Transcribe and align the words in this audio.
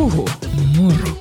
Puhu 0.00 0.28
muru. 0.76 1.18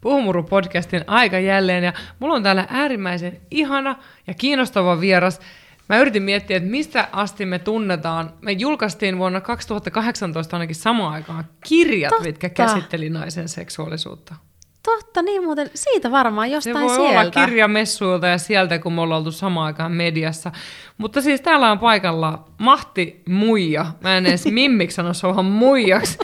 Puhumuru-podcastin 0.00 1.04
aika 1.06 1.38
jälleen 1.38 1.84
ja 1.84 1.92
mulla 2.18 2.34
on 2.34 2.42
täällä 2.42 2.66
äärimmäisen 2.68 3.40
ihana 3.50 3.96
ja 4.26 4.34
kiinnostava 4.34 5.00
vieras. 5.00 5.40
Mä 5.88 5.98
yritin 5.98 6.22
miettiä, 6.22 6.56
että 6.56 6.68
mistä 6.68 7.08
asti 7.12 7.46
me 7.46 7.58
tunnetaan. 7.58 8.32
Me 8.40 8.52
julkaistiin 8.52 9.18
vuonna 9.18 9.40
2018 9.40 10.56
ainakin 10.56 10.76
samaan 10.76 11.12
aikaan 11.14 11.44
kirjat, 11.68 12.10
Totta. 12.10 12.24
mitkä 12.24 12.48
käsitteli 12.48 13.10
naisen 13.10 13.48
seksuaalisuutta. 13.48 14.34
Totta, 14.82 15.22
niin 15.22 15.44
muuten 15.44 15.70
siitä 15.74 16.10
varmaan 16.10 16.48
Se 16.48 16.54
jostain 16.54 16.86
voi 16.86 16.96
sieltä. 16.96 17.20
olla 17.20 17.30
kirjamessuilta 17.46 18.26
ja 18.26 18.38
sieltä, 18.38 18.78
kun 18.78 18.92
me 18.92 19.00
ollaan 19.00 19.18
oltu 19.18 19.32
samaan 19.32 19.66
aikaan 19.66 19.92
mediassa. 19.92 20.52
Mutta 20.98 21.20
siis 21.22 21.40
täällä 21.40 21.70
on 21.70 21.78
paikalla 21.78 22.44
Mahti 22.58 23.22
Muija. 23.28 23.86
Mä 24.00 24.16
en 24.16 24.26
edes 24.26 24.46
mimmiksi 24.60 24.94
sano 24.94 25.14
sua 25.14 25.42
muijaksi. 25.42 26.18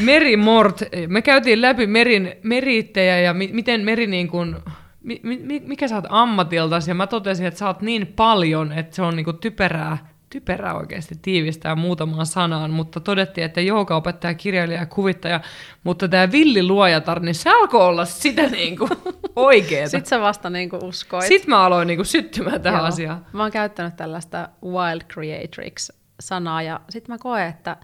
Meri 0.00 0.36
Mort. 0.36 0.82
Me 1.08 1.22
käytiin 1.22 1.62
läpi 1.62 1.86
merin 1.86 2.32
merittejä 2.42 3.20
ja 3.20 3.34
mi- 3.34 3.50
miten 3.52 3.80
meri 3.80 4.06
niin 4.06 4.28
kuin, 4.28 4.56
mi- 5.02 5.20
mi- 5.22 5.62
mikä 5.66 5.88
sä 5.88 5.94
oot 5.94 6.04
ammatiltasi 6.08 6.90
ja 6.90 6.94
mä 6.94 7.06
totesin, 7.06 7.46
että 7.46 7.58
sä 7.58 7.66
oot 7.66 7.80
niin 7.82 8.06
paljon, 8.06 8.72
että 8.72 8.96
se 8.96 9.02
on 9.02 9.16
niin 9.16 9.24
kuin 9.24 9.38
typerää, 9.38 10.11
typerää 10.32 10.74
oikeasti 10.74 11.14
tiivistää 11.22 11.74
muutamaan 11.74 12.26
sanaan, 12.26 12.70
mutta 12.70 13.00
todettiin, 13.00 13.44
että 13.44 13.60
opettaja, 13.96 14.34
kirjailija 14.34 14.80
ja 14.80 14.86
kuvittaja, 14.86 15.40
mutta 15.84 16.08
tämä 16.08 16.32
villiluojatar, 16.32 17.20
niin 17.20 17.34
se 17.34 17.50
alkoi 17.50 17.80
olla 17.80 18.04
sitä 18.04 18.42
niin 18.42 18.78
kuin 18.78 18.90
oikeeta. 19.36 19.90
Sitten 19.90 20.08
sä 20.08 20.20
vasta 20.20 20.50
niinku 20.50 20.78
uskoit. 20.82 21.26
Sitten 21.26 21.50
mä 21.50 21.64
aloin 21.64 21.86
niin 21.86 21.98
kuin 21.98 22.06
syttymään 22.06 22.62
tähän 22.62 22.78
Joo. 22.78 22.88
asiaan. 22.88 23.26
Mä 23.32 23.42
oon 23.42 23.52
käyttänyt 23.52 23.96
tällaista 23.96 24.48
wild 24.64 25.02
creatrix-sanaa 25.12 26.62
ja 26.62 26.80
sitten 26.90 27.14
mä 27.14 27.18
koen, 27.18 27.48
että 27.48 27.76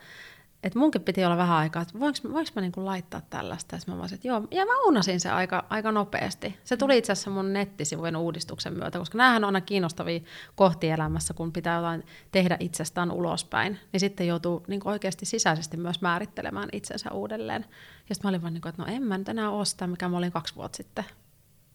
että 0.62 0.79
munkin 0.79 1.03
piti 1.03 1.25
olla 1.25 1.37
vähän 1.37 1.56
aikaa, 1.56 1.83
että 1.83 2.01
voinko, 2.01 2.19
voinko 2.33 2.51
mä 2.55 2.62
niinku 2.62 2.84
laittaa 2.84 3.20
tällaista. 3.31 3.77
Ja 3.77 3.81
mä 3.87 3.98
vaan, 3.98 4.14
että 4.14 4.28
joo, 4.28 4.42
ja 4.51 4.67
mä 4.67 4.73
unasin 4.87 5.20
se 5.20 5.31
aika, 5.31 5.65
aika 5.70 5.92
nopeasti. 5.92 6.59
Se 6.65 6.77
tuli 6.77 6.98
itse 6.98 7.12
asiassa 7.12 7.31
mun 7.31 7.53
nettisivujen 7.53 8.17
uudistuksen 8.17 8.73
myötä, 8.73 8.98
koska 8.98 9.19
näähän 9.19 9.45
on 9.45 9.48
aina 9.48 9.61
kiinnostavia 9.61 10.20
kohti 10.55 10.89
elämässä, 10.89 11.34
kun 11.34 11.53
pitää 11.53 11.77
jotain 11.77 12.05
tehdä 12.33 12.56
itsestään 12.61 13.11
ulospäin, 13.11 13.78
niin 13.92 14.00
sitten 14.00 14.27
joutuu 14.27 14.65
niinku 14.69 14.89
oikeasti 14.89 15.27
sisäisesti 15.27 15.77
myös 15.77 16.00
määrittelemään 16.00 16.69
itsensä 16.72 17.11
uudelleen. 17.11 17.65
Ja 18.09 18.15
sitten 18.15 18.28
mä 18.28 18.31
olin 18.31 18.43
vaan, 18.43 18.55
niinku, 18.55 18.69
että 18.69 18.83
no 18.83 18.89
en 18.89 19.03
mä 19.03 19.19
nyt 19.19 19.28
enää 19.28 19.50
ole 19.50 19.65
sitä, 19.65 19.87
mikä 19.87 20.09
mä 20.09 20.19
olin 20.19 20.33
kaksi 20.33 20.55
vuotta 20.55 20.77
sitten. 20.77 21.05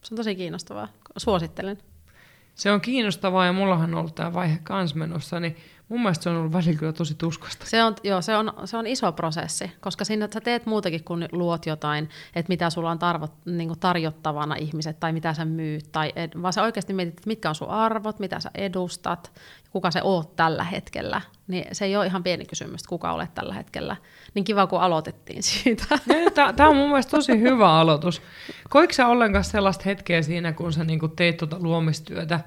Se 0.03 0.14
on 0.14 0.18
tosi 0.18 0.36
kiinnostavaa. 0.36 0.88
Suosittelen. 1.18 1.78
Se 2.56 2.72
on 2.72 2.81
kiinnostavaa 2.81 3.45
ja 3.45 3.53
mullahan 3.53 3.94
on 3.94 4.00
ollut 4.00 4.16
tämä 4.16 4.34
vaihe 4.34 4.59
kans 4.64 4.95
menossa, 4.95 5.40
niin 5.40 5.58
mun 5.94 6.02
mielestä 6.02 6.23
se 6.23 6.30
on 6.30 6.36
ollut 6.36 6.53
välillä 6.53 6.80
kyllä 6.80 6.94
tosi 6.94 7.16
tuskasta. 7.16 7.66
Se 7.66 7.83
on, 7.83 7.95
joo, 8.03 8.22
se 8.22 8.36
on, 8.36 8.53
se 8.66 8.77
on 8.77 8.88
iso 8.88 9.11
prosessi, 9.11 9.72
koska 9.80 10.05
siinä 10.05 10.27
sä 10.33 10.41
teet 10.41 10.66
muutakin 10.66 11.03
kuin 11.03 11.27
luot 11.31 11.66
jotain, 11.66 12.09
että 12.35 12.50
mitä 12.50 12.69
sulla 12.69 12.91
on 12.91 13.00
tarvot, 13.00 13.31
niin 13.45 13.80
tarjottavana 13.80 14.55
ihmiset 14.55 15.00
tai 15.00 15.13
mitä 15.13 15.33
sä 15.33 15.45
myyt, 15.45 15.91
tai 15.91 16.13
ed, 16.16 16.31
vaan 16.41 16.53
sä 16.53 16.63
oikeasti 16.63 16.94
mietit, 16.94 17.13
että 17.13 17.27
mitkä 17.27 17.50
on 17.50 17.55
sun 17.55 17.69
arvot, 17.69 18.19
mitä 18.19 18.39
sä 18.39 18.52
edustat, 18.55 19.31
kuka 19.69 19.91
sä 19.91 20.03
oot 20.03 20.35
tällä 20.35 20.63
hetkellä. 20.63 21.22
Niin 21.47 21.66
se 21.72 21.85
ei 21.85 21.97
ole 21.97 22.05
ihan 22.05 22.23
pieni 22.23 22.45
kysymys, 22.45 22.81
että 22.81 22.89
kuka 22.89 23.13
olet 23.13 23.33
tällä 23.35 23.53
hetkellä. 23.53 23.95
Niin 24.33 24.45
kiva, 24.45 24.67
kun 24.67 24.81
aloitettiin 24.81 25.44
siitä. 25.53 25.85
Tämä 26.55 26.69
on 26.69 26.75
mun 26.75 26.89
mielestä 26.89 27.11
tosi 27.11 27.39
hyvä 27.39 27.73
aloitus. 27.73 28.22
Koiko 28.69 28.94
sä 28.94 29.07
ollenkaan 29.07 29.44
sellaista 29.44 29.83
hetkeä 29.85 30.22
siinä, 30.22 30.53
kun 30.53 30.73
sä 30.73 30.83
niinku 30.83 31.07
teit 31.07 31.38
tuota 31.38 31.57
luomistyötä, 31.59 32.39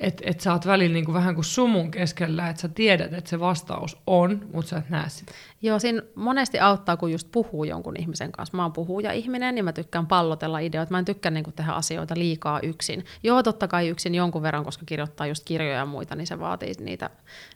että 0.00 0.22
et 0.26 0.40
sä 0.40 0.52
oot 0.52 0.66
välillä 0.66 0.92
niinku 0.92 1.12
vähän 1.12 1.34
kuin 1.34 1.44
sumun 1.44 1.90
keskellä, 1.90 2.48
että 2.48 2.62
sä 2.62 2.68
tiedät, 2.68 3.12
että 3.12 3.30
se 3.30 3.40
vastaus 3.40 3.96
on, 4.06 4.48
mutta 4.52 4.68
sä 4.68 4.76
et 4.76 4.90
näe 4.90 5.08
sitä. 5.08 5.32
Joo, 5.62 5.78
siinä 5.78 6.02
monesti 6.14 6.60
auttaa, 6.60 6.96
kun 6.96 7.12
just 7.12 7.28
puhuu 7.32 7.64
jonkun 7.64 7.96
ihmisen 7.96 8.32
kanssa. 8.32 8.56
Mä 8.56 8.62
oon 8.62 8.72
puhuja 8.72 9.12
ihminen, 9.12 9.54
niin 9.54 9.64
mä 9.64 9.72
tykkään 9.72 10.06
pallotella 10.06 10.58
ideoita. 10.58 10.90
Mä 10.90 10.98
en 10.98 11.04
tykkää 11.04 11.30
niin 11.30 11.52
tehdä 11.56 11.72
asioita 11.72 12.14
liikaa 12.18 12.60
yksin. 12.60 13.04
Joo, 13.22 13.42
totta 13.42 13.68
kai 13.68 13.88
yksin 13.88 14.14
jonkun 14.14 14.42
verran, 14.42 14.64
koska 14.64 14.84
kirjoittaa 14.86 15.26
just 15.26 15.44
kirjoja 15.44 15.76
ja 15.76 15.86
muita, 15.86 16.14
niin 16.14 16.26
se 16.26 16.38
vaatii 16.38 16.72
niitä 16.80 17.10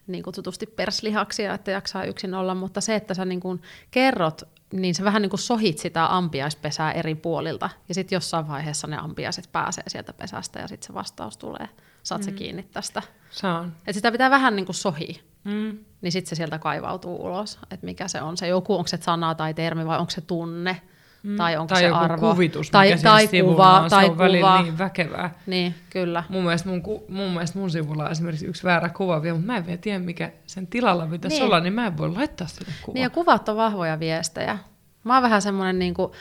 niin 0.07 0.23
kutsutusti 0.23 0.67
perslihaksia, 0.67 1.55
että 1.55 1.71
jaksaa 1.71 2.05
yksin 2.05 2.35
olla. 2.35 2.55
Mutta 2.55 2.81
se, 2.81 2.95
että 2.95 3.15
sä 3.15 3.25
niin 3.25 3.41
kuin 3.41 3.63
kerrot, 3.91 4.43
niin 4.73 4.95
sä 4.95 5.05
vähän 5.05 5.23
niin 5.23 5.31
kuin 5.31 5.41
sohit 5.41 5.79
sitä 5.79 6.17
ampiaispesää 6.17 6.93
eri 6.93 7.15
puolilta. 7.15 7.71
Ja 7.89 7.95
sitten 7.95 8.17
jossain 8.17 8.49
vaiheessa 8.49 8.87
ne 8.87 8.97
ampiaiset 8.97 9.49
pääsee 9.53 9.85
sieltä 9.87 10.13
pesästä 10.13 10.61
ja 10.61 10.69
sitten 10.69 10.87
se 10.87 10.95
vastaus 10.95 11.37
tulee. 11.37 11.69
Saat 12.05 12.21
mm. 12.21 12.25
se 12.25 12.33
kiinni 12.33 12.63
tästä. 12.63 13.03
Saan. 13.31 13.73
Et 13.87 13.95
sitä 13.95 14.13
pitää 14.13 14.31
vähän 14.31 14.57
niin 14.57 14.67
kuin 14.67 14.77
sohia 14.77 15.15
Mm. 15.45 15.79
niin 16.01 16.13
sitten 16.13 16.29
se 16.29 16.35
sieltä 16.35 16.59
kaivautuu 16.59 17.27
ulos, 17.27 17.59
että 17.71 17.87
mikä 17.87 18.09
se 18.09 18.23
on 18.23 18.37
se 18.37 18.49
joku, 18.49 18.75
onko 18.75 18.89
se 18.89 18.97
sana 19.01 19.35
tai 19.35 19.55
termi 19.55 19.87
vai 19.87 19.99
onko 19.99 20.11
se 20.11 20.21
tunne, 20.21 20.81
mm. 21.23 21.37
tai 21.37 21.57
onko 21.57 21.69
tai 21.75 21.83
se 21.83 21.87
joku 21.87 21.99
arvo. 21.99 22.31
kuvitus, 22.33 22.71
tai, 22.71 22.91
mikä 22.91 23.03
tai 23.03 23.29
kuva, 23.29 23.81
on, 23.81 23.91
tai 23.91 24.05
se 24.05 24.11
on 24.11 24.19
välillä 24.19 24.47
kuva. 24.47 24.63
niin 24.63 24.79
väkevää. 24.79 25.35
Niin, 25.47 25.75
kyllä. 25.91 26.25
Mun 26.29 26.43
mielestä 26.45 26.69
mun, 26.69 26.83
mun 27.09 27.31
mielestä 27.31 27.59
mun 27.59 27.71
sivulla 27.71 28.05
on 28.05 28.11
esimerkiksi 28.13 28.47
yksi 28.47 28.65
väärä 28.65 28.89
kuva 28.89 29.23
vielä, 29.23 29.37
mutta 29.37 29.53
mä 29.53 29.57
en 29.57 29.67
vielä 29.67 29.79
tiedä, 29.79 29.99
mikä 29.99 30.33
sen 30.47 30.67
tilalla 30.67 31.07
pitäisi 31.07 31.37
Niin. 31.37 31.45
olla, 31.45 31.61
niin 31.61 31.73
mä 31.73 31.87
en 31.87 31.97
voi 31.99 32.11
laittaa 32.11 32.47
sinne 32.47 32.73
kuvaa. 32.83 32.95
Niin 32.95 33.03
ja 33.03 33.11
kuvat 33.11 33.49
on 33.49 33.57
vahvoja 33.57 34.01
viestejä. 34.01 34.59
Mä 35.05 35.15
oon 35.15 35.23
vähän 35.23 35.43
semmoinen, 35.43 35.79
niin 35.79 35.95
kuin, 35.95 36.13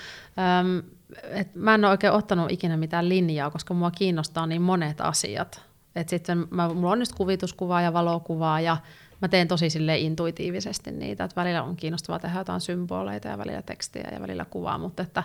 äm, 0.59 0.83
että 1.31 1.59
mä 1.59 1.73
en 1.75 1.85
ole 1.85 1.91
oikein 1.91 2.13
ottanut 2.13 2.51
ikinä 2.51 2.77
mitään 2.77 3.09
linjaa, 3.09 3.49
koska 3.51 3.73
mua 3.73 3.91
kiinnostaa 3.91 4.47
niin 4.47 4.61
monet 4.61 5.01
asiat. 5.01 5.61
Et 5.95 6.09
sitten 6.09 6.47
mä, 6.49 6.69
mulla 6.69 6.91
on 6.91 6.99
just 6.99 7.13
kuvituskuvaa 7.15 7.81
ja 7.81 7.93
valokuvaa 7.93 8.61
ja 8.61 8.77
mä 9.21 9.27
teen 9.27 9.47
tosi 9.47 9.69
sille 9.69 9.97
intuitiivisesti 9.97 10.91
niitä, 10.91 11.23
että 11.23 11.41
välillä 11.41 11.63
on 11.63 11.75
kiinnostavaa 11.75 12.19
tehdä 12.19 12.39
jotain 12.39 12.61
symboleita 12.61 13.27
ja 13.27 13.37
välillä 13.37 13.61
tekstiä 13.61 14.09
ja 14.11 14.21
välillä 14.21 14.45
kuvaa, 14.45 14.77
mutta 14.77 15.03
että 15.03 15.23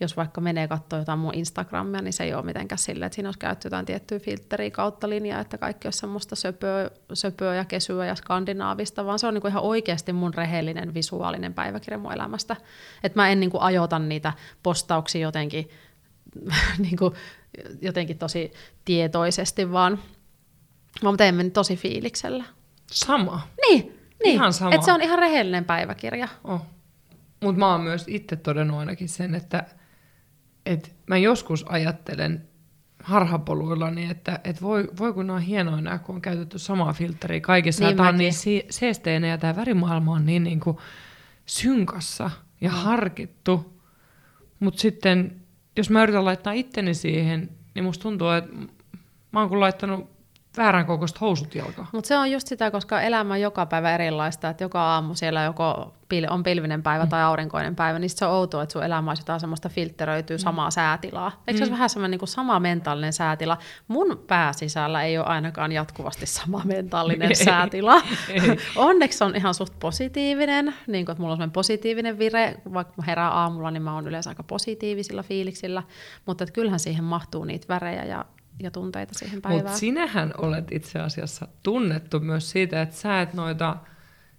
jos 0.00 0.16
vaikka 0.16 0.40
menee 0.40 0.68
katsoa 0.68 0.98
jotain 0.98 1.18
mun 1.18 1.34
Instagramia, 1.34 2.02
niin 2.02 2.12
se 2.12 2.24
ei 2.24 2.34
ole 2.34 2.44
mitenkään 2.44 2.78
silleen, 2.78 3.06
että 3.06 3.14
siinä 3.14 3.28
olisi 3.28 3.38
käytetty 3.38 3.66
jotain 3.66 3.86
tiettyä 3.86 4.18
filtteriä 4.18 4.70
kautta 4.70 5.08
linjaa, 5.08 5.40
että 5.40 5.58
kaikki 5.58 5.86
olisi 5.86 5.98
semmoista 5.98 6.36
söpöä, 6.36 6.90
söpöä 7.12 7.54
ja 7.54 7.64
kesyä 7.64 8.06
ja 8.06 8.14
skandinaavista, 8.14 9.04
vaan 9.04 9.18
se 9.18 9.26
on 9.26 9.34
niinku 9.34 9.48
ihan 9.48 9.62
oikeasti 9.62 10.12
mun 10.12 10.34
rehellinen 10.34 10.94
visuaalinen 10.94 11.54
päiväkirja 11.54 11.98
mun 11.98 12.12
elämästä. 12.12 12.56
Että 13.02 13.20
mä 13.20 13.28
en 13.28 13.40
niinku 13.40 13.58
ajota 13.60 13.98
niitä 13.98 14.32
postauksia 14.62 15.20
jotenkin, 15.20 15.68
niinku, 16.78 17.14
jotenkin 17.82 18.18
tosi 18.18 18.52
tietoisesti, 18.84 19.72
vaan 19.72 19.98
mä 21.02 21.16
teen 21.16 21.36
ne 21.36 21.50
tosi 21.50 21.76
fiiliksellä. 21.76 22.44
Sama. 22.86 23.48
Niin, 23.68 23.98
niin. 24.24 24.34
Ihan 24.34 24.52
sama. 24.52 24.74
että 24.74 24.84
se 24.84 24.92
on 24.92 25.02
ihan 25.02 25.18
rehellinen 25.18 25.64
päiväkirja. 25.64 26.28
Oh. 26.44 26.66
Mutta 27.42 27.58
mä 27.58 27.72
oon 27.72 27.80
myös 27.80 28.04
itse 28.08 28.36
todennut 28.36 28.78
ainakin 28.78 29.08
sen, 29.08 29.34
että 29.34 29.64
et 30.66 30.96
mä 31.06 31.16
joskus 31.16 31.64
ajattelen 31.68 32.48
harhapoluillani, 33.02 34.10
että 34.10 34.40
et 34.44 34.62
voi, 34.62 34.88
voi 34.98 35.12
kun 35.12 35.30
on 35.30 35.40
hienoja 35.40 35.80
nämä, 35.80 35.98
kun 35.98 36.14
on 36.14 36.22
käytetty 36.22 36.58
samaa 36.58 36.92
filtteriä 36.92 37.40
kaikessa. 37.40 37.84
Niin 37.84 37.96
tämä 37.96 38.08
on 38.08 38.18
niin 38.18 38.32
si- 38.32 38.66
seesteinen 38.70 39.30
ja 39.30 39.38
tämä 39.38 39.56
värimaailma 39.56 40.12
on 40.12 40.26
niin, 40.26 40.44
niin 40.44 40.60
kuin 40.60 40.76
synkassa 41.46 42.30
ja 42.60 42.70
harkittu. 42.70 43.82
Mutta 44.60 44.80
sitten, 44.80 45.37
jos 45.78 45.90
mä 45.90 46.02
yritän 46.02 46.24
laittaa 46.24 46.52
itteni 46.52 46.94
siihen, 46.94 47.50
niin 47.74 47.84
musta 47.84 48.02
tuntuu, 48.02 48.28
että 48.28 48.56
mä 49.32 49.40
oon 49.40 49.48
kun 49.48 49.60
laittanut 49.60 50.10
väärän 50.58 50.86
kokoiset 50.86 51.20
housut 51.20 51.54
jalkaan. 51.54 51.88
Mutta 51.92 52.08
se 52.08 52.18
on 52.18 52.30
just 52.30 52.46
sitä, 52.46 52.70
koska 52.70 53.00
elämä 53.00 53.34
on 53.34 53.40
joka 53.40 53.66
päivä 53.66 53.94
erilaista, 53.94 54.48
että 54.48 54.64
joka 54.64 54.82
aamu 54.82 55.14
siellä 55.14 55.42
joko 55.42 55.94
pil- 56.14 56.32
on 56.32 56.42
pilvinen 56.42 56.82
päivä 56.82 57.06
tai 57.06 57.22
aurinkoinen 57.22 57.76
päivä, 57.76 57.98
niin 57.98 58.10
se 58.10 58.24
on 58.24 58.32
outoa, 58.32 58.62
että 58.62 58.72
sun 58.72 58.84
elämä 58.84 59.10
olisi 59.10 59.22
jotain 59.22 59.40
semmoista 59.40 59.68
filtteröityy 59.68 60.38
samaa 60.38 60.70
säätilaa. 60.70 61.42
Eikö 61.46 61.58
se 61.58 61.62
olisi 61.62 61.72
vähän 61.72 61.90
semmoinen 61.90 62.18
niin 62.18 62.28
sama 62.28 62.60
mentaalinen 62.60 63.12
säätila? 63.12 63.58
Mun 63.88 64.24
pääsisällä 64.26 65.02
ei 65.02 65.18
ole 65.18 65.26
ainakaan 65.26 65.72
jatkuvasti 65.72 66.26
sama 66.26 66.62
mentaalinen 66.64 67.36
säätila. 67.44 68.02
Onneksi 68.76 69.24
on 69.24 69.36
ihan 69.36 69.54
suht 69.54 69.72
positiivinen, 69.80 70.74
niin 70.86 71.04
kuin, 71.04 71.12
että 71.12 71.22
mulla 71.22 71.32
on 71.32 71.36
semmoinen 71.36 71.52
positiivinen 71.52 72.18
vire, 72.18 72.54
vaikka 72.74 72.94
mä 72.96 73.04
herään 73.06 73.32
aamulla, 73.32 73.70
niin 73.70 73.82
mä 73.82 73.94
oon 73.94 74.08
yleensä 74.08 74.30
aika 74.30 74.42
positiivisilla 74.42 75.22
fiiliksillä, 75.22 75.82
mutta 76.26 76.44
että 76.44 76.54
kyllähän 76.54 76.80
siihen 76.80 77.04
mahtuu 77.04 77.44
niitä 77.44 77.68
värejä 77.68 78.04
ja, 78.04 78.24
ja 78.60 78.70
tunteita 78.70 79.14
siihen 79.14 79.42
päivään. 79.42 79.64
Mutta 79.64 79.78
sinähän 79.78 80.34
olet 80.38 80.72
itse 80.72 80.98
asiassa 80.98 81.48
tunnettu 81.62 82.20
myös 82.20 82.50
siitä, 82.50 82.82
että 82.82 82.96
sä 82.96 83.20
et 83.20 83.34
noita 83.34 83.76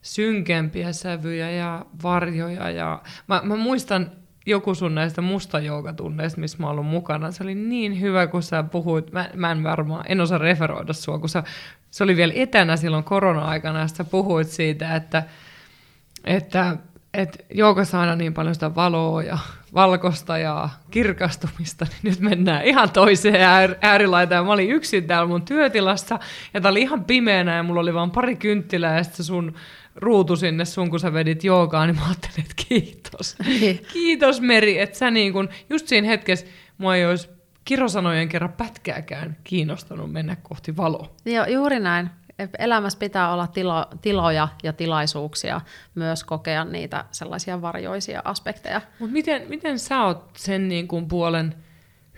synkempiä 0.02 0.94
sävyjä 0.94 1.52
ja 1.52 1.86
varjoja. 2.04 2.70
Ja... 2.70 3.02
Mä, 3.28 3.42
mä 3.44 3.56
muistan 3.56 4.12
joku 4.46 4.76
sun 4.76 4.96
näistä 4.96 5.22
mustajoagatunneista, 5.22 6.42
missä 6.42 6.58
mä 6.60 6.66
oon 6.66 6.72
ollut 6.72 6.92
mukana. 6.92 7.32
Se 7.32 7.44
oli 7.44 7.56
niin 7.56 8.02
hyvä, 8.02 8.28
kun 8.28 8.44
sä 8.44 8.64
puhuit. 8.64 9.12
Mä, 9.12 9.30
mä 9.36 9.52
en 9.52 9.64
varmaan, 9.64 10.06
en 10.08 10.22
osaa 10.22 10.38
referoida 10.38 10.94
sua, 10.94 11.20
kun 11.20 11.30
sä, 11.30 11.44
se 11.92 12.04
oli 12.04 12.16
vielä 12.16 12.34
etänä 12.36 12.78
silloin 12.78 13.04
korona-aikana, 13.04 13.80
ja 13.80 13.88
sä 13.88 14.04
puhuit 14.04 14.48
siitä, 14.48 14.96
että, 14.96 15.24
että 16.26 16.78
että 17.14 17.44
joukassa 17.54 18.00
aina 18.02 18.16
niin 18.16 18.34
paljon 18.34 18.54
sitä 18.54 18.76
valoa 18.76 19.24
ja 19.24 19.38
valkosta 19.74 20.38
ja 20.38 20.70
kirkastumista, 20.92 21.86
niin 21.86 22.00
nyt 22.04 22.20
mennään 22.20 22.64
ihan 22.64 22.92
toiseen 22.92 23.36
äär- 23.36 23.78
äärilaitaan. 23.82 24.46
Mä 24.46 24.52
olin 24.52 24.72
yksin 24.72 25.08
täällä 25.08 25.28
mun 25.28 25.46
työtilassa, 25.46 26.20
ja 26.54 26.62
tää 26.62 26.72
oli 26.72 26.82
ihan 26.82 27.06
pimeänä, 27.06 27.56
ja 27.56 27.64
mulla 27.64 27.82
oli 27.82 27.94
vain 27.94 28.12
pari 28.12 28.36
kynttilää, 28.36 28.98
ja 28.98 29.04
sitten 29.04 29.26
sun 29.26 29.54
ruutu 29.96 30.36
sinne 30.36 30.66
sun, 30.66 30.90
kun 30.90 31.00
sä 31.00 31.14
vedit 31.14 31.44
joogaa, 31.44 31.86
niin 31.86 31.96
mä 31.96 32.06
ajattelin, 32.06 32.40
että 32.40 32.64
kiitos. 32.68 33.36
Niin. 33.60 33.86
kiitos 33.94 34.42
Meri, 34.42 34.80
että 34.80 34.98
sä 34.98 35.12
niin 35.12 35.34
kun, 35.34 35.50
just 35.70 35.88
siinä 35.88 36.08
hetkessä 36.08 36.46
mua 36.78 36.96
ei 36.96 37.06
olisi 37.06 37.30
kirosanojen 37.66 38.30
kerran 38.30 38.54
pätkääkään 38.54 39.38
kiinnostanut 39.44 40.12
mennä 40.12 40.36
kohti 40.44 40.78
valoa. 40.78 41.12
Joo, 41.26 41.46
juuri 41.46 41.80
näin. 41.80 42.10
Elämässä 42.60 43.00
pitää 43.00 43.34
olla 43.34 43.48
tilo, 43.48 43.86
tiloja 44.02 44.48
ja 44.64 44.74
tilaisuuksia 44.74 45.62
myös 45.96 46.24
kokea 46.24 46.66
niitä 46.66 47.06
sellaisia 47.12 47.62
varjoisia 47.62 48.22
aspekteja. 48.26 48.82
Mutta 49.00 49.14
miten, 49.14 49.46
miten 49.50 49.80
sä 49.80 50.04
oot 50.04 50.30
sen 50.38 50.68
niin 50.68 50.88
kuin 50.88 51.08
puolen 51.08 51.56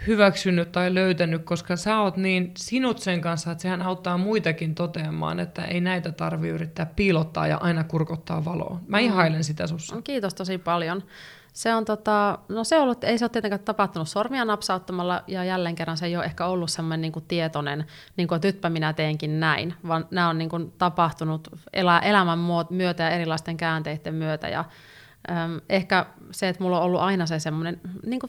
hyväksynyt 0.08 0.72
tai 0.72 0.94
löytänyt, 0.94 1.44
koska 1.44 1.76
sä 1.76 2.00
oot 2.00 2.18
niin 2.18 2.52
sinut 2.58 3.00
sen 3.00 3.22
kanssa, 3.22 3.52
että 3.52 3.62
sehän 3.62 3.82
auttaa 3.82 4.18
muitakin 4.18 4.76
toteamaan, 4.76 5.40
että 5.40 5.66
ei 5.66 5.82
näitä 5.82 6.12
tarvi 6.12 6.50
yrittää 6.50 6.86
piilottaa 6.86 7.48
ja 7.48 7.58
aina 7.58 7.84
kurkottaa 7.84 8.46
valoa. 8.46 8.80
Mä 8.88 8.98
Mm. 8.98 9.04
ihailen 9.04 9.44
sitä 9.44 9.68
sussa. 9.68 10.02
Kiitos 10.04 10.34
tosi 10.34 10.58
paljon. 10.58 11.04
Se 11.54 11.76
on, 11.76 11.86
tota, 11.86 12.40
no 12.50 12.64
se 12.64 12.76
on 12.76 12.84
ollut, 12.84 13.04
ei 13.04 13.18
se 13.18 13.26
ole 13.26 13.30
tietenkään 13.30 13.60
tapahtunut 13.60 14.10
sormia 14.10 14.46
napsauttamalla, 14.46 15.24
ja 15.28 15.44
jälleen 15.44 15.76
kerran 15.76 15.98
se 15.98 16.06
ei 16.06 16.16
ole 16.16 16.26
ehkä 16.26 16.46
ollut 16.46 16.70
semmoinen 16.72 17.02
niin 17.02 17.12
kuin 17.12 17.26
tietoinen, 17.28 17.86
niin 18.18 18.28
kuin, 18.28 18.36
että 18.36 18.48
nytpä 18.48 18.70
minä 18.70 18.94
teenkin 18.94 19.40
näin, 19.40 19.74
vaan 19.88 20.08
nämä 20.12 20.30
on 20.30 20.38
niin 20.38 20.50
kuin 20.50 20.74
tapahtunut 20.78 21.48
elä, 21.74 22.00
elämän 22.00 22.40
myötä 22.70 23.04
ja 23.04 23.10
erilaisten 23.10 23.58
käänteiden 23.58 24.16
myötä, 24.16 24.50
ja 24.50 24.66
ehkä 25.70 26.06
se, 26.32 26.50
että 26.50 26.64
mulla 26.64 26.80
on 26.80 26.86
ollut 26.86 27.02
aina 27.02 27.26
se 27.26 27.40
semmoinen 27.40 27.82
niin 28.06 28.20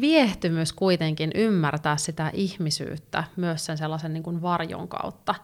viehtymys 0.00 0.72
kuitenkin 0.72 1.30
ymmärtää 1.34 1.96
sitä 1.96 2.30
ihmisyyttä 2.34 3.24
myös 3.36 3.66
sen 3.66 3.78
sellaisen 3.78 4.12
niin 4.12 4.22
kuin 4.22 4.42
varjon 4.42 4.88
kautta. 4.88 5.34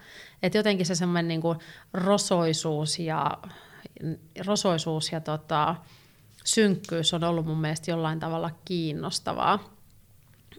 Että 0.43 0.59
jotenkin 0.59 0.87
se 0.87 0.95
semmoinen 0.95 1.29
niin 1.29 1.41
kuin 1.41 1.59
rosoisuus 1.93 2.99
ja, 2.99 3.39
rosoisuus 4.47 5.13
ja 5.13 5.21
tota, 5.21 5.77
synkkyys 6.45 7.15
on 7.15 7.25
ollut 7.25 7.47
mun 7.47 7.61
mielestä 7.61 7.91
jollain 7.91 8.21
tavalla 8.21 8.51
kiinnostavaa. 8.65 9.59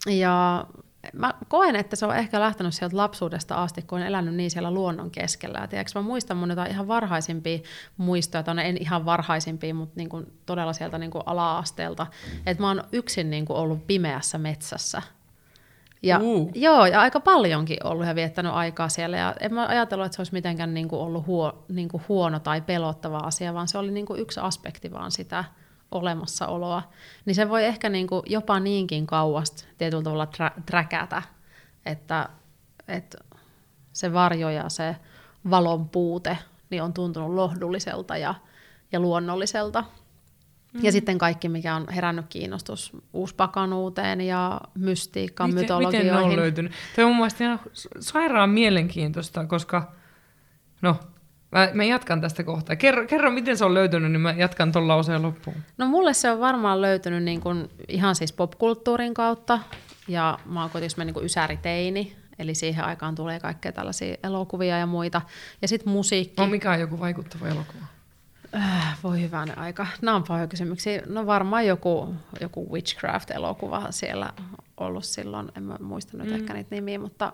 Ja 0.07 0.65
mä 1.13 1.33
koen, 1.47 1.75
että 1.75 1.95
se 1.95 2.05
on 2.05 2.15
ehkä 2.15 2.39
lähtenyt 2.39 2.73
sieltä 2.73 2.97
lapsuudesta 2.97 3.55
asti, 3.55 3.81
kun 3.81 3.97
olen 3.97 4.07
elänyt 4.07 4.35
niin 4.35 4.51
siellä 4.51 4.71
luonnon 4.71 5.11
keskellä. 5.11 5.59
Ja 5.59 5.67
tiedätkö, 5.67 5.99
mä 5.99 6.03
muistan 6.03 6.37
mun 6.37 6.49
jotain 6.49 6.71
ihan 6.71 6.87
varhaisimpia 6.87 7.59
muistoja, 7.97 8.43
tai 8.43 8.55
en 8.67 8.77
ihan 8.81 9.05
varhaisimpia, 9.05 9.73
mutta 9.73 9.93
niin 9.95 10.09
kuin 10.09 10.25
todella 10.45 10.73
sieltä 10.73 10.97
niin 10.97 11.11
kuin 11.11 11.23
ala-asteelta, 11.25 12.07
että 12.45 12.63
mä 12.63 12.67
oon 12.67 12.83
yksin 12.91 13.29
niin 13.29 13.45
kuin 13.45 13.57
ollut 13.57 13.87
pimeässä 13.87 14.37
metsässä. 14.37 15.01
Ja, 16.03 16.19
Uh. 16.23 16.51
Joo, 16.55 16.85
ja 16.85 17.01
aika 17.01 17.19
paljonkin 17.19 17.77
ollut 17.83 18.07
ja 18.07 18.15
viettänyt 18.15 18.53
aikaa 18.53 18.89
siellä. 18.89 19.17
Ja 19.17 19.35
en 19.39 19.53
mä 19.53 19.67
ajatellut, 19.67 20.05
että 20.05 20.15
se 20.15 20.19
olisi 20.19 20.33
mitenkään 20.33 20.73
niin 20.73 20.87
kuin 20.87 21.01
ollut 21.01 21.27
huo, 21.27 21.65
niin 21.69 21.87
kuin 21.89 22.03
huono 22.09 22.39
tai 22.39 22.61
pelottava 22.61 23.17
asia, 23.17 23.53
vaan 23.53 23.67
se 23.67 23.77
oli 23.77 23.91
niin 23.91 24.05
kuin 24.05 24.19
yksi 24.19 24.39
aspekti 24.39 24.91
vaan 24.91 25.11
sitä 25.11 25.43
olemassaoloa. 25.93 26.83
Niin 27.25 27.35
se 27.35 27.49
voi 27.49 27.65
ehkä 27.65 27.89
niin 27.89 28.07
kuin 28.07 28.23
jopa 28.25 28.59
niinkin 28.59 29.07
kauas 29.07 29.67
tietyllä 29.77 30.03
tavalla 30.03 30.25
trä- 30.25 30.61
träkätä, 30.65 31.21
että, 31.85 32.29
että 32.87 33.17
se 33.93 34.13
varjo 34.13 34.49
ja 34.49 34.69
se 34.69 34.95
valon 35.49 35.89
puute 35.89 36.37
niin 36.69 36.83
on 36.83 36.93
tuntunut 36.93 37.33
lohdulliselta 37.33 38.17
ja, 38.17 38.35
ja 38.91 38.99
luonnolliselta. 38.99 39.83
Ja 40.81 40.91
sitten 40.91 41.17
kaikki, 41.17 41.49
mikä 41.49 41.75
on 41.75 41.87
herännyt 41.95 42.25
kiinnostus 42.29 42.91
uuspakanuuteen 43.13 44.21
ja 44.21 44.61
mystiikkaan, 44.75 45.49
miten, 45.49 45.63
mytologioihin. 45.63 46.13
miten 46.13 46.27
ne 46.27 46.33
on 46.33 46.35
löytynyt? 46.35 46.71
Tämä 46.95 47.05
on 47.05 47.11
mun 47.11 47.17
mielestä 47.17 47.43
ihan 47.43 47.59
sairaan 47.99 48.49
mielenkiintoista, 48.49 49.45
koska 49.45 49.91
no, 50.81 50.95
mä, 51.53 51.69
mä 51.73 51.83
jatkan 51.83 52.21
tästä 52.21 52.43
kohtaa. 52.43 52.75
Kerro, 52.75 53.07
kerro, 53.07 53.31
miten 53.31 53.57
se 53.57 53.65
on 53.65 53.73
löytynyt, 53.73 54.11
niin 54.11 54.21
mä 54.21 54.31
jatkan 54.37 54.71
tuon 54.71 54.87
lauseen 54.87 55.21
loppuun. 55.21 55.55
No 55.77 55.87
mulle 55.87 56.13
se 56.13 56.31
on 56.31 56.39
varmaan 56.39 56.81
löytynyt 56.81 57.23
niin 57.23 57.41
kuin 57.41 57.69
ihan 57.87 58.15
siis 58.15 58.33
popkulttuurin 58.33 59.13
kautta, 59.13 59.59
ja 60.07 60.39
mä 60.45 60.61
oon 60.61 60.69
kuitenkin 60.69 61.05
niin 61.05 61.13
kuin 61.13 61.25
ysäriteini, 61.25 62.15
eli 62.39 62.55
siihen 62.55 62.85
aikaan 62.85 63.15
tulee 63.15 63.39
kaikkea 63.39 63.71
tällaisia 63.71 64.17
elokuvia 64.23 64.77
ja 64.77 64.85
muita. 64.85 65.21
Ja 65.61 65.67
sitten 65.67 65.93
musiikki. 65.93 66.41
No, 66.41 66.47
mikä 66.47 66.71
on 66.71 66.79
joku 66.79 66.99
vaikuttava 66.99 67.47
elokuva? 67.47 67.85
Äh, 68.55 68.97
voi 69.03 69.21
hyvänä 69.21 69.53
aika. 69.57 69.87
Nämä 70.01 70.15
on 70.15 70.23
paljon 70.23 70.49
kysymyksiä. 70.49 71.01
No 71.05 71.25
varmaan 71.25 71.67
joku, 71.67 72.15
joku 72.41 72.73
Witchcraft-elokuva 72.73 73.87
siellä 73.89 74.29
ollut 74.77 75.05
silloin, 75.05 75.51
en 75.57 75.63
mä 75.63 75.77
muista 75.81 76.17
nyt 76.17 76.27
mm. 76.27 76.35
ehkä 76.35 76.53
niitä 76.53 76.75
nimiä, 76.75 76.99
mutta, 76.99 77.33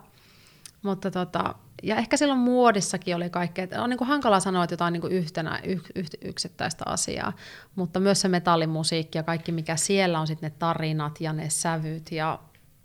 mutta 0.82 1.10
tota, 1.10 1.54
ja 1.82 1.96
ehkä 1.96 2.16
silloin 2.16 2.40
muodissakin 2.40 3.16
oli 3.16 3.30
kaikkea, 3.30 3.64
että 3.64 3.82
on 3.82 3.90
niin 3.90 3.98
kuin 3.98 4.08
hankala 4.08 4.40
sanoa, 4.40 4.64
että 4.64 4.74
jotain 4.74 4.92
niin 4.92 5.00
kuin 5.00 5.12
yhtenä, 5.12 5.60
y, 5.64 5.72
y, 5.94 6.04
yksittäistä 6.20 6.84
asiaa, 6.86 7.32
mutta 7.74 8.00
myös 8.00 8.20
se 8.20 8.28
metallimusiikki 8.28 9.18
ja 9.18 9.22
kaikki, 9.22 9.52
mikä 9.52 9.76
siellä 9.76 10.20
on 10.20 10.26
sitten 10.26 10.50
ne 10.50 10.56
tarinat 10.58 11.20
ja 11.20 11.32
ne 11.32 11.50
sävyt 11.50 12.12
ja 12.12 12.38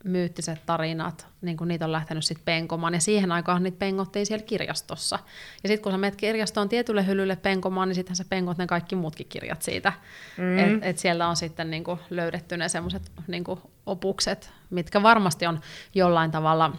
myyttiset 0.03 0.65
tarinat, 0.65 1.27
niin 1.41 1.57
kuin 1.57 1.67
niitä 1.67 1.85
on 1.85 1.91
lähtenyt 1.91 2.25
sitten 2.25 2.45
penkomaan, 2.45 2.93
ja 2.93 2.99
siihen 2.99 3.31
aikaan 3.31 3.63
niitä 3.63 3.79
pengottiin 3.79 4.25
siellä 4.25 4.45
kirjastossa. 4.45 5.19
Ja 5.63 5.69
sitten 5.69 5.83
kun 5.83 5.91
sä 5.91 5.97
menet 5.97 6.15
kirjastoon 6.15 6.69
tietylle 6.69 7.07
hyllylle 7.07 7.35
penkomaan, 7.35 7.87
niin 7.87 7.95
sittenhän 7.95 8.15
sä 8.15 8.25
penkot 8.29 8.57
ne 8.57 8.67
kaikki 8.67 8.95
muutkin 8.95 9.27
kirjat 9.27 9.61
siitä. 9.61 9.93
Mm. 10.37 10.57
Et, 10.57 10.83
et 10.83 10.97
siellä 10.97 11.27
on 11.27 11.35
sitten 11.35 11.69
niin 11.69 11.83
kuin 11.83 11.99
löydetty 12.09 12.57
ne 12.57 12.69
semmoiset 12.69 13.11
niin 13.27 13.43
opukset, 13.85 14.51
mitkä 14.69 15.03
varmasti 15.03 15.45
on 15.45 15.59
jollain 15.95 16.31
tavalla 16.31 16.71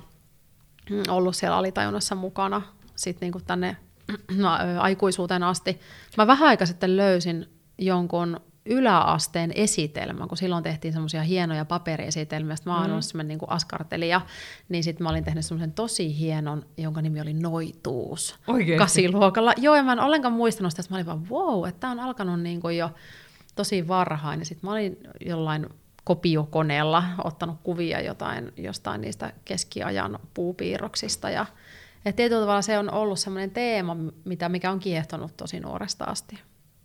ollut 1.08 1.36
siellä 1.36 1.56
alitajunnassa 1.56 2.14
mukana 2.14 2.62
sitten 2.96 3.26
niin 3.26 3.32
kuin 3.32 3.44
tänne 3.44 3.76
no, 4.36 4.48
aikuisuuteen 4.78 5.42
asti. 5.42 5.80
Mä 6.16 6.26
vähän 6.26 6.48
aika 6.48 6.66
sitten 6.66 6.96
löysin 6.96 7.46
jonkun 7.78 8.40
yläasteen 8.66 9.52
esitelmän, 9.54 10.28
kun 10.28 10.36
silloin 10.38 10.62
tehtiin 10.62 10.92
semmoisia 10.92 11.22
hienoja 11.22 11.64
paperiesitelmiä, 11.64 12.56
sitten 12.56 12.72
mä 12.72 12.78
oon 12.78 12.86
mm. 12.86 12.92
ollut 12.92 13.28
niin 13.28 13.38
kuin 13.38 13.50
askartelija, 13.50 14.20
niin 14.68 14.84
sitten 14.84 15.04
mä 15.04 15.10
olin 15.10 15.24
tehnyt 15.24 15.44
semmoisen 15.44 15.72
tosi 15.72 16.18
hienon, 16.18 16.66
jonka 16.76 17.02
nimi 17.02 17.20
oli 17.20 17.34
Noituus. 17.34 18.38
Oikeesti? 18.46 18.78
Kasiluokalla. 18.78 19.52
Joo, 19.56 19.76
ja 19.76 19.82
mä 19.82 19.92
en 19.92 20.00
ollenkaan 20.00 20.34
muistanut 20.34 20.72
sitä, 20.72 20.80
että 20.80 20.94
mä 20.94 20.96
olin 20.96 21.06
vaan, 21.06 21.28
wow, 21.28 21.68
että 21.68 21.80
tää 21.80 21.90
on 21.90 22.00
alkanut 22.00 22.40
niin 22.40 22.60
kuin 22.60 22.76
jo 22.76 22.90
tosi 23.54 23.88
varhain, 23.88 24.40
ja 24.40 24.46
sitten 24.46 24.68
mä 24.68 24.72
olin 24.72 24.98
jollain 25.26 25.66
kopiokoneella 26.06 27.04
ottanut 27.24 27.56
kuvia 27.62 28.00
jotain, 28.00 28.52
jostain 28.56 29.00
niistä 29.00 29.32
keskiajan 29.44 30.18
puupiirroksista, 30.34 31.30
ja 31.30 31.46
et 32.04 32.16
tietyllä 32.16 32.40
tavalla 32.40 32.62
se 32.62 32.78
on 32.78 32.92
ollut 32.92 33.18
semmoinen 33.18 33.50
teema, 33.50 33.96
mitä, 34.24 34.48
mikä 34.48 34.70
on 34.70 34.78
kiehtonut 34.78 35.36
tosi 35.36 35.60
nuoresta 35.60 36.04
asti 36.04 36.38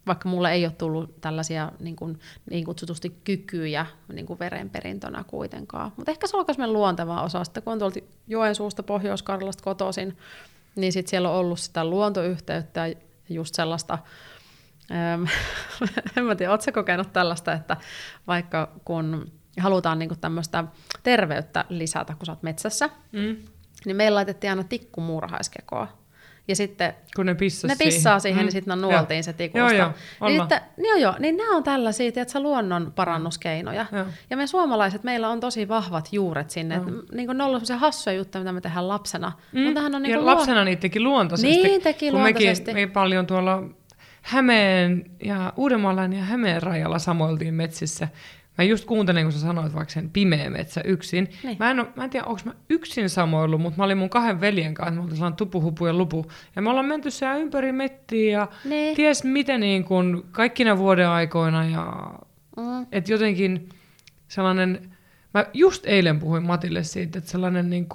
vaikka 0.08 0.30
mulle 0.30 0.52
ei 0.52 0.66
ole 0.66 0.74
tullut 0.78 1.22
tällaisia 1.22 1.72
niin, 1.80 1.96
kuin, 1.96 2.20
niin 2.50 2.66
kutsutusti 2.66 3.16
kykyjä 3.24 3.86
niin 4.14 4.26
kuin 4.26 4.40
verenperintönä 4.40 5.24
kuitenkaan. 5.28 5.92
Mutta 5.98 6.12
ehkä 6.12 6.28
se 6.28 6.38
on 6.38 6.46
myös 6.58 6.70
luonteva 6.70 7.22
osa. 7.22 7.44
Sitten 7.44 7.64
kun 7.64 7.74
on 7.74 7.80
tuolta 7.80 8.00
Joensuusta, 8.28 8.84
Pohjois-Karjalasta 8.84 9.64
kotoisin, 9.64 10.18
niin 10.76 10.94
sitten 10.94 11.10
siellä 11.10 11.30
on 11.30 11.36
ollut 11.36 11.60
sitä 11.60 11.86
luontoyhteyttä 11.86 12.88
ja 12.88 12.96
just 13.30 13.56
sellaista, 13.56 13.98
en 16.18 16.26
mä 16.26 16.36
tiedä, 16.36 16.52
ootko 16.52 16.72
kokenut 16.72 17.14
tällaista, 17.14 17.54
että 17.54 17.78
vaikka 18.28 18.72
kun 18.86 19.32
halutaan 19.60 20.00
niin 20.00 20.20
tämmöistä 20.22 20.64
terveyttä 21.04 21.66
lisätä, 21.70 22.16
kun 22.16 22.26
sä 22.26 22.32
oot 22.32 22.44
metsässä, 22.44 22.90
mm. 23.12 23.36
niin 23.86 23.96
meillä 23.96 24.16
laitettiin 24.16 24.52
aina 24.52 24.64
tikku 24.64 25.02
muurahaiskekoa. 25.02 26.02
Ja 26.48 26.56
sitten 26.56 26.94
kun 27.16 27.26
ne, 27.26 27.36
ne 27.68 27.76
pissaa 27.80 28.20
siihen, 28.20 28.40
mm. 28.40 28.46
niin 28.46 28.52
sitten 28.52 28.82
ne 28.82 28.82
nuoltiin 28.82 29.24
se 29.24 29.34
tikusta. 29.34 29.74
Joo, 29.74 29.92
joo, 30.22 30.30
niin, 30.30 30.42
että, 30.42 30.62
joo, 30.78 30.96
joo, 30.96 31.16
niin 31.20 31.38
nämä 31.38 31.56
on 31.56 31.64
tällaisia 31.64 32.12
että 32.16 32.40
luonnon 32.40 32.94
parannuskeinoja. 32.96 33.86
Joo. 33.92 34.06
Ja 34.30 34.38
me 34.38 34.48
suomalaiset, 34.48 35.04
meillä 35.04 35.30
on 35.30 35.40
tosi 35.40 35.68
vahvat 35.68 36.14
juuret 36.14 36.50
sinne. 36.50 36.76
Että, 36.76 36.92
niin 37.12 37.26
kuin 37.26 37.38
ne 37.38 37.44
on 37.44 37.50
ollut 37.50 37.66
sellaisia 37.66 37.78
hassuja 37.78 38.16
juttuja, 38.16 38.44
mitä 38.44 38.52
me 38.52 38.62
tehdään 38.62 38.88
lapsena. 38.88 39.32
Mm. 39.52 39.62
Mutta 39.62 39.82
on 39.82 39.92
niin 40.02 40.12
ja 40.12 40.26
lapsena 40.26 40.56
luon... 40.56 40.66
niitä 40.66 40.82
teki 40.82 41.00
luontaisesti. 41.00 41.64
Niin 41.64 41.82
teki 41.82 42.10
kun 42.12 42.20
luontaisesti. 42.20 42.74
Mekin, 42.74 42.90
me 42.90 42.94
paljon 42.94 43.28
tuolla 43.28 43.64
Hämeen 44.22 45.12
ja 45.24 45.54
Uudenmaan 45.58 46.14
ja 46.14 46.24
Hämeen 46.24 46.64
rajalla 46.64 47.00
samoiltiin 47.00 47.54
metsissä. 47.54 48.08
Mä 48.58 48.64
just 48.64 48.86
kuuntelin, 48.86 49.24
kun 49.24 49.32
sä 49.32 49.40
sanoit 49.40 49.76
vaikka 49.76 49.94
sen 49.94 50.10
pimeä 50.10 50.50
metsä 50.50 50.82
yksin. 50.82 51.30
Niin. 51.44 51.58
Mä, 51.60 51.72
en 51.72 51.80
ole, 51.80 51.88
mä 51.96 52.04
en 52.04 52.10
tiedä, 52.10 52.26
onko 52.26 52.42
mä 52.46 52.54
yksin 52.70 53.10
samoillut, 53.10 53.62
mutta 53.62 53.78
mä 53.78 53.84
olin 53.84 53.98
mun 53.98 54.10
kahden 54.10 54.42
veljen 54.42 54.74
kanssa, 54.74 54.94
me 54.96 55.02
oltiin 55.02 55.16
sellainen 55.16 55.38
tupuhupu 55.38 55.86
ja 55.86 55.94
lupu. 55.94 56.32
Ja 56.56 56.62
me 56.62 56.70
ollaan 56.70 56.86
menty 56.86 57.12
siellä 57.12 57.38
ympäri 57.38 57.72
mettiä 57.72 58.32
ja 58.40 58.48
niin. 58.66 58.96
ties 58.96 59.24
miten 59.24 59.60
niin 59.60 59.84
kun 59.84 60.26
kaikkina 60.32 60.78
vuoden 60.78 61.08
aikoina. 61.08 61.66
Ja, 61.66 62.14
mm. 62.58 62.86
Et 62.92 63.10
jotenkin 63.10 63.70
sellainen, 64.28 64.92
mä 65.34 65.46
just 65.54 65.86
eilen 65.86 66.20
puhuin 66.20 66.44
Matille 66.44 66.84
siitä, 66.84 67.20
että 67.20 67.32
sellainen 67.32 67.70
niin 67.70 67.88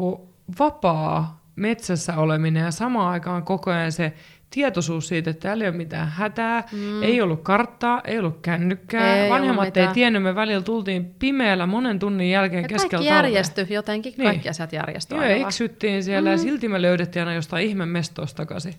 vapaa 0.58 1.46
metsässä 1.56 2.16
oleminen 2.16 2.64
ja 2.64 2.70
samaan 2.70 3.12
aikaan 3.12 3.42
koko 3.42 3.70
ajan 3.70 3.92
se 3.92 4.12
tietoisuus 4.50 5.08
siitä, 5.08 5.30
että 5.30 5.40
täällä 5.40 5.64
ei 5.64 5.70
ole 5.70 5.76
mitään 5.76 6.08
hätää, 6.08 6.64
mm. 6.72 7.02
ei 7.02 7.20
ollut 7.20 7.42
karttaa, 7.42 8.00
ei 8.04 8.18
ollut 8.18 8.38
kännykkää, 8.42 9.16
ei 9.16 9.30
vanhemmat 9.30 9.76
ei 9.76 9.88
tiennyt, 9.88 10.22
me 10.22 10.34
välillä 10.34 10.62
tultiin 10.62 11.14
pimeällä 11.18 11.66
monen 11.66 11.98
tunnin 11.98 12.30
jälkeen 12.30 12.62
ja 12.62 12.68
keskellä 12.68 12.90
kaikki 12.90 13.06
järjestyi 13.06 13.66
jotenkin, 13.70 14.14
niin. 14.16 14.24
kaikki 14.24 14.48
asiat 14.48 14.72
järjestyi. 14.72 15.18
Joo, 15.18 15.26
eksyttiin 15.26 16.04
siellä 16.04 16.28
mm. 16.28 16.32
ja 16.32 16.38
silti 16.38 16.68
me 16.68 16.82
löydettiin 16.82 17.20
aina 17.20 17.34
jostain 17.34 17.68
ihme 17.68 17.86
mestosta 17.86 18.36
takaisin. 18.36 18.74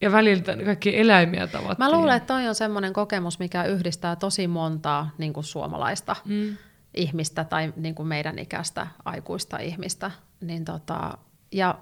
Ja 0.00 0.12
välillä 0.12 0.42
kaikki 0.64 0.98
eläimiä 0.98 1.46
tavattiin. 1.46 1.76
Mä 1.78 1.92
luulen, 1.92 2.16
että 2.16 2.34
toi 2.34 2.48
on 2.48 2.54
semmoinen 2.54 2.92
kokemus, 2.92 3.38
mikä 3.38 3.64
yhdistää 3.64 4.16
tosi 4.16 4.46
montaa 4.46 5.10
niin 5.18 5.32
kuin 5.32 5.44
suomalaista 5.44 6.16
mm. 6.24 6.56
ihmistä 6.94 7.44
tai 7.44 7.72
niin 7.76 7.94
kuin 7.94 8.08
meidän 8.08 8.38
ikäistä 8.38 8.86
aikuista 9.04 9.58
ihmistä. 9.58 10.10
Niin 10.40 10.64
tota, 10.64 11.18
ja 11.52 11.78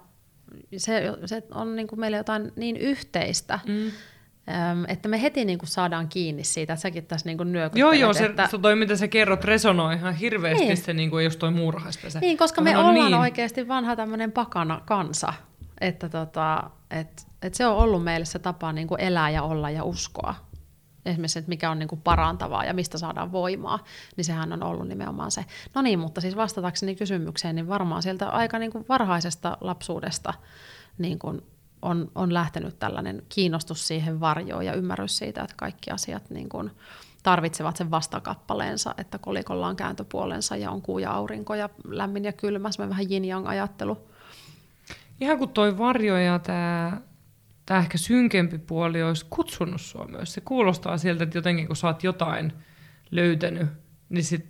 se, 0.76 1.02
se 1.26 1.42
on 1.54 1.76
niin 1.76 1.88
kuin 1.88 2.00
meille 2.00 2.16
jotain 2.16 2.52
niin 2.56 2.76
yhteistä, 2.76 3.58
mm. 3.66 3.90
että 4.88 5.08
me 5.08 5.22
heti 5.22 5.44
niin 5.44 5.58
kuin 5.58 5.68
saadaan 5.68 6.08
kiinni 6.08 6.44
siitä, 6.44 6.72
että 6.72 6.82
säkin 6.82 7.06
tässä 7.06 7.28
niin 7.28 7.38
Joo, 7.74 7.92
joo, 7.92 8.12
se, 8.12 8.24
että... 8.24 8.48
toi 8.62 8.76
mitä 8.76 8.96
sä 8.96 9.08
kerrot 9.08 9.44
resonoi 9.44 9.94
ihan 9.94 10.14
hirveästi 10.14 10.64
niin. 10.64 10.76
se 10.76 10.92
niin 10.92 11.10
kuin 11.10 11.24
just 11.24 11.38
toi 11.38 11.50
muurahaispesä. 11.50 12.20
Niin, 12.20 12.38
koska 12.38 12.60
me 12.60 12.78
ollaan 12.78 12.94
niin... 12.94 13.14
oikeasti 13.14 13.68
vanha 13.68 13.96
tämmöinen 13.96 14.32
pakana 14.32 14.80
kansa, 14.86 15.32
että 15.80 16.08
tota, 16.08 16.70
et, 16.90 17.26
et 17.42 17.54
se 17.54 17.66
on 17.66 17.76
ollut 17.76 18.04
meille 18.04 18.26
se 18.26 18.38
tapa 18.38 18.72
niin 18.72 18.88
kuin 18.88 19.00
elää 19.00 19.30
ja 19.30 19.42
olla 19.42 19.70
ja 19.70 19.84
uskoa. 19.84 20.34
Esimerkiksi, 21.06 21.38
että 21.38 21.48
mikä 21.48 21.70
on 21.70 21.78
niin 21.78 21.88
kuin 21.88 22.00
parantavaa 22.00 22.64
ja 22.64 22.74
mistä 22.74 22.98
saadaan 22.98 23.32
voimaa, 23.32 23.84
niin 24.16 24.24
sehän 24.24 24.52
on 24.52 24.62
ollut 24.62 24.88
nimenomaan 24.88 25.30
se. 25.30 25.44
No 25.74 25.82
niin, 25.82 25.98
mutta 25.98 26.20
siis 26.20 26.36
vastatakseni 26.36 26.94
kysymykseen, 26.94 27.54
niin 27.56 27.68
varmaan 27.68 28.02
sieltä 28.02 28.28
aika 28.28 28.58
niin 28.58 28.72
kuin 28.72 28.84
varhaisesta 28.88 29.56
lapsuudesta 29.60 30.34
niin 30.98 31.18
kuin 31.18 31.42
on, 31.82 32.10
on 32.14 32.34
lähtenyt 32.34 32.78
tällainen 32.78 33.22
kiinnostus 33.28 33.88
siihen 33.88 34.20
varjoon 34.20 34.66
ja 34.66 34.74
ymmärrys 34.74 35.18
siitä, 35.18 35.42
että 35.42 35.54
kaikki 35.56 35.90
asiat 35.90 36.30
niin 36.30 36.48
kuin 36.48 36.70
tarvitsevat 37.22 37.76
sen 37.76 37.90
vastakappaleensa, 37.90 38.94
että 38.98 39.18
kolikolla 39.18 39.66
on 39.66 39.76
kääntöpuolensa 39.76 40.56
ja 40.56 40.70
on 40.70 40.82
kuu 40.82 40.98
ja 40.98 41.12
aurinko 41.12 41.54
ja 41.54 41.68
lämmin 41.84 42.24
ja 42.24 42.32
kylmä, 42.32 42.72
semmoinen 42.72 42.90
vähän 42.90 43.12
yin 43.12 43.46
ajattelu. 43.46 43.98
Ihan 45.20 45.38
kuin 45.38 45.50
toi 45.50 45.78
varjo 45.78 46.16
ja 46.16 46.38
tämä 46.38 47.00
tämä 47.66 47.80
ehkä 47.80 47.98
synkempi 47.98 48.58
puoli 48.58 49.02
olisi 49.02 49.26
kutsunut 49.30 49.80
sua 49.80 50.06
myös. 50.08 50.34
Se 50.34 50.40
kuulostaa 50.40 50.98
sieltä, 50.98 51.24
että 51.24 51.38
jotenkin 51.38 51.66
kun 51.66 51.76
sä 51.76 51.86
oot 51.86 52.04
jotain 52.04 52.52
löytänyt, 53.10 53.68
niin 54.08 54.24
sit 54.24 54.46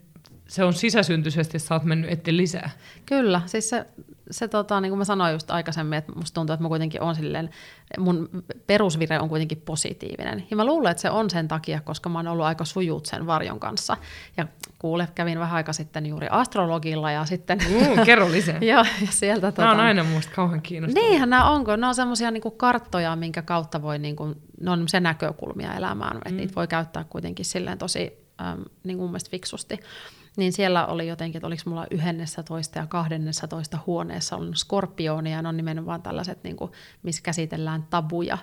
se 0.49 0.65
on 0.65 0.75
sisäsyntyisesti, 0.75 1.59
sä 1.59 1.75
oot 1.75 1.85
mennyt 1.85 2.11
etti 2.11 2.37
lisää. 2.37 2.71
Kyllä, 3.07 3.43
siis 3.47 3.71
se, 3.71 3.87
se 4.31 4.49
tota, 4.49 4.81
niin 4.81 4.91
kuin 4.91 4.99
mä 4.99 5.05
sanoin 5.05 5.33
just 5.33 5.51
aikaisemmin, 5.51 5.99
että 5.99 6.13
musta 6.13 6.35
tuntuu, 6.35 6.55
että 6.55 6.63
mä 6.63 6.69
kuitenkin 6.69 7.03
on 7.03 7.15
silleen, 7.15 7.51
mun 7.99 8.45
perusvire 8.67 9.21
on 9.21 9.29
kuitenkin 9.29 9.63
positiivinen. 9.65 10.47
Ja 10.51 10.57
mä 10.57 10.65
luulen, 10.65 10.91
että 10.91 11.01
se 11.01 11.11
on 11.11 11.31
sen 11.31 11.49
takia, 11.49 11.81
koska 11.81 12.09
mä 12.09 12.19
oon 12.19 12.29
ollut 12.29 12.47
aika 12.47 12.65
sujut 12.65 13.07
sen 13.07 13.27
varjon 13.27 13.61
kanssa. 13.61 13.97
Ja 14.37 14.47
kuule, 14.79 15.09
kävin 15.15 15.39
vähän 15.39 15.57
aika 15.57 15.73
sitten 15.73 16.07
juuri 16.07 16.27
astrologilla 16.31 17.11
ja 17.11 17.25
sitten... 17.25 17.59
Mm, 17.59 18.05
kerro 18.05 18.31
lisää. 18.31 18.59
joo, 18.73 18.85
ja 19.01 19.07
sieltä... 19.11 19.41
Nämä 19.41 19.53
tota, 19.53 19.71
on 19.71 19.81
aina 19.81 20.05
musta 20.05 20.33
kauhean 20.35 20.63
kiinnostavaa. 20.63 21.09
Niinhän 21.09 21.31
nämä 21.31 21.51
onko. 21.51 21.77
Ne 21.77 21.87
on 21.87 21.95
semmoisia 21.95 22.31
niin 22.31 22.43
karttoja, 22.57 23.17
minkä 23.17 23.43
kautta 23.43 23.83
voi, 23.83 23.99
niin 23.99 24.17
kuin, 24.17 24.35
ne 24.61 24.71
on 24.71 24.89
se 24.89 25.01
näkökulmia 25.01 25.75
elämään, 25.75 26.17
että 26.17 26.31
mm. 26.31 26.37
niitä 26.37 26.55
voi 26.57 26.67
käyttää 26.67 27.05
kuitenkin 27.05 27.45
silleen 27.45 27.79
tosi 27.79 28.13
äm, 28.41 28.65
niin 28.85 28.97
kuin 28.97 29.05
mun 29.05 29.11
mielestä 29.11 29.31
fiksusti 29.31 29.81
niin 30.37 30.53
siellä 30.53 30.87
oli 30.87 31.09
jotenkin, 31.09 31.39
että 31.39 31.47
oliko 31.47 31.63
mulla 31.67 31.87
yhdennessä 31.91 32.43
toista 32.43 32.79
ja 32.79 32.87
kahdennessa 32.87 33.49
toista 33.49 33.79
huoneessa 33.87 34.37
on 34.37 34.57
skorpionia, 34.57 35.37
ja 35.37 35.43
ne 35.43 35.49
on 35.49 35.57
nimenomaan 35.57 36.03
tällaiset, 36.03 36.45
niin 36.45 36.57
kuin, 36.57 36.73
missä 37.03 37.23
käsitellään 37.23 37.87
tabuja. 37.91 38.39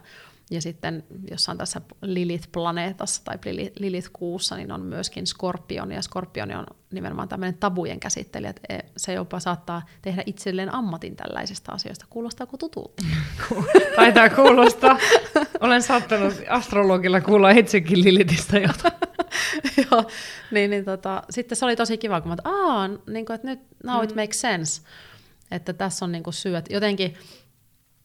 Ja 0.52 0.62
sitten 0.62 1.04
jossain 1.32 1.58
tässä 1.58 1.82
Lilith-planeetassa 2.02 3.22
tai 3.24 3.38
Lilith-kuussa, 3.80 4.56
niin 4.56 4.72
on 4.72 4.82
myöskin 4.82 5.28
skorpioni, 5.28 5.96
ja 5.96 6.02
skorpioni 6.02 6.56
on 6.56 6.66
nimenomaan 6.92 7.30
tämmöinen 7.30 7.58
tabujen 7.58 8.00
käsittelijä, 8.00 8.50
että 8.50 8.62
e, 8.70 8.80
se 8.98 9.14
jopa 9.14 9.40
saattaa 9.40 9.82
tehdä 10.02 10.24
itselleen 10.26 10.74
ammatin 10.74 11.16
tällaisista 11.16 11.72
asioista. 11.72 12.06
Kuulostaako 12.10 12.58
tutulta? 12.58 13.04
Taitaa 13.96 14.30
kuulostaa. 14.30 14.98
Olen 15.60 15.82
saattanut 15.82 16.34
astrologilla 16.50 17.22
kuulla 17.22 17.50
itsekin 17.50 18.04
Lilithistä 18.04 18.60
jotain. 18.60 18.94
Joo, 19.92 20.04
niin, 20.52 20.70
niin 20.70 20.86
tota, 20.86 21.24
sitten 21.30 21.56
se 21.56 21.66
oli 21.66 21.76
tosi 21.76 21.98
kiva, 21.98 22.22
kun 22.22 22.32
mä 22.32 22.36
Aa, 22.44 22.88
niin 22.88 23.26
kuin, 23.26 23.36
että 23.36 23.48
nyt 23.48 23.60
now 23.84 24.04
it 24.04 24.16
mm. 24.16 24.22
makes 24.22 24.42
sense. 24.42 24.82
Että 25.52 25.74
tässä 25.74 26.06
on 26.06 26.12
niin 26.12 26.24
kuin 26.24 26.34
syy, 26.34 26.56
että 26.56 26.74
jotenkin 26.74 27.18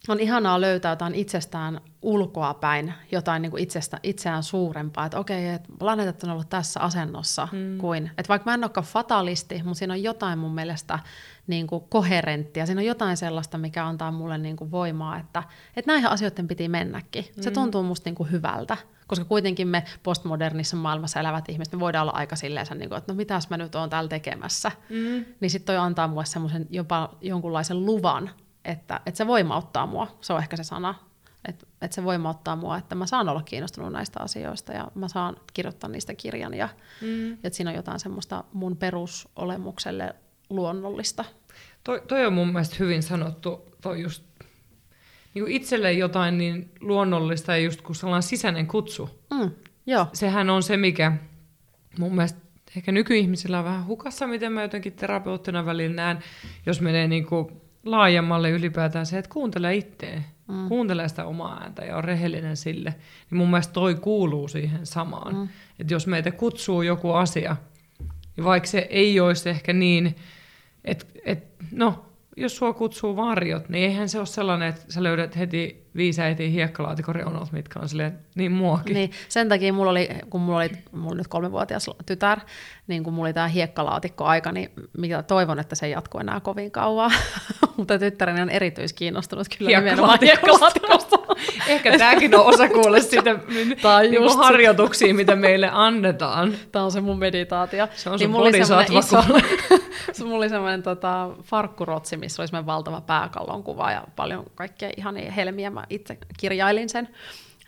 on 0.08 0.20
ihanaa 0.20 0.60
löytää 0.60 0.92
jotain 0.92 1.14
itsestään 1.14 1.80
ulkoa 2.02 2.54
päin, 2.54 2.94
jotain 3.12 3.42
niin 3.42 3.50
kuin 3.50 3.62
itsestä, 3.62 3.98
itseään 4.02 4.42
suurempaa, 4.42 5.06
että 5.06 5.18
okei, 5.18 5.48
että 5.48 5.68
planeetat 5.78 6.24
on 6.24 6.30
ollut 6.30 6.48
tässä 6.48 6.80
asennossa, 6.80 7.48
mm. 7.52 7.78
kuin, 7.78 8.10
että 8.18 8.28
vaikka 8.28 8.50
mä 8.50 8.54
en 8.54 8.64
olekaan 8.64 8.86
fatalisti, 8.86 9.62
mutta 9.64 9.78
siinä 9.78 9.94
on 9.94 10.02
jotain 10.02 10.38
mun 10.38 10.54
mielestä 10.54 10.98
niin 11.46 11.66
kuin 11.66 11.84
koherenttia, 11.88 12.66
siinä 12.66 12.80
on 12.80 12.86
jotain 12.86 13.16
sellaista, 13.16 13.58
mikä 13.58 13.86
antaa 13.86 14.12
mulle 14.12 14.38
niin 14.38 14.56
kuin 14.56 14.70
voimaa, 14.70 15.18
että, 15.18 15.42
että 15.76 15.92
näihin 15.92 16.08
asioiden 16.08 16.48
piti 16.48 16.68
mennäkin. 16.68 17.24
Se 17.40 17.50
mm. 17.50 17.54
tuntuu 17.54 17.82
musta 17.82 18.08
niin 18.08 18.14
kuin 18.14 18.30
hyvältä, 18.30 18.76
koska 19.12 19.24
kuitenkin 19.24 19.68
me 19.68 19.84
postmodernissa 20.02 20.76
maailmassa 20.76 21.20
elävät 21.20 21.48
ihmiset, 21.48 21.72
me 21.72 21.80
voidaan 21.80 22.02
olla 22.02 22.18
aika 22.18 22.36
silleen, 22.36 22.66
niin 22.74 22.88
kuin, 22.88 22.98
että 22.98 23.12
no 23.12 23.16
mitäs 23.16 23.50
mä 23.50 23.56
nyt 23.56 23.74
oon 23.74 23.90
täällä 23.90 24.08
tekemässä. 24.08 24.72
Mm. 24.88 25.24
Niin 25.40 25.50
sitten 25.50 25.66
toi 25.66 25.76
antaa 25.76 26.08
mulle 26.08 26.24
semmoisen 26.24 26.66
jopa 26.70 27.14
jonkunlaisen 27.20 27.86
luvan, 27.86 28.30
että, 28.64 29.00
että 29.06 29.18
se 29.18 29.26
voimauttaa 29.26 29.86
mua, 29.86 30.18
se 30.20 30.32
on 30.32 30.38
ehkä 30.38 30.56
se 30.56 30.64
sana, 30.64 30.94
että, 31.48 31.66
että 31.82 31.94
se 31.94 32.04
voimauttaa 32.04 32.56
mua, 32.56 32.78
että 32.78 32.94
mä 32.94 33.06
saan 33.06 33.28
olla 33.28 33.42
kiinnostunut 33.42 33.92
näistä 33.92 34.20
asioista 34.20 34.72
ja 34.72 34.88
mä 34.94 35.08
saan 35.08 35.36
kirjoittaa 35.54 35.90
niistä 35.90 36.14
kirjan 36.14 36.54
ja 36.54 36.68
mm. 37.00 37.32
että 37.32 37.50
siinä 37.52 37.70
on 37.70 37.76
jotain 37.76 38.00
semmoista 38.00 38.44
mun 38.52 38.76
perusolemukselle 38.76 40.14
luonnollista. 40.50 41.24
Toi, 41.84 42.02
toi 42.08 42.26
on 42.26 42.32
mun 42.32 42.48
mielestä 42.48 42.76
hyvin 42.78 43.02
sanottu, 43.02 43.76
toi 43.80 44.02
just 44.02 44.24
niin 45.34 45.48
itselle 45.48 45.92
jotain 45.92 46.38
niin 46.38 46.70
luonnollista 46.80 47.52
ja 47.52 47.58
just 47.58 47.82
kun 47.82 47.94
sellainen 47.94 48.22
sisäinen 48.22 48.66
kutsu. 48.66 49.10
Mm, 49.34 49.50
joo. 49.86 50.06
Sehän 50.12 50.50
on 50.50 50.62
se, 50.62 50.76
mikä 50.76 51.12
mun 51.98 52.14
mielestä 52.14 52.40
ehkä 52.76 52.92
nykyihmisillä 52.92 53.58
on 53.58 53.64
vähän 53.64 53.86
hukassa, 53.86 54.26
miten 54.26 54.52
mä 54.52 54.62
jotenkin 54.62 54.92
terapeuttina 54.92 55.66
välillä 55.66 55.96
näen, 55.96 56.18
jos 56.66 56.80
menee 56.80 57.08
niin 57.08 57.26
kuin 57.26 57.48
laajemmalle 57.84 58.50
ylipäätään 58.50 59.06
se, 59.06 59.18
että 59.18 59.30
kuuntele 59.32 59.76
itseä, 59.76 60.22
mm. 60.48 60.68
kuuntele 60.68 61.08
sitä 61.08 61.24
omaa 61.24 61.60
ääntä 61.62 61.84
ja 61.84 61.96
on 61.96 62.04
rehellinen 62.04 62.56
sille, 62.56 62.94
niin 63.30 63.38
mun 63.38 63.50
mielestä 63.50 63.72
toi 63.72 63.94
kuuluu 63.94 64.48
siihen 64.48 64.86
samaan. 64.86 65.34
Mm. 65.34 65.48
Että 65.78 65.94
jos 65.94 66.06
meitä 66.06 66.30
kutsuu 66.30 66.82
joku 66.82 67.12
asia, 67.12 67.56
niin 68.36 68.44
vaikka 68.44 68.68
se 68.68 68.86
ei 68.90 69.20
olisi 69.20 69.48
ehkä 69.48 69.72
niin, 69.72 70.16
että 70.84 71.06
et, 71.24 71.44
no, 71.72 72.04
jos 72.36 72.56
sua 72.56 72.72
kutsuu 72.72 73.16
varjot, 73.16 73.68
niin 73.68 73.84
eihän 73.84 74.08
se 74.08 74.18
ole 74.18 74.26
sellainen, 74.26 74.68
että 74.68 74.82
sä 74.88 75.02
löydät 75.02 75.36
heti 75.36 75.86
viisi 75.96 76.22
äitiä 76.22 76.48
hiekkalaatikon 76.48 77.14
reunalta, 77.14 77.52
mitkä 77.52 77.80
on 77.80 77.88
silleen 77.88 78.18
niin 78.34 78.52
muakin. 78.52 78.94
Niin, 78.94 79.10
sen 79.28 79.48
takia 79.48 79.72
mulla 79.72 79.90
oli, 79.90 80.08
kun 80.30 80.40
mulla 80.40 80.58
oli, 80.58 80.70
mulla 80.92 81.08
oli 81.08 81.16
nyt 81.16 81.28
kolmevuotias 81.28 81.90
tytär, 82.06 82.40
niin 82.86 83.04
kun 83.04 83.12
mulla 83.12 83.26
oli 83.26 83.32
tämä 83.32 83.48
hiekkalaatikko 83.48 84.24
aika, 84.24 84.52
niin 84.52 84.70
mitä 84.98 85.22
toivon, 85.22 85.58
että 85.58 85.74
se 85.74 85.88
jatkuu 85.88 86.20
enää 86.20 86.40
kovin 86.40 86.70
kauan. 86.70 87.12
Mutta 87.76 87.98
tyttäreni 87.98 88.42
on 88.42 88.50
erityiskiinnostunut 88.50 89.46
kyllä 89.58 89.80
nimenomaan 89.80 90.18
hiekkalaatikosta. 90.22 91.18
Ehkä 91.66 91.98
tämäkin 91.98 92.34
on 92.34 92.46
osa 92.46 92.68
kuulla 92.68 93.00
sitä 93.00 93.22
niin 94.10 94.36
harjoituksia, 94.36 95.14
mitä 95.14 95.36
meille 95.36 95.70
annetaan. 95.72 96.54
Tämä 96.72 96.84
on 96.84 96.92
se 96.92 97.00
mun 97.00 97.18
meditaatio. 97.18 97.88
Se 97.94 98.10
on 98.10 98.18
niin 98.18 98.28
sun 98.28 98.40
bodhisattva 98.40 98.98
iso, 98.98 99.22
se 100.12 100.24
mulla 100.24 100.36
oli 100.36 100.48
semmoinen 100.48 100.82
tota, 100.82 101.30
farkkurotsi, 101.42 102.16
missä 102.16 102.42
oli 102.42 102.48
semmoinen 102.48 102.66
valtava 102.66 103.00
pääkallon 103.00 103.62
kuva 103.62 103.90
ja 103.90 104.04
paljon 104.16 104.44
kaikkea 104.54 104.90
ihan 104.96 105.16
helmiä. 105.16 105.70
Mä 105.70 105.84
itse 105.90 106.18
kirjailin 106.38 106.88
sen. 106.88 107.08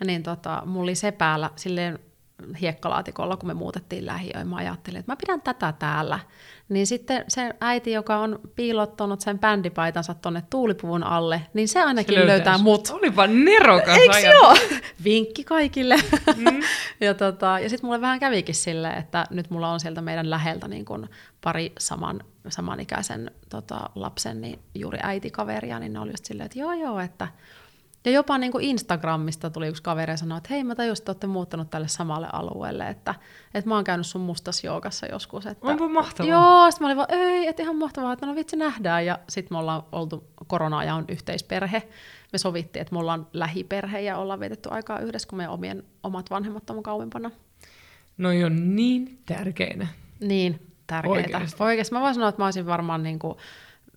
Niin 0.04 0.22
tota, 0.22 0.62
mulla 0.66 0.82
oli 0.82 0.94
se 0.94 1.12
päällä 1.12 1.50
silleen 1.56 1.98
hiekkalaatikolla, 2.60 3.36
kun 3.36 3.46
me 3.46 3.54
muutettiin 3.54 4.06
lähiöön. 4.06 4.48
Mä 4.48 4.56
ajattelin, 4.56 5.00
että 5.00 5.12
mä 5.12 5.16
pidän 5.16 5.42
tätä 5.42 5.74
täällä. 5.78 6.20
Niin 6.68 6.86
sitten 6.86 7.24
se 7.28 7.54
äiti, 7.60 7.92
joka 7.92 8.16
on 8.16 8.38
piilottanut 8.56 9.20
sen 9.20 9.38
bändipaitansa 9.38 10.14
tonne 10.14 10.42
tuulipuvun 10.50 11.02
alle, 11.02 11.42
niin 11.54 11.68
se 11.68 11.82
ainakin 11.82 12.14
se 12.14 12.18
löytää, 12.18 12.36
löytää 12.36 12.58
mut. 12.58 12.88
Olipa 12.92 13.26
nerokas 13.26 13.98
Eikö 13.98 14.18
joo? 14.18 14.56
Vinkki 15.04 15.44
kaikille. 15.44 15.96
Mm. 16.36 16.60
ja 17.06 17.14
tota, 17.14 17.58
ja 17.62 17.68
sitten 17.68 17.86
mulle 17.86 18.00
vähän 18.00 18.20
kävikin 18.20 18.54
silleen, 18.54 18.98
että 18.98 19.26
nyt 19.30 19.50
mulla 19.50 19.70
on 19.70 19.80
sieltä 19.80 20.00
meidän 20.00 20.30
läheltä 20.30 20.68
niin 20.68 20.84
kun 20.84 21.08
pari 21.40 21.72
saman, 21.78 22.20
samanikäisen 22.48 23.30
tota, 23.48 23.90
lapsen, 23.94 24.40
niin 24.40 24.58
juuri 24.74 24.98
äitikaveria, 25.02 25.78
niin 25.78 25.92
ne 25.92 26.00
oli 26.00 26.10
just 26.10 26.24
silleen, 26.24 26.46
että 26.46 26.58
joo 26.58 26.72
joo, 26.72 27.00
että 27.00 27.28
Ja 28.04 28.10
jopa 28.10 28.38
niin 28.38 28.52
kuin 28.52 28.64
Instagramista 28.64 29.50
tuli 29.50 29.68
yksi 29.68 29.82
kaveri 29.82 30.12
ja 30.12 30.16
sanoi, 30.16 30.38
että 30.38 30.48
hei 30.50 30.64
mä 30.64 30.74
tajusin, 30.74 31.02
että 31.02 31.10
olette 31.12 31.26
muuttanut 31.26 31.70
tälle 31.70 31.88
samalle 31.88 32.28
alueelle, 32.32 32.88
että, 32.88 33.14
että 33.54 33.68
mä 33.68 33.74
oon 33.74 33.84
käynyt 33.84 34.06
sun 34.06 34.20
mustas 34.20 34.64
joogassa 34.64 35.06
joskus. 35.06 35.46
Että, 35.46 35.66
Onpa 35.66 35.88
mahtavaa. 35.88 36.30
Joo, 36.30 36.70
sitten 36.70 36.84
mä 36.84 36.88
olin 36.88 36.96
vaan, 36.96 37.08
ei, 37.10 37.46
että 37.46 37.62
ihan 37.62 37.76
mahtavaa, 37.76 38.12
että 38.12 38.26
no 38.26 38.34
vitsi 38.34 38.56
nähdään. 38.56 39.06
Ja 39.06 39.18
sitten 39.28 39.54
me 39.54 39.58
ollaan 39.58 39.82
oltu 39.92 40.24
korona 40.46 40.84
ja 40.84 40.94
on 40.94 41.04
yhteisperhe. 41.08 41.88
Me 42.32 42.38
sovittiin, 42.38 42.80
että 42.80 42.92
me 42.92 42.98
ollaan 42.98 43.26
lähiperhe 43.32 44.00
ja 44.00 44.18
ollaan 44.18 44.40
vietetty 44.40 44.68
aikaa 44.72 44.98
yhdessä, 44.98 45.28
kun 45.28 45.36
meidän 45.36 45.54
omien, 45.54 45.82
omat 46.02 46.30
vanhemmat 46.30 46.70
on 46.70 46.82
kauempana. 46.82 47.30
No 48.18 48.28
on 48.46 48.76
niin 48.76 49.18
tärkeinä. 49.26 49.86
Niin, 50.20 50.72
tärkeää. 50.86 51.12
Oikeesti. 51.12 51.62
Oikeasti. 51.62 51.94
Mä 51.94 52.00
voin 52.00 52.14
sanoa, 52.14 52.28
että 52.28 52.42
mä 52.42 52.46
olisin 52.46 52.66
varmaan 52.66 53.02
niin 53.02 53.18
kuin, 53.18 53.38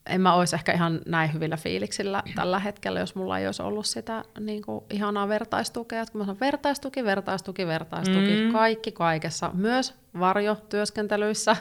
en 0.10 0.22
mä 0.22 0.34
olisi 0.34 0.56
ehkä 0.56 0.72
ihan 0.72 1.00
näin 1.06 1.34
hyvillä 1.34 1.58
fiiliksillä 1.58 2.24
tällä 2.36 2.60
hetkellä, 2.60 3.00
jos 3.00 3.16
mulla 3.16 3.40
ei 3.40 3.46
olisi 3.46 3.62
ollut 3.62 3.86
sitä 3.86 4.24
niin 4.40 4.62
kuin, 4.62 4.84
ihanaa 4.90 5.28
vertaistukea. 5.28 6.02
Et 6.02 6.10
kun 6.10 6.22
mä 6.22 6.26
sanon 6.26 6.40
vertaistuki, 6.40 7.04
vertaistuki, 7.04 7.68
vertaistuki, 7.68 8.44
mm. 8.46 8.52
kaikki 8.52 8.92
kaikessa, 8.92 9.52
myös 9.54 9.94
varjotyöskentelyissä. 10.20 11.56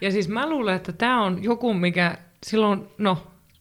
Ja 0.00 0.10
siis 0.10 0.28
mä 0.28 0.48
luulen, 0.48 0.76
että 0.76 0.92
tämä 0.92 1.24
on 1.24 1.42
joku, 1.44 1.74
mikä 1.74 2.18
silloin, 2.46 2.88
no 2.98 3.18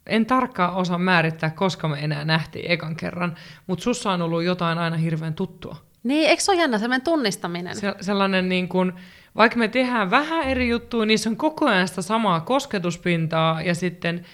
en 0.08 0.26
tarkkaan 0.26 0.74
osaa 0.74 0.98
määrittää, 0.98 1.50
koska 1.50 1.88
me 1.88 2.00
enää 2.00 2.26
nähtiin 2.26 2.72
ekan 2.72 2.96
kerran, 2.96 3.36
mutta 3.68 3.84
sussa 3.84 4.12
on 4.12 4.22
ollut 4.22 4.44
jotain 4.44 4.78
aina 4.78 4.98
hirveän 4.98 5.34
tuttua. 5.34 5.76
Niin, 6.04 6.30
eikö 6.30 6.44
se 6.44 6.52
ole 6.52 6.62
jännä 6.62 6.78
sellainen 6.78 7.04
tunnistaminen? 7.04 7.76
Se, 7.76 7.96
sellainen 8.02 8.50
niin 8.50 8.70
kuin, 8.70 8.94
vaikka 9.36 9.58
me 9.58 9.68
tehdään 9.68 10.12
vähän 10.12 10.44
eri 10.44 10.70
juttuja, 10.70 11.06
niissä 11.06 11.30
on 11.30 11.38
koko 11.38 11.66
ajan 11.66 11.88
sitä 11.88 12.02
samaa 12.02 12.42
kosketuspintaa 12.42 13.62
ja 13.62 13.76
sitten 13.76 14.26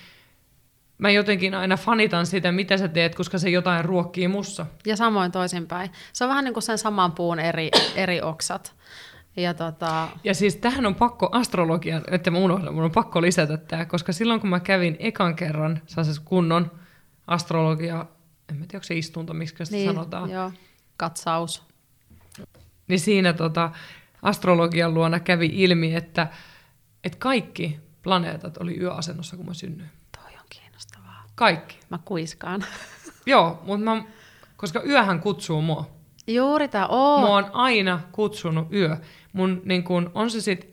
mä 0.97 1.11
jotenkin 1.11 1.55
aina 1.55 1.77
fanitan 1.77 2.25
sitä, 2.25 2.51
mitä 2.51 2.77
sä 2.77 2.87
teet, 2.87 3.15
koska 3.15 3.37
se 3.37 3.49
jotain 3.49 3.85
ruokkii 3.85 4.27
mussa. 4.27 4.65
Ja 4.85 4.95
samoin 4.95 5.31
toisinpäin. 5.31 5.89
Se 6.13 6.23
on 6.23 6.29
vähän 6.29 6.45
niin 6.45 6.53
kuin 6.53 6.63
sen 6.63 6.77
saman 6.77 7.11
puun 7.11 7.39
eri, 7.39 7.69
eri 7.95 8.21
oksat. 8.21 8.75
Ja, 9.35 9.53
tota... 9.53 10.07
ja 10.23 10.33
siis 10.33 10.55
tähän 10.55 10.85
on 10.85 10.95
pakko 10.95 11.29
astrologian, 11.31 12.03
että 12.11 12.31
mä 12.31 12.37
unohdan, 12.37 12.73
mun 12.73 12.83
on 12.83 12.91
pakko 12.91 13.21
lisätä 13.21 13.57
tämä, 13.57 13.85
koska 13.85 14.11
silloin 14.11 14.39
kun 14.39 14.49
mä 14.49 14.59
kävin 14.59 14.95
ekan 14.99 15.35
kerran 15.35 15.81
sellaisessa 15.85 16.21
kunnon 16.25 16.71
astrologia, 17.27 18.05
en 18.49 18.55
mä 18.55 18.65
tiedä, 18.65 18.77
onko 18.77 18.83
se 18.83 18.97
istunto, 18.97 19.33
miksi 19.33 19.65
sitä 19.65 19.77
niin, 19.77 19.89
sanotaan. 19.89 20.29
Joo, 20.29 20.51
katsaus. 20.99 21.63
Niin 22.87 22.99
siinä 22.99 23.33
tota, 23.33 23.71
astrologian 24.21 24.93
luona 24.93 25.19
kävi 25.19 25.49
ilmi, 25.53 25.95
että, 25.95 26.27
että 27.03 27.17
kaikki 27.19 27.79
planeetat 28.03 28.57
oli 28.57 28.79
yöasennossa, 28.79 29.37
kun 29.37 29.45
mä 29.45 29.53
synnyin. 29.53 29.89
Toi 30.17 30.31
on 30.33 30.45
kiinnostavaa. 30.49 31.23
Kaikki. 31.35 31.79
Mä 31.89 31.99
kuiskaan. 32.05 32.65
Joo, 33.25 33.61
mutta 33.65 33.85
mä, 33.85 34.03
koska 34.57 34.81
yöhän 34.85 35.19
kutsuu 35.19 35.61
mua. 35.61 35.89
Juuri 36.27 36.67
tämä 36.67 36.87
on. 36.87 37.21
Mua 37.21 37.37
on 37.37 37.49
aina 37.53 37.99
kutsunut 38.11 38.73
yö. 38.73 38.97
Mun 39.33 39.61
niin 39.65 39.83
kun, 39.83 40.11
on 40.13 40.31
se 40.31 40.41
sitten 40.41 40.69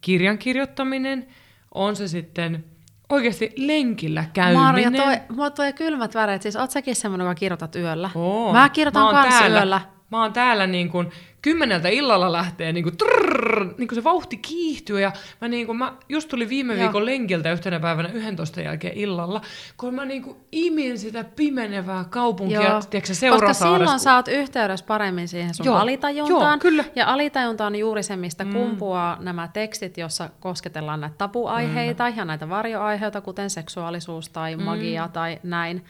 kirjan 0.00 0.38
kirjoittaminen, 0.38 1.28
on 1.74 1.96
se 1.96 2.08
sitten 2.08 2.64
oikeasti 3.08 3.52
lenkillä 3.56 4.24
käyminen. 4.32 4.62
Marja, 4.62 4.90
toi, 4.90 5.16
mulla 5.28 5.50
tulee 5.50 5.72
kylmät 5.72 6.14
väreet. 6.14 6.42
Siis 6.42 6.56
oot 6.56 6.70
säkin 6.70 6.96
semmoinen, 6.96 7.24
joka 7.24 7.34
kirjoitat 7.34 7.76
yöllä? 7.76 8.10
Oo. 8.14 8.52
Mä 8.52 8.68
kirjoitan 8.68 9.10
kans 9.10 9.34
täällä, 9.34 9.58
yöllä. 9.58 9.80
Mä 10.10 10.22
oon 10.22 10.32
täällä 10.32 10.66
niin 10.66 10.88
kun, 10.90 11.10
kymmeneltä 11.42 11.88
illalla 11.88 12.32
lähtee 12.32 12.72
niin 12.72 12.84
kun, 12.84 12.96
trrrr, 12.96 13.74
niin 13.78 13.88
kun 13.88 13.94
se 13.94 14.04
vauhti 14.04 14.36
kiihtyy 14.36 15.00
ja 15.00 15.12
mä, 15.40 15.48
niin 15.48 15.66
kun, 15.66 15.78
mä 15.78 15.92
just 16.08 16.28
tuli 16.28 16.48
viime 16.48 16.74
Joo. 16.74 16.82
viikon 16.82 17.06
lenkiltä 17.06 17.52
yhtenä 17.52 17.80
päivänä 17.80 18.08
11 18.12 18.60
jälkeen 18.60 18.96
illalla, 18.96 19.40
kun 19.76 19.94
mä 19.94 20.04
niin 20.04 20.22
kun, 20.22 20.36
imin 20.52 20.98
sitä 20.98 21.24
pimenevää 21.24 22.04
kaupunkia, 22.10 22.60
Joo. 22.62 22.68
tiedätkö, 22.68 22.98
Koska 23.00 23.14
Seurasaaressa. 23.14 23.78
silloin 23.78 24.00
sä 24.00 24.14
oot 24.14 24.28
yhteydessä 24.28 24.86
paremmin 24.86 25.28
siihen 25.28 25.54
sun 25.54 25.66
Joo. 25.66 25.76
alitajuntaan. 25.76 26.42
Joo, 26.42 26.58
kyllä. 26.58 26.84
Ja 26.96 27.12
alitajunta 27.12 27.66
on 27.66 27.76
juuri 27.76 28.02
se, 28.02 28.16
mistä 28.16 28.44
mm. 28.44 28.52
kumpuaa 28.52 29.16
nämä 29.20 29.48
tekstit, 29.52 29.98
jossa 29.98 30.30
kosketellaan 30.40 31.00
näitä 31.00 31.16
tapuaiheita 31.18 32.10
mm. 32.10 32.16
ja 32.16 32.24
näitä 32.24 32.48
varjoaiheita, 32.48 33.20
kuten 33.20 33.50
seksuaalisuus 33.50 34.28
tai 34.28 34.56
Mm. 34.56 34.62
magia 34.62 35.08
tai 35.12 35.38
näin. 35.42 35.84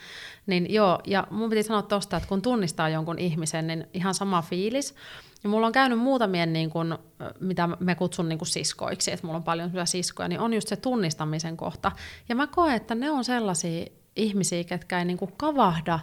Niin 0.48 0.74
joo, 0.74 0.98
ja 1.06 1.26
mun 1.30 1.50
piti 1.50 1.62
sanoa 1.62 1.82
tosta, 1.82 2.16
että 2.16 2.28
kun 2.28 2.42
tunnistaa 2.42 2.88
jonkun 2.88 3.18
ihmisen, 3.18 3.66
niin 3.66 3.86
ihan 3.94 4.14
sama 4.14 4.42
fiilis. 4.42 4.94
Ja 5.42 5.48
mulla 5.48 5.66
on 5.66 5.72
käynyt 5.72 5.98
muutamien, 5.98 6.52
niin 6.52 6.70
kun, 6.70 6.98
mitä 7.40 7.68
me 7.80 7.94
kutsun 7.94 8.28
niin 8.28 8.38
kun 8.38 8.46
siskoiksi, 8.46 9.12
että 9.12 9.26
mulla 9.26 9.36
on 9.36 9.44
paljon 9.44 9.70
siskoja, 9.84 10.28
niin 10.28 10.40
on 10.40 10.54
just 10.54 10.68
se 10.68 10.76
tunnistamisen 10.76 11.56
kohta. 11.56 11.92
Ja 12.28 12.34
mä 12.34 12.46
koen, 12.46 12.74
että 12.74 12.94
ne 12.94 13.10
on 13.10 13.24
sellaisia 13.24 13.86
ihmisiä, 14.16 14.64
ketkä 14.64 14.98
ei 14.98 15.04
niin 15.04 15.18
kun 15.18 15.32
kavahda 15.36 15.98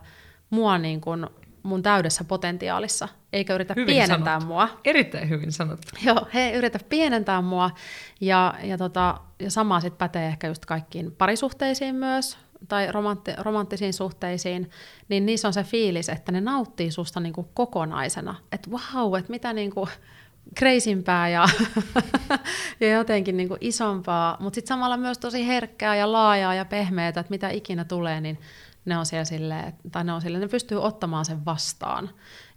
mua 0.49 0.77
niin 0.77 1.01
kun 1.01 1.29
mun 1.63 1.83
täydessä 1.83 2.23
potentiaalissa, 2.23 3.07
eikä 3.33 3.55
yritä 3.55 3.73
Hyvin 3.77 3.93
pienentää 3.93 4.39
sanottu. 4.39 4.47
mua. 4.47 4.69
Erittäin 4.85 5.29
hyvin 5.29 5.51
sanottu. 5.51 5.87
Joo, 6.05 6.27
he 6.33 6.41
ei 6.41 6.53
yritä 6.53 6.79
pienentää 6.89 7.41
mua. 7.41 7.71
Ja, 8.21 8.53
ja, 8.63 8.77
tota, 8.77 9.19
ja 9.39 9.51
sama 9.51 9.79
sitten 9.79 9.97
pätee 9.97 10.27
ehkä 10.27 10.47
just 10.47 10.65
kaikkiin 10.65 11.11
parisuhteisiin 11.11 11.95
myös, 11.95 12.37
tai 12.67 12.91
romantti, 12.91 13.31
romanttisiin 13.37 13.93
suhteisiin, 13.93 14.69
niin 15.09 15.25
niissä 15.25 15.47
on 15.47 15.53
se 15.53 15.63
fiilis, 15.63 16.09
että 16.09 16.31
ne 16.31 16.41
nauttii 16.41 16.91
susta 16.91 17.19
niinku 17.19 17.49
kokonaisena. 17.53 18.35
Että 18.51 18.69
wow, 18.69 19.17
että 19.17 19.31
mitä 19.31 19.53
niinku 19.53 19.87
kreisimpää 20.55 21.29
ja, 21.29 21.45
ja 22.79 22.89
jotenkin 22.89 23.37
niinku 23.37 23.57
isompaa, 23.61 24.37
mutta 24.39 24.55
sitten 24.55 24.67
samalla 24.67 24.97
myös 24.97 25.17
tosi 25.17 25.47
herkkää 25.47 25.95
ja 25.95 26.11
laajaa 26.11 26.55
ja 26.55 26.65
pehmeää, 26.65 27.07
että 27.07 27.25
mitä 27.29 27.49
ikinä 27.49 27.83
tulee, 27.83 28.21
niin 28.21 28.39
ne 28.85 28.97
on 28.97 29.05
siellä 29.05 29.25
silleen, 29.25 29.73
tai 29.91 30.03
ne 30.03 30.13
on 30.13 30.21
silleen, 30.21 30.41
ne 30.41 30.47
pystyy 30.47 30.83
ottamaan 30.83 31.25
sen 31.25 31.45
vastaan 31.45 32.09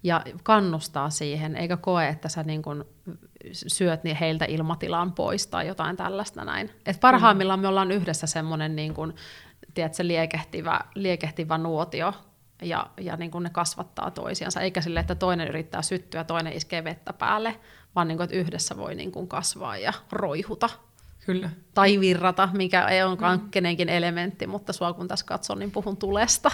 ja 0.03 0.25
kannustaa 0.43 1.11
siihen, 1.11 1.57
eikä 1.57 1.77
koe, 1.77 2.09
että 2.09 2.29
sä 2.29 2.43
niin 2.43 2.63
kun 2.63 2.85
syöt 3.53 4.05
niin 4.05 4.17
heiltä 4.17 4.45
ilmatilan 4.45 5.13
pois 5.13 5.47
tai 5.47 5.67
jotain 5.67 5.97
tällaista 5.97 6.45
näin. 6.45 6.71
Et 6.87 7.01
parhaimmillaan 7.01 7.61
me 7.61 7.69
ollaan 7.69 7.93
yhdessä 7.93 8.27
semmoinen 8.27 8.77
niin 8.77 8.95
tiedätkö, 9.79 10.07
liekehtivä, 10.07 10.81
liekehtivä 10.95 11.59
nuotio, 11.59 12.15
ja, 12.63 12.87
ja 13.01 13.17
niin 13.17 13.31
kun 13.31 13.43
ne 13.43 13.51
kasvattaa 13.51 14.11
toisiansa, 14.11 14.61
eikä 14.61 14.81
sille, 14.81 15.01
että 15.01 15.15
toinen 15.15 15.49
yrittää 15.49 15.83
syttyä 15.83 16.21
ja 16.21 16.25
toinen 16.25 16.53
iskee 16.53 16.85
vettä 16.85 17.13
päälle, 17.13 17.57
vaan 17.95 18.09
niin 18.09 18.19
kun, 18.19 18.25
että 18.25 18.37
yhdessä 18.37 18.77
voi 18.77 18.95
niin 18.95 19.13
kun 19.13 19.29
kasvaa 19.29 19.77
ja 19.77 19.93
roihuta 20.13 20.71
Kyllä. 21.27 21.51
tai 21.75 22.01
virrata, 22.01 22.49
mikä 22.53 22.85
ei 22.85 23.03
olekaan 23.03 23.41
mm. 23.41 23.51
kenenkin 23.51 23.89
elementti, 23.89 24.47
mutta 24.47 24.73
sua 24.73 24.93
kun 24.93 25.09
tässä 25.09 25.27
katson, 25.27 25.59
niin 25.59 25.71
puhun 25.71 25.97
tulesta. 25.97 26.51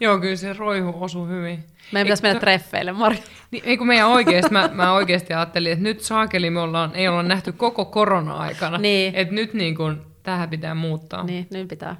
Joo, 0.00 0.18
kyllä 0.18 0.36
se 0.36 0.52
roihu 0.52 1.04
osuu 1.04 1.26
hyvin. 1.26 1.64
Meidän 1.92 2.06
pitäisi 2.06 2.22
mennä 2.22 2.40
treffeille, 2.40 2.92
Marja. 2.92 3.22
Niin, 3.50 3.62
ei 3.66 3.76
kun 3.76 3.86
meidän 3.86 4.08
oikeasti, 4.08 4.52
mä, 4.52 4.70
mä 4.72 4.92
oikeasti 4.92 5.34
ajattelin, 5.34 5.72
että 5.72 5.82
nyt 5.82 6.00
saakeli 6.00 6.50
me 6.50 6.60
ollaan, 6.60 6.94
ei 6.94 7.08
olla 7.08 7.22
nähty 7.22 7.52
koko 7.52 7.84
korona-aikana. 7.84 8.78
Niin. 8.78 9.14
Että 9.14 9.34
nyt 9.34 9.54
niin 9.54 9.76
kun, 9.76 10.06
tähän 10.22 10.50
pitää 10.50 10.74
muuttaa. 10.74 11.24
Niin, 11.24 11.46
nyt 11.50 11.68
pitää. 11.68 11.96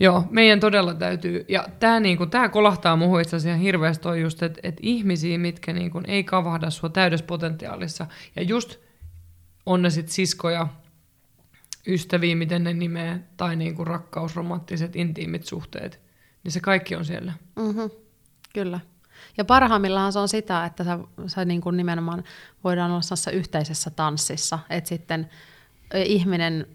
Joo, 0.00 0.24
meidän 0.30 0.60
todella 0.60 0.94
täytyy. 0.94 1.44
Ja 1.48 1.68
tämä 1.80 2.00
niinku, 2.00 2.26
tää 2.26 2.48
kolahtaa 2.48 2.96
muuhun 2.96 3.20
itse 3.20 3.36
asiassa 3.36 3.62
hirveästi 3.62 4.02
toi 4.02 4.20
just, 4.20 4.42
että 4.42 4.60
et 4.62 4.76
ihmisiä, 4.80 5.38
mitkä 5.38 5.72
niinku, 5.72 6.00
ei 6.06 6.24
kavahda 6.24 6.70
sua 6.70 6.88
täydessä 6.88 7.26
potentiaalissa. 7.26 8.06
Ja 8.36 8.42
just 8.42 8.76
on 9.66 9.82
ne 9.82 9.90
sit 9.90 10.08
siskoja, 10.08 10.68
ystäviä, 11.86 12.36
miten 12.36 12.64
ne 12.64 12.72
nimeä, 12.72 13.18
tai 13.36 13.56
niinku 13.56 13.84
rakkaus, 13.84 14.36
romanttiset, 14.36 14.96
intiimit 14.96 15.44
suhteet. 15.44 16.00
Niin 16.44 16.52
se 16.52 16.60
kaikki 16.60 16.96
on 16.96 17.04
siellä. 17.04 17.32
Mm-hmm. 17.56 17.90
Kyllä. 18.54 18.80
Ja 19.36 19.44
parhaimmillaan 19.44 20.12
se 20.12 20.18
on 20.18 20.28
sitä, 20.28 20.64
että 20.64 20.84
sä, 20.84 20.98
sä 21.26 21.44
niin 21.44 21.62
nimenomaan 21.72 22.24
voidaan 22.64 22.90
olla 22.90 23.32
yhteisessä 23.32 23.90
tanssissa, 23.90 24.58
että 24.70 24.88
sitten 24.88 25.30
ihminen 25.94 26.66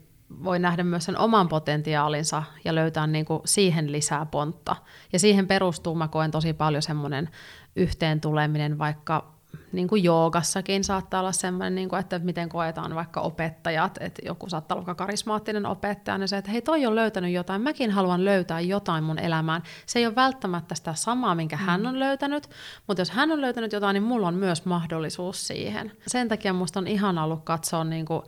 voi 0.44 0.60
nähdä 0.60 0.84
myös 0.84 1.06
sen 1.06 1.18
oman 1.18 1.50
potentiaalinsa 1.50 2.44
ja 2.66 2.76
löytää 2.76 3.08
niin 3.08 3.26
kuin 3.26 3.42
siihen 3.46 3.92
lisää 3.92 4.26
pontta. 4.26 4.76
Ja 5.14 5.20
siihen 5.20 5.48
perustuu, 5.48 5.96
mä 5.96 6.08
koen 6.08 6.32
tosi 6.32 6.54
paljon 6.54 6.82
semmoinen 6.82 7.30
yhteen 7.76 8.22
tuleminen, 8.22 8.78
vaikka 8.78 9.32
niin 9.72 9.88
kuin 9.88 10.04
joogassakin 10.04 10.84
saattaa 10.84 11.20
olla 11.20 11.32
semmoinen, 11.32 11.76
niin 11.76 11.90
kuin, 11.90 12.00
että 12.00 12.20
miten 12.20 12.50
koetaan 12.50 12.96
vaikka 12.96 13.22
opettajat, 13.22 13.98
että 14.00 14.22
joku 14.26 14.50
saattaa 14.50 14.78
olla 14.78 14.96
karismaattinen 14.96 15.66
opettaja, 15.66 16.18
niin 16.18 16.28
se, 16.28 16.38
että 16.38 16.52
hei 16.52 16.62
toi 16.62 16.86
on 16.86 16.96
löytänyt 16.96 17.32
jotain, 17.32 17.62
mäkin 17.62 17.92
haluan 17.92 18.26
löytää 18.26 18.60
jotain 18.60 19.04
mun 19.04 19.20
elämään. 19.20 19.64
Se 19.86 20.00
ei 20.00 20.06
ole 20.06 20.16
välttämättä 20.16 20.76
sitä 20.76 20.94
samaa, 20.94 21.36
minkä 21.36 21.56
mm. 21.56 21.62
hän 21.62 21.88
on 21.88 22.00
löytänyt, 22.00 22.50
mutta 22.88 23.02
jos 23.02 23.12
hän 23.12 23.32
on 23.32 23.42
löytänyt 23.42 23.74
jotain, 23.74 23.94
niin 23.94 24.04
mulla 24.04 24.28
on 24.28 24.36
myös 24.36 24.66
mahdollisuus 24.66 25.48
siihen. 25.48 25.92
Sen 26.08 26.28
takia 26.28 26.54
musta 26.54 26.80
on 26.80 26.88
ihan 26.88 27.18
ollut 27.18 27.44
katsoa 27.44 27.84
niin 27.84 28.06
kuin, 28.06 28.22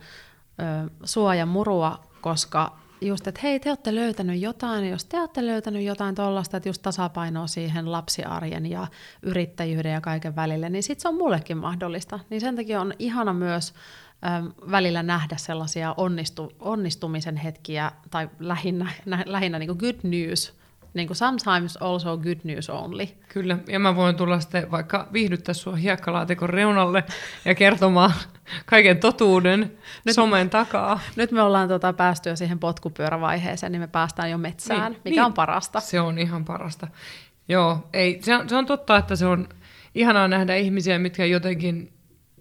ö, 0.60 0.90
sua 1.04 1.34
ja 1.34 1.46
murua, 1.46 2.00
koska 2.20 2.78
just, 3.00 3.26
että 3.26 3.40
hei, 3.42 3.60
te 3.60 3.70
olette 3.70 3.94
löytänyt 3.94 4.40
jotain, 4.40 4.90
jos 4.90 5.04
te 5.04 5.20
olette 5.20 5.46
löytänyt 5.46 5.82
jotain 5.82 6.14
tuollaista, 6.14 6.56
että 6.56 6.68
just 6.68 6.82
tasapainoa 6.82 7.46
siihen 7.46 7.92
lapsiarjen 7.92 8.66
ja 8.66 8.86
yrittäjyyden 9.22 9.92
ja 9.92 10.00
kaiken 10.00 10.36
välille, 10.36 10.70
niin 10.70 10.82
sitten 10.82 11.02
se 11.02 11.08
on 11.08 11.14
mullekin 11.14 11.56
mahdollista. 11.56 12.20
Niin 12.30 12.40
sen 12.40 12.56
takia 12.56 12.80
on 12.80 12.92
ihana 12.98 13.32
myös 13.32 13.74
välillä 14.70 15.02
nähdä 15.02 15.36
sellaisia 15.36 15.94
onnistu, 15.96 16.52
onnistumisen 16.58 17.36
hetkiä, 17.36 17.92
tai 18.10 18.30
lähinnä, 18.38 18.92
nä, 19.06 19.22
lähinnä 19.26 19.58
niin 19.58 19.76
good 19.76 19.96
news 20.02 20.54
Niin 20.94 21.06
kuin 21.06 21.16
sometimes 21.16 21.76
also 21.76 22.16
good 22.16 22.38
news 22.44 22.70
only. 22.70 23.06
Kyllä, 23.28 23.58
ja 23.68 23.78
mä 23.78 23.96
voin 23.96 24.16
tulla 24.16 24.40
sitten 24.40 24.70
vaikka 24.70 25.08
viihdyttää 25.12 25.54
sua 25.54 25.76
hiekkalaatikon 25.76 26.50
reunalle 26.50 27.04
ja 27.44 27.54
kertomaan 27.54 28.12
kaiken 28.66 28.98
totuuden 28.98 29.78
Nyt, 30.04 30.14
somen 30.14 30.50
takaa. 30.50 31.00
Nyt 31.16 31.32
me 31.32 31.42
ollaan 31.42 31.68
tota 31.68 31.92
päästy 31.92 32.28
jo 32.28 32.36
siihen 32.36 32.58
potkupyörävaiheeseen, 32.58 33.72
niin 33.72 33.80
me 33.80 33.86
päästään 33.86 34.30
jo 34.30 34.38
metsään, 34.38 34.92
niin, 34.92 35.00
mikä 35.04 35.20
niin, 35.20 35.24
on 35.26 35.32
parasta. 35.32 35.80
Se 35.80 36.00
on 36.00 36.18
ihan 36.18 36.44
parasta. 36.44 36.88
Joo, 37.48 37.88
ei, 37.92 38.18
se, 38.22 38.36
on, 38.36 38.48
se 38.48 38.56
on 38.56 38.66
totta, 38.66 38.96
että 38.96 39.16
se 39.16 39.26
on 39.26 39.48
ihanaa 39.94 40.28
nähdä 40.28 40.56
ihmisiä, 40.56 40.98
mitkä 40.98 41.24
jotenkin 41.24 41.93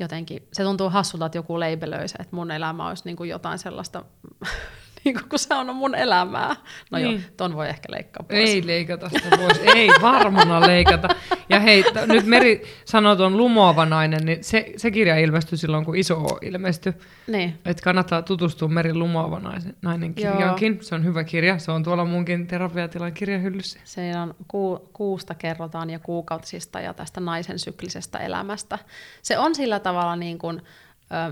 jotenkin, 0.00 0.48
se 0.52 0.62
tuntuu 0.62 0.90
hassulta, 0.90 1.26
että 1.26 1.38
joku 1.38 1.60
leibelöisi, 1.60 2.16
että 2.20 2.36
mun 2.36 2.50
elämä 2.50 2.88
olisi 2.88 3.02
niinku 3.04 3.24
jotain 3.24 3.58
sellaista 3.58 4.04
niin 5.06 5.28
kun 5.28 5.38
se 5.38 5.54
on 5.54 5.76
mun 5.76 5.94
elämää. 5.94 6.56
No 6.90 6.98
niin. 6.98 7.10
joo, 7.10 7.20
ton 7.36 7.56
voi 7.56 7.68
ehkä 7.68 7.88
leikkaa 7.90 8.26
pois. 8.28 8.50
Ei 8.50 8.66
leikata 8.66 9.08
sitä 9.08 9.36
pois, 9.36 9.60
ei 9.74 9.88
varmana 10.02 10.60
leikata. 10.60 11.08
Ja 11.48 11.60
hei, 11.60 11.82
t- 11.82 12.06
nyt 12.06 12.26
Meri 12.26 12.62
sanoi 12.84 13.16
tuon 13.16 13.36
lumoava 13.36 13.86
nainen, 13.86 14.24
niin 14.24 14.44
se, 14.44 14.72
se 14.76 14.90
kirja 14.90 15.16
ilmestyi 15.16 15.58
silloin, 15.58 15.84
kun 15.84 15.96
iso 15.96 16.16
O 16.16 16.38
ilmestyi. 16.42 16.92
Niin. 17.26 17.58
Että 17.64 17.82
kannattaa 17.82 18.22
tutustua 18.22 18.68
Meri 18.68 18.94
lumoava 18.94 19.40
naisen, 19.40 19.76
nainen 19.82 20.14
kirjaankin. 20.14 20.72
Joo. 20.72 20.82
Se 20.82 20.94
on 20.94 21.04
hyvä 21.04 21.24
kirja, 21.24 21.58
se 21.58 21.72
on 21.72 21.82
tuolla 21.82 22.04
munkin 22.04 22.46
terapiatilan 22.46 23.12
kirjahyllyssä. 23.12 23.80
Se 23.84 24.12
on 24.18 24.34
ku, 24.48 24.88
kuusta 24.92 25.34
kerrotaan 25.34 25.90
ja 25.90 25.98
kuukautisista 25.98 26.80
ja 26.80 26.94
tästä 26.94 27.20
naisen 27.20 27.58
syklisestä 27.58 28.18
elämästä. 28.18 28.78
Se 29.22 29.38
on 29.38 29.54
sillä 29.54 29.80
tavalla 29.80 30.16
niin 30.16 30.38
kuin, 30.38 30.62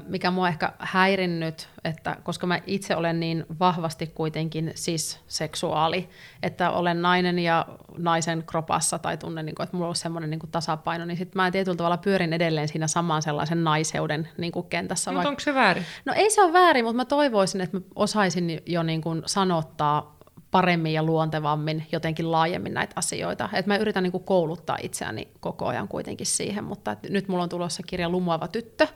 mikä 0.07 0.31
mua 0.31 0.49
ehkä 0.49 0.73
häirinnyt, 0.79 1.69
että 1.85 2.17
koska 2.23 2.47
mä 2.47 2.61
itse 2.67 2.97
olen 2.97 3.21
niin 3.21 3.47
vahvasti 3.61 4.07
kuitenkin 4.07 4.73
cis-seksuaali, 4.75 6.09
että 6.43 6.71
olen 6.71 7.03
nainen 7.03 7.39
ja 7.39 7.67
naisen 7.99 8.45
kropassa 8.47 8.99
tai 8.99 9.17
tunnen, 9.17 9.47
niin 9.47 9.55
kuin, 9.55 9.65
että 9.65 9.77
mulla 9.77 9.89
on 9.89 9.97
semmoinen 9.97 10.31
niin 10.31 10.41
tasapaino, 10.53 11.05
niin 11.05 11.17
sitten 11.17 11.43
mä 11.43 11.51
tietyllä 11.51 11.77
tavalla 11.77 11.97
pyörin 11.97 12.33
edelleen 12.33 12.69
siinä 12.69 12.87
samaan 12.87 13.23
sellaisen 13.23 13.65
naiseuden 13.65 14.29
niin 14.39 14.53
kuin 14.53 14.67
kentässä. 14.67 15.13
Mutta 15.13 15.29
onko 15.29 15.41
se 15.41 15.55
väärin? 15.55 15.85
No 16.05 16.13
ei 16.17 16.31
se 16.31 16.43
ole 16.43 16.53
väärin, 16.53 16.85
mutta 16.85 16.97
mä 16.97 17.05
toivoisin, 17.05 17.61
että 17.61 17.77
mä 17.77 17.83
osaisin 17.95 18.63
jo 18.67 18.83
niin 18.83 19.01
kuin 19.01 19.23
sanottaa 19.27 20.15
paremmin 20.51 20.93
ja 20.93 21.03
luontevammin 21.03 21.87
jotenkin 21.93 22.33
laajemmin 22.33 22.75
näitä 22.75 22.93
asioita. 22.97 23.49
Et 23.53 23.67
mä 23.67 23.77
yritän 23.77 24.03
niin 24.03 24.13
kuin 24.13 24.25
kouluttaa 24.25 24.79
itseäni 24.83 25.29
koko 25.41 25.67
ajan 25.67 25.89
kuitenkin 25.89 26.27
siihen, 26.27 26.65
mutta 26.65 26.97
nyt 27.09 27.29
mulla 27.29 27.43
on 27.43 27.49
tulossa 27.49 27.83
kirja 27.87 28.09
Lumoava 28.09 28.49
tyttö, 28.49 28.89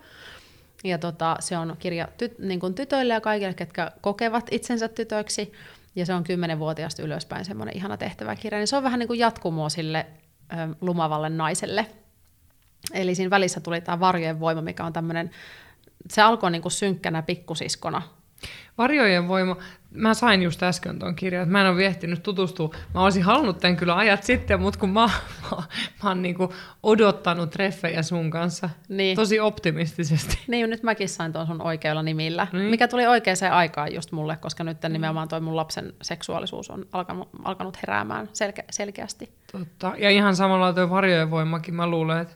ja 0.85 0.99
tota, 0.99 1.37
se 1.41 1.59
on 1.59 1.77
kirja 1.79 2.09
tyt, 2.19 2.38
niin 2.38 2.61
kuin 2.61 2.75
tytöille 2.75 3.14
ja 3.14 3.21
kaikille, 3.21 3.55
ketkä 3.55 3.93
kokevat 4.01 4.47
itsensä 4.51 4.88
tytöiksi. 4.88 5.53
Ja 5.97 6.07
se 6.07 6.14
on 6.14 6.25
kymmenenvuotiaasta 6.25 7.03
ylöspäin 7.03 7.45
semmoinen 7.45 7.77
ihana 7.77 7.97
tehtäväkirja. 7.97 8.59
Niin 8.59 8.69
se 8.69 8.77
on 8.77 8.83
vähän 8.83 8.99
niin 8.99 9.07
kuin 9.07 9.19
jatkumoa 9.19 9.69
sille 9.69 10.07
ö, 10.53 10.75
lumavalle 10.81 11.29
naiselle. 11.29 11.87
Eli 12.93 13.14
siinä 13.14 13.31
välissä 13.31 13.61
tuli 13.61 13.81
tämä 13.81 14.01
varjojen 14.01 14.41
voima, 14.41 14.62
mikä 14.62 14.85
on 14.85 14.93
tämmöinen, 14.93 15.31
se 16.11 16.23
alkoi 16.23 16.51
niin 16.51 16.62
kuin 16.62 16.73
synkkänä 16.73 17.23
pikkusiskona 17.23 18.03
Varjojen 18.79 19.29
voima, 19.29 19.57
mä 19.90 20.14
sain 20.14 20.42
just 20.42 20.62
äsken 20.62 20.98
tuon 20.98 21.14
kirjan, 21.14 21.42
että 21.42 21.53
mä 21.53 21.61
en 21.61 21.66
ole 21.66 21.77
viehtinyt 21.77 22.22
tutustua. 22.22 22.70
Mä 22.94 23.03
olisin 23.05 23.22
halunnut 23.22 23.59
tämän 23.59 23.77
kyllä 23.77 23.96
ajat 23.96 24.24
sitten, 24.24 24.61
mutta 24.61 24.81
kun 24.81 24.90
mä, 24.90 25.11
mä, 25.42 25.57
mä 26.03 26.09
oon 26.09 26.22
niinku 26.22 26.55
odottanut 26.83 27.51
treffejä 27.51 28.03
sun 28.03 28.31
kanssa 28.31 28.70
niin. 28.88 29.16
tosi 29.16 29.40
optimistisesti. 29.40 30.38
Niin, 30.48 30.70
nyt 30.70 30.83
mäkin 30.83 31.09
sain 31.09 31.33
tuon 31.33 31.46
sun 31.46 31.62
oikealla 31.62 32.03
nimillä, 32.03 32.46
niin. 32.53 32.70
mikä 32.70 32.88
tuli 32.88 33.07
oikeaan 33.07 33.53
aikaan 33.53 33.94
just 33.94 34.12
mulle, 34.12 34.37
koska 34.37 34.64
nyt 34.64 34.79
nimenomaan 34.88 35.29
toi 35.29 35.40
mun 35.40 35.57
lapsen 35.57 35.92
seksuaalisuus 36.03 36.70
on 36.70 36.87
alkanut, 36.92 37.29
alkanut 37.44 37.77
heräämään 37.77 38.29
selke, 38.33 38.64
selkeästi. 38.70 39.33
Totta, 39.53 39.92
ja 39.98 40.11
ihan 40.11 40.37
samalla 40.37 40.72
tuo 40.72 40.90
varjojen 40.90 41.31
voimakin, 41.31 41.74
mä 41.74 41.87
luulen, 41.87 42.18
että 42.18 42.35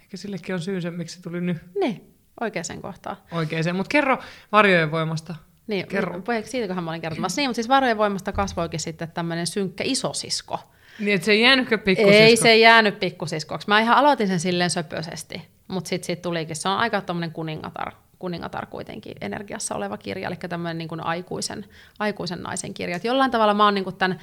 ehkä 0.00 0.16
sillekin 0.16 0.54
on 0.54 0.60
syy 0.60 0.80
se, 0.80 0.90
miksi 0.90 1.16
se 1.16 1.22
tuli 1.22 1.40
nyt. 1.40 1.56
Niin, 1.80 2.07
oikeaan 2.40 2.82
kohtaan. 2.82 3.16
Oikeaan, 3.32 3.76
mutta 3.76 3.90
kerro 3.90 4.18
varjojen 4.52 4.90
voimasta. 4.90 5.34
Niin, 5.66 5.86
kerro. 5.86 6.22
siitäköhän 6.44 6.84
mä 6.84 6.90
olin 6.90 7.00
kertomassa. 7.00 7.40
Niin, 7.40 7.50
mutta 7.50 7.54
siis 7.54 7.68
varojen 7.68 7.98
voimasta 7.98 8.32
kasvoikin 8.32 8.80
sitten 8.80 9.10
tämmöinen 9.10 9.46
synkkä 9.46 9.84
isosisko. 9.86 10.58
Niin, 10.98 11.14
että 11.14 11.24
se 11.24 11.32
ei 11.32 11.42
jäänytkö 11.42 11.78
pikkusisko? 11.78 12.22
Ei 12.22 12.36
se 12.36 12.50
ei 12.50 12.60
jäänyt 12.60 13.00
pikkusiskoksi. 13.00 13.68
Mä 13.68 13.80
ihan 13.80 13.96
aloitin 13.96 14.28
sen 14.28 14.40
silleen 14.40 14.70
söpöisesti, 14.70 15.48
mutta 15.68 15.88
sitten 15.88 16.06
siitä 16.06 16.22
tulikin. 16.22 16.56
Se 16.56 16.68
on 16.68 16.78
aika 16.78 17.00
tämmöinen 17.00 17.32
kuningatar, 17.32 17.92
kuningatar 18.18 18.66
kuitenkin 18.66 19.14
energiassa 19.20 19.74
oleva 19.74 19.98
kirja, 19.98 20.28
eli 20.28 20.36
tämmöinen 20.36 20.78
niin 20.78 20.88
kuin 20.88 21.00
aikuisen, 21.00 21.64
aikuisen 21.98 22.42
naisen 22.42 22.74
kirja. 22.74 22.96
Et 22.96 23.04
jollain 23.04 23.30
tavalla 23.30 23.54
mä 23.54 23.64
oon 23.64 23.74
niin 23.74 23.84
kuin 23.84 23.96
tämän 23.96 24.20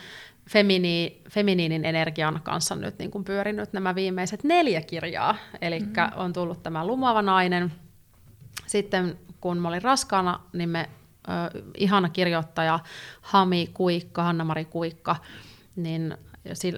femini, 0.50 1.22
feminiinin 1.30 1.86
energian 1.86 2.40
kanssa 2.44 2.76
nyt 2.76 3.00
niin 3.00 3.12
kuin 3.12 3.24
pyörinyt 3.24 3.74
nämä 3.74 3.96
viimeiset 3.96 4.44
neljä 4.44 4.82
kirjaa. 4.82 5.36
Eli 5.62 5.80
mm-hmm. 5.80 6.12
on 6.16 6.34
tullut 6.34 6.64
tämä 6.64 6.88
lumava 6.88 7.22
nainen. 7.22 7.72
Sitten 8.68 9.20
kun 9.42 9.58
mä 9.58 9.68
olin 9.68 9.82
raskaana, 9.82 10.40
niin 10.54 10.70
me 10.70 10.90
ihana 11.78 12.10
kirjoittaja 12.10 12.80
Hami 13.22 13.70
Kuikka, 13.74 14.24
Hanna-Mari 14.24 14.66
Kuikka, 14.66 15.16
niin 15.76 16.18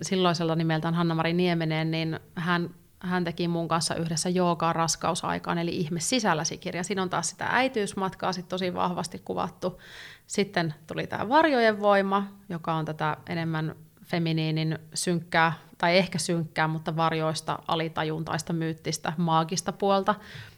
silloisella 0.02 0.56
nimeltään 0.56 0.94
Hanna-Mari 0.94 1.34
Niemenen, 1.34 1.92
niin 1.92 2.20
hän, 2.36 2.70
hän 3.00 3.24
teki 3.24 3.48
mun 3.48 3.68
kanssa 3.68 3.96
yhdessä 3.96 4.30
joogaa 4.30 4.74
raskausaikaan, 4.74 5.58
eli 5.58 5.78
ihme 5.78 6.00
sisälläsi 6.00 6.58
kirja. 6.58 6.84
Siinä 6.84 7.02
on 7.02 7.10
taas 7.10 7.30
sitä 7.30 7.48
äitiysmatkaa 7.50 8.34
sit 8.34 8.48
tosi 8.50 8.74
vahvasti 8.74 9.22
kuvattu. 9.26 9.82
Sitten 10.28 10.74
tuli 10.88 11.08
tämä 11.08 11.30
varjojen 11.30 11.80
voima, 11.80 12.28
joka 12.50 12.74
on 12.74 12.86
tätä 12.86 13.18
enemmän 13.30 13.76
feminiinin 14.04 14.80
synkkää, 14.94 15.54
tai 15.78 15.98
ehkä 15.98 16.18
synkkää, 16.18 16.68
mutta 16.68 16.96
varjoista, 16.96 17.60
alitajuntaista, 17.68 18.54
myyttistä, 18.54 19.14
maagista 19.18 19.72
puolta. 19.72 20.16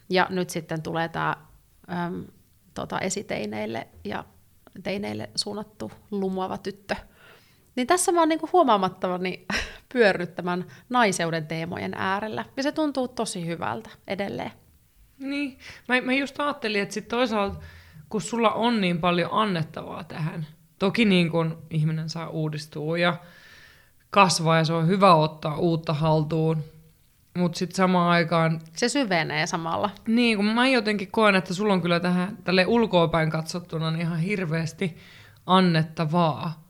Ja 0.09 0.27
nyt 0.29 0.49
sitten 0.49 0.81
tulee 0.81 1.09
tämä 1.09 1.35
tota, 2.73 2.99
esiteineille 2.99 3.87
ja 4.03 4.25
teineille 4.83 5.29
suunnattu 5.35 5.91
lumoava 6.11 6.57
tyttö. 6.57 6.95
Niin 7.75 7.87
tässä 7.87 8.11
mä 8.11 8.19
oon 8.19 8.29
niinku 8.29 8.49
huomaamattomani 8.53 9.45
pyörryt 9.93 10.35
tämän 10.35 10.65
naiseuden 10.89 11.47
teemojen 11.47 11.93
äärellä. 11.93 12.45
Ja 12.57 12.63
se 12.63 12.71
tuntuu 12.71 13.07
tosi 13.07 13.45
hyvältä 13.45 13.89
edelleen. 14.07 14.51
Niin, 15.19 15.57
mä, 15.87 16.01
mä 16.01 16.13
just 16.13 16.39
ajattelin, 16.39 16.81
että 16.81 16.93
sit 16.93 17.07
toisaalta 17.07 17.59
kun 18.09 18.21
sulla 18.21 18.51
on 18.51 18.81
niin 18.81 18.99
paljon 18.99 19.29
annettavaa 19.33 20.03
tähän, 20.03 20.47
toki 20.79 21.05
niin 21.05 21.31
kun 21.31 21.57
ihminen 21.69 22.09
saa 22.09 22.29
uudistua 22.29 22.97
ja 22.97 23.17
kasvaa 24.09 24.57
ja 24.57 24.63
se 24.63 24.73
on 24.73 24.87
hyvä 24.87 25.15
ottaa 25.15 25.57
uutta 25.57 25.93
haltuun, 25.93 26.63
mutta 27.39 27.57
sitten 27.57 27.75
samaan 27.75 28.11
aikaan, 28.11 28.59
Se 28.75 28.89
syvenee 28.89 29.47
samalla. 29.47 29.89
niin 30.07 30.37
kun 30.37 30.45
mä 30.45 30.67
jotenkin 30.67 31.11
koen, 31.11 31.35
että 31.35 31.53
sulla 31.53 31.73
on 31.73 31.81
kyllä 31.81 31.99
tähän 31.99 32.37
tälle 32.43 32.65
ulkoapäin 32.65 33.29
katsottuna 33.29 33.91
niin 33.91 34.01
ihan 34.01 34.19
hirveästi 34.19 34.97
annettavaa. 35.45 36.63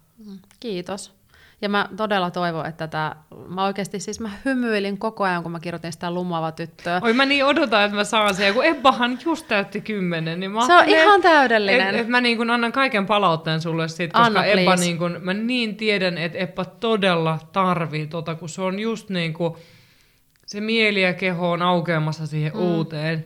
Kiitos. 0.60 1.20
Ja 1.62 1.70
mä 1.70 1.90
todella 1.98 2.32
toivon, 2.32 2.66
että 2.66 2.88
tämä, 2.88 3.16
mä 3.48 3.66
oikeasti 3.66 4.00
siis 4.00 4.20
mä 4.20 4.30
hymyilin 4.46 4.98
koko 4.98 5.24
ajan, 5.24 5.44
kun 5.44 5.52
mä 5.52 5.60
kirjoitin 5.60 5.92
sitä 5.94 6.12
lumaava 6.12 6.52
tyttöä. 6.52 7.00
Oi 7.04 7.14
mä 7.14 7.26
niin 7.26 7.46
odotan, 7.46 7.84
että 7.84 7.96
mä 7.96 8.04
saan 8.04 8.36
sen, 8.36 8.54
kun 8.54 8.66
Ebbahan 8.66 9.20
just 9.26 9.48
täytti 9.48 9.82
kymmenen, 9.82 10.40
niin 10.40 10.52
mä 10.52 10.66
Se 10.68 10.74
on 10.74 10.90
ihan 10.90 11.22
täydellinen. 11.22 11.96
Et, 11.96 12.02
et 12.02 12.08
mä 12.08 12.22
niin 12.22 12.38
kun 12.38 12.50
annan 12.50 12.72
kaiken 12.72 13.06
palautteen 13.06 13.62
sulle 13.62 13.88
siitä, 13.88 14.14
koska 14.14 14.26
Anna, 14.26 14.46
Ebba 14.46 14.64
please. 14.64 14.84
niin 14.84 14.98
kun, 14.98 15.18
mä 15.22 15.34
niin 15.34 15.76
tiedän, 15.76 16.18
että 16.18 16.38
Ebba 16.38 16.66
todella 16.66 17.40
tarvii 17.52 18.08
tota, 18.08 18.36
kun 18.36 18.50
se 18.50 18.62
on 18.62 18.80
just 18.80 19.10
niin 19.10 19.34
kuin, 19.34 19.54
se 20.50 20.62
mieli 20.62 21.02
ja 21.02 21.14
keho 21.14 21.52
on 21.52 21.62
aukeamassa 21.62 22.28
siihen 22.28 22.54
mm. 22.54 22.60
uuteen. 22.60 23.26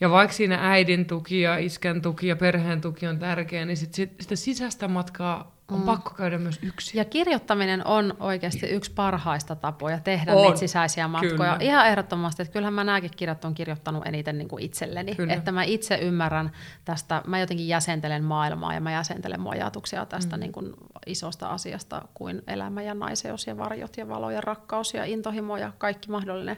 Ja 0.00 0.10
vaikka 0.10 0.36
siinä 0.36 0.70
äidin 0.70 1.06
tuki 1.06 1.40
ja 1.40 1.58
iskän 1.58 2.02
tuki 2.02 2.26
ja 2.26 2.36
perheen 2.36 2.80
tuki 2.80 3.06
on 3.06 3.18
tärkeä, 3.18 3.64
niin 3.64 3.76
sit, 3.76 3.94
sit, 3.94 4.12
sitä 4.20 4.36
sisäistä 4.36 4.88
matkaa 4.88 5.51
on 5.68 5.80
mm. 5.80 5.86
pakko 5.86 6.14
käydä 6.14 6.38
myös 6.38 6.58
yksin. 6.62 6.98
Ja 6.98 7.04
kirjoittaminen 7.04 7.86
on 7.86 8.14
oikeasti 8.20 8.66
yksi 8.66 8.92
parhaista 8.94 9.56
tapoja 9.56 10.00
tehdä 10.00 10.34
On, 10.34 10.42
niitä 10.42 10.58
sisäisiä 10.58 11.08
matkoja. 11.08 11.30
kyllä. 11.30 11.56
Ihan 11.60 11.86
ehdottomasti, 11.86 12.42
että 12.42 12.52
kyllähän 12.52 12.74
mä 12.74 12.84
nämäkin 12.84 13.10
kirjat 13.16 13.44
on 13.44 13.54
kirjoittanut 13.54 14.06
eniten 14.06 14.38
niin 14.38 14.48
kuin 14.48 14.64
itselleni. 14.64 15.14
Kyllä. 15.14 15.32
Että 15.32 15.52
mä 15.52 15.64
itse 15.64 15.94
ymmärrän 15.94 16.52
tästä, 16.84 17.22
mä 17.26 17.40
jotenkin 17.40 17.68
jäsentelen 17.68 18.24
maailmaa 18.24 18.74
ja 18.74 18.80
mä 18.80 18.92
jäsentelen 18.92 19.40
mun 19.40 19.52
ajatuksia 19.52 20.06
tästä 20.06 20.36
mm. 20.36 20.40
niin 20.40 20.52
kuin 20.52 20.72
isosta 21.06 21.46
asiasta 21.46 22.02
kuin 22.14 22.42
elämä 22.46 22.82
ja 22.82 22.94
naiseus 22.94 23.46
ja 23.46 23.58
varjot 23.58 23.96
ja 23.96 24.08
valo 24.08 24.30
ja 24.30 24.40
rakkaus 24.40 24.94
ja 24.94 25.04
intohimo 25.04 25.56
ja 25.56 25.72
kaikki 25.78 26.10
mahdollinen. 26.10 26.56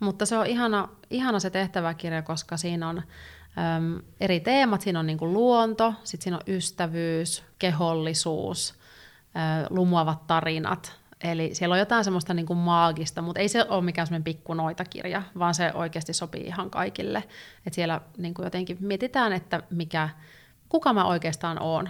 Mutta 0.00 0.26
se 0.26 0.38
on 0.38 0.46
ihana, 0.46 0.88
ihana 1.10 1.40
se 1.40 1.50
tehtäväkirja, 1.50 2.22
koska 2.22 2.56
siinä 2.56 2.88
on 2.88 3.02
äm, 3.58 4.02
eri 4.20 4.40
teemat. 4.40 4.80
Siinä 4.80 5.00
on 5.00 5.06
niin 5.06 5.18
kuin 5.18 5.32
luonto, 5.32 5.94
sitten 6.04 6.22
siinä 6.22 6.36
on 6.36 6.54
ystävyys, 6.54 7.44
kehollisuus, 7.58 8.74
ä, 9.36 9.66
lumuavat 9.70 10.26
tarinat. 10.26 11.00
Eli 11.24 11.54
siellä 11.54 11.72
on 11.72 11.78
jotain 11.78 12.04
semmoista 12.04 12.34
niin 12.34 12.46
kuin 12.46 12.58
maagista, 12.58 13.22
mutta 13.22 13.40
ei 13.40 13.48
se 13.48 13.66
ole 13.68 13.84
mikään 13.84 14.06
semmoinen 14.06 14.24
pikku 14.24 14.54
noitakirja, 14.54 15.22
vaan 15.38 15.54
se 15.54 15.72
oikeasti 15.74 16.12
sopii 16.12 16.42
ihan 16.42 16.70
kaikille. 16.70 17.24
Et 17.66 17.74
siellä 17.74 18.00
niin 18.18 18.34
kuin 18.34 18.44
jotenkin 18.44 18.76
mietitään, 18.80 19.32
että 19.32 19.62
mikä, 19.70 20.08
kuka 20.68 20.92
mä 20.92 21.04
oikeastaan 21.04 21.62
oon, 21.62 21.88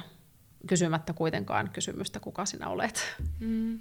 kysymättä 0.67 1.13
kuitenkaan 1.13 1.71
kysymystä, 1.73 2.21
kuka 2.21 2.47
sinä 2.47 2.69
olet. 2.69 3.17
Mm. 3.41 3.81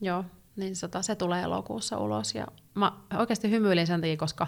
Joo, 0.00 0.24
niin 0.56 0.76
se 0.76 1.14
tulee 1.14 1.42
elokuussa 1.42 1.98
ulos. 1.98 2.34
Ja 2.34 2.46
mä 2.74 2.92
oikeasti 3.18 3.50
hymyilin 3.50 3.86
sen 3.86 4.00
takia, 4.00 4.16
koska 4.16 4.46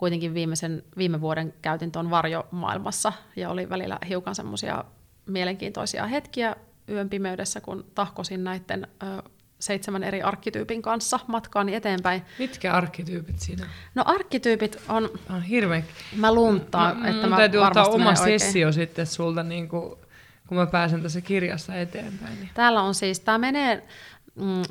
kuitenkin 0.00 0.34
viimeisen, 0.34 0.82
viime 0.96 1.20
vuoden 1.20 1.54
käytin 1.62 1.92
tuon 1.92 2.10
varjomaailmassa 2.10 3.12
ja 3.36 3.50
oli 3.50 3.68
välillä 3.68 3.98
hiukan 4.08 4.34
semmoisia 4.34 4.84
mielenkiintoisia 5.26 6.06
hetkiä 6.06 6.56
yön 6.88 7.08
pimeydessä, 7.08 7.60
kun 7.60 7.84
tahkosin 7.94 8.44
näiden 8.44 8.86
ö, 9.02 9.22
seitsemän 9.58 10.02
eri 10.02 10.22
arkkityypin 10.22 10.82
kanssa 10.82 11.20
matkaani 11.26 11.74
eteenpäin. 11.74 12.22
Mitkä 12.38 12.72
arkkityypit 12.72 13.40
siinä? 13.40 13.64
on? 13.64 13.70
No 13.94 14.02
arkkityypit 14.06 14.76
on, 14.88 15.10
on 15.30 15.42
hirveän 15.42 15.84
mä 16.16 16.34
lunttaan, 16.34 16.96
Mä- 16.96 17.08
että 17.08 17.20
mun 17.20 17.30
mä 17.30 17.36
täytyy 17.36 17.60
ottaa 17.60 17.86
oma 17.86 18.04
menen 18.04 18.20
oikein. 18.20 18.40
sessio 18.40 18.72
sitten 18.72 19.06
sulta, 19.06 19.42
niin 19.42 19.68
kuin, 19.68 19.94
kun 20.46 20.56
mä 20.56 20.66
pääsen 20.66 21.02
tässä 21.02 21.20
kirjassa 21.20 21.74
eteenpäin. 21.74 22.34
Niin. 22.40 22.50
Täällä 22.54 22.82
on 22.82 22.94
siis, 22.94 23.20
tämä 23.20 23.38
menee, 23.38 23.86
mm, 24.34 24.62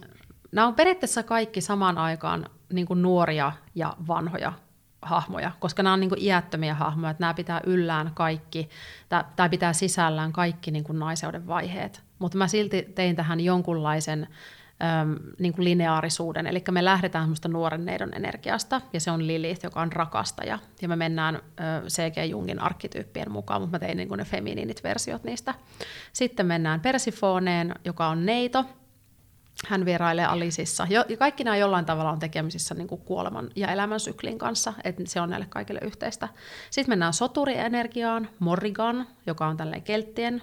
nämä 0.51 0.67
on 0.67 0.75
periaatteessa 0.75 1.23
kaikki 1.23 1.61
samaan 1.61 1.97
aikaan 1.97 2.45
niin 2.73 2.87
kuin 2.87 3.01
nuoria 3.01 3.51
ja 3.75 3.93
vanhoja 4.07 4.53
hahmoja, 5.01 5.51
koska 5.59 5.83
nämä 5.83 5.93
on 5.93 5.99
niin 5.99 6.09
kuin 6.09 6.23
iättömiä 6.23 6.73
hahmoja, 6.73 7.11
että 7.11 7.21
nämä 7.21 7.33
pitää 7.33 7.61
yllään 7.65 8.11
kaikki, 8.13 8.69
tai- 9.35 9.49
pitää 9.49 9.73
sisällään 9.73 10.33
kaikki 10.33 10.71
niin 10.71 10.83
kuin 10.83 10.99
naiseuden 10.99 11.47
vaiheet. 11.47 12.03
Mutta 12.19 12.37
mä 12.37 12.47
silti 12.47 12.81
tein 12.95 13.15
tähän 13.15 13.39
jonkunlaisen 13.39 14.27
äm, 15.01 15.15
niin 15.39 15.53
kuin 15.53 15.65
lineaarisuuden, 15.65 16.47
eli 16.47 16.63
me 16.71 16.85
lähdetään 16.85 17.23
semmoista 17.23 17.49
nuoren 17.49 17.85
neidon 17.85 18.13
energiasta, 18.13 18.81
ja 18.93 18.99
se 18.99 19.11
on 19.11 19.27
Lilith, 19.27 19.63
joka 19.63 19.81
on 19.81 19.91
rakastaja, 19.91 20.59
ja 20.81 20.87
me 20.87 20.95
mennään 20.95 21.35
ö, 21.35 21.39
C.G. 21.87 22.29
Jungin 22.29 22.59
arkkityyppien 22.59 23.31
mukaan, 23.31 23.61
mutta 23.61 23.75
mä 23.75 23.79
tein 23.79 23.97
niin 23.97 24.07
kuin 24.07 24.17
ne 24.17 24.25
feminiinit 24.25 24.83
versiot 24.83 25.23
niistä. 25.23 25.53
Sitten 26.13 26.45
mennään 26.45 26.79
Persifoneen, 26.79 27.75
joka 27.85 28.07
on 28.07 28.25
neito, 28.25 28.65
hän 29.67 29.85
vierailee 29.85 30.25
Alisissa. 30.25 30.87
Jo, 30.89 31.05
ja 31.09 31.17
kaikki 31.17 31.43
nämä 31.43 31.57
jollain 31.57 31.85
tavalla 31.85 32.11
on 32.11 32.19
tekemisissä 32.19 32.75
niin 32.75 32.87
kuin 32.87 33.01
kuoleman 33.01 33.49
ja 33.55 33.67
elämän 33.71 33.99
syklin 33.99 34.37
kanssa, 34.37 34.73
että 34.83 35.03
se 35.05 35.21
on 35.21 35.29
näille 35.29 35.47
kaikille 35.49 35.79
yhteistä. 35.83 36.27
Sitten 36.69 36.91
mennään 36.91 37.13
soturienergiaan, 37.13 38.29
Morrigan, 38.39 39.07
joka 39.25 39.47
on 39.47 39.57
tällainen 39.57 39.83
kelttien, 39.83 40.41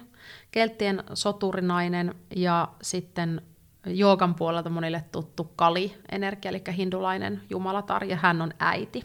kelttien 0.51 1.03
soturinainen, 1.13 2.15
ja 2.35 2.67
sitten 2.81 3.41
joogan 3.85 4.35
puolelta 4.35 4.69
monille 4.69 5.03
tuttu 5.11 5.51
Kali-energia, 5.55 6.49
eli 6.49 6.63
hindulainen 6.77 7.41
jumalatar, 7.49 8.03
ja 8.03 8.15
hän 8.15 8.41
on 8.41 8.53
äiti. 8.59 9.03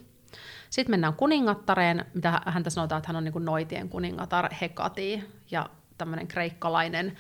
Sitten 0.70 0.92
mennään 0.92 1.14
kuningattareen, 1.14 2.04
mitä 2.14 2.40
häntä 2.46 2.70
sanotaan, 2.70 2.98
että 2.98 3.08
hän 3.08 3.16
on 3.16 3.24
niin 3.24 3.32
kuin 3.32 3.44
noitien 3.44 3.88
kuningatar 3.88 4.48
Hekati, 4.60 5.24
ja 5.50 5.70
tämmöinen 5.98 6.26
kreikkalainen 6.26 7.16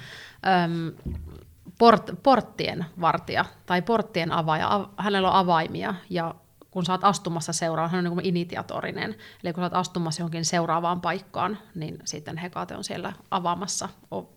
port, 1.82 2.10
porttien 2.22 2.84
vartija 3.00 3.44
tai 3.66 3.82
porttien 3.82 4.32
avaaja. 4.32 4.74
Av, 4.74 4.84
hänellä 4.96 5.30
on 5.30 5.36
avaimia 5.36 5.94
ja 6.10 6.34
kun 6.70 6.84
sä 6.86 6.92
oot 6.92 7.04
astumassa 7.04 7.52
seuraavaan, 7.52 7.90
hän 7.90 7.98
on 7.98 8.04
niin 8.04 8.14
kuin 8.14 8.26
initiatorinen. 8.26 9.14
Eli 9.44 9.52
kun 9.52 9.60
sä 9.60 9.66
oot 9.66 9.74
astumassa 9.74 10.20
johonkin 10.20 10.44
seuraavaan 10.44 11.00
paikkaan, 11.00 11.58
niin 11.74 11.98
sitten 12.04 12.36
Hekate 12.36 12.76
on 12.76 12.84
siellä 12.84 13.12
avaamassa 13.30 13.88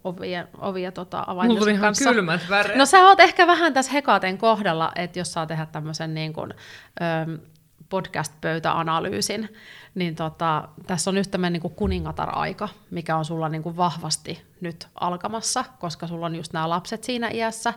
ovia, 0.04 0.48
ovia 0.58 0.92
tota, 0.92 1.18
Mulla 1.18 1.32
avaimensa 1.32 1.60
tuli 1.60 1.72
ihan 1.72 1.82
kanssa. 1.82 2.14
kylmät 2.14 2.42
väreet. 2.50 2.78
No 2.78 2.86
sä 2.86 3.08
oot 3.08 3.20
ehkä 3.20 3.48
vähän 3.48 3.74
tässä 3.74 3.92
Hekaten 3.92 4.38
kohdalla, 4.38 4.92
että 4.96 5.20
jos 5.20 5.34
saa 5.34 5.46
tehdä 5.46 5.66
tämmöisen 5.66 6.14
niin 6.14 6.34
kuin, 6.34 6.54
öm, 7.02 7.40
podcast-pöytäanalyysin, 7.96 9.50
niin 9.96 10.16
tota, 10.16 10.68
tässä 10.88 11.10
on 11.10 11.16
nyt 11.16 11.32
tämmöinen 11.32 11.54
niin 11.54 11.62
kuin 11.62 11.76
kuningatar-aika, 11.76 12.70
mikä 12.92 13.16
on 13.16 13.26
sulla 13.26 13.50
niin 13.50 13.64
kuin 13.64 13.78
vahvasti 13.78 14.42
nyt 14.62 14.88
alkamassa, 14.96 15.66
koska 15.80 16.08
sulla 16.08 16.26
on 16.26 16.36
just 16.36 16.54
nämä 16.54 16.70
lapset 16.70 17.04
siinä 17.04 17.30
iässä, 17.34 17.74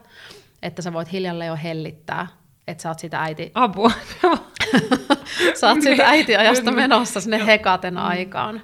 että 0.63 0.83
sä 0.83 0.93
voit 0.93 1.13
hiljalleen 1.13 1.49
jo 1.49 1.59
hellittää, 1.63 2.27
että 2.69 2.83
sä 2.83 2.89
oot 2.89 2.99
sitä 2.99 3.23
äiti, 3.23 3.51
Apua. 3.55 3.91
sä 5.61 5.69
oot 5.69 5.83
siitä 5.83 6.05
äitiajasta 6.15 6.71
Nyt- 6.71 6.75
menossa 6.75 7.21
sinne 7.21 7.47
Hekaten 7.47 7.99
aikaan. 7.99 8.61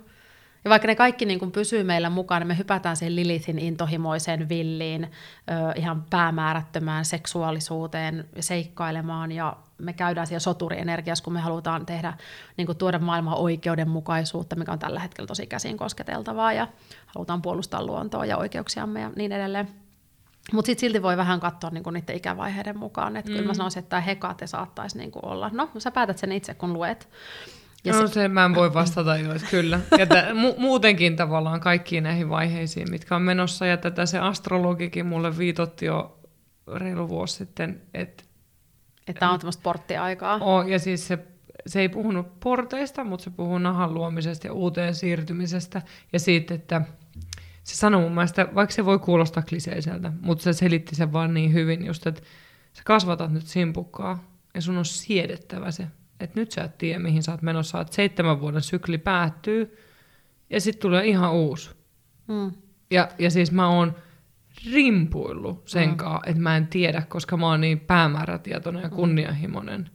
Ja 0.64 0.70
vaikka 0.70 0.88
ne 0.88 0.94
kaikki 0.94 1.24
niin 1.26 1.38
kuin 1.38 1.52
pysyy 1.52 1.84
meillä 1.84 2.10
mukana, 2.10 2.38
niin 2.38 2.46
me 2.48 2.58
hypätään 2.58 2.96
siihen 2.96 3.16
Lilithin 3.16 3.58
intohimoiseen 3.58 4.48
villiin, 4.48 5.04
ö, 5.04 5.08
ihan 5.76 6.04
päämäärättömään 6.10 7.04
seksuaalisuuteen, 7.04 8.28
seikkailemaan 8.40 9.32
ja 9.32 9.56
me 9.78 9.92
käydään 9.92 10.26
siellä 10.26 10.40
soturienergiassa, 10.40 11.24
kun 11.24 11.32
me 11.32 11.40
halutaan 11.40 11.86
tehdä, 11.86 12.12
niin 12.56 12.66
kuin 12.66 12.78
tuoda 12.78 12.98
maailmaan 12.98 13.38
oikeudenmukaisuutta, 13.38 14.56
mikä 14.56 14.72
on 14.72 14.78
tällä 14.78 15.00
hetkellä 15.00 15.26
tosi 15.26 15.46
käsin 15.46 15.76
kosketeltavaa 15.76 16.52
ja 16.52 16.68
halutaan 17.06 17.42
puolustaa 17.42 17.86
luontoa 17.86 18.24
ja 18.24 18.36
oikeuksiamme 18.36 19.00
ja 19.00 19.10
niin 19.16 19.32
edelleen. 19.32 19.68
Mutta 20.52 20.66
sitten 20.66 20.80
silti 20.80 21.02
voi 21.02 21.16
vähän 21.16 21.40
katsoa 21.40 21.70
niinku 21.70 21.90
niiden 21.90 22.16
ikävaiheiden 22.16 22.78
mukaan. 22.78 23.16
Että 23.16 23.30
mm. 23.30 23.36
kyllä 23.36 23.48
mä 23.48 23.54
sanoisin, 23.54 23.78
että 23.78 23.90
tämä 23.90 24.00
hekate 24.00 24.46
saattaisi 24.46 24.98
niinku 24.98 25.20
olla. 25.22 25.50
No, 25.52 25.70
sä 25.78 25.90
päätät 25.90 26.18
sen 26.18 26.32
itse, 26.32 26.54
kun 26.54 26.72
luet. 26.72 27.08
Ja 27.84 27.92
no 27.92 28.06
se, 28.06 28.28
mä 28.28 28.44
en 28.44 28.54
voi 28.54 28.74
vastata 28.74 29.16
jo, 29.18 29.34
että 29.34 29.48
kyllä. 29.50 29.80
Ja 29.98 30.06
tä, 30.06 30.28
mu- 30.30 30.60
muutenkin 30.60 31.16
tavallaan 31.16 31.60
kaikkiin 31.60 32.02
näihin 32.02 32.28
vaiheisiin, 32.28 32.90
mitkä 32.90 33.16
on 33.16 33.22
menossa. 33.22 33.66
Ja 33.66 33.76
tätä 33.76 34.06
se 34.06 34.18
astrologikin 34.18 35.06
mulle 35.06 35.38
viitotti 35.38 35.86
jo 35.86 36.18
reilu 36.74 37.08
vuosi 37.08 37.36
sitten, 37.36 37.82
että 37.94 38.24
Että 39.08 39.20
tämä 39.20 39.32
on 39.32 39.38
tämmöistä 39.38 39.62
porttiaikaa. 39.62 40.38
on, 40.40 40.68
ja 40.68 40.78
siis 40.78 41.08
se, 41.08 41.18
se 41.66 41.80
ei 41.80 41.88
puhunut 41.88 42.40
porteista, 42.40 43.04
mutta 43.04 43.24
se 43.24 43.30
puhuu 43.30 43.58
nahan 43.58 43.94
luomisesta 43.94 44.46
ja 44.46 44.52
uuteen 44.52 44.94
siirtymisestä. 44.94 45.82
Ja 46.12 46.18
siitä, 46.18 46.54
että 46.54 46.82
se 47.64 47.76
sanoi 47.76 48.00
mun 48.00 48.14
mielestä, 48.14 48.48
vaikka 48.54 48.74
se 48.74 48.84
voi 48.84 48.98
kuulostaa 48.98 49.42
kliseiseltä, 49.42 50.12
mutta 50.20 50.44
se 50.44 50.52
selitti 50.52 50.94
sen 50.94 51.12
vaan 51.12 51.34
niin 51.34 51.52
hyvin 51.52 51.86
just, 51.86 52.06
että 52.06 52.22
sä 52.72 52.82
kasvatat 52.84 53.32
nyt 53.32 53.46
simpukkaa 53.46 54.24
ja 54.54 54.60
sun 54.60 54.76
on 54.76 54.84
siedettävä 54.84 55.70
se. 55.70 55.86
Että 56.20 56.40
nyt 56.40 56.50
sä 56.52 56.64
et 56.64 56.78
tiedä, 56.78 56.98
mihin 56.98 57.22
sä 57.22 57.32
oot 57.32 57.42
menossa, 57.42 57.80
että 57.80 57.94
seitsemän 57.94 58.40
vuoden 58.40 58.62
sykli 58.62 58.98
päättyy 58.98 59.78
ja 60.50 60.60
sitten 60.60 60.82
tulee 60.82 61.06
ihan 61.06 61.32
uusi. 61.32 61.70
Mm. 62.28 62.52
Ja, 62.90 63.08
ja 63.18 63.30
siis 63.30 63.52
mä 63.52 63.68
oon 63.68 63.94
rimpuillut 64.72 65.68
sen 65.68 65.88
mm. 65.88 65.96
kanssa, 65.96 66.20
että 66.26 66.42
mä 66.42 66.56
en 66.56 66.66
tiedä, 66.66 67.02
koska 67.08 67.36
mä 67.36 67.46
oon 67.46 67.60
niin 67.60 67.80
päämäärätietoinen 67.80 68.82
ja 68.82 68.88
kunnianhimoinen. 68.88 69.90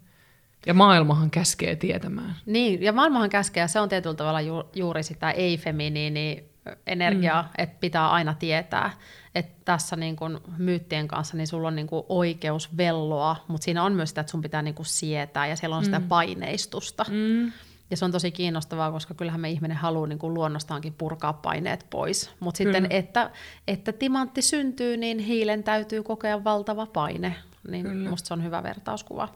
Ja 0.65 0.74
maailmahan 0.74 1.32
käskee 1.32 1.76
tietämään. 1.76 2.36
Niin, 2.45 2.82
ja 2.84 2.93
maailmahan 2.93 3.30
käskee, 3.30 3.62
ja 3.62 3.67
se 3.67 3.80
on 3.80 3.89
tietyllä 3.89 4.15
tavalla 4.15 4.41
ju- 4.41 4.69
juuri 4.76 5.04
sitä 5.04 5.32
ei-feminiini 5.32 6.50
energiaa, 6.88 7.41
mm. 7.41 7.50
että 7.58 7.78
pitää 7.80 8.10
aina 8.10 8.34
tietää, 8.34 8.91
että 9.36 9.62
tässä 9.65 9.95
niin 9.95 10.15
kun 10.15 10.41
myyttien 10.58 11.08
kanssa 11.08 11.38
niin 11.38 11.48
sulla 11.48 11.67
on 11.67 11.76
niin 11.76 11.88
kun 11.88 12.06
oikeus 12.10 12.78
velloa, 12.78 13.36
mutta 13.48 13.65
siinä 13.65 13.84
on 13.84 13.93
myös 13.93 14.10
sitä, 14.10 14.22
että 14.22 14.32
sun 14.32 14.41
pitää 14.41 14.62
niin 14.62 14.76
kun 14.76 14.86
sietää 14.86 15.48
ja 15.48 15.56
siellä 15.56 15.76
on 15.76 15.82
mm. 15.82 15.86
sitä 15.86 16.02
paineistusta. 16.10 17.06
Mm. 17.10 17.52
Ja 17.91 17.97
se 17.97 18.06
on 18.06 18.12
tosi 18.12 18.32
kiinnostavaa, 18.32 18.91
koska 18.91 19.13
kyllähän 19.13 19.41
me 19.41 19.49
ihminen 19.49 19.78
haluaa 19.78 20.08
niin 20.08 20.19
kuin 20.19 20.34
luonnostaankin 20.34 20.93
purkaa 20.93 21.34
paineet 21.34 21.86
pois. 21.89 22.32
Mutta 22.39 22.58
sitten, 22.58 22.88
että, 22.89 23.30
että 23.67 23.91
timantti 23.91 24.41
syntyy, 24.41 24.97
niin 24.97 25.19
hiilen 25.19 25.63
täytyy 25.63 26.04
kokea 26.04 26.43
valtava 26.43 26.86
paine. 26.86 27.36
Niin 27.67 27.86
Kyllä. 27.86 28.10
musta 28.10 28.28
se 28.28 28.34
on 28.34 28.43
hyvä 28.43 28.63
vertauskuva. 28.63 29.30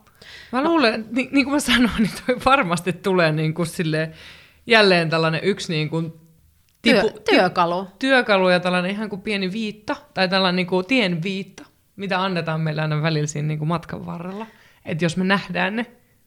Mä 0.52 0.60
no. 0.60 0.68
luulen, 0.68 1.06
niin, 1.10 1.28
niin 1.32 1.44
kuin 1.44 1.54
mä 1.54 1.60
sanoin, 1.60 1.92
niin 1.98 2.10
toi 2.26 2.36
varmasti 2.44 2.92
tulee 2.92 3.32
niin 3.32 3.54
kuin 3.54 3.66
sille, 3.66 4.10
jälleen 4.66 5.10
tällainen 5.10 5.40
yksi 5.44 5.72
niin 5.72 5.90
kuin 5.90 6.12
tipu, 6.82 7.10
Työ, 7.10 7.20
työkalu. 7.30 7.86
Työkalu 7.98 8.48
ja 8.48 8.60
tällainen 8.60 8.90
ihan 8.90 9.08
kuin 9.08 9.22
pieni 9.22 9.52
viitta, 9.52 9.96
tai 10.14 10.28
tällainen 10.28 10.56
niin 10.56 10.66
kuin 10.66 10.86
tien 10.86 11.22
viitta, 11.22 11.66
mitä 11.96 12.22
annetaan 12.22 12.60
meille 12.60 12.82
aina 12.82 13.02
välillä 13.02 13.26
siinä 13.26 13.48
niin 13.48 13.58
kuin 13.58 13.68
matkan 13.68 14.06
varrella. 14.06 14.46
Että 14.84 15.04
jos 15.04 15.16
me 15.16 15.24
nähdään 15.24 15.76
ne, 15.76 15.86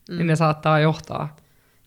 mm. 0.09 0.17
niin 0.17 0.27
ne 0.27 0.35
saattaa 0.35 0.79
johtaa 0.79 1.35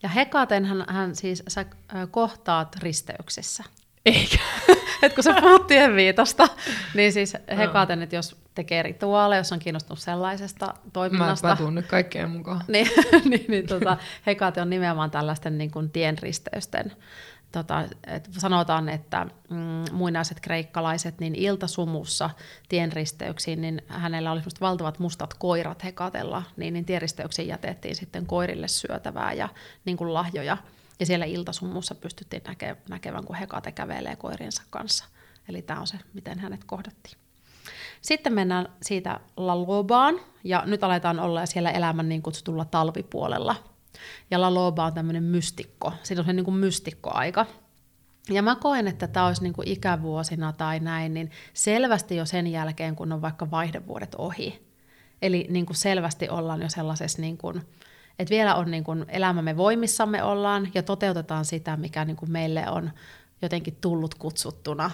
ja 0.02 0.08
Hekaten 0.08 0.64
hän, 0.64 0.84
hän 0.88 1.16
siis, 1.16 1.42
sä 1.48 1.66
kohtaat 2.10 2.76
risteyksissä. 2.76 3.64
Eikä. 4.06 4.38
Et 5.02 5.14
kun 5.14 5.24
sä 5.24 5.34
puhut 5.40 5.68
viitosta, 5.96 6.48
niin 6.94 7.12
siis 7.12 7.36
Hekaten, 7.56 8.02
että 8.02 8.16
jos 8.16 8.36
tekee 8.54 8.82
rituaaleja, 8.82 9.40
jos 9.40 9.52
on 9.52 9.58
kiinnostunut 9.58 9.98
sellaisesta 9.98 10.74
toiminnasta. 10.92 11.48
Mä, 11.48 11.52
mä 11.52 11.56
tuun 11.56 11.74
nyt 11.74 11.86
kaikkeen 11.86 12.30
mukaan. 12.30 12.64
niin, 12.68 12.86
niin, 13.24 13.44
niin 13.48 13.66
tota, 13.66 13.96
Hekate 14.26 14.60
on 14.60 14.70
nimenomaan 14.70 15.10
tällaisten 15.10 15.58
niin 15.58 15.70
kuin 15.70 15.90
tienristeysten 15.90 16.92
tota, 17.52 17.84
et 18.06 18.28
sanotaan, 18.38 18.88
että 18.88 19.26
mm, 19.50 19.84
muinaiset 19.92 20.40
kreikkalaiset 20.40 21.20
niin 21.20 21.34
iltasumussa 21.34 22.30
tienristeyksiin, 22.68 23.60
niin 23.60 23.82
hänellä 23.88 24.32
oli 24.32 24.40
valtavat 24.60 24.98
mustat 24.98 25.34
koirat 25.34 25.84
hekatella, 25.84 26.42
niin, 26.56 26.74
niin 26.74 26.84
tienristeyksiin 26.84 27.48
jätettiin 27.48 27.96
sitten 27.96 28.26
koirille 28.26 28.68
syötävää 28.68 29.32
ja 29.32 29.48
niin 29.84 29.96
kuin 29.96 30.14
lahjoja. 30.14 30.56
Ja 31.00 31.06
siellä 31.06 31.24
iltasumussa 31.24 31.94
pystyttiin 31.94 32.42
näke, 32.46 32.76
näkevän, 32.88 33.24
kun 33.24 33.36
Hekate 33.36 33.72
kävelee 33.72 34.16
koiriensa 34.16 34.62
kanssa. 34.70 35.04
Eli 35.48 35.62
tämä 35.62 35.80
on 35.80 35.86
se, 35.86 35.98
miten 36.14 36.38
hänet 36.38 36.64
kohdattiin. 36.64 37.16
Sitten 38.02 38.32
mennään 38.32 38.68
siitä 38.82 39.20
Lalobaan, 39.36 40.20
ja 40.44 40.62
nyt 40.66 40.84
aletaan 40.84 41.20
olla 41.20 41.46
siellä 41.46 41.70
elämän 41.70 42.08
niin 42.08 42.22
kutsutulla 42.22 42.64
talvipuolella– 42.64 43.56
ja 44.30 44.40
La 44.40 44.54
Loba 44.54 44.84
on 44.84 44.94
tämmöinen 44.94 45.22
mystikko. 45.22 45.92
Siinä 46.02 46.20
on 46.20 46.26
se 46.26 46.32
niin 46.32 46.44
kuin 46.44 46.56
mystikkoaika. 46.56 47.46
Ja 48.28 48.42
mä 48.42 48.56
koen, 48.56 48.88
että 48.88 49.08
tämä 49.08 49.26
olisi 49.26 49.42
niin 49.42 49.52
kuin 49.52 49.68
ikävuosina 49.68 50.52
tai 50.52 50.80
näin, 50.80 51.14
niin 51.14 51.30
selvästi 51.54 52.16
jo 52.16 52.26
sen 52.26 52.46
jälkeen, 52.46 52.96
kun 52.96 53.12
on 53.12 53.22
vaikka 53.22 53.50
vaihdevuodet 53.50 54.14
ohi. 54.14 54.70
Eli 55.22 55.46
niin 55.50 55.66
kuin 55.66 55.76
selvästi 55.76 56.28
ollaan 56.28 56.62
jo 56.62 56.68
sellaisessa, 56.68 57.20
niin 57.20 57.38
kuin, 57.38 57.62
että 58.18 58.30
vielä 58.30 58.54
on 58.54 58.70
niin 58.70 58.84
kuin 58.84 59.04
elämämme 59.08 59.56
voimissamme 59.56 60.22
ollaan 60.22 60.68
ja 60.74 60.82
toteutetaan 60.82 61.44
sitä, 61.44 61.76
mikä 61.76 62.04
niin 62.04 62.16
kuin 62.16 62.32
meille 62.32 62.70
on 62.70 62.90
jotenkin 63.42 63.76
tullut 63.80 64.14
kutsuttuna 64.14 64.90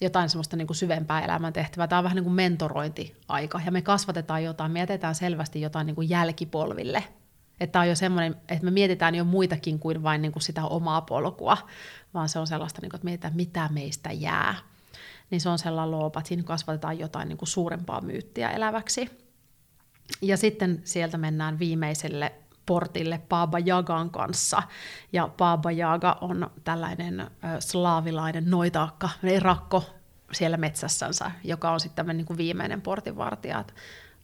jotain 0.00 0.28
semmoista 0.28 0.56
niin 0.56 0.66
kuin 0.66 0.76
syvempää 0.76 1.24
elämäntehtävää. 1.24 1.86
Tämä 1.86 1.98
on 1.98 2.04
vähän 2.04 2.16
niin 2.16 2.24
kuin 2.24 2.34
mentorointiaika 2.34 3.60
ja 3.64 3.72
me 3.72 3.82
kasvatetaan 3.82 4.44
jotain, 4.44 4.72
me 4.72 4.78
jätetään 4.78 5.14
selvästi 5.14 5.60
jotain 5.60 5.86
niin 5.86 5.94
kuin 5.94 6.08
jälkipolville– 6.08 7.04
että 7.60 7.80
on 7.80 7.88
jo 7.88 7.94
semmoinen, 7.94 8.36
että 8.48 8.64
me 8.64 8.70
mietitään 8.70 9.14
jo 9.14 9.24
muitakin 9.24 9.78
kuin 9.78 10.02
vain 10.02 10.22
niin 10.22 10.32
kuin 10.32 10.42
sitä 10.42 10.64
omaa 10.64 11.00
polkua, 11.00 11.56
vaan 12.14 12.28
se 12.28 12.38
on 12.38 12.46
sellaista, 12.46 12.80
niin 12.82 12.90
kuin, 12.90 12.96
että 12.98 13.04
mietitään, 13.04 13.36
mitä 13.36 13.68
meistä 13.72 14.12
jää. 14.12 14.54
Niin 15.30 15.40
se 15.40 15.48
on 15.48 15.58
sellainen 15.58 15.90
loopa, 15.90 16.20
että 16.20 16.28
siinä 16.28 16.42
kasvatetaan 16.42 16.98
jotain 16.98 17.28
niin 17.28 17.38
kuin 17.38 17.48
suurempaa 17.48 18.00
myyttiä 18.00 18.50
eläväksi. 18.50 19.10
Ja 20.22 20.36
sitten 20.36 20.80
sieltä 20.84 21.18
mennään 21.18 21.58
viimeiselle 21.58 22.32
portille 22.66 23.20
Baba 23.28 23.58
Jagan 23.58 24.10
kanssa. 24.10 24.62
Ja 25.12 25.28
Baba 25.36 25.70
Jaga 25.70 26.18
on 26.20 26.50
tällainen 26.64 27.30
slaavilainen 27.58 28.50
noitaakka, 28.50 29.08
rakko 29.40 29.84
siellä 30.32 30.56
metsässänsä, 30.56 31.30
joka 31.44 31.70
on 31.70 31.80
sitten 31.80 31.96
tämmöinen 31.96 32.16
niin 32.16 32.26
kuin 32.26 32.36
viimeinen 32.36 32.82
portinvartija 32.82 33.64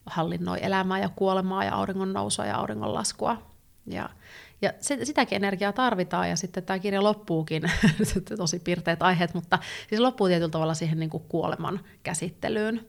hallinnoi 0.06 0.58
elämää 0.62 0.98
ja 0.98 1.08
kuolemaa 1.08 1.64
ja 1.64 1.74
auringon 1.74 2.12
nousua 2.12 2.46
ja 2.46 2.56
auringon 2.56 2.94
laskua. 2.94 3.42
Ja, 3.86 4.08
ja 4.62 4.72
sitäkin 4.80 5.36
energiaa 5.36 5.72
tarvitaan 5.72 6.30
ja 6.30 6.36
sitten 6.36 6.62
tämä 6.62 6.78
kirja 6.78 7.02
loppuukin, 7.02 7.62
tosi 8.36 8.58
pirteet 8.58 9.02
aiheet, 9.02 9.34
mutta 9.34 9.58
siis 9.88 10.00
loppuu 10.00 10.28
tietyllä 10.28 10.50
tavalla 10.50 10.74
siihen 10.74 10.98
niin 10.98 11.10
kuin 11.10 11.22
kuoleman 11.28 11.80
käsittelyyn. 12.02 12.86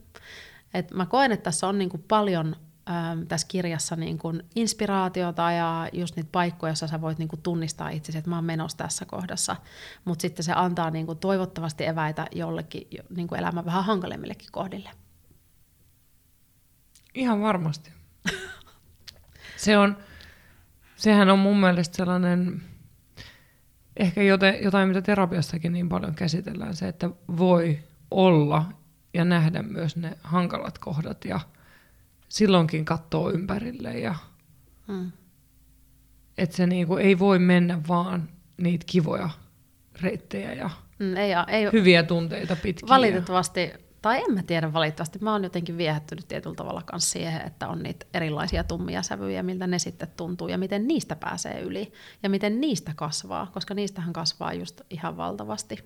Et 0.74 0.90
mä 0.90 1.06
koen, 1.06 1.32
että 1.32 1.44
tässä 1.44 1.68
on 1.68 1.78
niin 1.78 1.90
kuin 1.90 2.04
paljon 2.08 2.56
ähm, 2.90 3.22
tässä 3.28 3.46
kirjassa 3.50 3.96
niin 3.96 4.18
kuin 4.18 4.42
inspiraatiota 4.54 5.52
ja 5.52 5.88
just 5.92 6.16
niitä 6.16 6.28
paikkoja, 6.32 6.70
joissa 6.70 6.86
sä 6.86 7.00
voit 7.00 7.18
niin 7.18 7.28
kuin 7.28 7.42
tunnistaa 7.42 7.88
itsesi, 7.88 8.18
että 8.18 8.30
mä 8.30 8.36
oon 8.36 8.44
menossa 8.44 8.78
tässä 8.78 9.04
kohdassa. 9.04 9.56
Mutta 10.04 10.22
sitten 10.22 10.44
se 10.44 10.52
antaa 10.52 10.90
niin 10.90 11.06
kuin 11.06 11.18
toivottavasti 11.18 11.86
eväitä 11.86 12.26
jollekin 12.32 12.88
niin 13.16 13.28
kuin 13.28 13.38
elämän 13.38 13.64
vähän 13.64 13.84
hankalemmillekin 13.84 14.48
kohdille. 14.52 14.90
Ihan 17.14 17.40
varmasti. 17.40 17.90
Se 19.56 19.78
on, 19.78 19.96
sehän 20.96 21.30
on 21.30 21.38
mun 21.38 21.60
mielestä 21.60 21.96
sellainen, 21.96 22.62
ehkä 23.96 24.22
jotain, 24.62 24.88
mitä 24.88 25.02
terapiassakin 25.02 25.72
niin 25.72 25.88
paljon 25.88 26.14
käsitellään, 26.14 26.76
se, 26.76 26.88
että 26.88 27.10
voi 27.38 27.78
olla 28.10 28.72
ja 29.14 29.24
nähdä 29.24 29.62
myös 29.62 29.96
ne 29.96 30.18
hankalat 30.22 30.78
kohdat 30.78 31.24
ja 31.24 31.40
silloinkin 32.28 32.84
katsoo 32.84 33.30
ympärille 33.30 33.98
ja 33.98 34.14
hmm. 34.88 35.12
että 36.38 36.56
se 36.56 36.66
niinku 36.66 36.96
ei 36.96 37.18
voi 37.18 37.38
mennä 37.38 37.80
vaan 37.88 38.28
niitä 38.56 38.84
kivoja 38.88 39.30
reittejä 40.02 40.52
ja 40.52 40.70
mm, 40.98 41.16
ei, 41.16 41.32
ei, 41.48 41.72
hyviä 41.72 42.02
tunteita 42.02 42.56
pitkin. 42.56 42.88
Valitettavasti 42.88 43.72
tai 44.02 44.24
en 44.24 44.34
mä 44.34 44.42
tiedä 44.42 44.72
valitettavasti, 44.72 45.18
mä 45.22 45.32
oon 45.32 45.42
jotenkin 45.42 45.78
viehättynyt 45.78 46.28
tietyllä 46.28 46.54
tavalla 46.56 46.82
myös 46.92 47.10
siihen, 47.10 47.46
että 47.46 47.68
on 47.68 47.82
niitä 47.82 48.06
erilaisia 48.14 48.64
tummia 48.64 49.02
sävyjä, 49.02 49.42
miltä 49.42 49.66
ne 49.66 49.78
sitten 49.78 50.08
tuntuu 50.16 50.48
ja 50.48 50.58
miten 50.58 50.88
niistä 50.88 51.16
pääsee 51.16 51.60
yli 51.60 51.92
ja 52.22 52.30
miten 52.30 52.60
niistä 52.60 52.92
kasvaa, 52.96 53.50
koska 53.52 53.74
niistähän 53.74 54.12
kasvaa 54.12 54.52
just 54.52 54.80
ihan 54.90 55.16
valtavasti. 55.16 55.84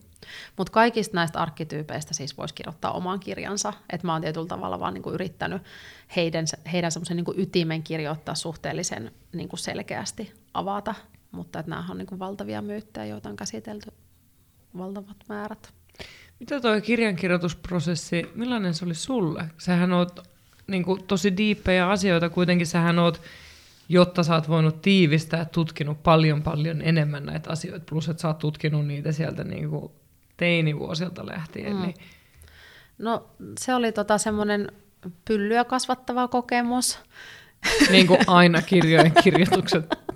Mutta 0.57 0.73
kaikista 0.73 1.15
näistä 1.15 1.39
arkkityypeistä 1.39 2.15
siis 2.15 2.39
voisi 2.39 2.55
kirjoittaa 2.55 2.93
oman 2.93 3.21
kirjansa, 3.21 3.73
että 3.93 4.07
mä 4.07 4.13
oon 4.13 4.23
tietyllä 4.23 4.47
tavalla 4.47 4.81
vaan 4.81 4.95
niinku 4.95 5.11
yrittänyt 5.11 5.63
heidän, 6.17 6.47
heidän 6.73 6.93
semmoisen 6.93 7.17
niinku 7.17 7.35
ytimen 7.37 7.83
kirjoittaa 7.83 8.35
suhteellisen 8.35 9.13
niinku 9.33 9.57
selkeästi 9.57 10.33
avata, 10.55 10.95
mutta 11.31 11.65
nämä 11.67 11.85
on 11.91 11.99
niinku 11.99 12.19
valtavia 12.19 12.63
myyttejä, 12.63 13.07
joita 13.07 13.29
on 13.29 13.37
käsitelty 13.37 13.93
valtavat 14.79 15.17
määrät. 15.29 15.76
Mitä 16.41 16.61
tuo 16.61 16.81
kirjankirjoitusprosessi, 16.81 18.31
millainen 18.35 18.75
se 18.75 18.85
oli 18.85 18.95
sulle? 18.95 19.51
Sähän 19.59 19.93
oot 19.93 20.29
niin 20.67 20.85
kuin, 20.85 21.05
tosi 21.05 21.37
diippejä 21.37 21.89
asioita, 21.89 22.31
kuitenkin 22.31 22.67
sähän 22.67 22.99
oot, 22.99 23.23
jotta 23.89 24.23
sä 24.23 24.35
oot 24.35 24.49
voinut 24.49 24.83
tiivistää, 24.83 25.45
tutkinut 25.45 26.03
paljon 26.03 26.43
paljon 26.43 26.83
enemmän 26.83 27.27
näitä 27.27 27.51
asioita, 27.51 27.85
plus 27.91 28.09
että 28.09 28.21
sä 28.21 28.29
oot 28.29 28.39
tutkinut 28.39 28.87
niitä 28.87 29.13
sieltä 29.13 29.45
niin 29.45 29.71
kuin 29.71 29.93
teinivuosilta 30.37 31.27
lähtien. 31.27 31.77
Mm. 31.77 31.83
Niin... 31.83 31.95
No 32.99 33.31
se 33.59 33.75
oli 33.75 33.93
tota 33.93 34.19
semmoinen 34.19 34.73
pyllyä 35.25 35.65
kasvattava 35.65 36.29
kokemus. 36.29 36.99
Niin 37.91 38.07
kuin 38.07 38.21
aina 38.27 38.63
kirjojen 38.63 39.13
kirjoitukset 39.25 39.85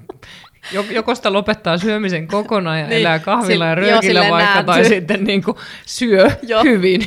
Joko 0.91 1.15
sitä 1.15 1.33
lopettaa 1.33 1.79
syömisen 1.79 2.29
kokonaan 2.29 2.81
ja 2.81 2.87
niin, 2.87 3.01
elää 3.01 3.19
kahvilla 3.19 3.67
ja 3.67 3.75
röökillä 3.75 4.25
jo, 4.25 4.31
vaikka, 4.31 4.53
nääntyy. 4.53 4.75
tai 4.75 4.85
sitten 4.85 5.25
niin 5.25 5.43
kuin 5.43 5.57
syö 5.87 6.31
jo, 6.43 6.63
hyvin. 6.63 7.01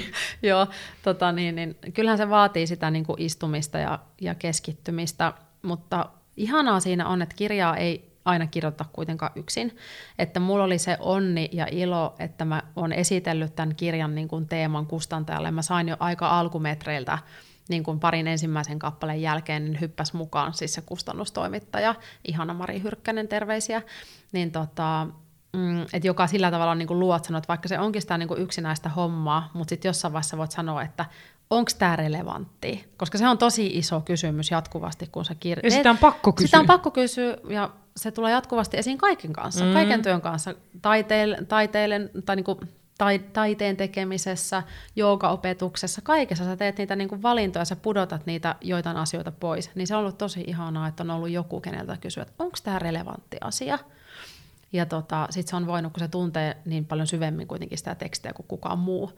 Joo, 0.44 0.68
tota 1.04 1.32
niin, 1.32 1.56
niin, 1.56 1.76
kyllähän 1.94 2.18
se 2.18 2.30
vaatii 2.30 2.68
sitä 2.68 2.92
niin 2.92 3.06
kuin 3.06 3.22
istumista 3.22 3.78
ja, 3.78 4.00
ja 4.22 4.36
keskittymistä, 4.36 5.34
mutta 5.62 6.10
ihanaa 6.38 6.80
siinä 6.80 7.08
on, 7.08 7.22
että 7.22 7.36
kirjaa 7.36 7.78
ei 7.78 8.14
aina 8.26 8.48
kirjoittaa 8.48 8.90
kuitenkaan 8.94 9.32
yksin. 9.36 9.78
Että 10.20 10.40
mulla 10.40 10.64
oli 10.64 10.78
se 10.78 10.98
onni 11.00 11.50
ja 11.52 11.68
ilo, 11.72 12.16
että 12.20 12.46
mä 12.46 12.62
oon 12.76 12.94
esitellyt 12.94 13.56
tämän 13.56 13.76
kirjan 13.76 14.16
niin 14.16 14.28
kuin 14.28 14.48
teeman 14.48 14.86
kustantajalle. 14.86 15.52
Mä 15.52 15.62
sain 15.62 15.90
jo 15.90 15.96
aika 16.00 16.40
alkumetreiltä 16.40 17.20
niin 17.70 17.84
kuin 17.84 18.00
parin 18.00 18.28
ensimmäisen 18.28 18.80
kappaleen 18.80 19.22
jälkeen 19.22 19.66
niin 19.66 19.82
hyppäs 19.82 20.14
mukaan 20.14 20.54
siis 20.54 20.74
se 20.74 20.82
kustannustoimittaja, 20.82 21.96
ihana 22.28 22.54
Mari 22.54 22.82
Hyrkkänen, 22.82 23.28
terveisiä, 23.28 23.82
niin 24.32 24.52
tota, 24.52 25.08
mm, 25.54 25.82
että 25.82 26.08
joka 26.08 26.28
sillä 26.28 26.52
tavalla 26.52 26.72
on 26.72 26.78
niin 26.78 26.88
kuin 26.88 27.00
luot 27.00 27.26
sanoa, 27.26 27.38
että 27.38 27.48
vaikka 27.48 27.68
se 27.68 27.80
onkin 27.80 28.02
sitä 28.02 28.18
niin 28.18 28.28
kuin 28.28 28.42
yksinäistä 28.42 28.90
hommaa, 28.90 29.52
mutta 29.54 29.70
sitten 29.70 29.90
jossain 29.90 30.14
vaiheessa 30.14 30.38
voit 30.38 30.52
sanoa, 30.52 30.84
että 30.84 31.06
onko 31.50 31.72
tämä 31.80 31.96
relevantti? 31.96 32.86
Koska 32.98 33.18
se 33.18 33.28
on 33.28 33.38
tosi 33.38 33.68
iso 33.68 34.02
kysymys 34.02 34.52
jatkuvasti, 34.52 35.08
kun 35.12 35.26
se 35.26 35.36
kirjoittaa. 35.36 35.68
Ja 35.68 35.80
sitä 35.80 35.90
on 35.90 35.98
pakko 35.98 36.34
kysyä. 36.34 36.48
Sitä 36.48 36.60
on 36.60 36.66
pakko 36.66 36.92
kysyä, 36.92 37.38
ja 37.50 37.70
se 37.98 38.12
tulee 38.12 38.32
jatkuvasti 38.32 38.78
esiin 38.78 38.98
kaiken 38.98 39.34
kanssa, 39.34 39.66
mm. 39.66 39.74
kaiken 39.74 40.02
työn 40.02 40.22
kanssa, 40.22 40.56
taiteille, 40.82 41.38
taiteille 41.48 42.10
tai 42.26 42.36
niin 42.36 42.44
kuin 42.44 42.60
tai, 42.98 43.20
taiteen 43.20 43.78
tekemisessä, 43.78 44.64
joogaopetuksessa, 44.96 46.02
kaikessa 46.02 46.46
sä 46.46 46.56
teet 46.56 46.78
niitä 46.78 46.96
niin 46.96 47.10
kuin 47.10 47.22
valintoja, 47.22 47.66
sä 47.66 47.76
pudotat 47.76 48.26
niitä 48.26 48.56
joitain 48.62 48.98
asioita 48.98 49.32
pois, 49.32 49.72
niin 49.76 49.88
se 49.88 49.96
on 49.96 50.02
ollut 50.02 50.18
tosi 50.18 50.44
ihanaa, 50.48 50.88
että 50.88 51.04
on 51.04 51.12
ollut 51.12 51.30
joku, 51.30 51.62
keneltä 51.62 51.98
kysyä, 51.98 52.24
että 52.24 52.44
onko 52.44 52.58
tämä 52.64 52.80
relevantti 52.80 53.38
asia. 53.42 53.80
Ja 54.74 54.86
tota, 54.86 55.28
sit 55.30 55.48
se 55.48 55.56
on 55.56 55.68
voinut, 55.68 55.94
kun 55.94 56.00
se 56.00 56.08
tuntee 56.08 56.58
niin 56.66 56.86
paljon 56.86 57.08
syvemmin 57.08 57.48
kuitenkin 57.48 57.78
sitä 57.78 57.96
tekstiä 57.96 58.34
kuin 58.34 58.48
kukaan 58.48 58.80
muu. 58.80 59.12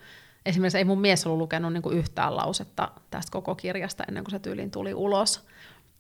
Esimerkiksi 0.46 0.78
ei 0.78 0.86
mun 0.86 1.02
mies 1.02 1.26
ollut 1.26 1.40
lukenut 1.40 1.74
niin 1.74 1.82
kuin 1.82 1.98
yhtään 1.98 2.36
lausetta 2.36 2.92
tästä 3.12 3.32
koko 3.32 3.56
kirjasta 3.56 4.04
ennen 4.08 4.24
kuin 4.24 4.32
se 4.32 4.40
tyyliin 4.40 4.72
tuli 4.72 4.94
ulos. 4.94 5.46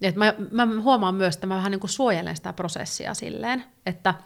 Et 0.01 0.15
mä, 0.15 0.33
mä 0.51 0.67
huomaan 0.81 1.15
myös, 1.15 1.35
että 1.35 1.47
mä 1.47 1.55
vähän 1.55 1.71
niin 1.71 1.79
kuin 1.79 1.91
suojelen 1.91 2.35
sitä 2.35 2.53
prosessia 2.53 3.13
silleen, 3.13 3.63
että– 3.85 4.13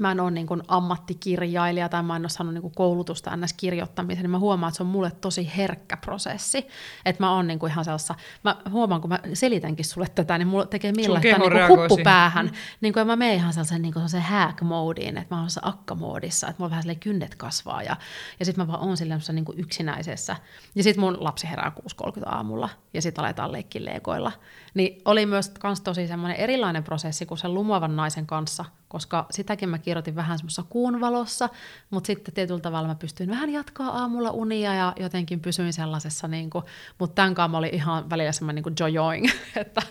mä 0.00 0.10
en 0.10 0.20
ole 0.20 0.30
niin 0.30 0.46
kuin 0.46 0.62
ammattikirjailija 0.68 1.88
tai 1.88 2.02
mä 2.02 2.16
en 2.16 2.22
ole 2.22 2.28
saanut 2.28 2.54
niin 2.54 2.62
kuin 2.62 2.74
koulutusta 2.76 3.36
ns. 3.36 3.52
kirjoittamiseen, 3.52 4.22
niin 4.22 4.30
mä 4.30 4.38
huomaan, 4.38 4.68
että 4.68 4.76
se 4.76 4.82
on 4.82 4.88
mulle 4.88 5.10
tosi 5.20 5.52
herkkä 5.56 5.96
prosessi. 5.96 6.66
Että 7.04 7.22
mä 7.22 7.32
oon 7.34 7.46
niin 7.46 7.58
kuin 7.58 7.72
ihan 7.72 7.84
sellaisessa, 7.84 8.14
mä 8.44 8.56
huomaan, 8.70 9.00
kun 9.00 9.10
mä 9.10 9.20
selitänkin 9.34 9.84
sulle 9.84 10.06
tätä, 10.14 10.38
niin 10.38 10.48
mulla 10.48 10.66
tekee 10.66 10.92
millä 10.92 11.20
että 11.24 11.38
niin 11.38 11.68
huppu 11.68 11.98
päähän. 12.04 12.46
Mm. 12.46 12.52
Niin 12.80 12.92
kuin 12.92 13.06
mä 13.06 13.16
menen 13.16 13.34
ihan 13.34 13.52
sellaisen, 13.52 13.82
niin 13.82 13.92
kuin 13.92 14.08
sellaisen 14.08 14.32
hack-moodiin, 14.32 15.18
että 15.18 15.34
mä 15.34 15.40
oon 15.40 15.48
akka-moodissa, 15.62 16.48
että 16.48 16.54
mulla 16.58 16.70
vähän 16.70 16.82
silleen 16.82 17.00
kynnet 17.00 17.34
kasvaa 17.34 17.82
ja, 17.82 17.96
ja 18.38 18.44
sitten 18.44 18.66
mä 18.66 18.72
vaan 18.72 18.88
oon 18.88 18.96
silleen 18.96 19.20
niin 19.32 19.44
kuin 19.44 19.58
yksinäisessä. 19.58 20.36
Ja 20.74 20.82
sitten 20.82 21.00
mun 21.00 21.16
lapsi 21.20 21.50
herää 21.50 21.72
6.30 22.04 22.22
aamulla 22.26 22.68
ja 22.94 23.02
sitten 23.02 23.24
aletaan 23.24 23.52
leikkiä 23.52 23.84
leikoilla. 23.84 24.32
Niin 24.76 25.02
oli 25.04 25.26
myös 25.26 25.48
kans 25.48 25.80
tosi 25.80 26.06
semmoinen 26.06 26.36
erilainen 26.36 26.84
prosessi 26.84 27.26
kuin 27.26 27.38
sen 27.38 27.54
lumoavan 27.54 27.96
naisen 27.96 28.26
kanssa, 28.26 28.64
koska 28.88 29.26
sitäkin 29.30 29.68
mä 29.68 29.78
kirjoitin 29.78 30.16
vähän 30.16 30.38
semmoisessa 30.38 30.64
kuun 30.68 31.00
valossa, 31.00 31.48
mutta 31.90 32.06
sitten 32.06 32.34
tietyllä 32.34 32.60
tavalla 32.60 32.88
mä 32.88 32.94
pystyin 32.94 33.30
vähän 33.30 33.50
jatkaa 33.50 33.88
aamulla 33.88 34.30
unia 34.30 34.74
ja 34.74 34.92
jotenkin 35.00 35.40
pysyin 35.40 35.72
sellaisessa, 35.72 36.28
niin 36.28 36.50
kuin, 36.50 36.64
mutta 36.98 37.14
tämän 37.14 37.34
kanssa 37.34 37.48
mä 37.48 37.58
olin 37.58 37.74
ihan 37.74 38.10
välillä 38.10 38.32
semmoinen 38.32 38.64
niin 38.64 38.74
jojoing, 38.80 39.26
että, 39.56 39.82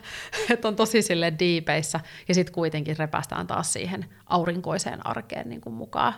että 0.49 0.67
on 0.67 0.75
tosi 0.75 1.01
sille 1.01 1.33
diipeissä 1.39 1.99
ja 2.27 2.33
sitten 2.33 2.53
kuitenkin 2.53 2.97
repästään 2.97 3.47
taas 3.47 3.73
siihen 3.73 4.05
aurinkoiseen 4.25 5.05
arkeen 5.05 5.49
niin 5.49 5.61
kuin 5.61 5.73
mukaan. 5.73 6.13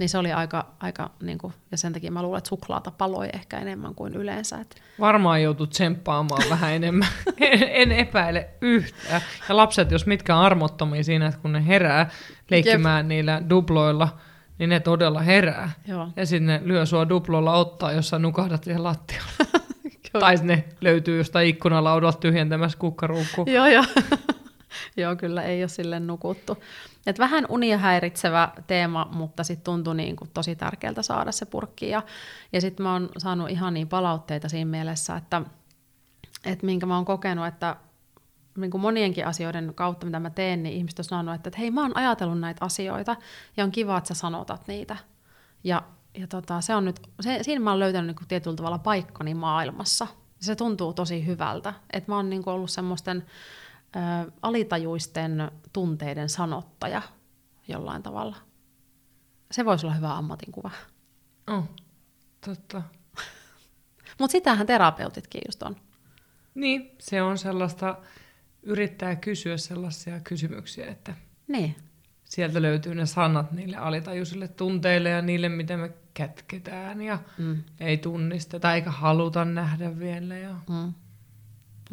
Niin 0.00 0.08
se 0.08 0.18
oli 0.18 0.32
aika, 0.32 0.66
aika 0.80 1.10
niin 1.22 1.38
kuin, 1.38 1.52
ja 1.70 1.78
sen 1.78 1.92
takia 1.92 2.10
mä 2.10 2.22
luulen, 2.22 2.38
että 2.38 2.48
suklaata 2.48 2.90
paloi 2.90 3.28
ehkä 3.32 3.58
enemmän 3.58 3.94
kuin 3.94 4.14
yleensä. 4.14 4.60
Että... 4.60 4.76
Varmaan 5.00 5.42
joutut 5.42 5.70
tsemppaamaan 5.70 6.42
vähän 6.50 6.72
enemmän. 6.72 7.08
en, 7.40 7.68
en 7.82 7.92
epäile 7.92 8.48
yhtään. 8.60 9.22
Ja 9.48 9.56
lapset, 9.56 9.90
jos 9.90 10.06
mitkä 10.06 10.38
armottomia 10.38 11.04
siinä, 11.04 11.26
että 11.26 11.40
kun 11.40 11.52
ne 11.52 11.66
herää 11.66 12.10
leikkimään 12.50 13.04
Jep. 13.04 13.08
niillä 13.08 13.42
duploilla, 13.50 14.18
niin 14.58 14.70
ne 14.70 14.80
todella 14.80 15.20
herää. 15.20 15.70
Joo. 15.86 16.08
Ja 16.16 16.26
sitten 16.26 16.46
ne 16.46 16.60
lyö 16.64 16.86
sua 16.86 17.08
duplolla 17.08 17.52
ottaa, 17.52 17.92
jos 17.92 18.08
sä 18.08 18.18
nukahdat 18.18 18.64
siihen 18.64 18.82
lattialle. 18.82 19.32
tai 20.20 20.36
ne 20.42 20.64
löytyy 20.80 21.18
jostain 21.18 21.48
ikkunalaudalta 21.48 22.18
tyhjentämässä 22.18 22.78
kukkaruukku. 22.78 23.44
joo, 23.46 23.66
joo. 23.66 23.84
Joo, 24.96 25.16
kyllä 25.16 25.42
ei 25.42 25.62
ole 25.62 25.68
sille 25.68 26.00
nukuttu. 26.00 26.58
Et 27.06 27.18
vähän 27.18 27.46
unia 27.48 27.78
häiritsevä 27.78 28.48
teema, 28.66 29.08
mutta 29.12 29.44
sitten 29.44 29.64
tuntui 29.64 29.94
niin 29.94 30.16
kuin 30.16 30.30
tosi 30.34 30.56
tärkeältä 30.56 31.02
saada 31.02 31.32
se 31.32 31.46
purkki. 31.46 31.88
Ja, 31.88 32.02
ja 32.52 32.60
sitten 32.60 32.84
mä 32.84 32.92
oon 32.92 33.08
saanut 33.18 33.50
ihan 33.50 33.74
niin 33.74 33.88
palautteita 33.88 34.48
siinä 34.48 34.70
mielessä, 34.70 35.16
että, 35.16 35.42
että 36.44 36.66
minkä 36.66 36.86
mä 36.86 36.96
oon 36.96 37.04
kokenut, 37.04 37.46
että 37.46 37.76
niin 38.56 38.70
kuin 38.70 38.80
monienkin 38.80 39.26
asioiden 39.26 39.72
kautta, 39.74 40.06
mitä 40.06 40.20
mä 40.20 40.30
teen, 40.30 40.62
niin 40.62 40.76
ihmiset 40.76 40.98
on 40.98 41.04
sanonut, 41.04 41.34
että, 41.34 41.48
että 41.48 41.58
hei, 41.58 41.70
mä 41.70 41.82
oon 41.82 41.96
ajatellut 41.96 42.40
näitä 42.40 42.64
asioita 42.64 43.16
ja 43.56 43.64
on 43.64 43.72
kiva, 43.72 43.98
että 43.98 44.08
sä 44.08 44.14
sanotat 44.14 44.68
niitä. 44.68 44.96
Ja, 45.64 45.82
ja 46.18 46.26
tota, 46.26 46.60
se 46.60 46.74
on 46.74 46.84
nyt, 46.84 47.00
se, 47.20 47.38
siinä 47.42 47.64
mä 47.64 47.70
oon 47.70 47.78
löytänyt 47.78 48.06
niin 48.06 48.16
kuin 48.16 48.28
tietyllä 48.28 48.56
tavalla 48.56 48.78
paikkani 48.78 49.34
maailmassa. 49.34 50.06
Se 50.40 50.56
tuntuu 50.56 50.92
tosi 50.92 51.26
hyvältä. 51.26 51.74
Että 51.92 52.12
mä 52.12 52.16
oon 52.16 52.30
niin 52.30 52.42
kuin 52.42 52.54
ollut 52.54 52.70
semmoisten 52.70 53.26
ö, 53.96 54.32
alitajuisten 54.42 55.50
tunteiden 55.72 56.28
sanottaja 56.28 57.02
jollain 57.68 58.02
tavalla. 58.02 58.36
Se 59.50 59.64
voisi 59.64 59.86
olla 59.86 59.94
hyvä 59.94 60.16
ammatinkuva. 60.16 60.70
Oh, 61.46 61.64
totta. 62.46 62.82
Mutta 64.18 64.32
sitähän 64.32 64.66
terapeutitkin 64.66 65.40
just 65.46 65.62
on. 65.62 65.76
Niin, 66.54 66.90
se 66.98 67.22
on 67.22 67.38
sellaista, 67.38 67.98
yrittää 68.62 69.16
kysyä 69.16 69.56
sellaisia 69.56 70.20
kysymyksiä, 70.20 70.86
että 70.86 71.14
niin. 71.48 71.76
sieltä 72.24 72.62
löytyy 72.62 72.94
ne 72.94 73.06
sanat 73.06 73.52
niille 73.52 73.76
alitajuisille 73.76 74.48
tunteille 74.48 75.08
ja 75.08 75.22
niille, 75.22 75.48
miten 75.48 75.80
me 75.80 75.92
kätketään 76.14 77.02
ja 77.02 77.18
mm. 77.38 77.62
ei 77.80 77.98
tunnisteta 77.98 78.74
eikä 78.74 78.90
haluta 78.90 79.44
nähdä 79.44 79.98
vielä. 79.98 80.36
Ja... 80.36 80.56
Mm 80.68 80.94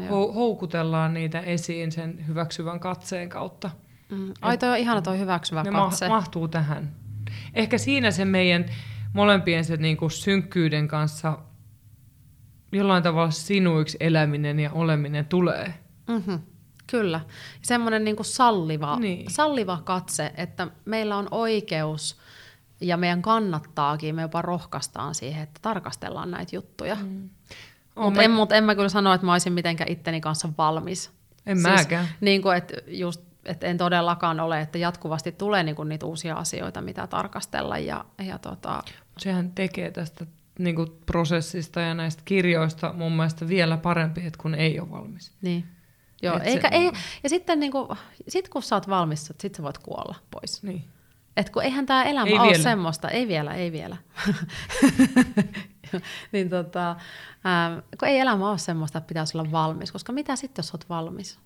houkutellaan 0.09 1.13
niitä 1.13 1.39
esiin 1.39 1.91
sen 1.91 2.27
hyväksyvän 2.27 2.79
katseen 2.79 3.29
kautta. 3.29 3.69
Mm. 4.09 4.33
Ai 4.41 4.57
toi 4.57 4.69
on 4.69 4.77
ihana 4.77 5.01
toi 5.01 5.19
hyväksyvä 5.19 5.63
ne 5.63 5.71
katse. 5.71 6.07
Ma- 6.07 6.15
mahtuu 6.15 6.47
tähän. 6.47 6.91
Ehkä 7.53 7.77
siinä 7.77 8.11
se 8.11 8.25
meidän 8.25 8.65
molempien 9.13 9.65
se 9.65 9.77
niinku 9.77 10.09
synkkyyden 10.09 10.87
kanssa 10.87 11.39
jollain 12.71 13.03
tavalla 13.03 13.31
sinuiksi 13.31 13.97
eläminen 13.99 14.59
ja 14.59 14.71
oleminen 14.71 15.25
tulee. 15.25 15.73
Mm-hmm. 16.07 16.39
Kyllä. 16.87 17.21
Semmoinen 17.61 18.03
niinku 18.03 18.23
salliva, 18.23 18.99
niin. 18.99 19.31
salliva 19.31 19.81
katse, 19.83 20.33
että 20.37 20.67
meillä 20.85 21.17
on 21.17 21.27
oikeus 21.31 22.17
ja 22.81 22.97
meidän 22.97 23.21
kannattaakin, 23.21 24.15
me 24.15 24.21
jopa 24.21 24.41
rohkaistaan 24.41 25.15
siihen, 25.15 25.43
että 25.43 25.59
tarkastellaan 25.61 26.31
näitä 26.31 26.55
juttuja. 26.55 26.95
Mm. 26.95 27.29
Mutta 27.97 28.21
en, 28.21 28.31
mut 28.31 28.51
en 28.51 28.63
mä 28.63 28.75
kyllä 28.75 28.89
sano, 28.89 29.13
että 29.13 29.25
mä 29.25 29.31
olisin 29.31 29.53
mitenkään 29.53 29.91
itteni 29.91 30.21
kanssa 30.21 30.49
valmis. 30.57 31.11
En 31.45 31.57
siis, 31.57 31.67
mäkään. 31.67 32.07
Niin 32.21 32.41
kuin, 32.41 32.57
että 32.57 32.73
just 32.87 33.27
että 33.47 33.67
en 33.67 33.77
todellakaan 33.77 34.39
ole, 34.39 34.61
että 34.61 34.77
jatkuvasti 34.77 35.31
tulee 35.31 35.63
niinku 35.63 35.83
niitä 35.83 36.05
uusia 36.05 36.35
asioita, 36.35 36.81
mitä 36.81 37.07
tarkastella. 37.07 37.77
Ja, 37.77 38.05
ja 38.25 38.37
tota... 38.37 38.83
Sehän 39.17 39.51
tekee 39.51 39.91
tästä 39.91 40.25
niinku 40.59 40.85
prosessista 41.05 41.81
ja 41.81 41.93
näistä 41.93 42.21
kirjoista 42.25 42.93
mun 42.93 43.11
mielestä 43.11 43.47
vielä 43.47 43.77
parempi, 43.77 44.25
että 44.25 44.39
kun 44.41 44.55
ei 44.55 44.79
ole 44.79 44.91
valmis. 44.91 45.31
Niin. 45.41 45.65
Joo, 46.21 46.39
eikä, 46.43 46.69
se... 46.69 46.75
ei, 46.75 46.91
ja 47.23 47.29
sitten 47.29 47.59
niinku, 47.59 47.95
sit 48.27 48.49
kun 48.49 48.63
sä 48.63 48.75
oot 48.75 48.89
valmis, 48.89 49.33
sit 49.41 49.55
sä 49.55 49.63
voit 49.63 49.77
kuolla 49.77 50.15
pois. 50.31 50.63
Niin. 50.63 50.83
Et 51.37 51.49
kun 51.49 51.63
eihän 51.63 51.85
tämä 51.85 52.03
elämä 52.03 52.27
ei 52.27 52.39
ole 52.39 52.47
vielä. 52.47 52.63
semmoista, 52.63 53.09
ei 53.09 53.27
vielä, 53.27 53.53
ei 53.53 53.71
vielä. 53.71 53.97
niin 56.31 56.49
tota, 56.49 56.95
ähm, 57.47 57.79
kun 57.99 58.07
ei 58.07 58.19
elämä 58.19 58.49
ole 58.49 58.57
semmoista, 58.57 58.97
että 58.97 59.07
pitäisi 59.07 59.37
olla 59.37 59.51
valmis, 59.51 59.91
koska 59.91 60.13
mitä 60.13 60.35
sitten, 60.35 60.63
jos 60.63 60.73
olet 60.73 60.89
valmis? 60.89 61.39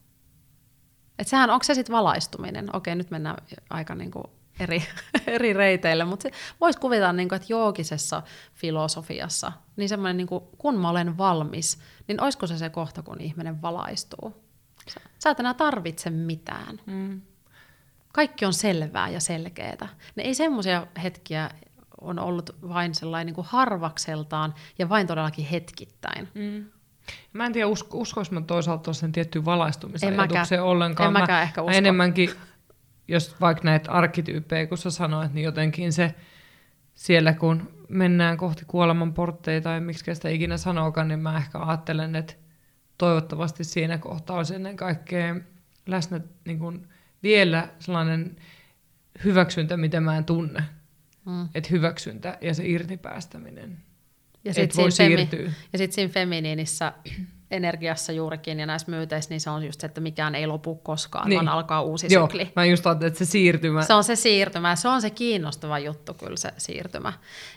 Et 1.19 1.27
sehän, 1.27 1.49
onko 1.49 1.63
se 1.63 1.73
sitten 1.73 1.95
valaistuminen? 1.95 2.75
Okei, 2.75 2.95
nyt 2.95 3.11
mennään 3.11 3.37
aika 3.69 3.95
niinku 3.95 4.23
eri, 4.59 4.83
eri 5.27 5.53
reiteille, 5.53 6.05
mutta 6.05 6.29
voisi 6.61 6.79
kuvitella, 6.79 7.13
niinku, 7.13 7.35
että 7.35 7.47
joogisessa 7.49 8.23
filosofiassa, 8.53 9.51
niin 9.75 9.89
semmoinen, 9.89 10.17
niinku, 10.17 10.39
kun 10.57 10.77
mä 10.79 10.89
olen 10.89 11.17
valmis, 11.17 11.79
niin 12.07 12.21
olisiko 12.21 12.47
se 12.47 12.57
se 12.57 12.69
kohta, 12.69 13.03
kun 13.03 13.21
ihminen 13.21 13.61
valaistuu? 13.61 14.43
Sä, 14.93 14.99
sä 15.19 15.29
et 15.29 15.39
enää 15.39 15.53
tarvitse 15.53 16.09
mitään. 16.09 16.79
Mm. 16.85 17.21
Kaikki 18.13 18.45
on 18.45 18.53
selvää 18.53 19.09
ja 19.09 19.19
selkeää. 19.19 19.87
Ne 20.15 20.23
ei 20.23 20.33
semmoisia 20.33 20.87
hetkiä 21.03 21.49
on 22.01 22.19
ollut 22.19 22.55
vain 22.69 22.95
sellainen 22.95 23.25
niin 23.25 23.35
kuin 23.35 23.47
harvakseltaan 23.49 24.53
ja 24.79 24.89
vain 24.89 25.07
todellakin 25.07 25.45
hetkittäin. 25.45 26.27
Mm. 26.33 26.65
Mä 27.33 27.45
en 27.45 27.53
tiedä, 27.53 27.67
usko, 27.67 27.97
uskois 27.97 28.31
mä 28.31 28.41
toisaalta 28.41 28.93
sen 28.93 29.11
tiettyyn 29.11 29.45
valaistumisen 29.45 30.19
ajatukseen 30.19 30.63
ollenkaan. 30.63 31.07
En 31.07 31.13
mäkään 31.13 31.39
mä, 31.39 31.43
ehkä 31.43 31.61
usko. 31.61 31.71
Mä 31.71 31.77
enemmänkin, 31.77 32.29
jos 33.07 33.41
vaikka 33.41 33.63
näitä 33.63 33.91
arkkityyppejä, 33.91 34.67
kun 34.67 34.77
sä 34.77 34.91
sanoit, 34.91 35.33
niin 35.33 35.43
jotenkin 35.43 35.93
se 35.93 36.15
siellä, 36.93 37.33
kun 37.33 37.69
mennään 37.89 38.37
kohti 38.37 38.65
kuoleman 38.67 39.13
portteja 39.13 39.61
tai 39.61 39.79
miksi 39.79 40.15
sitä 40.15 40.29
ikinä 40.29 40.57
sanookaan, 40.57 41.07
niin 41.07 41.19
mä 41.19 41.37
ehkä 41.37 41.59
ajattelen, 41.59 42.15
että 42.15 42.33
toivottavasti 42.97 43.63
siinä 43.63 43.97
kohtaa 43.97 44.37
olisi 44.37 44.55
ennen 44.55 44.75
kaikkea 44.75 45.35
läsnä 45.87 46.21
niin 46.45 46.59
kuin 46.59 46.87
vielä 47.23 47.67
sellainen 47.79 48.35
hyväksyntä, 49.23 49.77
mitä 49.77 50.01
mä 50.01 50.17
en 50.17 50.25
tunne. 50.25 50.63
Mm. 51.25 51.49
Että 51.55 51.69
hyväksyntä 51.71 52.37
ja 52.41 52.53
se 52.53 52.65
irtipäästäminen. 52.65 53.77
Ja 54.43 54.53
sitten 54.53 54.81
voi 54.81 54.91
siirtyä. 54.91 55.51
ja 55.73 55.77
sit 55.77 55.91
siinä 55.91 56.13
feminiinissä 56.13 56.93
energiassa 57.51 58.11
juurikin 58.11 58.59
ja 58.59 58.65
näissä 58.65 58.91
myyteissä, 58.91 59.29
niin 59.29 59.41
se 59.41 59.49
on 59.49 59.65
just 59.65 59.81
se, 59.81 59.87
että 59.87 60.01
mikään 60.01 60.35
ei 60.35 60.47
lopu 60.47 60.75
koskaan, 60.75 61.29
niin. 61.29 61.35
vaan 61.37 61.47
alkaa 61.47 61.81
uusi 61.81 62.07
Joo, 62.09 62.27
sykli. 62.27 62.51
mä 62.55 62.65
just 62.65 62.87
ajattelin, 62.87 63.11
että 63.11 63.25
se 63.25 63.31
siirtymä. 63.31 63.83
Se 63.83 63.93
on 63.93 64.03
se 64.03 64.15
siirtymä, 64.15 64.75
se 64.75 64.87
on 64.87 65.01
se 65.01 65.09
kiinnostava 65.09 65.79
juttu 65.79 66.13
kyllä 66.13 66.37
se 66.37 66.53
siirtymä. 66.57 67.13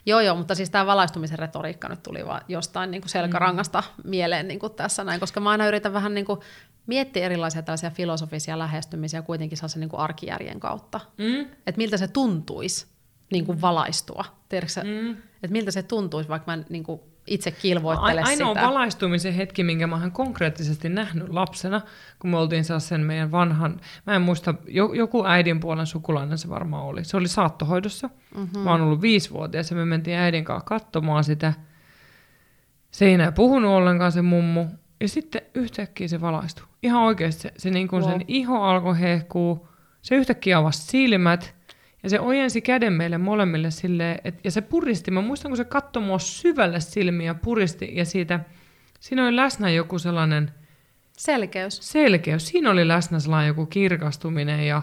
Joo 0.06 0.20
joo, 0.20 0.36
mutta 0.36 0.54
siis 0.54 0.70
tämä 0.70 0.86
valaistumisen 0.86 1.38
retoriikka 1.38 1.88
nyt 1.88 2.02
tuli 2.02 2.26
vaan 2.26 2.40
jostain 2.48 2.90
niin 2.90 3.00
kuin 3.00 3.10
selkärangasta 3.10 3.80
mm. 3.80 4.10
mieleen 4.10 4.48
niin 4.48 4.60
kuin 4.60 4.72
tässä 4.74 5.04
näin, 5.04 5.20
koska 5.20 5.40
mä 5.40 5.50
aina 5.50 5.68
yritän 5.68 5.92
vähän 5.92 6.14
niin 6.14 6.26
kuin 6.26 6.40
miettiä 6.86 7.24
erilaisia 7.24 7.62
tällaisia 7.62 7.90
filosofisia 7.90 8.58
lähestymisiä 8.58 9.22
kuitenkin 9.22 9.58
sellaisen 9.58 9.80
niin 9.80 9.90
kuin 9.90 10.00
arkijärjen 10.00 10.60
kautta. 10.60 11.00
Mm. 11.18 11.40
Että 11.40 11.78
miltä 11.78 11.96
se 11.96 12.08
tuntuisi 12.08 12.93
niin 13.34 13.46
kuin 13.46 13.60
valaistua. 13.60 14.24
Tiedätkö, 14.48 14.80
mm. 14.84 15.10
että 15.10 15.52
miltä 15.52 15.70
se 15.70 15.82
tuntuisi, 15.82 16.28
vaikka 16.28 16.52
mä 16.52 16.62
niin 16.68 16.84
kuin 16.84 17.00
itse 17.26 17.50
kilvoittele 17.50 18.20
A- 18.20 18.24
ainoa 18.24 18.54
sitä. 18.54 18.66
valaistumisen 18.66 19.34
hetki, 19.34 19.64
minkä 19.64 19.86
mä 19.86 19.96
oon 19.96 20.12
konkreettisesti 20.12 20.88
nähnyt 20.88 21.28
lapsena, 21.28 21.80
kun 22.18 22.30
me 22.30 22.36
oltiin 22.36 22.64
sen 22.78 23.00
meidän 23.00 23.30
vanhan, 23.30 23.80
mä 24.06 24.14
en 24.14 24.22
muista, 24.22 24.54
joku 24.94 25.24
äidin 25.26 25.60
puolen 25.60 25.86
sukulainen 25.86 26.38
se 26.38 26.48
varmaan 26.48 26.84
oli. 26.84 27.04
Se 27.04 27.16
oli 27.16 27.28
saattohoidossa. 27.28 28.10
Mm-hmm. 28.36 28.58
Mä 28.58 28.70
oon 28.70 28.80
ollut 28.80 29.00
viisivuotias 29.00 29.70
ja 29.70 29.76
me 29.76 29.84
mentiin 29.84 30.16
äidin 30.16 30.44
kanssa 30.44 30.64
katsomaan 30.64 31.24
sitä. 31.24 31.52
Se 32.90 33.04
ei 33.04 33.14
enää 33.14 33.32
puhunut 33.32 33.70
ollenkaan 33.70 34.12
se 34.12 34.22
mummu. 34.22 34.66
Ja 35.00 35.08
sitten 35.08 35.42
yhtäkkiä 35.54 36.08
se 36.08 36.20
valaistui. 36.20 36.66
Ihan 36.82 37.02
oikeasti 37.02 37.42
se, 37.42 37.52
se 37.56 37.70
niin 37.70 37.88
kuin 37.88 38.02
wow. 38.02 38.12
sen 38.12 38.24
iho 38.28 38.62
alkoi 38.62 39.00
hehkuu. 39.00 39.68
Se 40.02 40.14
yhtäkkiä 40.14 40.58
avasi 40.58 40.82
silmät. 40.82 41.54
Ja 42.04 42.10
se 42.10 42.20
ojensi 42.20 42.60
käden 42.60 42.92
meille 42.92 43.18
molemmille 43.18 43.70
silleen, 43.70 44.18
et, 44.24 44.40
ja 44.44 44.50
se 44.50 44.60
puristi. 44.60 45.10
Mä 45.10 45.20
muistan, 45.20 45.50
kun 45.50 45.56
se 45.56 45.64
katsoi 45.64 46.02
mua 46.02 46.18
syvälle 46.18 46.80
silmiä 46.80 47.26
ja 47.26 47.34
puristi. 47.34 47.90
Ja 47.92 48.04
siitä, 48.04 48.40
siinä 49.00 49.26
oli 49.26 49.36
läsnä 49.36 49.70
joku 49.70 49.98
sellainen... 49.98 50.50
Selkeys. 51.12 51.78
Selkeys. 51.82 52.48
Siinä 52.48 52.70
oli 52.70 52.88
läsnä 52.88 53.20
sellainen 53.20 53.48
joku 53.48 53.66
kirkastuminen 53.66 54.66
ja 54.66 54.82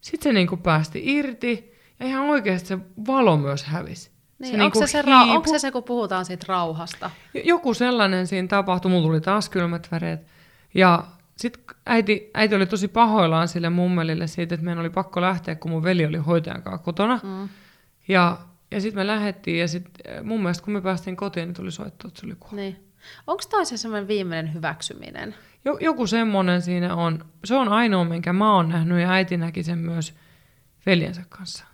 sitten 0.00 0.30
se 0.30 0.32
niinku 0.32 0.56
päästi 0.56 1.02
irti. 1.04 1.72
Ja 2.00 2.06
ihan 2.06 2.24
oikeasti 2.24 2.68
se 2.68 2.78
valo 3.06 3.36
myös 3.36 3.64
hävisi. 3.64 4.10
Niin, 4.38 4.50
se 4.50 4.62
onko, 4.62 4.62
niinku 4.62 4.78
se 4.78 4.86
se 4.86 5.02
ra- 5.02 5.30
onko 5.30 5.50
se 5.50 5.58
se, 5.58 5.70
kun 5.70 5.84
puhutaan 5.84 6.24
siitä 6.24 6.44
rauhasta? 6.48 7.10
Joku 7.44 7.74
sellainen 7.74 8.26
siinä 8.26 8.48
tapahtui. 8.48 8.90
Mulla 8.90 9.06
tuli 9.06 9.20
taas 9.20 9.48
kylmät 9.48 9.88
väreet. 9.92 10.20
Ja 10.74 11.04
sitten 11.36 11.64
äiti, 11.86 12.30
äiti 12.34 12.54
oli 12.54 12.66
tosi 12.66 12.88
pahoillaan 12.88 13.48
sille 13.48 13.70
mummelille 13.70 14.26
siitä, 14.26 14.54
että 14.54 14.64
meidän 14.64 14.80
oli 14.80 14.90
pakko 14.90 15.20
lähteä, 15.20 15.54
kun 15.54 15.70
mun 15.70 15.82
veli 15.82 16.06
oli 16.06 16.16
hoitajan 16.16 16.62
kanssa 16.62 16.84
kotona. 16.84 17.20
Mm. 17.22 17.48
Ja, 18.08 18.38
ja 18.70 18.80
sitten 18.80 19.00
me 19.00 19.06
lähdettiin 19.06 19.58
ja 19.58 19.68
sitten 19.68 20.26
mun 20.26 20.40
mielestä 20.40 20.64
kun 20.64 20.72
me 20.72 20.80
päästiin 20.80 21.16
kotiin, 21.16 21.46
niin 21.46 21.54
tuli 21.54 21.70
soittaa, 21.70 22.08
että 22.08 22.20
se 22.20 22.26
oli 22.26 22.36
kuollut. 22.40 22.56
Niin. 22.60 22.90
Onko 23.26 23.42
toi 23.50 23.66
se 23.66 23.76
semmoinen 23.76 24.08
viimeinen 24.08 24.54
hyväksyminen? 24.54 25.34
Joku 25.80 26.06
semmoinen 26.06 26.62
siinä 26.62 26.94
on. 26.94 27.24
Se 27.44 27.54
on 27.54 27.68
ainoa, 27.68 28.04
minkä 28.04 28.32
mä 28.32 28.54
oon 28.54 28.68
nähnyt 28.68 29.00
ja 29.00 29.10
äiti 29.10 29.36
näki 29.36 29.62
sen 29.62 29.78
myös 29.78 30.14
veljensä 30.86 31.22
kanssa. 31.28 31.64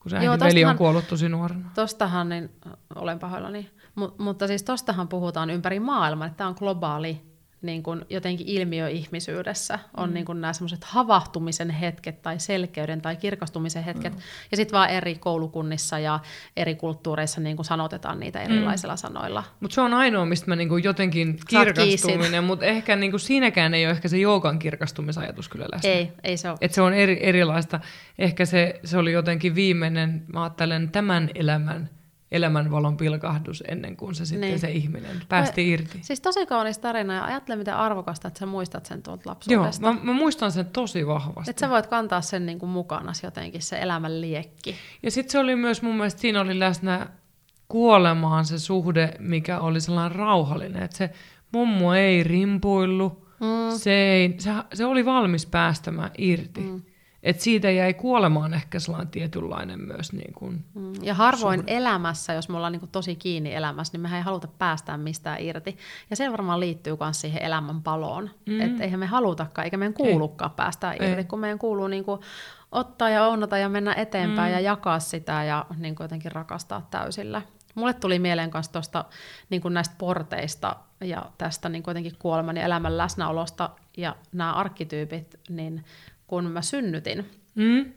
Kun 0.00 0.10
se 0.10 0.16
Joo, 0.16 0.32
äiti 0.32 0.44
veli 0.44 0.64
on 0.64 0.76
kuollut 0.76 1.08
tosi 1.08 1.28
nuorena. 1.28 1.70
Tostahan, 1.74 2.28
niin 2.28 2.50
olen 2.94 3.18
pahoillani. 3.18 3.70
Mut, 3.94 4.18
mutta 4.18 4.46
siis 4.46 4.62
tostahan 4.62 5.08
puhutaan 5.08 5.50
ympäri 5.50 5.80
maailmaa, 5.80 6.26
että 6.26 6.36
tämä 6.36 6.48
on 6.48 6.56
globaali 6.58 7.29
niin 7.62 7.82
kuin 7.82 8.04
jotenkin 8.10 8.46
ilmiö 8.46 8.88
ihmisyydessä 8.88 9.78
on 9.96 10.08
mm. 10.08 10.14
niin 10.14 10.24
kuin 10.24 10.40
nämä 10.40 10.52
semmoiset 10.52 10.84
havahtumisen 10.84 11.70
hetket 11.70 12.22
tai 12.22 12.40
selkeyden 12.40 13.00
tai 13.00 13.16
kirkastumisen 13.16 13.84
hetket. 13.84 14.12
Mm. 14.12 14.20
Ja 14.50 14.56
sitten 14.56 14.76
vaan 14.78 14.90
eri 14.90 15.14
koulukunnissa 15.14 15.98
ja 15.98 16.20
eri 16.56 16.74
kulttuureissa 16.74 17.40
niin 17.40 17.56
kuin 17.56 17.66
sanotetaan 17.66 18.20
niitä 18.20 18.42
erilaisilla 18.42 18.94
mm. 18.94 18.98
sanoilla. 18.98 19.44
Mutta 19.60 19.74
se 19.74 19.80
on 19.80 19.94
ainoa, 19.94 20.26
mistä 20.26 20.46
mä 20.48 20.56
niin 20.56 20.68
kuin 20.68 20.84
jotenkin 20.84 21.38
kirkastuminen, 21.48 22.44
mutta 22.44 22.64
ehkä 22.64 22.96
niin 22.96 23.12
kuin 23.12 23.20
siinäkään 23.20 23.74
ei 23.74 23.86
ole 23.86 23.90
ehkä 23.92 24.08
se 24.08 24.18
joukan 24.18 24.58
kirkastumisajatus 24.58 25.48
kyllä 25.48 25.66
läsnä. 25.72 25.90
Ei, 25.90 26.12
ei 26.22 26.36
se 26.36 26.50
ole. 26.50 26.58
Et 26.60 26.72
se 26.72 26.82
on 26.82 26.92
eri, 26.94 27.18
erilaista. 27.20 27.80
Ehkä 28.18 28.44
se, 28.44 28.80
se 28.84 28.98
oli 28.98 29.12
jotenkin 29.12 29.54
viimeinen, 29.54 30.24
mä 30.32 30.42
ajattelen, 30.42 30.90
tämän 30.90 31.30
elämän 31.34 31.90
elämänvalon 32.32 32.96
pilkahdus 32.96 33.64
ennen 33.68 33.96
kuin 33.96 34.14
se 34.14 34.26
sitten 34.26 34.48
niin. 34.48 34.58
se 34.58 34.70
ihminen 34.70 35.22
päästi 35.28 35.62
Vai, 35.62 35.70
irti. 35.70 35.98
Siis 36.02 36.20
tosi 36.20 36.46
kaunis 36.46 36.78
tarina 36.78 37.14
ja 37.14 37.24
ajattele 37.24 37.56
miten 37.56 37.74
arvokasta, 37.74 38.28
että 38.28 38.40
sä 38.40 38.46
muistat 38.46 38.86
sen 38.86 39.02
tuolta 39.02 39.30
lapsuudesta. 39.30 39.86
Joo, 39.86 39.94
mä, 39.94 40.00
mä 40.02 40.12
muistan 40.12 40.52
sen 40.52 40.66
tosi 40.66 41.06
vahvasti. 41.06 41.50
Että 41.50 41.60
sä 41.60 41.70
voit 41.70 41.86
kantaa 41.86 42.20
sen 42.20 42.46
niin 42.46 42.58
kuin 42.58 42.70
mukana 42.70 43.12
jotenkin, 43.22 43.62
se 43.62 43.78
elämän 43.78 44.20
liekki. 44.20 44.74
Ja 45.02 45.10
sitten 45.10 45.32
se 45.32 45.38
oli 45.38 45.56
myös 45.56 45.82
mun 45.82 45.96
mielestä, 45.96 46.20
siinä 46.20 46.40
oli 46.40 46.58
läsnä 46.58 47.06
kuolemaan 47.68 48.44
se 48.44 48.58
suhde, 48.58 49.14
mikä 49.18 49.58
oli 49.58 49.80
sellainen 49.80 50.18
rauhallinen, 50.18 50.82
että 50.82 50.96
se 50.96 51.10
mummo 51.52 51.94
ei 51.94 52.24
rimpuillut, 52.24 53.28
mm. 53.40 53.78
se, 53.78 53.92
ei, 53.92 54.34
se, 54.38 54.50
se 54.74 54.84
oli 54.84 55.04
valmis 55.04 55.46
päästämään 55.46 56.10
irti. 56.18 56.60
Mm. 56.60 56.82
Et 57.22 57.40
siitä 57.40 57.70
jäi 57.70 57.94
kuolemaan 57.94 58.54
ehkä 58.54 58.80
sellainen 58.80 59.10
tietynlainen 59.10 59.80
myös. 59.80 60.12
Niin 60.12 60.32
kuin 60.32 60.64
mm, 60.74 60.92
ja 61.02 61.14
harvoin 61.14 61.60
suhde. 61.60 61.76
elämässä, 61.76 62.32
jos 62.32 62.48
me 62.48 62.56
ollaan 62.56 62.72
niin 62.72 62.80
kuin 62.80 62.90
tosi 62.90 63.16
kiinni 63.16 63.54
elämässä, 63.54 63.92
niin 63.92 64.00
mehän 64.00 64.18
ei 64.18 64.24
haluta 64.24 64.48
päästää 64.58 64.96
mistään 64.96 65.40
irti. 65.40 65.76
Ja 66.10 66.16
se 66.16 66.32
varmaan 66.32 66.60
liittyy 66.60 66.96
myös 67.00 67.20
siihen 67.20 67.42
elämän 67.42 67.82
paloon. 67.82 68.30
Mm. 68.46 68.60
Että 68.60 68.84
eihän 68.84 69.00
me 69.00 69.06
halutakaan, 69.06 69.64
eikä 69.64 69.76
meidän 69.76 69.94
kuulukaan 69.94 70.50
ei. 70.50 70.56
päästää 70.56 70.92
irti, 70.94 71.06
ei. 71.06 71.24
kun 71.24 71.40
meidän 71.40 71.58
kuuluu 71.58 71.88
niin 71.88 72.04
kuin 72.04 72.20
ottaa 72.72 73.08
ja 73.08 73.26
onnata 73.26 73.58
ja 73.58 73.68
mennä 73.68 73.94
eteenpäin 73.94 74.52
mm. 74.52 74.54
ja 74.54 74.60
jakaa 74.60 75.00
sitä 75.00 75.44
ja 75.44 75.66
niin 75.76 75.94
kuin 75.94 76.04
jotenkin 76.04 76.32
rakastaa 76.32 76.88
täysillä. 76.90 77.42
Mulle 77.74 77.94
tuli 77.94 78.18
mieleen 78.18 78.50
myös 78.54 78.68
tuosta 78.68 79.04
niin 79.50 79.62
näistä 79.70 79.94
porteista 79.98 80.76
ja 81.00 81.26
tästä 81.38 81.68
niin 81.68 81.82
kuitenkin 81.82 82.12
kuoleman 82.18 82.56
ja 82.56 82.62
elämän 82.62 82.98
läsnäolosta 82.98 83.70
ja 83.96 84.16
nämä 84.32 84.52
arkkityypit, 84.52 85.40
niin 85.48 85.84
kun 86.30 86.50
mä 86.50 86.62
synnytin. 86.62 87.30
Mm. 87.54 87.92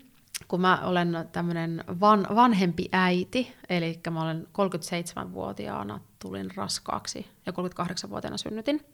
Kun 0.47 0.61
mä 0.61 0.81
olen 0.83 1.15
tämmöinen 1.31 1.83
van, 1.99 2.27
vanhempi 2.35 2.89
äiti, 2.91 3.53
eli 3.69 3.99
mä 4.09 4.21
olen 4.21 4.47
37-vuotiaana 4.47 5.99
tulin 6.19 6.55
raskaaksi 6.55 7.27
ja 7.45 7.51
38-vuotiaana 7.51 8.37
synnytin. 8.37 8.85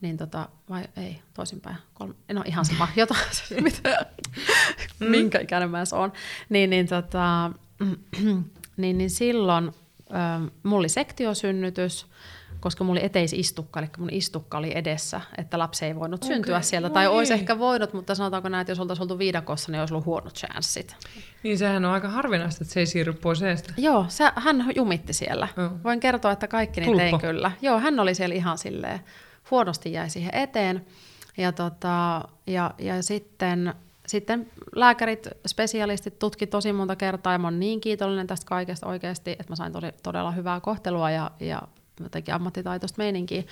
Niin 0.00 0.16
tota, 0.16 0.48
vai 0.70 0.84
ei, 0.96 1.20
toisinpäin. 1.34 1.76
Kolme, 1.94 2.14
no 2.32 2.42
ihan 2.46 2.64
sama, 2.64 2.88
jotain, 2.96 3.20
mitä, 3.60 4.06
mm. 5.00 5.06
minkä 5.06 5.38
ikäinen 5.40 5.70
mä 5.70 5.84
oon. 5.92 6.12
Niin, 6.48 6.70
niin, 6.70 6.86
tota, 6.88 7.50
niin, 8.76 8.98
niin 8.98 9.10
silloin 9.10 9.68
äh, 10.14 10.50
mulla 10.62 10.78
oli 10.78 10.88
sektiosynnytys, 10.88 12.06
koska 12.64 12.84
mulla 12.84 12.98
oli 12.98 13.06
eteisistukka, 13.06 13.80
eli 13.80 13.88
mun 13.98 14.08
istukka 14.12 14.58
oli 14.58 14.72
edessä, 14.74 15.20
että 15.38 15.58
lapsi 15.58 15.84
ei 15.84 15.94
voinut 15.94 16.24
okay. 16.24 16.34
syntyä 16.34 16.60
sieltä, 16.60 16.90
tai 16.90 17.06
olisi 17.06 17.32
ehkä 17.32 17.58
voinut, 17.58 17.92
mutta 17.92 18.14
sanotaanko 18.14 18.48
näin, 18.48 18.60
että 18.60 18.70
jos 18.70 18.80
oltaisiin 18.80 19.02
oltu 19.02 19.18
viidakossa, 19.18 19.72
niin 19.72 19.80
olisi 19.80 19.94
ollut 19.94 20.06
huonot 20.06 20.34
chanssit. 20.34 20.96
Niin 21.42 21.58
sehän 21.58 21.84
on 21.84 21.90
aika 21.90 22.08
harvinaista, 22.08 22.64
että 22.64 22.74
se 22.74 22.80
ei 22.80 22.86
siirry 22.86 23.12
pois 23.12 23.42
eestä. 23.42 23.74
Joo, 23.76 24.06
se, 24.08 24.24
hän 24.36 24.72
jumitti 24.76 25.12
siellä. 25.12 25.48
Oh. 25.58 25.84
Voin 25.84 26.00
kertoa, 26.00 26.32
että 26.32 26.48
kaikki 26.48 26.80
niin 26.80 26.96
tein 26.96 27.18
kyllä. 27.18 27.52
Joo, 27.62 27.78
hän 27.78 28.00
oli 28.00 28.14
siellä 28.14 28.34
ihan 28.34 28.58
silleen, 28.58 29.00
huonosti 29.50 29.92
jäi 29.92 30.10
siihen 30.10 30.34
eteen. 30.34 30.86
Ja, 31.36 31.52
tota, 31.52 32.24
ja, 32.46 32.74
ja 32.78 33.02
sitten 33.02 33.74
sitten 34.06 34.50
lääkärit, 34.76 35.28
spesialistit 35.46 36.18
tutki 36.18 36.46
tosi 36.46 36.72
monta 36.72 36.96
kertaa 36.96 37.32
ja 37.32 37.38
mä 37.38 37.46
oon 37.46 37.60
niin 37.60 37.80
kiitollinen 37.80 38.26
tästä 38.26 38.46
kaikesta 38.46 38.86
oikeasti, 38.86 39.30
että 39.30 39.46
mä 39.48 39.56
sain 39.56 39.72
tosi, 39.72 39.86
todella 40.02 40.30
hyvää 40.30 40.60
kohtelua 40.60 41.10
ja, 41.10 41.30
ja 41.40 41.62
jotenkin 42.00 42.34
ammattitaitoista 42.34 42.98
meininkiä, 42.98 43.42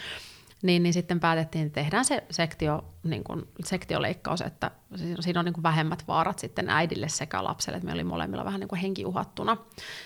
niin, 0.62 0.82
niin 0.82 0.92
sitten 0.92 1.20
päätettiin, 1.20 1.66
että 1.66 1.80
tehdään 1.80 2.04
se 2.04 2.24
sektio, 2.30 2.84
niin 3.02 3.24
kuin, 3.24 3.48
sektioleikkaus, 3.64 4.40
että 4.40 4.70
siinä 5.20 5.40
on 5.40 5.44
niin 5.44 5.52
kuin 5.52 5.62
vähemmät 5.62 6.04
vaarat 6.08 6.38
sitten 6.38 6.70
äidille 6.70 7.08
sekä 7.08 7.44
lapselle, 7.44 7.76
että 7.76 7.86
me 7.86 7.92
oli 7.92 8.04
molemmilla 8.04 8.44
vähän 8.44 8.60
niin 8.60 8.68
kuin 8.68 8.80
henki 8.80 9.06
uhattuna. 9.06 9.56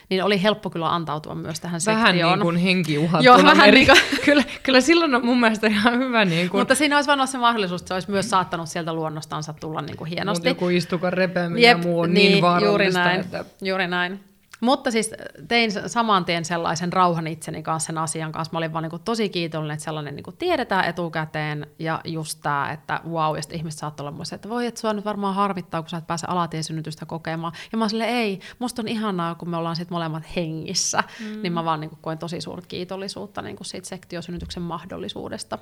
Niin 0.09 0.25
oli 0.25 0.43
helppo 0.43 0.71
kyllä 0.71 0.95
antautua 0.95 1.35
myös 1.35 1.61
tähän 1.61 1.81
vähän 1.87 2.07
sektioon. 2.07 2.29
Vähän 2.31 2.39
niin 2.39 2.45
kuin 2.45 2.57
henki 2.57 2.99
uhattuna. 3.05 3.23
Joo, 3.23 3.43
vähän 3.43 3.75
niin 3.75 3.87
kuin... 3.87 3.99
kyllä, 4.25 4.45
kyllä 4.63 4.81
silloin 4.81 5.15
on 5.15 5.27
mun 5.27 5.41
mielestä 5.41 5.67
ihan 5.67 5.99
hyvä. 5.99 6.25
Niin 6.25 6.51
kuin... 6.51 6.61
Mutta 6.61 6.75
siinä 6.75 6.97
olisi 6.97 7.07
vaan 7.07 7.29
se 7.29 7.39
mahdollisuus, 7.39 7.81
että 7.81 7.89
se 7.89 7.95
olisi 7.95 8.11
myös 8.11 8.31
saattanut 8.31 8.69
sieltä 8.69 8.93
luonnostansa 8.93 9.53
tulla 9.53 9.83
niin 9.83 9.97
kuin 9.97 10.11
hienosti. 10.11 10.41
Mutta 10.41 10.65
joku 10.65 10.69
istukan 10.69 11.13
repeäminen 11.13 11.63
Jep, 11.63 11.79
ja 11.79 11.85
muu 11.85 12.01
on 12.01 12.15
niin, 12.15 12.33
niin 12.33 12.43
vaarallista. 12.43 12.71
Juuri 12.71 12.93
näin, 12.93 13.21
että... 13.21 13.45
juuri 13.63 13.89
näin. 13.89 14.21
Mutta 14.61 14.91
siis 14.91 15.11
tein 15.49 15.71
saman 15.87 16.25
tien 16.25 16.45
sellaisen 16.45 16.93
rauhan 16.93 17.27
itseni 17.27 17.63
kanssa 17.63 17.87
sen 17.87 17.99
asian 17.99 18.33
kanssa. 18.33 18.53
Mä 18.53 18.59
olin 18.59 18.73
vaan 18.73 18.83
niin 18.83 19.03
tosi 19.05 19.29
kiitollinen, 19.29 19.75
että 19.75 19.85
sellainen 19.85 20.17
niin 20.17 20.37
tiedetään 20.39 20.85
etukäteen 20.85 21.67
ja 21.79 22.01
just 22.05 22.39
tämä, 22.43 22.73
että 22.73 23.01
wow, 23.09 23.37
ja 23.37 23.43
sitten 23.43 23.59
ihmiset 23.59 23.81
saattoi 23.81 24.05
olla 24.05 24.17
myös, 24.17 24.33
että 24.33 24.49
voi, 24.49 24.67
että 24.67 24.81
sua 24.81 24.93
nyt 24.93 25.05
varmaan 25.05 25.35
harvittaa, 25.35 25.83
kun 25.83 25.91
sä 25.91 25.97
et 25.97 26.07
pääse 26.07 26.27
alatiesynnytystä 26.31 27.07
kokemaan. 27.07 27.53
Ja 27.73 27.79
mä 27.79 27.85
olin 27.93 28.03
ei, 28.03 28.41
musta 28.59 28.83
on 28.83 28.89
ihanaa, 28.89 29.35
kun 29.35 29.51
me 29.51 29.57
ollaan 29.57 29.77
sitten 29.77 29.95
molemmat 29.95 30.37
hengissä, 30.37 31.03
mm. 31.21 31.43
niin 31.43 31.53
mä 31.53 31.65
vaan 31.65 31.81
niin 31.81 31.99
koen 32.01 32.19
tosi 32.19 32.41
suurta 32.41 32.67
kiitollisuutta 32.67 33.43
niin 33.43 33.57
siitä 33.63 33.89
sektiosynnytyksen 33.89 34.63
mahdollisuudesta 34.63 35.59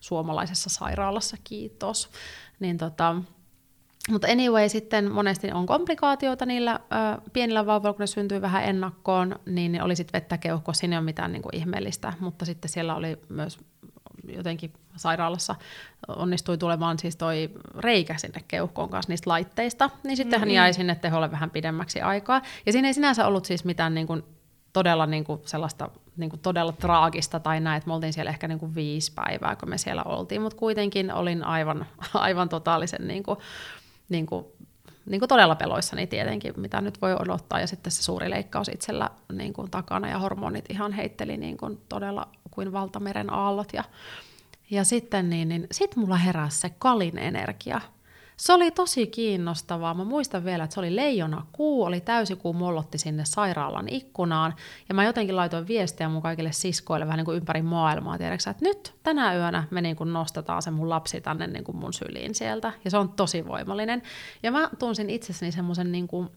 suomalaisessa 0.00 0.70
sairaalassa, 0.70 1.36
kiitos. 1.44 2.10
Niin 2.60 2.78
tota, 2.78 3.16
mutta 4.10 4.28
anyway, 4.30 4.68
sitten 4.68 5.12
monesti 5.12 5.52
on 5.52 5.66
komplikaatioita 5.66 6.46
niillä 6.46 6.72
ö, 6.72 7.20
pienillä 7.32 7.66
vauvoilla, 7.66 7.92
kun 7.92 8.00
ne 8.00 8.06
syntyy 8.06 8.40
vähän 8.40 8.64
ennakkoon, 8.64 9.36
niin 9.46 9.82
oli 9.82 9.96
sitten 9.96 10.20
vettä 10.20 10.38
keuhko, 10.38 10.72
siinä 10.72 10.96
ei 10.96 10.98
ole 10.98 11.04
mitään 11.04 11.32
niin 11.32 11.42
kuin 11.42 11.56
ihmeellistä, 11.56 12.12
mutta 12.20 12.44
sitten 12.44 12.68
siellä 12.68 12.94
oli 12.94 13.18
myös 13.28 13.58
jotenkin 14.28 14.72
sairaalassa 14.96 15.54
onnistui 16.08 16.58
tulemaan 16.58 16.98
siis 16.98 17.16
toi 17.16 17.50
reikä 17.78 18.18
sinne 18.18 18.40
keuhkoon 18.48 18.88
kanssa 18.88 19.12
niistä 19.12 19.30
laitteista, 19.30 19.90
niin 20.04 20.16
sitten 20.16 20.40
mm-hmm. 20.40 20.48
hän 20.48 20.54
jäi 20.54 20.74
sinne 20.74 20.94
teholle 20.94 21.30
vähän 21.30 21.50
pidemmäksi 21.50 22.00
aikaa. 22.00 22.42
Ja 22.66 22.72
siinä 22.72 22.88
ei 22.88 22.94
sinänsä 22.94 23.26
ollut 23.26 23.44
siis 23.44 23.64
mitään 23.64 23.94
niin 23.94 24.06
kuin 24.06 24.22
todella 24.72 25.06
niin 25.06 25.24
kuin 25.24 25.40
sellaista 25.44 25.90
niin 26.16 26.30
kuin 26.30 26.40
todella 26.40 26.72
traagista 26.72 27.40
tai 27.40 27.60
näin, 27.60 27.78
että 27.78 27.88
me 27.88 27.94
oltiin 27.94 28.12
siellä 28.12 28.30
ehkä 28.30 28.48
niin 28.48 28.58
kuin 28.58 28.74
viisi 28.74 29.12
päivää, 29.14 29.56
kun 29.56 29.68
me 29.68 29.78
siellä 29.78 30.02
oltiin, 30.02 30.42
mutta 30.42 30.58
kuitenkin 30.58 31.12
olin 31.12 31.44
aivan, 31.44 31.86
aivan 32.14 32.48
totaalisen 32.48 33.08
niin 33.08 33.22
kuin 33.22 33.38
niin 34.12 34.26
kuin 34.26 34.46
niin 35.06 35.20
kuin 35.20 35.28
todella 35.28 35.54
peloissani 35.54 36.06
tietenkin, 36.06 36.54
mitä 36.56 36.80
nyt 36.80 37.02
voi 37.02 37.14
odottaa. 37.14 37.60
Ja 37.60 37.66
sitten 37.66 37.92
se 37.92 38.02
suuri 38.02 38.30
leikkaus 38.30 38.68
itsellä 38.68 39.10
niin 39.32 39.52
kuin 39.52 39.70
takana 39.70 40.08
ja 40.08 40.18
hormonit 40.18 40.64
ihan 40.70 40.92
heitteli 40.92 41.36
niin 41.36 41.56
kuin 41.56 41.80
todella 41.88 42.28
kuin 42.50 42.72
valtameren 42.72 43.32
aallot. 43.32 43.72
Ja, 43.72 43.84
ja 44.70 44.84
sitten 44.84 45.30
niin, 45.30 45.48
niin 45.48 45.66
sit 45.72 45.96
mulla 45.96 46.16
heräsi 46.16 46.58
se 46.58 46.70
kalin 46.78 47.18
energia. 47.18 47.80
Se 48.42 48.52
oli 48.52 48.70
tosi 48.70 49.06
kiinnostavaa. 49.06 49.94
Mä 49.94 50.04
muistan 50.04 50.44
vielä, 50.44 50.64
että 50.64 50.74
se 50.74 50.80
oli 50.80 50.96
leijona 50.96 51.46
kuu, 51.52 51.84
oli 51.84 52.00
täysikuu 52.00 52.52
mollotti 52.52 52.98
sinne 52.98 53.24
sairaalan 53.24 53.88
ikkunaan. 53.88 54.54
Ja 54.88 54.94
mä 54.94 55.04
jotenkin 55.04 55.36
laitoin 55.36 55.68
viestiä 55.68 56.08
mun 56.08 56.22
kaikille 56.22 56.52
siskoille 56.52 57.06
vähän 57.06 57.18
niin 57.18 57.24
kuin 57.24 57.36
ympäri 57.36 57.62
maailmaa, 57.62 58.18
tiedätkö, 58.18 58.50
että 58.50 58.64
nyt 58.64 58.94
tänä 59.02 59.34
yönä 59.34 59.64
me 59.70 59.80
niin 59.80 59.96
kuin 59.96 60.12
nostetaan 60.12 60.62
se 60.62 60.70
mun 60.70 60.88
lapsi 60.88 61.20
tänne 61.20 61.46
niin 61.46 61.64
kuin 61.64 61.76
mun 61.76 61.92
syliin 61.92 62.34
sieltä. 62.34 62.72
Ja 62.84 62.90
se 62.90 62.96
on 62.96 63.08
tosi 63.08 63.46
voimallinen. 63.46 64.02
Ja 64.42 64.52
mä 64.52 64.70
tunsin 64.78 65.10
itsessäni 65.10 65.52
semmoisen 65.52 65.92
niin 65.92 66.08
kuin, 66.08 66.28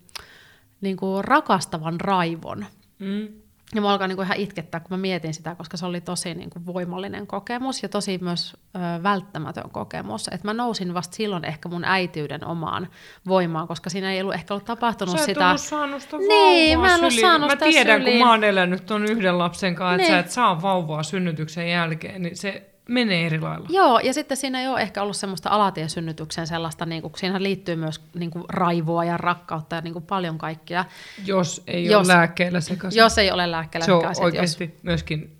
niin 0.81 0.97
kuin 0.97 1.23
rakastavan 1.23 2.01
raivon. 2.01 2.65
Mm. 2.99 3.27
Ja 3.75 3.81
mä 3.81 3.89
alkaa 3.91 4.07
niinku 4.07 4.21
ihan 4.21 4.37
itkettää, 4.37 4.79
kun 4.79 4.87
mä 4.89 4.97
mietin 4.97 5.33
sitä, 5.33 5.55
koska 5.55 5.77
se 5.77 5.85
oli 5.85 6.01
tosi 6.01 6.33
niinku 6.33 6.59
voimallinen 6.65 7.27
kokemus 7.27 7.83
ja 7.83 7.89
tosi 7.89 8.17
myös 8.21 8.53
ö, 8.75 9.03
välttämätön 9.03 9.69
kokemus. 9.71 10.27
Et 10.27 10.43
mä 10.43 10.53
nousin 10.53 10.93
vasta 10.93 11.15
silloin 11.15 11.45
ehkä 11.45 11.69
mun 11.69 11.83
äitiyden 11.85 12.45
omaan 12.47 12.87
voimaan, 13.27 13.67
koska 13.67 13.89
siinä 13.89 14.11
ei 14.13 14.21
ollut 14.21 14.33
ehkä 14.35 14.53
ollut 14.53 14.65
tapahtunut 14.65 15.19
sä 15.19 15.25
sitä... 15.25 15.57
Sä 15.57 15.69
saanut 15.69 16.01
sitä 16.01 16.17
niin, 16.17 16.79
mä 16.79 16.93
en 16.95 16.99
ollut 16.99 17.13
saanut 17.13 17.49
Mä 17.49 17.55
tiedän, 17.55 17.99
syliin. 18.01 18.17
kun 18.17 18.27
mä 18.27 18.31
oon 18.31 18.43
elänyt 18.43 18.85
ton 18.85 19.05
yhden 19.05 19.37
lapsen 19.37 19.75
kanssa, 19.75 19.93
että 19.95 20.03
Niin. 20.03 20.11
sä 20.13 20.19
et 20.19 20.31
saa 20.31 20.61
vauvaa 20.61 21.03
synnytyksen 21.03 21.69
jälkeen, 21.69 22.21
niin 22.21 22.37
se 22.37 22.74
menee 22.89 23.25
eri 23.25 23.41
lailla. 23.41 23.67
Joo, 23.71 23.99
ja 23.99 24.13
sitten 24.13 24.37
siinä 24.37 24.61
ei 24.61 24.67
ole 24.67 24.81
ehkä 24.81 25.01
ollut 25.01 25.15
semmoista 25.15 25.49
alatiesynnytyksen 25.49 26.47
sellaista, 26.47 26.85
niin 26.85 27.01
kuin, 27.01 27.13
siinä 27.17 27.43
liittyy 27.43 27.75
myös 27.75 28.01
niin 28.15 28.31
kuin, 28.31 28.43
raivoa 28.49 29.05
ja 29.05 29.17
rakkautta 29.17 29.75
ja 29.75 29.81
niin 29.81 29.93
kuin, 29.93 30.05
paljon 30.05 30.37
kaikkea. 30.37 30.85
Jos 31.25 31.63
ei 31.67 31.85
Jos- 31.85 32.07
ole 32.09 32.17
lääkkeellä 32.17 32.61
sekaisin. 32.61 32.99
Jos 32.99 33.17
ei 33.17 33.31
ole 33.31 33.51
lääkkeellä 33.51 33.85
se 33.85 33.91
on 33.91 34.01
sekaisin, 34.01 34.23
oikeasti 34.25 34.63
jos... 34.63 34.83
myöskin, 34.83 35.35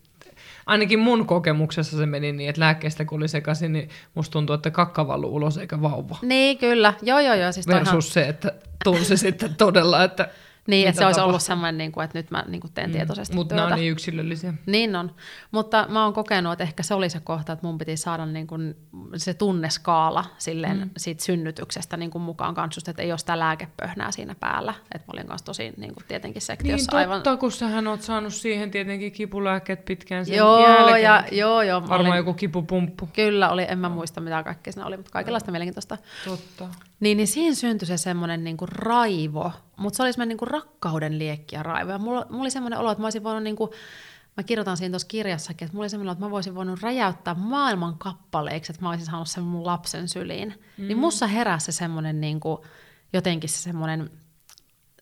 ainakin 0.65 0.99
mun 0.99 1.27
kokemuksessa 1.27 1.97
se 1.97 2.05
meni 2.05 2.31
niin, 2.31 2.49
että 2.49 2.61
lääkkeestä 2.61 3.05
kun 3.05 3.17
oli 3.17 3.27
sekaisin, 3.27 3.73
niin 3.73 3.89
musta 4.15 4.31
tuntuu, 4.33 4.53
että 4.53 4.71
kakka 4.71 5.07
valuu 5.07 5.35
ulos 5.35 5.57
eikä 5.57 5.81
vauva. 5.81 6.17
Niin, 6.21 6.57
kyllä. 6.57 6.93
Joo, 7.01 7.19
joo, 7.19 7.33
joo. 7.33 7.51
Siis 7.51 7.67
ihan- 7.67 7.79
Versus 7.79 8.13
se, 8.13 8.27
että 8.27 8.51
tunsi 8.83 9.17
sitten 9.17 9.55
todella, 9.55 10.03
että 10.03 10.29
Niin, 10.67 10.87
että 10.87 10.99
se 10.99 11.05
olisi 11.05 11.19
ollut 11.19 11.41
semmoinen, 11.41 11.77
niin 11.77 11.91
kuin, 11.91 12.03
että 12.03 12.19
nyt 12.19 12.31
mä 12.31 12.43
niin 12.47 12.61
kuin 12.61 12.73
teen 12.73 12.91
tietoisesti 12.91 13.35
Mutta 13.35 13.55
nämä 13.55 13.67
on 13.67 13.75
niin 13.75 13.91
yksilöllisiä. 13.91 14.53
Niin 14.65 14.95
on, 14.95 15.15
mutta 15.51 15.85
mä 15.89 16.03
oon 16.03 16.13
kokenut, 16.13 16.53
että 16.53 16.63
ehkä 16.63 16.83
se 16.83 16.93
oli 16.93 17.09
se 17.09 17.19
kohta, 17.19 17.53
että 17.53 17.67
mun 17.67 17.77
piti 17.77 17.97
saada 17.97 18.25
niin 18.25 18.47
kuin 18.47 18.75
se 19.17 19.33
tunneskaala 19.33 20.25
silleen 20.37 20.77
mm. 20.77 20.89
siitä 20.97 21.23
synnytyksestä 21.23 21.97
niin 21.97 22.11
kuin 22.11 22.21
mukaan 22.21 22.55
kanssa, 22.55 22.77
just, 22.77 22.87
että 22.87 23.01
ei 23.01 23.11
ole 23.11 23.17
sitä 23.17 23.39
lääkepöhnää 23.39 24.11
siinä 24.11 24.35
päällä. 24.39 24.73
Että 24.95 25.07
mä 25.07 25.11
olin 25.13 25.27
kanssa 25.27 25.45
tosi 25.45 25.73
niin 25.77 25.93
kuin 25.93 26.05
tietenkin 26.07 26.39
Niin 26.39 26.45
sektiossa 26.45 26.91
totta, 26.91 26.97
aivan... 26.97 27.39
kun 27.39 27.51
sähän 27.51 27.87
oot 27.87 28.01
saanut 28.01 28.33
siihen 28.33 28.71
tietenkin 28.71 29.11
kipulääkkeet 29.11 29.85
pitkään 29.85 30.25
sen 30.25 30.37
Joo, 30.37 30.67
jälkeen. 30.67 31.03
ja, 31.03 31.23
joo, 31.31 31.61
joo. 31.61 31.81
Varmaan 31.81 32.01
olin, 32.01 32.17
joku 32.17 32.33
kipupumppu. 32.33 33.09
Kyllä 33.13 33.49
oli, 33.49 33.65
en 33.69 33.79
mä 33.79 33.89
muista 33.89 34.21
mitä 34.21 34.43
kaikkea 34.43 34.73
siinä 34.73 34.85
oli, 34.85 34.97
mutta 34.97 35.11
kaikenlaista 35.11 35.51
mielenkiintoista. 35.51 35.97
Totta. 36.25 36.67
Niin, 36.99 37.17
niin 37.17 37.27
siinä 37.27 37.55
syntyi 37.55 37.87
se 37.87 37.97
semmoinen 37.97 38.43
niinku 38.43 38.65
raivo, 38.65 39.51
mutta 39.77 39.97
se 39.97 40.03
oli 40.03 40.13
semmoinen 40.13 40.29
niinku 40.29 40.45
rakkauden 40.45 41.19
liekki 41.19 41.55
ja 41.55 41.63
raivo. 41.63 41.91
Ja 41.91 41.97
mulla, 41.97 42.25
mulla 42.29 42.41
oli 42.41 42.51
semmoinen 42.51 42.79
olo, 42.79 42.91
että 42.91 43.01
mä 43.01 43.05
olisin 43.05 43.23
voinut, 43.23 43.43
niinku, 43.43 43.73
mä 44.37 44.43
kirjoitan 44.43 44.77
siinä 44.77 44.91
tuossa 44.91 45.07
kirjassakin, 45.07 45.65
että 45.65 45.75
mulla 45.75 45.83
oli 45.83 45.89
semmoinen 45.89 46.09
olo, 46.09 46.13
että 46.13 46.25
mä 46.25 46.31
voisin 46.31 46.55
voinut 46.55 46.81
räjäyttää 46.81 47.33
maailman 47.33 47.97
kappaleiksi, 47.97 48.71
että 48.71 48.83
mä 48.83 48.89
olisin 48.89 49.05
saanut 49.05 49.29
sen 49.29 49.43
mun 49.43 49.65
lapsen 49.65 50.09
syliin. 50.09 50.61
Mm. 50.77 50.87
Niin 50.87 50.97
mussa 50.97 51.27
heräsi 51.27 51.65
se 51.65 51.71
semmoinen 51.71 52.21
niinku, 52.21 52.65
jotenkin 53.13 53.49
se 53.49 53.57
semmoinen 53.57 54.11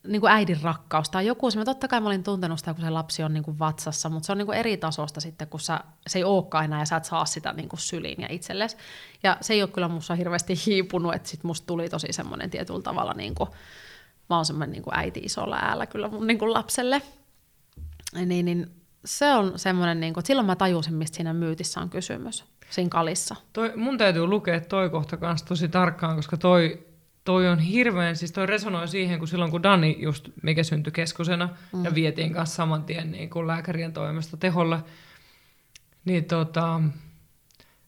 niin 0.06 0.20
kuin 0.20 0.32
äidin 0.32 0.62
rakkaus 0.62 1.10
tai 1.10 1.26
joku 1.26 1.50
semmoinen, 1.50 1.74
totta 1.74 1.88
kai 1.88 2.00
mä 2.00 2.06
olin 2.06 2.22
tuntenut 2.22 2.58
sitä, 2.58 2.74
kun 2.74 2.84
se 2.84 2.90
lapsi 2.90 3.22
on 3.22 3.34
niin 3.34 3.44
kuin 3.44 3.58
vatsassa, 3.58 4.08
mutta 4.08 4.26
se 4.26 4.32
on 4.32 4.38
niin 4.38 4.46
kuin 4.46 4.58
eri 4.58 4.76
tasosta 4.76 5.20
sitten, 5.20 5.48
kun 5.48 5.60
sä, 5.60 5.80
se 6.06 6.18
ei 6.18 6.24
olekaan 6.24 6.64
enää 6.64 6.80
ja 6.80 6.84
sä 6.84 6.96
et 6.96 7.04
saa 7.04 7.24
sitä 7.24 7.52
niin 7.52 7.68
kuin 7.68 7.80
syliin 7.80 8.22
ja 8.22 8.28
itsellesi. 8.30 8.76
Ja 9.22 9.36
se 9.40 9.54
ei 9.54 9.62
ole 9.62 9.70
kyllä 9.70 9.88
musta 9.88 10.14
hirveästi 10.14 10.54
hiipunut, 10.66 11.14
että 11.14 11.28
sit 11.28 11.44
musta 11.44 11.66
tuli 11.66 11.88
tosi 11.88 12.06
semmoinen 12.10 12.50
tietyllä 12.50 12.82
tavalla, 12.82 13.14
niin 13.14 13.34
kuin, 13.34 13.50
mä 14.30 14.36
oon 14.36 14.44
semmoinen 14.44 14.72
niin 14.72 14.82
äiti 14.98 15.20
isolla 15.20 15.56
äällä 15.56 15.86
kyllä 15.86 16.08
mun 16.08 16.26
niin 16.26 16.38
kuin 16.38 16.52
lapselle. 16.52 17.02
Niin, 18.26 18.44
niin 18.44 18.70
se 19.04 19.34
on 19.34 19.58
semmoinen, 19.58 20.00
niin 20.00 20.14
kuin, 20.14 20.22
että 20.22 20.26
silloin 20.26 20.46
mä 20.46 20.56
tajusin, 20.56 20.94
mistä 20.94 21.16
siinä 21.16 21.32
myytissä 21.32 21.80
on 21.80 21.90
kysymys, 21.90 22.44
siinä 22.70 22.88
kalissa. 22.88 23.36
Toi, 23.52 23.72
mun 23.76 23.98
täytyy 23.98 24.26
lukea 24.26 24.60
toi 24.60 24.90
kohta 24.90 25.16
kanssa 25.16 25.46
tosi 25.46 25.68
tarkkaan, 25.68 26.16
koska 26.16 26.36
toi, 26.36 26.86
toi 27.24 27.48
on 27.48 27.58
hirveän, 27.58 28.16
siis 28.16 28.32
toi 28.32 28.46
resonoi 28.46 28.88
siihen, 28.88 29.18
kun 29.18 29.28
silloin 29.28 29.50
kun 29.50 29.62
Dani 29.62 29.96
just, 29.98 30.28
mikä 30.42 30.62
syntyi 30.62 30.92
keskosena, 30.92 31.48
mm. 31.72 31.84
ja 31.84 31.94
vietiin 31.94 32.34
kanssa 32.34 32.56
saman 32.56 32.84
tien 32.84 33.10
niin 33.10 33.30
kuin 33.30 33.46
lääkärien 33.46 33.92
toimesta 33.92 34.36
teholle, 34.36 34.78
niin 36.04 36.24
tota, 36.24 36.80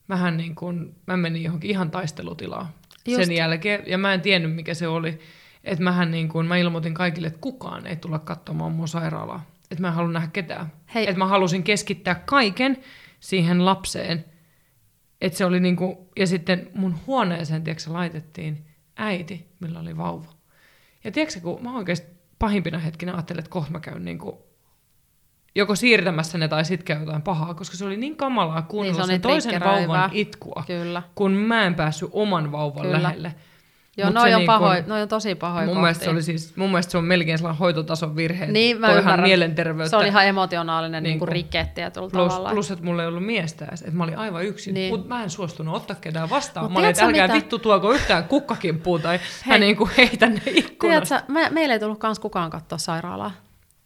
mähän 0.09 0.37
niin 0.37 0.55
kuin, 0.55 0.95
mä 1.07 1.17
menin 1.17 1.43
johonkin 1.43 1.71
ihan 1.71 1.91
taistelutilaan 1.91 2.69
Just. 3.07 3.25
sen 3.25 3.37
jälkeen, 3.37 3.83
ja 3.87 3.99
mä 3.99 4.15
en 4.15 4.21
tiennyt 4.21 4.55
mikä 4.55 4.75
se 4.75 4.89
oli, 4.89 5.21
että 5.67 5.85
mähän 5.85 6.11
niin 6.11 6.29
kuin, 6.29 6.47
mä 6.47 6.57
ilmoitin 6.57 6.95
kaikille, 6.95 7.27
että 7.27 7.41
kukaan 7.41 7.87
ei 7.87 7.97
tulla 7.97 8.19
katsomaan 8.19 8.73
mun 8.73 8.89
sairaalaa, 8.89 9.47
että 9.71 9.83
mä 9.83 9.89
en 9.89 9.95
halua 9.95 10.13
nähdä 10.13 10.29
ketään, 10.33 10.73
että 10.95 11.19
mä 11.19 11.27
halusin 11.27 11.63
keskittää 11.63 12.15
kaiken 12.15 12.77
siihen 13.21 13.65
lapseen, 13.65 14.25
et 15.21 15.35
se 15.35 15.45
oli 15.45 15.61
niinku, 15.61 16.11
ja 16.17 16.27
sitten 16.27 16.71
mun 16.75 16.99
huoneeseen, 17.07 17.65
tiedätkö, 17.65 17.93
laitettiin 17.93 18.67
äiti, 18.97 19.49
millä 19.61 19.81
oli 19.81 19.97
vauva. 19.97 20.33
Ja 21.05 21.13
tiedätkö, 21.13 21.41
kun 21.41 21.63
mä 21.63 21.77
oikeasti 21.77 22.07
pahimpina 22.39 22.79
hetkinä 22.79 23.13
ajattelin, 23.13 23.39
että 23.39 23.51
kohta 23.51 23.73
mä 23.73 23.81
käyn 23.81 24.05
niinku, 24.05 24.47
joko 25.55 25.75
siirtämässä 25.75 26.39
ne 26.39 26.49
tai 26.49 26.65
sitten 26.65 26.85
käy 26.85 27.01
jotain 27.01 27.23
pahaa, 27.23 27.55
koska 27.55 27.77
se 27.77 27.85
oli 27.85 27.97
niin 27.97 28.17
kamalaa 28.17 28.63
kuunnella 28.63 29.07
Niin, 29.07 29.07
se 29.07 29.13
niin, 29.13 29.23
sen 29.23 29.51
niin 29.51 29.61
toisen 29.63 29.89
vauvan 29.89 30.11
itkua, 30.13 30.65
Kyllä. 30.67 31.03
kun 31.15 31.33
mä 31.33 31.65
en 31.65 31.75
päässyt 31.75 32.11
oman 32.13 32.53
vauvan 32.53 32.83
Kyllä. 32.83 33.03
lähelle. 33.03 33.35
Joo, 33.99 34.07
Mut 34.07 34.15
noi 34.15 34.33
on, 34.35 34.39
niinku- 34.39 34.53
pahoin, 34.53 34.85
noi 34.87 35.03
on 35.03 35.09
tosi 35.09 35.35
pahoin 35.35 35.67
Mun 35.69 35.81
mielestä, 35.81 36.05
se 36.05 36.11
oli 36.11 36.23
siis, 36.23 36.57
mun 36.57 36.71
mielestä 36.71 36.91
se 36.91 36.99
on 36.99 37.05
melkein 37.05 37.39
sellainen 37.39 37.59
hoitotason 37.59 38.17
virhe. 38.17 38.47
Niin, 38.47 38.81
mä 38.81 38.93
ymmärrän. 38.93 39.29
mielenterveyttä. 39.29 39.91
Se 39.91 39.97
on 39.97 40.07
ihan 40.07 40.27
emotionaalinen 40.27 41.03
niin 41.03 41.11
Niin 41.11 41.19
kuin 41.19 41.29
rike 41.29 41.69
tietyllä 41.75 42.09
Plus, 42.11 42.33
tavalla. 42.33 42.51
plus, 42.51 42.71
että 42.71 42.85
mulla 42.85 43.03
ei 43.03 43.09
ollut 43.09 43.27
miestä 43.27 43.65
edes, 43.65 43.83
että 43.83 43.97
mä 43.97 44.05
olin 44.05 44.19
aivan 44.19 44.45
yksin. 44.45 44.75
Niin. 44.75 44.81
Niin. 44.83 44.95
Mutta 44.95 45.09
mä 45.15 45.23
en 45.23 45.31
suostunut 45.31 45.77
ottaa 45.77 45.97
ketään 46.01 46.31
vastaan. 46.31 46.65
Mut 46.67 46.73
mä 46.73 46.79
olin, 46.79 46.91
että 46.91 47.05
älkää 47.05 47.27
mitä? 47.27 47.35
vittu 47.37 47.59
tuoko 47.59 47.93
yhtään 47.93 48.25
kukkakimpuun 48.25 49.03
tai 49.03 49.19
Hei. 49.19 49.27
hän 49.43 49.61
niin 49.61 49.77
kuin 49.77 49.91
heitä 49.97 50.27
ne 50.27 50.41
ikkunasta. 50.47 51.07
Tiedätkö, 51.09 51.33
me, 51.33 51.49
meille 51.51 51.75
ei 51.75 51.81
tullut 51.81 51.99
kans 51.99 52.19
kukaan 52.19 52.51
katsoa 52.51 52.79
sairaalaa. 52.79 53.31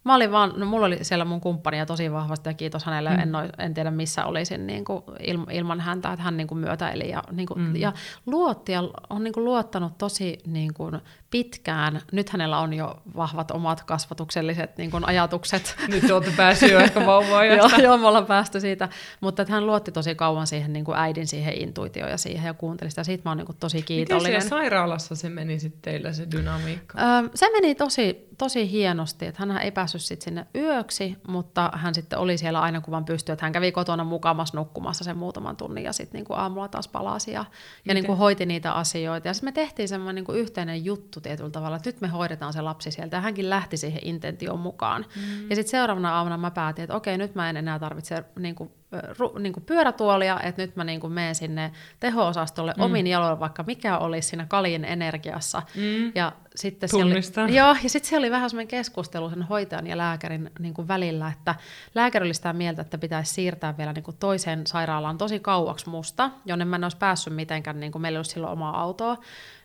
Mä 0.04 0.14
olin 0.14 0.32
vaan, 0.32 0.52
no 0.56 0.66
mulla 0.66 0.86
oli 0.86 1.04
siellä 1.04 1.24
mun 1.24 1.40
kumppania 1.40 1.86
tosi 1.86 2.12
vahvasti 2.12 2.48
ja 2.48 2.54
kiitos 2.54 2.84
hänelle, 2.84 3.10
mm. 3.10 3.18
en, 3.18 3.34
oi- 3.34 3.50
en 3.58 3.74
tiedä 3.74 3.90
missä 3.90 4.24
olisin 4.24 4.66
niin 4.66 4.84
kuin 4.84 5.02
il, 5.20 5.38
ilman 5.50 5.80
häntä, 5.80 6.12
että 6.12 6.22
hän 6.22 6.36
niin 6.36 6.46
kuin 6.46 6.58
myötäili 6.58 7.08
ja, 7.08 7.22
niin 7.32 7.46
kuin, 7.46 7.60
mm. 7.60 7.76
ja 7.76 7.92
luotti 8.26 8.72
ja 8.72 8.82
on 9.10 9.24
niin 9.24 9.34
kuin 9.34 9.44
luottanut 9.44 9.98
tosi 9.98 10.38
niin 10.46 10.74
kuin 10.74 11.00
pitkään. 11.30 12.02
Nyt 12.12 12.28
hänellä 12.30 12.58
on 12.58 12.74
jo 12.74 13.02
vahvat 13.16 13.50
omat 13.50 13.82
kasvatukselliset 13.82 14.78
niin 14.78 14.90
kuin 14.90 15.04
ajatukset. 15.04 15.76
Nyt 15.88 16.10
olette 16.10 16.32
päässyt 16.36 16.70
jo 16.70 16.78
ehkä 16.84 17.06
vauva 17.06 17.44
joo, 17.44 17.68
joo, 17.82 17.96
me 17.96 18.06
ollaan 18.06 18.26
päästy 18.26 18.60
siitä. 18.60 18.88
Mutta 19.20 19.42
että 19.42 19.54
hän 19.54 19.66
luotti 19.66 19.92
tosi 19.92 20.14
kauan 20.14 20.46
siihen 20.46 20.72
niin 20.72 20.84
kuin 20.84 20.98
äidin 20.98 21.26
siihen 21.26 21.54
intuitioon 21.62 22.10
ja 22.10 22.18
siihen 22.18 22.46
ja 22.46 22.54
kuunteli 22.54 22.90
sitä. 22.90 23.04
Siitä 23.04 23.22
mä 23.24 23.30
oon 23.30 23.38
niin 23.38 23.46
kuin 23.46 23.56
tosi 23.60 23.76
Miten 23.76 23.86
kiitollinen. 23.86 24.42
siellä 24.42 24.62
sairaalassa 24.62 25.14
se 25.14 25.28
meni 25.28 25.58
sitten 25.58 25.82
teillä 25.82 26.12
se 26.12 26.26
dynamiikka? 26.30 26.98
Öö, 26.98 27.28
se 27.34 27.50
meni 27.52 27.74
tosi, 27.74 28.28
tosi 28.38 28.70
hienosti, 28.70 29.26
että 29.26 29.46
hän 29.46 29.58
ei 29.58 29.70
päässyt 29.70 30.02
sit 30.02 30.22
sinne 30.22 30.46
yöksi, 30.54 31.16
mutta 31.28 31.70
hän 31.74 31.94
sitten 31.94 32.18
oli 32.18 32.38
siellä 32.38 32.60
aina 32.60 32.80
kun 32.80 32.92
vaan 32.92 33.04
pystyi, 33.04 33.32
että 33.32 33.44
hän 33.44 33.52
kävi 33.52 33.72
kotona 33.72 34.04
mukamassa 34.04 34.56
nukkumassa 34.56 35.04
sen 35.04 35.16
muutaman 35.16 35.56
tunnin 35.56 35.84
ja 35.84 35.92
sitten 35.92 36.18
niinku 36.18 36.32
aamulla 36.32 36.68
taas 36.68 36.88
palasi 36.88 37.32
ja, 37.32 37.44
ja 37.84 37.94
niinku 37.94 38.16
hoiti 38.16 38.46
niitä 38.46 38.72
asioita. 38.72 39.28
Ja 39.28 39.34
sitten 39.34 39.48
me 39.48 39.52
tehtiin 39.52 39.88
semmoinen 39.88 40.14
niinku 40.14 40.32
yhteinen 40.32 40.84
juttu 40.84 41.19
tietyllä 41.20 41.50
tavalla, 41.50 41.76
että 41.76 41.88
nyt 41.88 42.00
me 42.00 42.08
hoidetaan 42.08 42.52
se 42.52 42.60
lapsi 42.60 42.90
sieltä 42.90 43.16
ja 43.16 43.20
hänkin 43.20 43.50
lähti 43.50 43.76
siihen 43.76 44.00
intentioon 44.04 44.60
mukaan. 44.60 45.06
Mm. 45.16 45.50
Ja 45.50 45.56
sitten 45.56 45.70
seuraavana 45.70 46.16
aamuna 46.16 46.36
mä 46.36 46.50
päätin, 46.50 46.82
että 46.82 46.96
okei, 46.96 47.18
nyt 47.18 47.34
mä 47.34 47.50
en 47.50 47.56
enää 47.56 47.78
tarvitse 47.78 48.24
niinku, 48.38 48.72
ö, 48.94 49.14
ru, 49.18 49.38
niinku 49.38 49.60
pyörätuolia, 49.60 50.40
että 50.42 50.62
nyt 50.62 50.76
mä 50.76 50.84
niinku 50.84 51.08
menen 51.08 51.34
sinne 51.34 51.72
teho-osastolle 52.00 52.74
mm. 52.76 52.82
omin 52.82 53.06
jaloin, 53.06 53.40
vaikka 53.40 53.64
mikä 53.66 53.98
olisi 53.98 54.28
siinä 54.28 54.46
kalin 54.48 54.84
energiassa. 54.84 55.62
Mm. 55.74 56.12
Ja 56.14 56.32
sitten 56.56 56.88
siellä 56.88 57.14
oli, 57.44 57.56
joo, 57.56 57.76
ja 57.82 57.88
sitten 57.88 58.08
siellä 58.08 58.24
oli 58.24 58.30
vähän 58.30 58.50
semmoinen 58.50 58.68
keskustelu 58.68 59.30
sen 59.30 59.42
hoitajan 59.42 59.86
ja 59.86 59.96
lääkärin 59.96 60.50
niin 60.58 60.74
kuin 60.74 60.88
välillä, 60.88 61.28
että 61.28 61.54
lääkäri 61.94 62.26
oli 62.26 62.34
sitä 62.34 62.52
mieltä, 62.52 62.82
että 62.82 62.98
pitäisi 62.98 63.34
siirtää 63.34 63.76
vielä 63.76 63.92
niin 63.92 64.02
kuin 64.02 64.16
toiseen 64.16 64.66
sairaalaan 64.66 65.18
tosi 65.18 65.40
kauaksi 65.40 65.88
musta, 65.88 66.30
jonne 66.44 66.64
mä 66.64 66.76
en 66.76 66.84
olisi 66.84 66.96
päässyt 66.96 67.34
mitenkään, 67.34 67.80
niin 67.80 67.92
kuin 67.92 68.02
meillä 68.02 68.16
ei 68.16 68.18
ollut 68.18 68.26
silloin 68.26 68.52
omaa 68.52 68.80
autoa, 68.80 69.16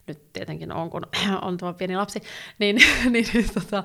nyt 0.07 0.33
tietenkin 0.33 0.71
on, 0.71 0.89
kun 0.89 1.07
on 1.41 1.57
tuo 1.57 1.73
pieni 1.73 1.95
lapsi, 1.95 2.21
niin, 2.59 2.75
niin, 3.11 3.25
tota, 3.53 3.83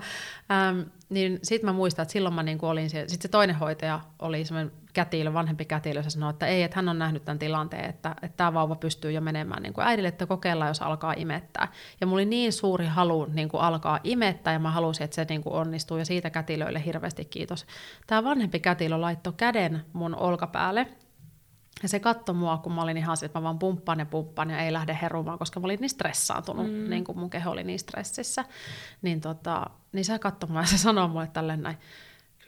äm, 0.68 0.84
niin 1.08 1.38
sitten 1.42 1.70
mä 1.70 1.72
muistan, 1.72 2.02
että 2.02 2.12
silloin 2.12 2.34
mä 2.34 2.42
niin 2.42 2.58
olin 2.62 2.90
siellä, 2.90 3.08
sitten 3.08 3.28
se 3.28 3.28
toinen 3.28 3.56
hoitaja 3.56 4.00
oli 4.18 4.44
semmoinen 4.44 4.72
kätilö, 4.92 5.32
vanhempi 5.32 5.64
kätilö, 5.64 6.02
se 6.02 6.10
sanoi, 6.10 6.30
että 6.30 6.46
ei, 6.46 6.62
että 6.62 6.76
hän 6.76 6.88
on 6.88 6.98
nähnyt 6.98 7.24
tämän 7.24 7.38
tilanteen, 7.38 7.90
että, 7.90 8.14
että 8.22 8.36
tämä 8.36 8.54
vauva 8.54 8.74
pystyy 8.74 9.12
jo 9.12 9.20
menemään 9.20 9.62
niin 9.62 9.72
kuin 9.72 9.86
äidille, 9.86 10.08
että 10.08 10.26
kokeillaan, 10.26 10.68
jos 10.68 10.82
alkaa 10.82 11.14
imettää. 11.16 11.68
Ja 12.00 12.06
mulla 12.06 12.16
oli 12.16 12.24
niin 12.24 12.52
suuri 12.52 12.86
halu 12.86 13.24
niin 13.24 13.48
kuin 13.48 13.60
alkaa 13.60 14.00
imettää, 14.04 14.52
ja 14.52 14.58
mä 14.58 14.70
halusin, 14.70 15.04
että 15.04 15.14
se 15.14 15.26
niin 15.28 15.42
kuin 15.42 15.52
onnistuu, 15.52 15.96
ja 15.96 16.04
siitä 16.04 16.30
kätilöille 16.30 16.84
hirveästi 16.84 17.24
kiitos. 17.24 17.66
Tämä 18.06 18.24
vanhempi 18.24 18.60
kätilö 18.60 19.00
laittoi 19.00 19.32
käden 19.36 19.84
mun 19.92 20.14
olkapäälle, 20.14 20.86
ja 21.82 21.88
se 21.88 22.00
katsoi 22.00 22.34
mua, 22.34 22.58
kun 22.58 22.72
mä 22.72 22.82
olin 22.82 22.96
ihan 22.96 23.16
se, 23.16 23.26
että 23.26 23.38
mä 23.38 23.42
vaan 23.42 23.58
pumppaan 23.58 23.98
ja 23.98 24.06
pumppaan 24.06 24.50
ja 24.50 24.58
ei 24.58 24.72
lähde 24.72 24.98
herumaan, 25.02 25.38
koska 25.38 25.60
mä 25.60 25.64
olin 25.64 25.80
niin 25.80 25.90
stressaantunut, 25.90 26.66
mm. 26.66 26.90
niin 26.90 27.04
kuin 27.04 27.18
mun 27.18 27.30
keho 27.30 27.50
oli 27.50 27.64
niin 27.64 27.78
stressissä. 27.78 28.44
Niin, 29.02 29.20
tota, 29.20 29.66
niin 29.92 30.04
se 30.04 30.18
katsoi 30.18 30.50
mua 30.50 30.60
ja 30.60 30.66
se 30.66 30.78
sanoi 30.78 31.08
mulle 31.08 31.26
tälleen 31.26 31.62
näin, 31.62 31.78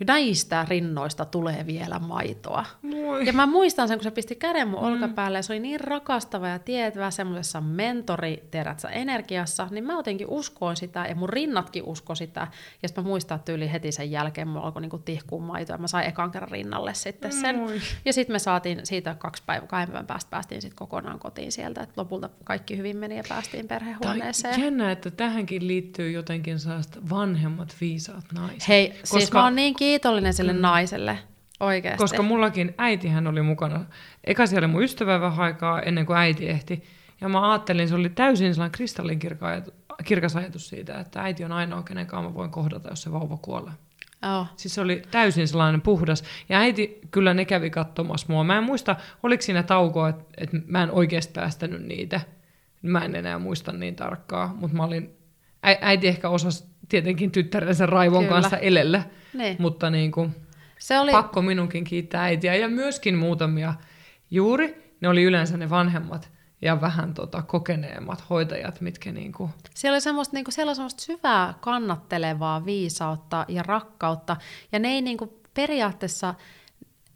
näistä 0.06 0.66
rinnoista 0.68 1.24
tulee 1.24 1.66
vielä 1.66 1.98
maitoa. 1.98 2.64
Moi. 2.82 3.26
Ja 3.26 3.32
mä 3.32 3.46
muistan 3.46 3.88
sen, 3.88 3.98
kun 3.98 4.04
se 4.04 4.10
pisti 4.10 4.34
käden 4.34 4.68
mun 4.68 4.80
mm. 4.80 4.86
olkapäälle, 4.86 5.38
ja 5.38 5.42
se 5.42 5.52
oli 5.52 5.60
niin 5.60 5.80
rakastava 5.80 6.48
ja 6.48 6.58
tietävä 6.58 7.10
semmoisessa 7.10 7.60
mentori 7.60 8.42
terätsä 8.50 8.88
energiassa, 8.88 9.68
niin 9.70 9.84
mä 9.84 9.92
jotenkin 9.92 10.26
uskoin 10.26 10.76
sitä, 10.76 11.06
ja 11.08 11.14
mun 11.14 11.28
rinnatkin 11.28 11.82
usko 11.84 12.14
sitä, 12.14 12.46
ja 12.82 12.88
sitten 12.88 13.04
mä 13.04 13.08
muistan, 13.08 13.36
että 13.36 13.52
yli 13.52 13.72
heti 13.72 13.92
sen 13.92 14.10
jälkeen 14.10 14.48
mulla 14.48 14.66
alkoi 14.66 14.82
niinku 14.82 14.98
tihkua 14.98 15.40
maitoa, 15.40 15.74
ja 15.74 15.78
mä 15.78 15.86
sain 15.86 16.08
ekan 16.08 16.30
kerran 16.30 16.50
rinnalle 16.50 16.94
sitten 16.94 17.32
sen. 17.32 17.56
Moi. 17.56 17.80
Ja 18.04 18.12
sitten 18.12 18.34
me 18.34 18.38
saatiin 18.38 18.80
siitä 18.84 19.14
kaksi 19.14 19.42
päivää, 19.46 19.68
kahden 19.68 19.88
päivän 19.88 20.06
päästä 20.06 20.30
päästiin 20.30 20.62
sitten 20.62 20.76
kokonaan 20.76 21.18
kotiin 21.18 21.52
sieltä, 21.52 21.82
että 21.82 22.00
lopulta 22.00 22.30
kaikki 22.44 22.76
hyvin 22.76 22.96
meni 22.96 23.16
ja 23.16 23.22
päästiin 23.28 23.68
perhehuoneeseen. 23.68 24.54
Tämä 24.54 24.64
jännä, 24.64 24.92
että 24.92 25.10
tähänkin 25.10 25.68
liittyy 25.68 26.10
jotenkin 26.10 26.58
sellaista 26.58 27.00
vanhemmat 27.10 27.76
viisaat 27.80 28.24
naiset. 28.34 28.68
Hei, 28.68 28.86
siis 28.86 29.00
Koska... 29.00 29.18
siis 29.18 29.32
mä 29.32 29.44
oon 29.44 29.56
niin 29.56 29.74
kiitollinen 29.82 30.34
sille 30.34 30.52
mm. 30.52 30.60
naiselle. 30.60 31.18
Oikeasti. 31.60 31.98
Koska 31.98 32.22
mullakin 32.22 32.74
äitihän 32.78 33.26
oli 33.26 33.42
mukana. 33.42 33.84
Eka 34.24 34.46
siellä 34.46 34.66
oli 34.66 34.72
mun 34.72 34.82
ystävä 34.82 35.20
vähän 35.20 35.40
aikaa 35.40 35.80
ennen 35.80 36.06
kuin 36.06 36.16
äiti 36.16 36.48
ehti. 36.48 36.82
Ja 37.20 37.28
mä 37.28 37.52
ajattelin, 37.52 37.88
se 37.88 37.94
oli 37.94 38.08
täysin 38.08 38.54
sellainen 38.54 38.72
kristallinkirkas 38.72 40.36
ajatus 40.36 40.68
siitä, 40.68 41.00
että 41.00 41.22
äiti 41.22 41.44
on 41.44 41.52
ainoa, 41.52 41.82
kenen 41.82 42.06
kanssa 42.06 42.28
mä 42.28 42.34
voin 42.34 42.50
kohdata, 42.50 42.88
jos 42.88 43.02
se 43.02 43.12
vauva 43.12 43.36
kuolee. 43.36 43.72
Oh. 44.40 44.46
Siis 44.56 44.74
se 44.74 44.80
oli 44.80 45.02
täysin 45.10 45.48
sellainen 45.48 45.80
puhdas. 45.80 46.24
Ja 46.48 46.58
äiti 46.58 47.00
kyllä 47.10 47.34
ne 47.34 47.44
kävi 47.44 47.70
katsomassa 47.70 48.26
mua. 48.30 48.44
Mä 48.44 48.58
en 48.58 48.64
muista, 48.64 48.96
oliko 49.22 49.42
siinä 49.42 49.62
taukoa, 49.62 50.08
että, 50.08 50.24
että 50.36 50.56
mä 50.66 50.82
en 50.82 50.90
oikeasti 50.90 51.32
päästänyt 51.32 51.82
niitä. 51.82 52.20
Mä 52.82 53.04
en 53.04 53.14
enää 53.14 53.38
muista 53.38 53.72
niin 53.72 53.96
tarkkaa, 53.96 54.54
mutta 54.60 54.76
mä 54.76 54.84
olin, 54.84 55.16
äiti 55.62 56.08
ehkä 56.08 56.28
osasi 56.28 56.71
tietenkin 56.88 57.30
tyttärensä 57.30 57.86
raivon 57.86 58.24
kyllä. 58.24 58.34
kanssa 58.34 58.56
elellä. 58.58 59.02
Niin. 59.34 59.56
Mutta 59.58 59.90
niin 59.90 60.12
kuin, 60.12 60.34
se 60.78 60.98
oli... 60.98 61.12
pakko 61.12 61.42
minunkin 61.42 61.84
kiittää 61.84 62.22
äitiä 62.22 62.54
ja 62.54 62.68
myöskin 62.68 63.16
muutamia 63.16 63.74
juuri. 64.30 64.94
Ne 65.00 65.08
oli 65.08 65.22
yleensä 65.22 65.56
ne 65.56 65.70
vanhemmat 65.70 66.30
ja 66.62 66.80
vähän 66.80 67.14
tota, 67.14 67.42
kokeneemmat 67.42 68.24
hoitajat, 68.30 68.80
mitkä 68.80 69.12
niinku... 69.12 69.50
Siellä 69.74 69.94
oli 69.94 70.00
semmoista, 70.00 70.36
niinku, 70.36 70.50
siellä 70.50 70.70
oli 70.70 70.76
semmoista 70.76 71.02
syvää 71.02 71.54
kannattelevaa 71.60 72.64
viisautta 72.64 73.44
ja 73.48 73.62
rakkautta, 73.62 74.36
ja 74.72 74.78
ne 74.78 74.88
ei 74.88 75.02
niinku, 75.02 75.40
periaatteessa 75.54 76.34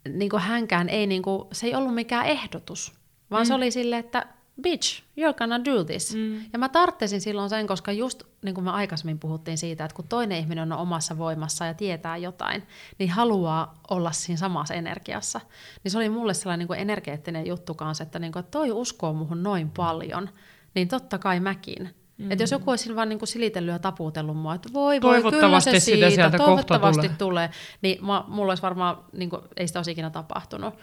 niinku, 0.09 0.37
hänkään, 0.37 0.89
ei, 0.89 1.07
niinku, 1.07 1.47
se 1.51 1.67
ei 1.67 1.75
ollut 1.75 1.95
mikään 1.95 2.25
ehdotus, 2.25 2.93
vaan 3.31 3.43
mm. 3.43 3.47
se 3.47 3.53
oli 3.53 3.71
silleen, 3.71 3.99
että 3.99 4.27
bitch, 4.61 5.03
you're 5.19 5.37
gonna 5.37 5.65
do 5.65 5.83
this. 5.83 6.15
Mm. 6.15 6.41
Ja 6.53 6.59
mä 6.59 6.69
tarttesin 6.69 7.21
silloin 7.21 7.49
sen, 7.49 7.67
koska 7.67 7.91
just 7.91 8.23
niin 8.41 8.55
kuin 8.55 8.65
me 8.65 8.71
aikaisemmin 8.71 9.19
puhuttiin 9.19 9.57
siitä, 9.57 9.85
että 9.85 9.95
kun 9.95 10.07
toinen 10.07 10.37
ihminen 10.37 10.71
on 10.71 10.79
omassa 10.79 11.17
voimassa 11.17 11.65
ja 11.65 11.73
tietää 11.73 12.17
jotain, 12.17 12.63
niin 12.99 13.09
haluaa 13.09 13.73
olla 13.89 14.11
siinä 14.11 14.37
samassa 14.37 14.73
energiassa. 14.73 15.41
Niin 15.83 15.91
se 15.91 15.97
oli 15.97 16.09
mulle 16.09 16.33
sellainen 16.33 16.59
niin 16.59 16.67
kuin 16.67 16.79
energeettinen 16.79 17.47
juttu 17.47 17.73
kanssa, 17.73 18.03
että, 18.03 18.19
niin 18.19 18.31
kuin, 18.31 18.39
että 18.39 18.51
toi 18.51 18.71
uskoo 18.71 19.13
muhun 19.13 19.43
noin 19.43 19.71
paljon, 19.77 20.29
niin 20.75 20.87
totta 20.87 21.17
kai 21.17 21.39
mäkin. 21.39 21.89
Mm. 22.17 22.31
Että 22.31 22.43
jos 22.43 22.51
joku 22.51 22.69
olisi 22.69 22.95
vaan 22.95 23.09
niin 23.09 23.19
kuin 23.19 23.29
silitellyt 23.29 23.71
ja 23.71 23.79
taputellut 23.79 24.37
mua, 24.37 24.55
että 24.55 24.69
voi 24.73 25.01
voi, 25.01 25.21
kyllä 25.21 25.59
se 25.59 25.79
siitä, 25.79 26.09
sieltä 26.09 26.37
toivottavasti 26.37 27.01
tulee. 27.01 27.17
tulee, 27.17 27.49
niin 27.81 28.05
mä, 28.05 28.23
mulla 28.27 28.51
olisi 28.51 28.63
varmaan, 28.63 28.97
niin 29.13 29.29
kuin, 29.29 29.41
ei 29.57 29.67
sitä 29.67 29.79
olisi 29.79 29.91
ikinä 29.91 30.09
tapahtunut. 30.09 30.73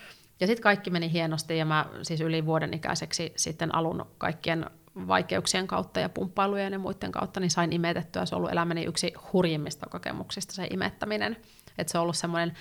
Ja 0.45 0.47
sitten 0.47 0.63
kaikki 0.63 0.91
meni 0.91 1.13
hienosti 1.13 1.59
ja 1.59 1.65
mä 1.65 1.87
siis 2.03 2.21
yli 2.21 2.47
vuoden 2.47 2.75
ikäiseksi 2.75 3.33
sitten 3.37 3.75
alun 3.75 4.07
kaikkien 4.19 4.67
vaikeuksien 5.07 5.67
kautta 5.67 6.01
ja 6.01 6.09
pumppailujen 6.09 6.73
ja 6.73 6.79
muiden 6.79 7.13
kautta 7.13 7.41
niin 7.41 7.51
sain 7.51 7.73
imetettyä. 7.73 8.27
Se 8.27 8.35
on 8.35 8.37
ollut 8.37 8.53
elämäni 8.53 8.85
yksi 8.85 9.15
hurjimmista 9.33 9.87
kokemuksista 9.91 10.55
se 10.55 10.67
imettäminen. 10.71 11.37
Että 11.79 11.91
se 11.91 11.99
on 11.99 12.03
ollut 12.03 12.17
semmoinen 12.17 12.57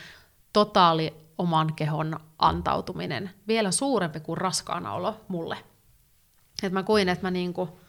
totaali 0.53 1.13
oman 1.37 1.73
kehon 1.73 2.19
antautuminen, 2.39 3.29
vielä 3.47 3.71
suurempi 3.71 4.19
kuin 4.19 4.37
raskaana 4.37 4.93
mulle. 5.27 5.57
Et 6.63 6.73
mä 6.73 6.83
koin, 6.83 7.09
että 7.09 7.25
mä, 7.25 7.31
niinku, 7.31 7.79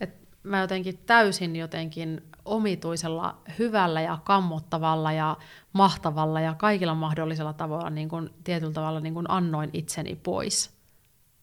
et 0.00 0.14
mä 0.42 0.60
jotenkin 0.60 0.98
täysin 0.98 1.56
jotenkin 1.56 2.22
omituisella, 2.44 3.38
hyvällä 3.58 4.00
ja 4.00 4.18
kammottavalla 4.24 5.12
ja 5.12 5.36
mahtavalla 5.72 6.40
ja 6.40 6.54
kaikilla 6.54 6.94
mahdollisilla 6.94 7.52
tavoilla 7.52 7.90
niin 7.90 8.08
kuin, 8.08 8.30
tietyllä 8.44 8.72
tavalla 8.72 9.00
niin 9.00 9.14
kuin 9.14 9.30
annoin 9.30 9.70
itseni 9.72 10.16
pois. 10.16 10.82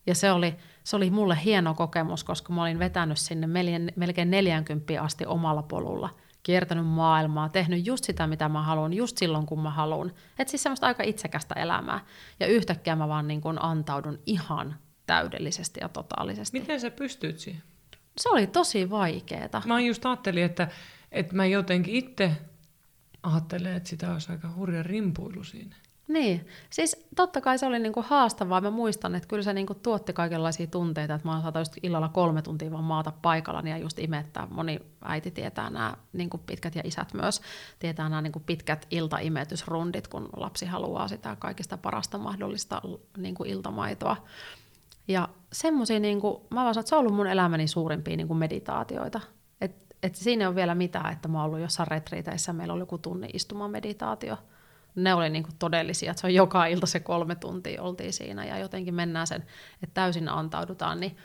Ja 0.08 0.16
se 0.16 0.32
oli, 0.32 0.56
se 0.84 0.96
oli 0.96 1.10
mulle 1.10 1.38
hieno 1.46 1.74
kokemus, 1.74 2.24
koska 2.24 2.54
mä 2.54 2.62
olin 2.62 2.80
vetänyt 2.80 3.18
sinne 3.18 3.48
melkein 3.96 4.32
40 4.32 5.02
asti 5.02 5.26
omalla 5.26 5.64
polulla, 5.64 6.10
kiertänyt 6.44 6.88
maailmaa, 6.88 7.50
tehnyt 7.50 7.88
just 7.88 8.04
sitä, 8.04 8.28
mitä 8.28 8.50
mä 8.50 8.62
haluan, 8.62 8.94
just 8.94 9.18
silloin, 9.18 9.46
kun 9.46 9.60
mä 9.60 9.70
haluan. 9.70 10.12
Että 10.40 10.52
siis 10.52 10.64
semmoista 10.64 10.88
aika 10.88 11.04
itsekästä 11.04 11.56
elämää. 11.56 12.06
Ja 12.40 12.48
yhtäkkiä 12.48 12.96
mä 12.96 13.08
vaan 13.08 13.28
niin 13.28 13.42
kuin 13.42 13.62
antaudun 13.62 14.20
ihan 14.26 14.76
täydellisesti 15.06 15.80
ja 15.80 15.90
totaalisesti. 15.90 16.60
Miten 16.60 16.80
sä 16.80 16.92
pystyt 16.92 17.40
siihen? 17.40 17.64
Se 18.20 18.30
oli 18.30 18.48
tosi 18.48 18.90
vaikeeta. 18.90 19.62
Mä 19.66 19.80
just 19.82 20.06
ajattelin, 20.06 20.44
että, 20.44 20.68
että 21.12 21.36
mä 21.36 21.46
jotenkin 21.46 21.96
itse 21.96 22.32
ajattelen, 23.24 23.76
että 23.76 23.90
sitä 23.90 24.14
olisi 24.14 24.32
aika 24.32 24.54
hurja 24.56 24.84
rimpuilu 24.84 25.44
siinä. 25.44 25.76
Niin, 26.08 26.48
siis 26.70 27.08
totta 27.16 27.42
kai 27.42 27.58
se 27.60 27.66
oli 27.66 27.80
niinku 27.80 28.04
haastavaa. 28.08 28.62
Mä 28.62 28.72
muistan, 28.72 29.16
että 29.16 29.28
kyllä 29.28 29.44
se 29.44 29.54
niinku 29.54 29.74
tuotti 29.74 30.14
kaikenlaisia 30.14 30.68
tunteita, 30.68 31.14
että 31.14 31.28
mä 31.28 31.42
saatan 31.42 31.60
just 31.60 31.74
illalla 31.84 32.10
kolme 32.10 32.42
tuntia 32.42 32.72
vaan 32.72 32.84
maata 32.84 33.12
paikalla 33.22 33.62
ja 33.62 33.78
just 33.78 34.00
imettää. 34.00 34.48
Moni 34.52 34.80
äiti 35.02 35.32
tietää 35.32 35.70
nämä 35.70 35.94
niinku 36.14 36.38
pitkät 36.38 36.76
ja 36.76 36.82
isät 36.86 37.14
myös 37.14 37.42
tietää 37.80 38.10
nämä 38.10 38.22
niinku 38.22 38.40
pitkät 38.40 38.88
iltaimetysrundit, 38.92 40.08
kun 40.08 40.30
lapsi 40.38 40.66
haluaa 40.66 41.08
sitä 41.08 41.36
kaikista 41.40 41.78
parasta 41.78 42.18
mahdollista 42.18 42.82
niinku 43.18 43.44
iltamaitoa. 43.44 44.18
Ja 45.08 45.30
semmoisia, 45.54 46.00
niinku, 46.00 46.48
mä 46.50 46.64
vaan 46.64 46.80
että 46.80 46.90
se 46.90 46.96
on 46.96 47.00
ollut 47.00 47.16
mun 47.16 47.28
elämäni 47.28 47.68
suurimpia 47.68 48.18
niinku 48.18 48.34
meditaatioita. 48.34 49.22
Et, 49.62 49.96
et 50.04 50.16
siinä 50.16 50.48
ole 50.48 50.56
vielä 50.56 50.76
mitään, 50.76 51.14
että 51.14 51.28
mä 51.28 51.38
oon 51.38 51.46
ollut 51.46 51.60
jossain 51.60 51.88
retriiteissä, 51.88 52.54
meillä 52.54 52.74
oli 52.74 52.82
joku 52.82 52.98
tunnin 52.98 53.30
istumaan 53.34 53.72
meditaatio– 53.72 54.38
ne 54.96 55.14
oli 55.14 55.30
niin 55.30 55.44
kuin 55.44 55.56
todellisia, 55.60 56.12
että 56.12 56.22
se 56.22 56.28
on 56.28 56.34
joka 56.34 56.66
ilta 56.66 56.88
se 56.88 57.00
kolme 57.00 57.36
tuntia 57.36 57.84
oltiin 57.84 58.14
siinä 58.14 58.46
ja 58.46 58.58
jotenkin 58.58 58.94
mennään 58.94 59.28
sen, 59.28 59.46
että 59.84 59.94
täysin 59.94 60.30
antaudutaan, 60.30 61.00
niin 61.00 61.18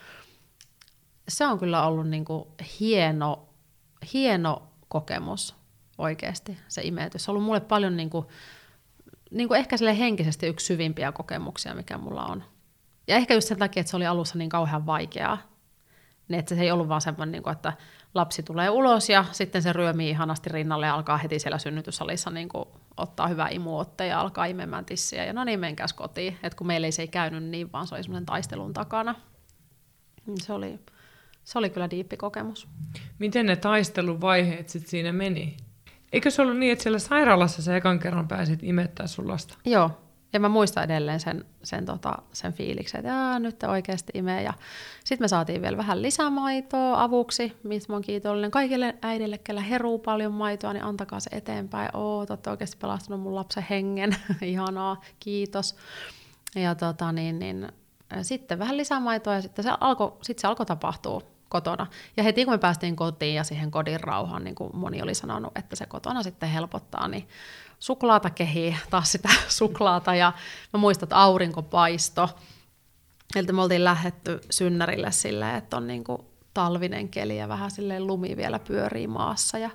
se 1.29 1.47
on 1.47 1.59
kyllä 1.59 1.87
ollut 1.87 2.09
niin 2.09 2.25
kuin 2.25 2.49
hieno, 2.81 3.49
hieno 4.13 4.63
kokemus 4.89 5.55
oikeasti, 5.99 6.59
se 6.69 6.83
imetys. 6.83 7.25
Se 7.25 7.31
on 7.31 7.33
ollut 7.33 7.47
mulle 7.47 7.61
paljon 7.61 7.97
niin 7.97 8.11
kuin, 8.11 8.27
niin 9.31 9.49
kuin 9.49 9.59
ehkä 9.59 9.77
sille 9.77 9.99
henkisesti 9.99 10.47
yksi 10.47 10.67
syvimpiä 10.67 11.13
kokemuksia, 11.13 11.75
mikä 11.75 11.99
mulla 11.99 12.25
on. 12.25 12.45
Ja 13.09 13.17
ehkä 13.17 13.35
just 13.35 13.49
sen 13.49 13.59
takia, 13.59 13.81
että 13.81 13.91
se 13.91 13.97
oli 13.97 14.07
alussa 14.07 14.39
niin 14.39 14.51
kauhean 14.51 14.87
vaikeaa. 14.87 15.39
Niin, 16.29 16.39
että 16.39 16.55
se 16.55 16.61
ei 16.61 16.71
ollut 16.71 16.89
vaan 16.89 17.01
semmoinen, 17.01 17.33
niin 17.33 17.53
että 17.53 17.73
lapsi 18.15 18.43
tulee 18.43 18.71
ulos 18.71 19.09
ja 19.09 19.25
sitten 19.33 19.63
se 19.63 19.73
ryömii 19.73 20.11
ihanasti 20.11 20.51
rinnalle 20.51 20.87
ja 20.87 20.95
alkaa 20.95 21.17
heti 21.17 21.39
siellä 21.39 21.59
synnytyssalissa 21.59 22.31
niin 22.31 22.49
kuin 22.49 22.65
ottaa 22.97 23.29
hyvää 23.29 23.49
imuotte 23.49 24.07
ja 24.07 24.21
alkaa 24.21 24.45
imemään 24.45 24.85
tissiä 24.85 25.25
ja 25.25 25.33
no 25.33 25.45
niin, 25.45 25.61
menkääs 25.61 25.93
kotiin. 25.93 26.39
Et 26.43 26.55
kun 26.55 26.67
meille 26.67 26.87
ei 26.87 26.93
se 26.93 27.03
ei 27.03 27.09
käynyt 27.09 27.45
niin, 27.45 27.73
vaan 27.73 27.87
se 27.87 27.95
oli 27.95 28.03
semmoinen 28.03 28.27
taistelun 28.27 28.73
takana. 28.73 29.15
Niin 30.27 30.41
se 30.41 30.53
oli, 30.53 30.81
se 31.45 31.59
oli 31.59 31.71
kyllä 31.71 31.91
diippi 31.91 32.17
kokemus. 32.17 32.69
Miten 33.19 33.47
ne 33.47 33.57
taisteluvaiheet 33.57 34.69
sitten 34.69 34.91
siinä 34.91 35.13
meni? 35.13 35.57
Eikö 36.13 36.31
se 36.31 36.43
ollut 36.43 36.57
niin, 36.57 36.73
että 36.73 36.83
siellä 36.83 36.99
sairaalassa 36.99 37.63
sä 37.63 37.77
ekan 37.77 37.99
kerran 37.99 38.29
pääsit 38.29 38.63
imettää 38.63 39.07
sun 39.07 39.29
lasta? 39.29 39.59
Joo, 39.65 39.91
ja 40.35 40.41
mä 40.41 40.49
muistan 40.49 40.85
edelleen 40.85 41.21
sen, 41.21 41.45
sen, 41.63 41.87
tota, 41.87 42.15
sen 42.33 42.53
fiiliksen, 42.53 42.99
että 42.99 43.09
Jaa, 43.09 43.39
nyt 43.39 43.63
oikeasti 43.63 44.13
imee. 44.15 44.43
Ja 44.43 44.53
sitten 45.05 45.25
me 45.25 45.29
saatiin 45.29 45.63
vielä 45.63 45.77
vähän 45.77 46.03
lisämaitoa 46.03 47.03
avuksi, 47.03 47.57
mistä 47.63 47.93
mä 47.93 47.97
oon 47.97 48.03
kiitollinen. 48.03 48.51
Kaikille 48.51 48.95
äidille, 49.03 49.39
kellä 49.39 49.61
heruu 49.61 49.99
paljon 49.99 50.33
maitoa, 50.33 50.73
niin 50.73 50.85
antakaa 50.85 51.21
se 51.21 51.31
eteenpäin. 51.33 51.97
Oo, 51.97 52.27
te 52.27 52.33
olette 52.33 52.51
oikeasti 52.51 52.77
pelastanut 52.77 53.21
mun 53.21 53.35
lapsen 53.35 53.67
hengen. 53.71 54.17
Ihanaa, 54.43 55.01
kiitos. 55.21 55.77
Ja 56.55 56.75
tota, 56.75 57.13
niin, 57.13 57.39
niin, 57.39 57.69
sitten 58.23 58.59
vähän 58.59 58.77
lisämaitoa 58.77 59.35
ja 59.35 59.43
sitten 59.43 59.63
se 59.63 59.71
alkoi 59.81 60.17
sit 60.23 60.45
alko 60.45 60.65
tapahtua. 60.65 61.23
kotona. 61.49 61.87
Ja 62.17 62.23
heti 62.23 62.45
kun 62.45 62.55
me 62.55 62.59
päästiin 62.59 62.97
kotiin 62.97 63.35
ja 63.35 63.45
siihen 63.45 63.71
kodin 63.71 64.01
rauhaan, 64.01 64.45
niin 64.45 64.55
kuin 64.55 64.71
moni 64.77 65.03
oli 65.03 65.15
sanonut, 65.15 65.59
että 65.59 65.77
se 65.77 65.87
kotona 65.87 66.23
sitten 66.23 66.49
helpottaa, 66.49 67.09
niin 67.09 67.29
suklaata 67.79 68.31
kehii, 68.31 68.77
taas 68.91 69.13
sitä 69.13 69.29
suklaata 69.49 70.15
ja 70.15 70.33
mä 70.73 70.79
muistan, 70.79 71.07
että 71.07 71.17
aurinko 71.17 71.63
paisto. 71.63 72.31
Eli 73.37 73.53
me 73.53 73.63
oltiin 73.63 73.85
lähetty 73.85 74.41
synnärille 74.51 75.13
silleen, 75.13 75.57
että 75.57 75.77
on 75.77 75.87
niin 75.87 76.05
kuin 76.05 76.23
talvinen 76.55 77.09
keli 77.09 77.39
ja 77.39 77.49
vähän 77.49 77.71
silleen 77.71 78.07
lumi 78.07 78.37
vielä 78.37 78.59
pyörii 78.59 79.07
maassa 79.07 79.59
ja, 79.59 79.71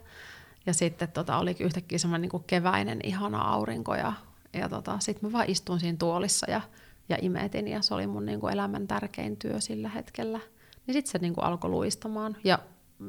ja 0.65 0.73
sitten 0.73 1.11
tota, 1.11 1.37
oli 1.37 1.55
yhtäkkiä 1.59 1.97
semmoinen 1.97 2.29
niin 2.33 2.43
keväinen 2.47 2.99
ihana 3.03 3.41
aurinko 3.41 3.95
ja, 3.95 4.13
ja 4.53 4.69
tota, 4.69 4.99
sitten 4.99 5.29
mä 5.29 5.33
vaan 5.33 5.49
istuin 5.49 5.79
siinä 5.79 5.97
tuolissa 5.97 6.51
ja, 6.51 6.61
ja 7.09 7.17
imetin 7.21 7.67
ja 7.67 7.81
se 7.81 7.93
oli 7.93 8.07
mun 8.07 8.25
niin 8.25 8.39
kuin 8.39 8.53
elämän 8.53 8.87
tärkein 8.87 9.37
työ 9.37 9.61
sillä 9.61 9.89
hetkellä. 9.89 10.39
Niin 10.87 10.93
sitten 10.93 11.11
se 11.11 11.17
niin 11.17 11.33
kuin 11.33 11.45
alkoi 11.45 11.69
luistamaan 11.69 12.37
ja 12.43 12.59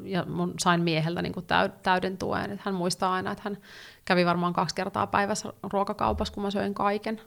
ja 0.02 0.24
mun 0.24 0.54
sain 0.58 0.82
mieheltä 0.82 1.22
niin 1.22 1.32
kuin 1.32 1.46
täyden 1.82 2.18
tuen. 2.18 2.50
Että 2.50 2.62
hän 2.64 2.74
muistaa 2.74 3.12
aina, 3.12 3.32
että 3.32 3.42
hän 3.44 3.58
kävi 4.04 4.26
varmaan 4.26 4.52
kaksi 4.52 4.74
kertaa 4.74 5.06
päivässä 5.06 5.52
ruokakaupassa, 5.72 6.34
kun 6.34 6.42
mä 6.42 6.50
söin 6.50 6.74
kaiken. 6.74 7.20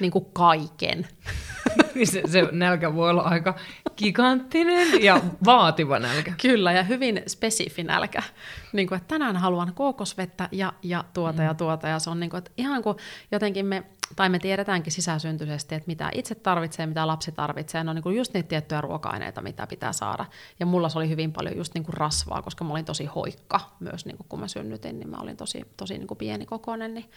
Niin 0.00 0.10
kuin 0.10 0.24
kaiken. 0.32 1.08
se, 2.04 2.22
se 2.26 2.48
nälkä 2.52 2.94
voi 2.94 3.10
olla 3.10 3.22
aika 3.22 3.54
giganttinen 3.96 5.02
ja 5.02 5.20
vaativa 5.44 5.98
nälkä. 5.98 6.32
Kyllä, 6.42 6.72
ja 6.72 6.82
hyvin 6.82 7.22
spesifi 7.26 7.84
nälkä. 7.84 8.22
Niin 8.72 8.88
kuin, 8.88 8.96
että 8.96 9.08
tänään 9.08 9.36
haluan 9.36 9.74
kookosvettä 9.74 10.48
ja, 10.52 10.72
ja 10.82 11.04
tuota 11.14 11.38
mm. 11.38 11.44
ja 11.44 11.54
tuota. 11.54 11.88
Ja 11.88 11.98
se 11.98 12.10
on 12.10 12.20
niin 12.20 12.30
kuin, 12.30 12.38
että 12.38 12.50
ihan 12.56 12.82
kuin 12.82 12.96
jotenkin 13.32 13.66
me, 13.66 13.82
tai 14.16 14.28
me 14.28 14.38
tiedetäänkin 14.38 14.92
sisäsyntyisesti, 14.92 15.74
että 15.74 15.86
mitä 15.86 16.10
itse 16.14 16.34
tarvitsee, 16.34 16.86
mitä 16.86 17.06
lapsi 17.06 17.32
tarvitsee. 17.32 17.84
Ne 17.84 17.90
on 17.90 17.96
niin 17.96 18.02
kuin 18.02 18.16
just 18.16 18.34
niitä 18.34 18.48
tiettyjä 18.48 18.80
ruoka-aineita, 18.80 19.42
mitä 19.42 19.66
pitää 19.66 19.92
saada. 19.92 20.24
Ja 20.60 20.66
mulla 20.66 20.88
se 20.88 20.98
oli 20.98 21.08
hyvin 21.08 21.32
paljon 21.32 21.56
just 21.56 21.74
niin 21.74 21.84
kuin 21.84 21.94
rasvaa, 21.94 22.42
koska 22.42 22.64
mä 22.64 22.70
olin 22.70 22.84
tosi 22.84 23.06
hoikka 23.06 23.60
myös, 23.80 24.06
niin 24.06 24.16
kuin 24.16 24.26
kun 24.28 24.40
mä 24.40 24.48
synnytin, 24.48 24.98
niin 24.98 25.10
mä 25.10 25.16
olin 25.16 25.36
tosi, 25.36 25.62
tosi 25.76 25.98
niin 25.98 26.08
kuin 26.08 26.18
pieni 26.18 26.46
kokoinen. 26.46 26.94
Niin 26.94 27.10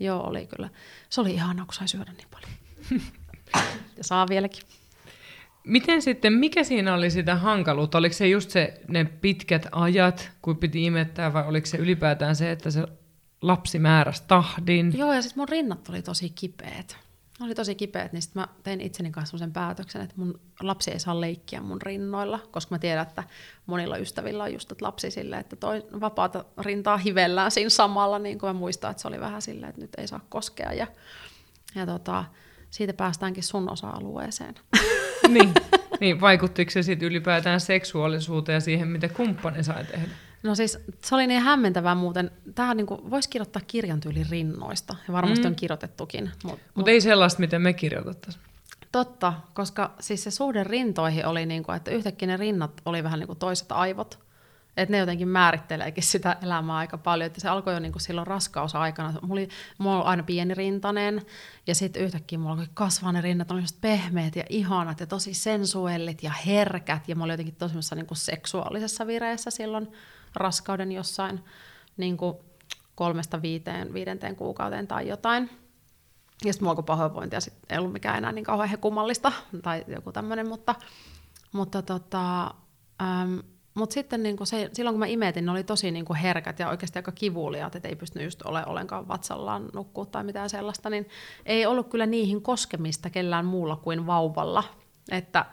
joo, 0.00 0.28
oli 0.28 0.46
kyllä. 0.46 0.70
Se 1.08 1.20
oli 1.20 1.34
ihanaa, 1.34 1.64
kun 1.64 1.74
sai 1.74 1.88
syödä 1.88 2.12
niin 2.12 2.28
paljon. 2.30 2.50
ja 3.96 4.04
saa 4.04 4.26
vieläkin. 4.28 4.62
Miten 5.64 6.02
sitten, 6.02 6.32
mikä 6.32 6.64
siinä 6.64 6.94
oli 6.94 7.10
sitä 7.10 7.36
hankaluutta? 7.36 7.98
Oliko 7.98 8.14
se 8.14 8.28
just 8.28 8.50
se, 8.50 8.80
ne 8.88 9.04
pitkät 9.04 9.66
ajat, 9.72 10.30
kun 10.42 10.56
piti 10.56 10.84
imettää, 10.84 11.32
vai 11.32 11.46
oliko 11.46 11.66
se 11.66 11.76
ylipäätään 11.76 12.36
se, 12.36 12.50
että 12.50 12.70
se 12.70 12.86
lapsi 13.42 13.78
määräsi 13.78 14.22
tahdin? 14.28 14.98
Joo, 14.98 15.12
ja 15.12 15.22
sitten 15.22 15.40
mun 15.40 15.48
rinnat 15.48 15.88
oli 15.88 16.02
tosi 16.02 16.30
kipeät. 16.30 16.96
Ne 17.40 17.46
oli 17.46 17.54
tosi 17.54 17.74
kipeät, 17.74 18.12
niin 18.12 18.22
sitten 18.22 18.42
mä 18.42 18.48
tein 18.62 18.80
itseni 18.80 19.10
kanssa 19.10 19.38
sen 19.38 19.52
päätöksen, 19.52 20.02
että 20.02 20.14
mun 20.16 20.40
lapsi 20.60 20.90
ei 20.90 21.00
saa 21.00 21.20
leikkiä 21.20 21.60
mun 21.60 21.82
rinnoilla, 21.82 22.38
koska 22.50 22.74
mä 22.74 22.78
tiedän, 22.78 23.06
että 23.06 23.24
monilla 23.66 23.96
ystävillä 23.96 24.44
on 24.44 24.52
just 24.52 24.72
että 24.72 24.84
lapsi 24.84 25.10
silleen, 25.10 25.40
että 25.40 25.56
toi 25.56 25.86
vapaata 26.00 26.44
rintaa 26.58 26.96
hivellään 26.96 27.50
siinä 27.50 27.70
samalla, 27.70 28.18
niin 28.18 28.38
kuin 28.38 28.48
mä 28.48 28.52
muistan, 28.52 28.90
että 28.90 29.00
se 29.00 29.08
oli 29.08 29.20
vähän 29.20 29.42
silleen, 29.42 29.70
että 29.70 29.80
nyt 29.80 29.94
ei 29.98 30.08
saa 30.08 30.20
koskea. 30.28 30.72
Ja, 30.72 30.86
ja 31.74 31.86
tota, 31.86 32.24
siitä 32.70 32.92
päästäänkin 32.92 33.44
sun 33.44 33.70
osa-alueeseen. 33.70 34.54
niin, 35.28 35.54
niin, 36.00 36.20
vaikuttiko 36.20 36.70
se 36.70 36.82
sitten 36.82 37.08
ylipäätään 37.08 37.60
seksuaalisuuteen 37.60 38.54
ja 38.54 38.60
siihen, 38.60 38.88
mitä 38.88 39.08
kumppani 39.08 39.64
sai 39.64 39.84
tehdä? 39.84 40.08
No 40.42 40.54
siis 40.54 40.78
se 41.02 41.14
oli 41.14 41.26
niin 41.26 41.42
hämmentävää 41.42 41.94
muuten. 41.94 42.30
Tähän 42.54 42.76
niin 42.76 42.86
voisi 42.86 43.28
kirjoittaa 43.28 43.62
kirjan 43.66 44.00
tyyli 44.00 44.24
rinnoista, 44.30 44.96
ja 45.08 45.14
varmasti 45.14 45.44
mm. 45.44 45.48
on 45.48 45.54
kirjoitettukin. 45.54 46.24
Mutta 46.24 46.46
mut, 46.48 46.60
mut 46.74 46.88
ei 46.88 47.00
sellaista, 47.00 47.40
miten 47.40 47.62
me 47.62 47.72
kirjoitettaisiin. 47.72 48.44
Totta, 48.92 49.34
koska 49.54 49.94
siis 50.00 50.24
se 50.24 50.30
suhde 50.30 50.64
rintoihin 50.64 51.26
oli, 51.26 51.46
niin 51.46 51.62
kuin, 51.62 51.76
että 51.76 51.90
yhtäkkiä 51.90 52.28
ne 52.28 52.36
rinnat 52.36 52.80
oli 52.84 53.04
vähän 53.04 53.18
niin 53.18 53.26
kuin 53.26 53.38
toiset 53.38 53.72
aivot. 53.72 54.18
Että 54.76 54.92
ne 54.92 54.98
jotenkin 54.98 55.28
määritteleekin 55.28 56.04
sitä 56.04 56.36
elämää 56.42 56.76
aika 56.76 56.98
paljon. 56.98 57.26
Että 57.26 57.40
se 57.40 57.48
alkoi 57.48 57.74
jo 57.74 57.78
niin 57.78 57.92
kuin 57.92 58.02
silloin 58.02 58.26
raskausaikana. 58.26 59.12
Mulla 59.22 59.32
oli, 59.32 59.48
mulla 59.78 59.96
oli 59.96 60.04
aina 60.04 60.22
pieni 60.22 60.54
rintanen 60.54 61.22
ja 61.66 61.74
sitten 61.74 62.02
yhtäkkiä 62.02 62.38
mulla 62.38 62.52
alkoi 62.52 62.66
kasvaa 62.74 63.12
ne 63.12 63.20
rinnat. 63.20 63.50
oli 63.50 63.62
pehmeät 63.80 64.36
ja 64.36 64.44
ihanat 64.48 65.00
ja 65.00 65.06
tosi 65.06 65.34
sensuellit 65.34 66.22
ja 66.22 66.32
herkät. 66.46 67.08
Ja 67.08 67.16
mä 67.16 67.24
olin 67.24 67.32
jotenkin 67.32 67.54
tosi 67.54 67.94
niin 67.94 68.06
kuin 68.06 68.18
seksuaalisessa 68.18 69.06
vireessä 69.06 69.50
silloin 69.50 69.88
raskauden 70.34 70.92
jossain 70.92 71.44
niin 71.96 72.16
kuin 72.16 72.36
kolmesta 72.94 73.42
viiteen, 73.42 73.94
viidenteen 73.94 74.36
kuukauteen 74.36 74.86
tai 74.86 75.08
jotain. 75.08 75.50
Ja 76.44 76.52
sitten 76.52 76.64
mulla 76.64 76.70
alkoi 76.70 76.84
pahoinvointi 76.84 77.36
ja 77.36 77.40
sitten 77.40 77.62
ei 77.70 77.78
ollut 77.78 77.92
mikään 77.92 78.18
enää 78.18 78.32
niin 78.32 78.44
kauhean 78.44 78.68
hekumallista 78.68 79.32
tai 79.62 79.84
joku 79.88 80.12
tämmöinen, 80.12 80.48
mutta, 80.48 80.74
mutta 81.52 81.82
tota, 81.82 82.44
äm, 83.02 83.38
mutta 83.74 83.94
sitten 83.94 84.22
niin 84.22 84.36
se, 84.44 84.70
silloin 84.72 84.94
kun 84.94 84.98
mä 84.98 85.06
imetin, 85.06 85.46
ne 85.46 85.50
oli 85.50 85.64
tosi 85.64 85.90
niin 85.90 86.04
kuin 86.04 86.16
herkät 86.16 86.58
ja 86.58 86.68
oikeasti 86.68 86.98
aika 86.98 87.12
kivuliaat, 87.12 87.76
että 87.76 87.88
ei 87.88 87.96
pystynyt 87.96 88.26
just 88.26 88.42
ole 88.42 88.66
ollenkaan 88.66 89.08
vatsallaan 89.08 89.68
nukkua 89.74 90.06
tai 90.06 90.24
mitään 90.24 90.50
sellaista, 90.50 90.90
niin 90.90 91.08
ei 91.46 91.66
ollut 91.66 91.88
kyllä 91.90 92.06
niihin 92.06 92.42
koskemista 92.42 93.10
kellään 93.10 93.46
muulla 93.46 93.76
kuin 93.76 94.06
vauvalla. 94.06 94.64
Että 95.10 95.46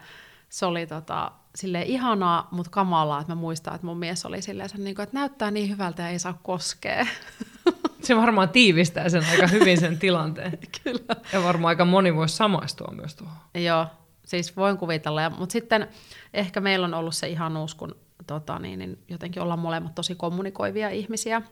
se 0.48 0.66
oli 0.66 0.86
tota, 0.86 1.32
sille 1.56 1.82
ihanaa, 1.82 2.48
mutta 2.50 2.70
kamalaa, 2.70 3.20
että 3.20 3.34
mä 3.34 3.40
muistan, 3.40 3.74
että 3.74 3.86
mun 3.86 3.98
mies 3.98 4.26
oli 4.26 4.42
silleen, 4.42 4.70
niin 4.76 5.00
että 5.00 5.16
näyttää 5.16 5.50
niin 5.50 5.70
hyvältä 5.70 6.02
ja 6.02 6.08
ei 6.08 6.18
saa 6.18 6.38
koskea. 6.42 7.06
Se 8.02 8.16
varmaan 8.16 8.48
tiivistää 8.48 9.08
sen 9.08 9.24
aika 9.30 9.46
hyvin 9.46 9.80
sen 9.80 9.98
tilanteen. 9.98 10.58
Kyllä. 10.84 11.16
Ja 11.32 11.42
varmaan 11.42 11.68
aika 11.68 11.84
moni 11.84 12.16
voisi 12.16 12.36
samaistua 12.36 12.94
myös 12.96 13.14
tuohon. 13.14 13.36
Joo, 13.54 13.86
siis 14.26 14.56
voin 14.56 14.78
kuvitella. 14.78 15.22
Ja, 15.22 15.30
mutta 15.30 15.52
sitten 15.52 15.88
ehkä 16.34 16.60
meillä 16.60 16.84
on 16.84 16.94
ollut 16.94 17.14
se 17.14 17.28
ihanuus, 17.28 17.74
kun 17.74 17.96
tota, 18.26 18.58
niin, 18.58 18.78
niin 18.78 18.98
jotenkin 19.08 19.42
ollaan 19.42 19.58
molemmat 19.58 19.94
tosi 19.94 20.14
kommunikoivia 20.14 20.90
ihmisiä, 20.90 21.42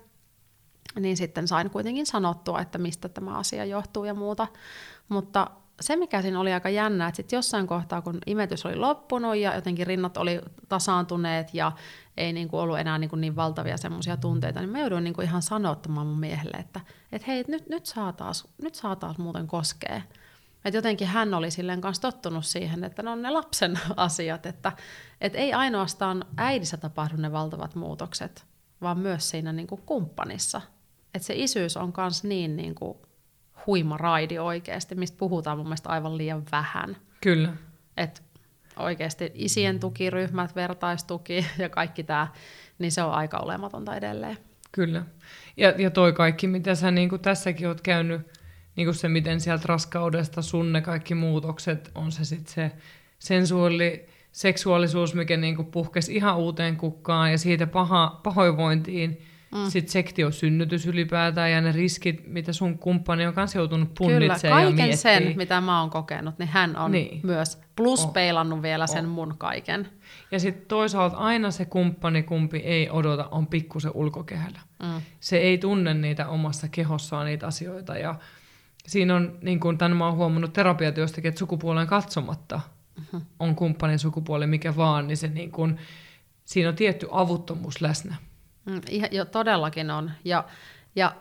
niin 1.01 1.17
sitten 1.17 1.49
sain 1.49 1.71
kuitenkin 1.71 2.07
sanottua, 2.07 2.61
että 2.61 2.79
mistä 2.79 3.09
tämä 3.09 3.39
asia 3.39 3.65
johtuu 3.65 4.05
ja 4.05 4.15
muuta. 4.15 4.47
Mutta 5.09 5.51
se, 5.81 5.97
mikä 5.97 6.23
siinä 6.23 6.41
oli 6.41 6.53
aika 6.53 6.69
jännä, 6.69 7.09
että 7.09 7.17
sitten 7.17 7.37
jossain 7.37 7.67
kohtaa, 7.67 8.03
kun 8.03 8.19
imetys 8.27 8.67
oli 8.67 8.77
loppunut 8.77 9.37
ja 9.37 9.55
jotenkin 9.55 9.87
rinnat 9.87 10.17
oli 10.17 10.41
tasaantuneet 10.69 11.55
ja 11.55 11.73
ei 12.17 12.33
niin 12.33 12.49
kuin 12.49 12.61
ollut 12.61 12.79
enää 12.79 12.99
niin, 12.99 13.11
kuin 13.11 13.21
niin 13.21 13.37
valtavia 13.37 13.77
semmoisia 13.77 14.17
tunteita, 14.17 14.61
niin 14.61 14.71
mä 14.71 14.81
jouduin 14.81 15.05
niin 15.05 15.15
kuin 15.15 15.27
ihan 15.27 15.43
sanottamaan 15.43 16.07
mun 16.07 16.21
miehelle, 16.21 16.57
että 16.57 16.81
et 17.13 17.27
hei, 17.27 17.45
nyt, 17.49 17.69
nyt, 17.69 17.87
saa 17.87 18.13
taas, 18.13 18.49
nyt 18.63 18.75
saa 18.75 18.97
taas 18.97 19.19
muuten 19.19 19.47
koskee. 19.47 20.03
Et 20.65 20.75
jotenkin 20.75 21.09
hän 21.09 21.35
oli 21.35 21.51
silleen 21.51 21.81
kanssa 21.81 22.03
tottunut 22.03 22.45
siihen, 22.45 22.85
että 22.85 23.03
ne 23.03 23.11
on 23.11 23.23
ne 23.23 23.31
lapsen 23.31 23.79
asiat, 23.97 24.47
että 24.47 24.73
et 25.21 25.35
ei 25.35 25.53
ainoastaan 25.53 26.25
äidissä 26.37 26.77
tapahdu 26.77 27.17
ne 27.17 27.33
valtavat 27.33 27.75
muutokset, 27.75 28.47
vaan 28.83 28.99
myös 28.99 29.31
siinä 29.31 29.53
niin 29.53 29.67
kuin 29.67 29.83
kumppanissa. 29.87 30.61
Että 31.15 31.27
se 31.27 31.35
isyys 31.37 31.77
on 31.77 31.93
myös 31.97 32.25
niin, 32.25 32.57
niin 32.57 32.75
kuin 32.75 32.99
huima 33.67 33.97
raidi 33.97 34.39
oikeasti, 34.39 34.95
mistä 34.95 35.19
puhutaan 35.19 35.59
mun 35.59 35.67
mielestä 35.67 35.89
aivan 35.89 36.19
liian 36.19 36.43
vähän. 36.53 36.97
Kyllä. 37.21 37.53
Et 37.97 38.23
oikeasti 38.77 39.31
isien 39.35 39.81
tukiryhmät, 39.81 40.57
vertaistuki 40.57 41.47
ja 41.59 41.69
kaikki 41.69 42.03
tämä, 42.03 42.29
niin 42.79 42.93
se 42.93 43.03
on 43.03 43.13
aika 43.13 43.39
olematonta 43.39 43.97
edelleen. 43.97 44.39
Kyllä. 44.73 45.05
Ja, 45.57 45.75
ja 45.79 45.91
toi 45.91 46.13
kaikki, 46.13 46.47
mitä 46.47 46.75
sä 46.75 46.91
niin 46.91 47.21
tässäkin 47.23 47.69
oot 47.69 47.81
käynyt, 47.81 48.21
niin 48.77 48.87
kuin 48.87 48.95
se, 48.95 49.09
miten 49.09 49.41
sieltä 49.41 49.65
raskaudesta 49.67 50.43
sun 50.43 50.73
ne 50.73 50.81
kaikki 50.81 51.15
muutokset, 51.15 51.91
on 51.95 52.13
se 52.13 52.25
sitten 52.25 52.55
se 52.55 52.73
sensuaali, 53.19 54.07
seksuaalisuus, 54.33 55.15
mikä 55.15 55.37
niin 55.37 55.67
puhkesi 55.67 56.17
ihan 56.17 56.37
uuteen 56.37 56.77
kukkaan 56.77 57.31
ja 57.31 57.39
siitä 57.39 57.67
paha, 57.67 58.21
pahoinvointiin, 58.23 59.23
Mm. 59.55 59.71
Sitten 59.71 59.93
sektiosynnytys 59.93 60.87
ylipäätään 60.87 61.53
ja 61.53 61.61
ne 61.61 61.73
riskit, 61.73 62.27
mitä 62.27 62.53
sun 62.53 62.79
kumppani 62.79 63.27
on 63.27 63.35
kanssa 63.35 63.59
joutunut 63.59 63.95
punnitsemaan 63.99 64.63
Kyllä, 64.63 64.77
kaiken 64.77 64.97
sen, 64.97 65.33
mitä 65.37 65.61
mä 65.61 65.81
oon 65.81 65.91
kokenut, 65.91 66.39
niin 66.39 66.49
hän 66.49 66.77
on 66.77 66.93
niin. 66.93 67.21
myös 67.23 67.59
plus 67.77 68.05
oh. 68.05 68.13
peilannut 68.13 68.63
vielä 68.63 68.85
oh. 68.85 68.91
sen 68.91 69.09
mun 69.09 69.35
kaiken. 69.39 69.89
Ja 70.31 70.41
sitten 70.41 70.67
toisaalta 70.67 71.17
aina 71.17 71.51
se 71.51 71.65
kumppani, 71.65 72.23
kumpi 72.23 72.57
ei 72.57 72.91
odota, 72.91 73.29
on 73.31 73.47
pikkusen 73.47 73.91
ulkokehällä. 73.95 74.61
Mm. 74.83 75.01
Se 75.21 75.37
ei 75.37 75.59
tunne 75.59 75.95
niitä 75.95 76.29
omassa 76.29 76.69
kehossaan 76.69 77.27
niitä 77.27 77.47
asioita 77.47 77.97
ja 77.97 78.15
siinä 78.87 79.17
on, 79.17 79.39
niin 79.43 79.61
kuin 79.61 79.79
tämän 79.79 79.97
mä 79.97 80.07
oon 80.07 80.17
huomannut 80.17 80.53
terapiatyöstäkin, 80.53 81.29
että 81.29 81.39
sukupuolen 81.39 81.87
katsomatta 81.87 82.61
mm-hmm. 82.97 83.21
on 83.39 83.55
kumppanin 83.55 83.99
sukupuoli 83.99 84.47
mikä 84.47 84.77
vaan, 84.77 85.07
niin 85.07 85.17
se 85.17 85.29
niin 85.29 85.51
kuin, 85.51 85.79
siinä 86.45 86.69
on 86.69 86.77
tietty 86.77 87.09
avuttomuus 87.11 87.81
läsnä. 87.81 88.17
Mm, 88.65 88.81
jo, 89.11 89.25
todellakin 89.25 89.91
on. 89.91 90.11
Ja, 90.25 90.45
ja 90.97 91.15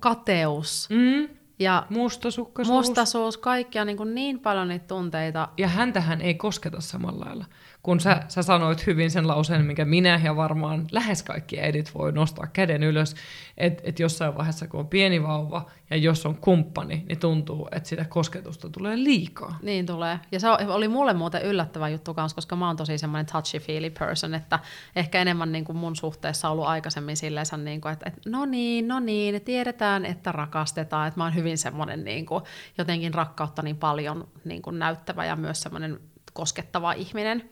kateus. 0.00 0.88
Mm. 0.90 1.28
Ja 1.58 1.86
mustasukkaisuus. 1.90 2.86
Mustasuus, 2.86 3.36
kaikkia 3.36 3.84
niin, 3.84 3.96
kuin 3.96 4.14
niin 4.14 4.38
paljon 4.40 4.68
niitä 4.68 4.86
tunteita. 4.86 5.48
Ja 5.58 5.68
häntähän 5.68 6.20
ei 6.20 6.34
kosketa 6.34 6.80
samalla 6.80 7.24
lailla. 7.24 7.44
kun 7.82 8.00
sä, 8.00 8.22
sä 8.28 8.42
sanoit 8.42 8.86
hyvin 8.86 9.10
sen 9.10 9.28
lauseen, 9.28 9.64
minkä 9.64 9.84
minä 9.84 10.20
ja 10.24 10.36
varmaan 10.36 10.86
lähes 10.92 11.22
kaikki 11.22 11.60
edit 11.60 11.94
voi 11.94 12.12
nostaa 12.12 12.46
käden 12.46 12.82
ylös, 12.82 13.14
että 13.56 13.82
et 13.86 13.98
jossain 13.98 14.36
vaiheessa, 14.36 14.68
kun 14.68 14.80
on 14.80 14.88
pieni 14.88 15.22
vauva 15.22 15.66
ja 15.90 15.96
jos 15.96 16.26
on 16.26 16.36
kumppani, 16.36 17.04
niin 17.08 17.18
tuntuu, 17.18 17.68
että 17.72 17.88
sitä 17.88 18.04
kosketusta 18.04 18.68
tulee 18.68 18.96
liikaa. 18.96 19.58
Niin 19.62 19.86
tulee. 19.86 20.20
Ja 20.32 20.40
se 20.40 20.48
oli 20.48 20.88
mulle 20.88 21.12
muuten 21.12 21.42
yllättävä 21.42 21.88
juttu 21.88 22.14
kanssa, 22.14 22.34
koska 22.34 22.56
mä 22.56 22.66
oon 22.66 22.76
tosi 22.76 22.98
semmoinen 22.98 23.26
touchy-feely 23.26 23.90
person, 23.98 24.34
että 24.34 24.58
ehkä 24.96 25.20
enemmän 25.20 25.52
niin 25.52 25.64
kuin 25.64 25.76
mun 25.76 25.96
suhteessa 25.96 26.48
ollut 26.50 26.66
aikaisemmin 26.66 27.16
silleen, 27.16 27.46
niin 27.64 27.80
kuin, 27.80 27.92
että, 27.92 28.06
että 28.06 28.30
no 28.30 28.44
niin, 28.44 28.88
no 28.88 29.00
niin, 29.00 29.42
tiedetään, 29.42 30.06
että 30.06 30.32
rakastetaan, 30.32 31.08
että 31.08 31.20
mä 31.20 31.24
oon 31.24 31.34
hyvin 31.44 31.58
semmoinen 31.58 32.04
niin 32.04 32.26
kuin, 32.26 32.44
jotenkin 32.78 33.14
rakkautta 33.14 33.62
niin 33.62 33.76
paljon 33.76 34.28
niin 34.44 34.62
kuin 34.62 34.78
näyttävä 34.78 35.24
ja 35.24 35.36
myös 35.36 35.60
semmoinen 35.60 36.00
koskettava 36.32 36.92
ihminen, 36.92 37.50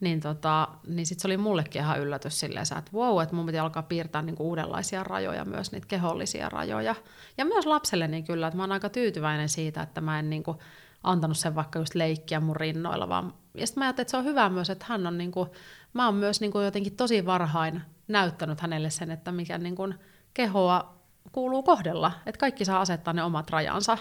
niin, 0.00 0.20
tota, 0.20 0.68
niin 0.86 1.06
sitten 1.06 1.22
se 1.22 1.28
oli 1.28 1.36
mullekin 1.36 1.82
ihan 1.82 2.00
yllätys 2.00 2.40
silleen, 2.40 2.66
että 2.78 2.90
wow, 2.94 3.22
että 3.22 3.34
mun 3.34 3.46
piti 3.46 3.58
alkaa 3.58 3.82
piirtää 3.82 4.22
niinku 4.22 4.48
uudenlaisia 4.48 5.04
rajoja, 5.04 5.44
myös 5.44 5.72
niitä 5.72 5.86
kehollisia 5.86 6.48
rajoja. 6.48 6.94
Ja 7.38 7.44
myös 7.44 7.66
lapselle 7.66 8.08
niin 8.08 8.24
kyllä, 8.24 8.46
että 8.46 8.56
mä 8.56 8.62
oon 8.62 8.72
aika 8.72 8.88
tyytyväinen 8.88 9.48
siitä, 9.48 9.82
että 9.82 10.00
mä 10.00 10.18
en 10.18 10.30
niinku 10.30 10.56
antanut 11.02 11.38
sen 11.38 11.54
vaikka 11.54 11.78
just 11.78 11.94
leikkiä 11.94 12.40
mun 12.40 12.56
rinnoilla, 12.56 13.08
vaan 13.08 13.34
ja 13.54 13.66
sitten 13.66 13.80
mä 13.80 13.84
ajattelin, 13.84 14.04
että 14.04 14.10
se 14.10 14.16
on 14.16 14.24
hyvä 14.24 14.48
myös, 14.48 14.70
että 14.70 14.86
hän 14.88 15.06
on 15.06 15.18
niinku, 15.18 15.54
mä 15.92 16.06
oon 16.06 16.14
myös 16.14 16.40
niinku 16.40 16.60
jotenkin 16.60 16.96
tosi 16.96 17.26
varhain 17.26 17.82
näyttänyt 18.08 18.60
hänelle 18.60 18.90
sen, 18.90 19.10
että 19.10 19.32
mikä 19.32 19.58
niinku 19.58 19.94
kehoa 20.34 20.95
kuuluu 21.32 21.62
kohdella, 21.62 22.12
että 22.26 22.38
kaikki 22.38 22.64
saa 22.64 22.80
asettaa 22.80 23.14
ne 23.14 23.22
omat 23.22 23.50
rajansa. 23.50 23.98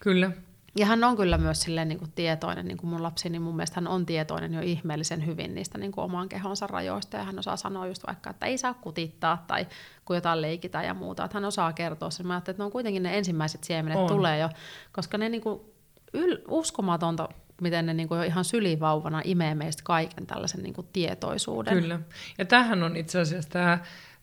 Kyllä. 0.00 0.30
Ja 0.78 0.86
hän 0.86 1.04
on 1.04 1.16
kyllä 1.16 1.38
myös 1.38 1.60
silleen 1.60 1.88
niin 1.88 1.98
kuin 1.98 2.12
tietoinen, 2.14 2.66
niin 2.66 2.78
kuin 2.78 2.90
mun 2.90 3.02
lapsi, 3.02 3.28
niin 3.28 3.42
mun 3.42 3.56
mielestä 3.56 3.74
hän 3.74 3.88
on 3.88 4.06
tietoinen 4.06 4.54
jo 4.54 4.60
ihmeellisen 4.60 5.26
hyvin 5.26 5.54
niistä 5.54 5.78
niin 5.78 5.92
kuin 5.92 6.04
oman 6.04 6.28
kehonsa 6.28 6.66
rajoista, 6.66 7.16
ja 7.16 7.24
hän 7.24 7.38
osaa 7.38 7.56
sanoa 7.56 7.86
just 7.86 8.06
vaikka, 8.06 8.30
että 8.30 8.46
ei 8.46 8.58
saa 8.58 8.74
kutittaa, 8.74 9.44
tai 9.46 9.66
kun 10.04 10.16
jotain 10.16 10.42
leikitään 10.42 10.84
ja 10.84 10.94
muuta, 10.94 11.24
että 11.24 11.36
hän 11.36 11.44
osaa 11.44 11.72
kertoa 11.72 12.10
sen. 12.10 12.26
Mä 12.26 12.36
että 12.36 12.54
ne 12.58 12.64
on 12.64 12.72
kuitenkin 12.72 13.02
ne 13.02 13.18
ensimmäiset 13.18 13.64
siemenet 13.64 13.98
on. 13.98 14.06
tulee 14.06 14.38
jo, 14.38 14.48
koska 14.92 15.18
ne 15.18 15.28
niin 15.28 15.42
kuin 15.42 15.60
yl- 16.16 16.42
uskomatonta, 16.48 17.28
miten 17.60 17.86
ne 17.86 17.94
niin 17.94 18.08
kuin 18.08 18.18
jo 18.18 18.24
ihan 18.24 18.44
sylivauvana 18.44 19.20
imee 19.24 19.54
meistä 19.54 19.82
kaiken 19.84 20.26
tällaisen 20.26 20.62
niin 20.62 20.74
kuin 20.74 20.88
tietoisuuden. 20.92 21.74
Kyllä, 21.74 22.00
ja 22.38 22.44
tähän 22.44 22.82
on 22.82 22.96
itse 22.96 23.20
asiassa 23.20 23.50
tämä 23.50 23.78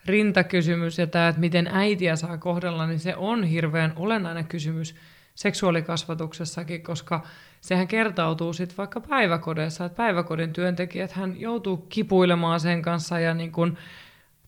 rintakysymys 0.05 0.97
ja 0.97 1.07
tämä, 1.07 1.27
että 1.27 1.41
miten 1.41 1.67
äitiä 1.67 2.15
saa 2.15 2.37
kohdella, 2.37 2.87
niin 2.87 2.99
se 2.99 3.15
on 3.15 3.43
hirveän 3.43 3.93
olennainen 3.95 4.45
kysymys, 4.45 4.95
seksuaalikasvatuksessakin, 5.35 6.83
koska 6.83 7.23
sehän 7.61 7.87
kertautuu 7.87 8.53
sitten 8.53 8.77
vaikka 8.77 9.01
päiväkodeissa, 9.01 9.85
että 9.85 9.95
päiväkodin 9.95 10.53
työntekijät 10.53 11.11
hän 11.11 11.39
joutuu 11.39 11.77
kipuilemaan 11.77 12.59
sen 12.59 12.81
kanssa 12.81 13.19
ja 13.19 13.33
niin 13.33 13.51
kun 13.51 13.77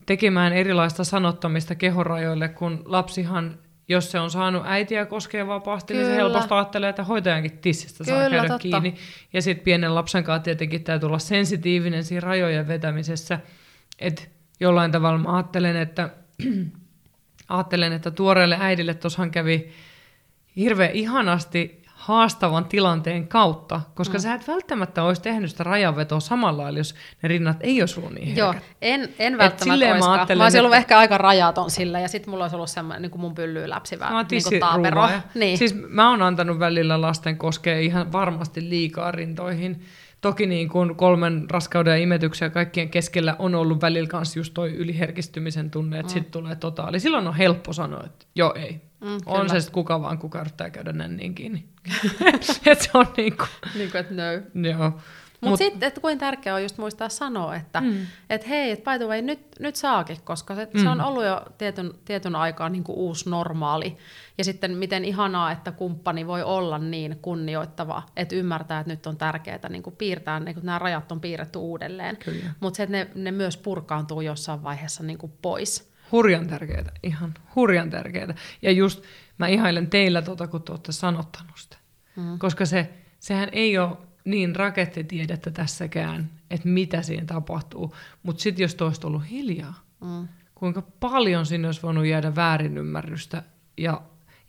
tekemään 0.06 0.52
erilaista 0.52 1.04
sanottamista 1.04 1.74
kehorajoille, 1.74 2.48
kun 2.48 2.82
lapsihan 2.84 3.58
jos 3.88 4.10
se 4.10 4.20
on 4.20 4.30
saanut 4.30 4.62
äitiä 4.66 5.06
koskea 5.06 5.46
vapaasti, 5.46 5.94
Kyllä. 5.94 6.06
niin 6.06 6.14
se 6.14 6.16
helposti 6.16 6.54
ajattelee, 6.54 6.90
että 6.90 7.04
hoitajankin 7.04 7.58
tissistä 7.58 8.04
saa 8.04 8.16
Kyllä, 8.16 8.30
käydä 8.30 8.48
totta. 8.48 8.58
kiinni. 8.58 8.94
Ja 9.32 9.42
sitten 9.42 9.64
pienen 9.64 9.94
lapsen 9.94 10.24
kanssa 10.24 10.42
tietenkin 10.42 10.84
täytyy 10.84 11.06
olla 11.06 11.18
sensitiivinen 11.18 12.04
siinä 12.04 12.20
rajojen 12.20 12.68
vetämisessä. 12.68 13.38
Että 13.98 14.22
jollain 14.60 14.92
tavalla 14.92 15.18
mä 15.18 15.36
ajattelen, 15.36 15.76
että, 15.76 16.10
ajattelen, 17.48 17.92
että 17.92 18.10
tuoreelle 18.10 18.56
äidille 18.60 18.94
tuossahan 18.94 19.30
kävi 19.30 19.72
hirveän 20.56 20.90
ihanasti 20.90 21.84
haastavan 21.94 22.64
tilanteen 22.64 23.28
kautta, 23.28 23.80
koska 23.94 24.18
mm. 24.18 24.20
sä 24.20 24.34
et 24.34 24.48
välttämättä 24.48 25.02
olisi 25.02 25.22
tehnyt 25.22 25.50
sitä 25.50 25.64
rajanvetoa 25.64 26.20
samalla 26.20 26.62
lailla, 26.62 26.78
jos 26.78 26.94
ne 27.22 27.28
rinnat 27.28 27.56
ei 27.60 27.82
olisi 27.82 28.00
ollut 28.00 28.12
niin 28.12 28.36
Joo, 28.36 28.54
en, 28.82 29.14
en 29.18 29.38
välttämättä 29.38 29.86
olisikaan. 29.86 30.28
Mä, 30.28 30.34
mä 30.34 30.42
olisin 30.42 30.60
ollut 30.60 30.72
että... 30.72 30.78
ehkä 30.78 30.98
aika 30.98 31.18
rajaton 31.18 31.70
sillä, 31.70 32.00
ja 32.00 32.08
sitten 32.08 32.30
mulla 32.30 32.44
olisi 32.44 32.56
ollut 32.56 32.70
semmoinen 32.70 33.02
niin 33.02 33.10
kuin 33.10 33.20
mun 33.20 33.34
pyllyy 33.34 33.68
läpsivä 33.68 34.10
niin 34.30 34.60
taapero. 34.60 35.08
Niin. 35.34 35.58
Siis 35.58 35.74
mä 35.88 36.10
oon 36.10 36.22
antanut 36.22 36.58
välillä 36.58 37.00
lasten 37.00 37.36
koskea 37.36 37.78
ihan 37.78 38.12
varmasti 38.12 38.68
liikaa 38.68 39.10
rintoihin. 39.10 39.82
Toki 40.24 40.46
niin 40.46 40.68
kuin 40.68 40.96
kolmen 40.96 41.46
raskauden 41.50 41.90
ja 41.90 41.96
imetyksen 41.96 42.46
ja 42.46 42.50
kaikkien 42.50 42.88
keskellä 42.88 43.36
on 43.38 43.54
ollut 43.54 43.80
välillä 43.80 44.08
kanssa 44.08 44.38
just 44.38 44.54
toi 44.54 44.74
yliherkistymisen 44.74 45.70
tunne, 45.70 45.98
että 45.98 46.10
mm. 46.10 46.14
sitten 46.14 46.32
tulee 46.32 46.56
totaali. 46.56 47.00
Silloin 47.00 47.26
on 47.26 47.34
helppo 47.34 47.72
sanoa, 47.72 48.04
että 48.04 48.26
joo 48.34 48.54
ei, 48.54 48.80
Mm, 49.04 49.18
on 49.26 49.48
se 49.48 49.60
sitten 49.60 49.74
kuka 49.74 50.00
vaan, 50.02 50.18
kuka 50.18 50.40
yrittää 50.40 50.70
käydä 50.70 50.92
nänniin 50.92 51.34
kiinni. 51.34 51.64
että 52.66 52.84
se 52.84 52.90
on 52.94 53.06
niinku... 53.16 53.44
niin 53.74 53.90
kuin, 53.90 54.00
että 54.00 54.14
no. 54.14 54.68
Joo. 54.68 55.00
Mutta 55.44 55.64
Mut, 55.64 55.72
sitten, 55.72 55.86
että 55.86 56.00
kuinka 56.00 56.20
tärkeää 56.20 56.56
on 56.56 56.62
just 56.62 56.78
muistaa 56.78 57.08
sanoa, 57.08 57.56
että 57.56 57.80
mm. 57.80 58.06
et 58.30 58.48
hei, 58.48 58.70
että 58.70 58.90
by 58.90 58.98
the 58.98 59.06
way, 59.06 59.22
nyt, 59.22 59.40
nyt 59.60 59.76
saakin, 59.76 60.16
koska 60.24 60.54
se, 60.54 60.68
mm. 60.74 60.82
se 60.82 60.88
on 60.88 61.00
ollut 61.00 61.24
jo 61.24 61.42
tietyn, 61.58 61.90
tietyn 62.04 62.36
aikaa 62.36 62.68
niin 62.68 62.84
kuin 62.84 62.98
uusi 62.98 63.30
normaali. 63.30 63.96
Ja 64.38 64.44
sitten 64.44 64.76
miten 64.76 65.04
ihanaa, 65.04 65.52
että 65.52 65.72
kumppani 65.72 66.26
voi 66.26 66.42
olla 66.42 66.78
niin 66.78 67.18
kunnioittava, 67.22 68.02
että 68.16 68.36
ymmärtää, 68.36 68.80
että 68.80 68.92
nyt 68.92 69.06
on 69.06 69.16
tärkeää 69.16 69.68
niin 69.68 69.82
kuin 69.82 69.96
piirtää, 69.96 70.40
niin 70.40 70.54
kuin 70.54 70.66
nämä 70.66 70.78
rajat 70.78 71.12
on 71.12 71.20
piirretty 71.20 71.58
uudelleen. 71.58 72.18
Mutta 72.60 72.76
se, 72.76 72.82
että 72.82 72.96
ne, 72.96 73.10
ne 73.14 73.30
myös 73.30 73.56
purkaantuu 73.56 74.20
jossain 74.20 74.62
vaiheessa 74.62 75.02
niin 75.02 75.18
kuin 75.18 75.32
pois 75.42 75.94
hurjan 76.12 76.46
tärkeää, 76.46 76.92
ihan 77.02 77.34
hurjan 77.54 77.90
tärkeää. 77.90 78.34
Ja 78.62 78.70
just 78.70 79.02
mä 79.38 79.46
ihailen 79.46 79.90
teillä 79.90 80.22
tota, 80.22 80.46
kun 80.46 80.62
te 80.62 80.72
olette 80.72 80.92
sanottanut 80.92 81.56
sitä. 81.56 81.76
Mm. 82.16 82.38
Koska 82.38 82.66
se, 82.66 82.94
sehän 83.18 83.48
ei 83.52 83.78
ole 83.78 83.96
niin 84.24 84.56
rakettitiedettä 84.56 85.50
tässäkään, 85.50 86.30
että 86.50 86.68
mitä 86.68 87.02
siinä 87.02 87.26
tapahtuu. 87.26 87.94
Mutta 88.22 88.42
sitten 88.42 88.62
jos 88.62 88.74
toista 88.74 89.06
ollut 89.06 89.30
hiljaa, 89.30 89.74
mm. 90.00 90.28
kuinka 90.54 90.82
paljon 91.00 91.46
sinne 91.46 91.68
olisi 91.68 91.82
voinut 91.82 92.06
jäädä 92.06 92.34
väärinymmärrystä 92.34 93.42
ja, 93.78 94.02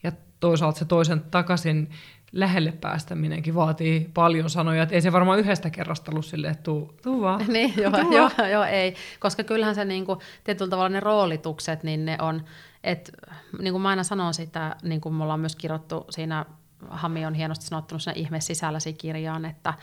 ja 0.04 0.12
toisaalta 0.40 0.80
se 0.80 0.86
toisen 0.86 1.22
takaisin 1.32 1.90
lähelle 2.32 2.72
päästäminenkin 2.72 3.56
vaatii 3.56 4.10
paljon 4.14 4.50
sanoja, 4.50 4.84
että 4.84 4.96
ei 4.96 5.02
se 5.02 5.12
varmaan 5.12 5.40
yhdestä 5.40 5.70
kerrasta 5.70 6.12
ollut 6.12 6.26
silleen, 6.26 6.52
että 6.52 6.64
tuu, 6.64 6.94
tuu 7.04 7.22
vaan. 7.22 7.46
niin, 7.54 7.74
joo, 7.78 7.92
tuu 7.92 8.12
joo, 8.12 8.32
vaan. 8.38 8.52
joo, 8.52 8.64
ei, 8.64 8.96
koska 9.20 9.44
kyllähän 9.44 9.76
se 9.76 9.86
niinku, 9.86 10.22
tietyllä 10.44 10.70
tavalla 10.70 10.90
ne 10.90 11.00
roolitukset, 11.00 11.84
niin 11.84 12.06
ne 12.06 12.18
on, 12.22 12.46
että 12.84 13.12
niin 13.60 13.74
kuin 13.74 13.82
mä 13.82 13.90
aina 13.90 14.04
sanon 14.04 14.34
sitä, 14.34 14.76
niin 14.84 15.02
kuin 15.02 15.16
me 15.16 15.24
ollaan 15.24 15.40
myös 15.40 15.56
kirjoittu 15.56 16.06
siinä, 16.10 16.46
Hami 16.90 17.26
on 17.26 17.34
hienosti 17.34 17.66
sanottanut 17.66 18.02
siinä 18.02 18.20
ihme 18.20 18.42
sisälläsi 18.42 18.94
kirjaan, 18.94 19.46
että, 19.46 19.74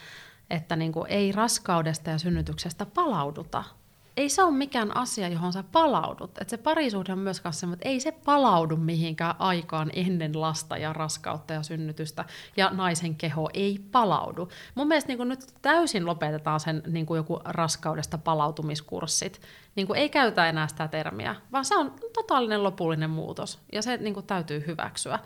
että 0.51 0.77
niin 0.77 0.93
kuin 0.93 1.11
ei 1.11 1.33
raskaudesta 1.33 2.11
ja 2.11 2.19
synnytyksestä 2.19 2.87
palauduta, 2.87 3.65
ei 4.17 4.29
se 4.29 4.43
ole 4.43 4.53
mikään 4.53 4.97
asia, 4.97 5.29
johon 5.29 5.53
sä 5.53 5.65
palaudut. 5.73 6.39
Et 6.41 6.49
se 6.49 6.57
parisuhde 6.57 7.13
on 7.13 7.19
myös 7.19 7.41
kanssa 7.41 7.67
mutta 7.67 7.89
ei 7.89 8.01
se 8.01 8.13
palaudu 8.13 8.77
mihinkään 8.77 9.35
aikaan 9.39 9.91
ennen 9.95 10.41
lasta 10.41 10.77
ja 10.77 10.93
raskautta 10.93 11.53
ja 11.53 11.63
synnytystä, 11.63 12.25
ja 12.57 12.71
naisen 12.71 13.15
keho 13.15 13.51
ei 13.55 13.81
palaudu. 13.93 14.49
Mun 14.75 14.89
mielestä 14.89 15.13
niin 15.13 15.29
nyt 15.29 15.47
täysin 15.63 16.07
lopetetaan 16.07 16.61
sen 16.61 16.83
niin 16.87 17.07
kuin 17.07 17.17
joku 17.17 17.41
raskaudesta 17.45 18.19
palautumiskurssit. 18.19 19.41
Niin 19.77 19.87
kuin 19.87 19.99
ei 19.99 20.09
käytä 20.09 20.49
enää 20.49 20.69
sitä 20.69 20.89
termiä, 20.89 21.37
vaan 21.53 21.65
se 21.65 21.77
on 21.77 21.95
totaalinen 22.15 22.63
lopullinen 22.63 23.11
muutos, 23.11 23.59
ja 23.73 23.83
se 23.83 23.97
niin 23.97 24.15
kuin 24.15 24.27
täytyy 24.27 24.65
hyväksyä. 24.67 25.19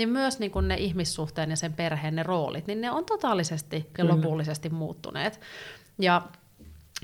Niin 0.00 0.08
myös 0.08 0.38
niin 0.38 0.50
kuin 0.50 0.68
ne 0.68 0.74
ihmissuhteen 0.74 1.50
ja 1.50 1.56
sen 1.56 1.72
perheen 1.72 2.16
ne 2.16 2.22
roolit, 2.22 2.66
niin 2.66 2.80
ne 2.80 2.90
on 2.90 3.04
totaalisesti 3.04 3.90
ja 3.98 4.08
lopullisesti 4.08 4.68
muuttuneet. 4.68 5.40
Ja 5.98 6.22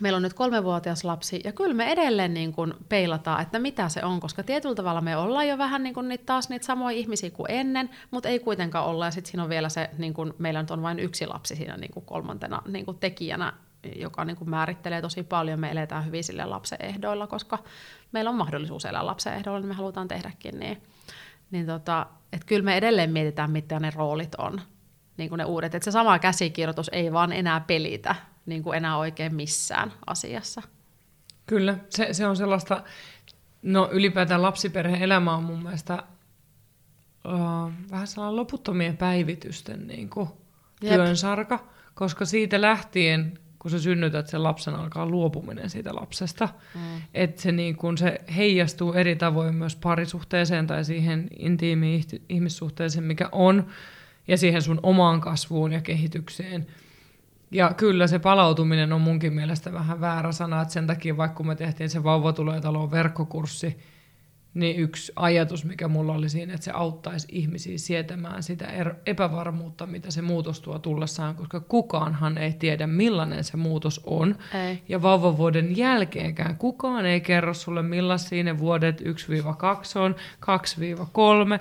meillä 0.01 0.16
on 0.16 0.22
nyt 0.22 0.34
kolmevuotias 0.34 1.05
lapsi, 1.05 1.40
ja 1.44 1.53
kyllä 1.53 1.74
me 1.74 1.92
edelleen 1.92 2.34
niin 2.34 2.53
kuin 2.53 2.74
peilataan, 2.88 3.42
että 3.42 3.59
mitä 3.59 3.88
se 3.88 4.05
on, 4.05 4.20
koska 4.20 4.42
tietyllä 4.42 4.74
tavalla 4.74 5.01
me 5.01 5.16
ollaan 5.16 5.49
jo 5.49 5.59
vähän 5.59 5.82
niin 5.82 5.94
kuin 5.94 6.09
niitä, 6.09 6.24
taas 6.26 6.49
niitä 6.49 6.66
samoja 6.66 6.97
ihmisiä 6.97 7.30
kuin 7.30 7.51
ennen, 7.51 7.90
mutta 8.11 8.28
ei 8.28 8.38
kuitenkaan 8.38 8.86
olla, 8.86 9.05
ja 9.05 9.11
sitten 9.11 9.30
siinä 9.30 9.42
on 9.42 9.49
vielä 9.49 9.68
se, 9.68 9.90
niin 9.99 10.14
kuin, 10.14 10.32
meillä 10.38 10.62
nyt 10.62 10.70
on 10.70 10.82
vain 10.82 10.99
yksi 10.99 11.26
lapsi 11.26 11.57
siinä 11.57 11.76
niin 11.76 11.92
kuin 11.92 12.07
kolmantena 12.07 12.62
niin 12.68 12.84
kuin 12.84 12.99
tekijänä, 12.99 13.53
joka 13.97 14.24
niin 14.24 14.36
kuin 14.36 14.51
määrittelee 14.51 15.03
tosi 15.03 15.22
paljon, 15.22 15.61
me 15.61 15.70
eletään 15.70 16.07
hyvin 16.07 16.24
sille 16.24 16.44
lapsen 16.44 16.82
ehdoilla, 16.82 17.26
koska 17.26 17.59
meillä 18.12 18.30
on 18.30 18.36
mahdollisuus 18.36 18.84
elää 18.84 19.07
lapsen 19.07 19.34
ehdoilla, 19.34 19.61
niin 19.61 19.68
me 19.68 19.74
halutaan 19.74 20.09
tehdäkin 20.09 20.61
niin. 20.61 20.82
Niin 21.51 21.66
tota, 21.66 22.07
että 22.32 22.47
kyllä 22.47 22.64
me 22.64 22.76
edelleen 22.76 23.11
mietitään, 23.11 23.51
mitä 23.51 23.80
ne 23.80 23.90
roolit 23.94 24.34
on, 24.34 24.61
niin 25.16 25.28
kuin 25.28 25.38
ne 25.38 25.44
uudet. 25.44 25.74
Että 25.74 25.84
se 25.84 25.90
sama 25.90 26.18
käsikirjoitus 26.18 26.90
ei 26.92 27.12
vaan 27.12 27.32
enää 27.32 27.61
pelitä, 27.61 28.14
niin 28.47 28.62
kuin 28.62 28.76
enää 28.76 28.97
oikein 28.97 29.34
missään 29.34 29.92
asiassa. 30.07 30.62
Kyllä, 31.47 31.78
se, 31.90 32.12
se 32.12 32.26
on 32.26 32.36
sellaista, 32.36 32.82
no 33.62 33.88
ylipäätään 33.92 34.42
lapsiperheen 34.42 35.03
elämä 35.03 35.36
on 35.36 35.44
mun 35.44 35.62
mielestä 35.62 36.03
uh, 37.24 37.72
vähän 37.90 38.07
sellainen 38.07 38.36
loputtomien 38.36 38.97
päivitysten 38.97 39.86
niin 39.86 40.11
kuin, 40.11 40.28
työnsarka, 40.80 41.68
koska 41.94 42.24
siitä 42.24 42.61
lähtien, 42.61 43.38
kun 43.66 43.70
sä 43.70 43.78
synnytät 43.78 44.26
sen 44.26 44.42
lapsen, 44.42 44.74
alkaa 44.74 45.06
luopuminen 45.06 45.70
siitä 45.70 45.94
lapsesta. 45.94 46.48
Mm. 46.74 46.80
Että 47.14 47.42
se, 47.42 47.52
niin 47.52 47.76
kun, 47.76 47.98
se 47.98 48.20
heijastuu 48.36 48.92
eri 48.92 49.16
tavoin 49.16 49.54
myös 49.54 49.76
parisuhteeseen 49.76 50.66
tai 50.66 50.84
siihen 50.84 51.28
intiimiin 51.38 52.04
ihmissuhteeseen, 52.28 53.04
mikä 53.04 53.28
on, 53.32 53.66
ja 54.28 54.36
siihen 54.36 54.62
sun 54.62 54.80
omaan 54.82 55.20
kasvuun 55.20 55.72
ja 55.72 55.80
kehitykseen– 55.80 56.66
Ja 57.50 57.74
kyllä 57.76 58.06
se 58.06 58.18
palautuminen 58.18 58.92
on 58.92 59.00
munkin 59.00 59.32
mielestä 59.32 59.72
vähän 59.72 60.00
väärä 60.00 60.32
sana, 60.32 60.62
että 60.62 60.74
sen 60.74 60.86
takia 60.86 61.16
vaikka 61.16 61.36
kun 61.36 61.46
me 61.46 61.56
tehtiin 61.56 61.90
se 61.90 62.04
Vauva 62.04 62.32
tulee 62.32 62.60
taloon 62.60 62.90
verkkokurssi, 62.90 63.78
niin 64.57 64.76
yksi 64.76 65.12
ajatus, 65.16 65.64
mikä 65.64 65.88
mulla 65.88 66.12
oli 66.12 66.28
siinä, 66.28 66.54
että 66.54 66.64
se 66.64 66.70
auttaisi 66.70 67.28
ihmisiä 67.30 67.78
sietämään 67.78 68.42
sitä 68.42 68.64
er- 68.64 68.94
epävarmuutta, 69.07 69.86
mitä 69.86 70.11
se 70.11 70.22
muutos 70.22 70.61
tuo 70.61 70.78
tullessaan, 70.78 71.34
koska 71.34 71.61
kukaanhan 71.61 72.38
ei 72.38 72.52
tiedä, 72.52 72.86
millainen 72.86 73.44
se 73.44 73.57
muutos 73.57 74.00
on. 74.04 74.36
Ei. 74.68 74.82
Ja 74.88 75.02
vauvavuoden 75.02 75.76
jälkeenkään 75.76 76.57
kukaan 76.57 77.07
ei 77.07 77.20
kerro 77.20 77.54
sulle, 77.54 77.82
millaisia 77.82 78.44
ne 78.44 78.59
vuodet 78.59 79.00
1-2 79.00 79.04
on, 79.98 80.16
2-3, 81.59 81.61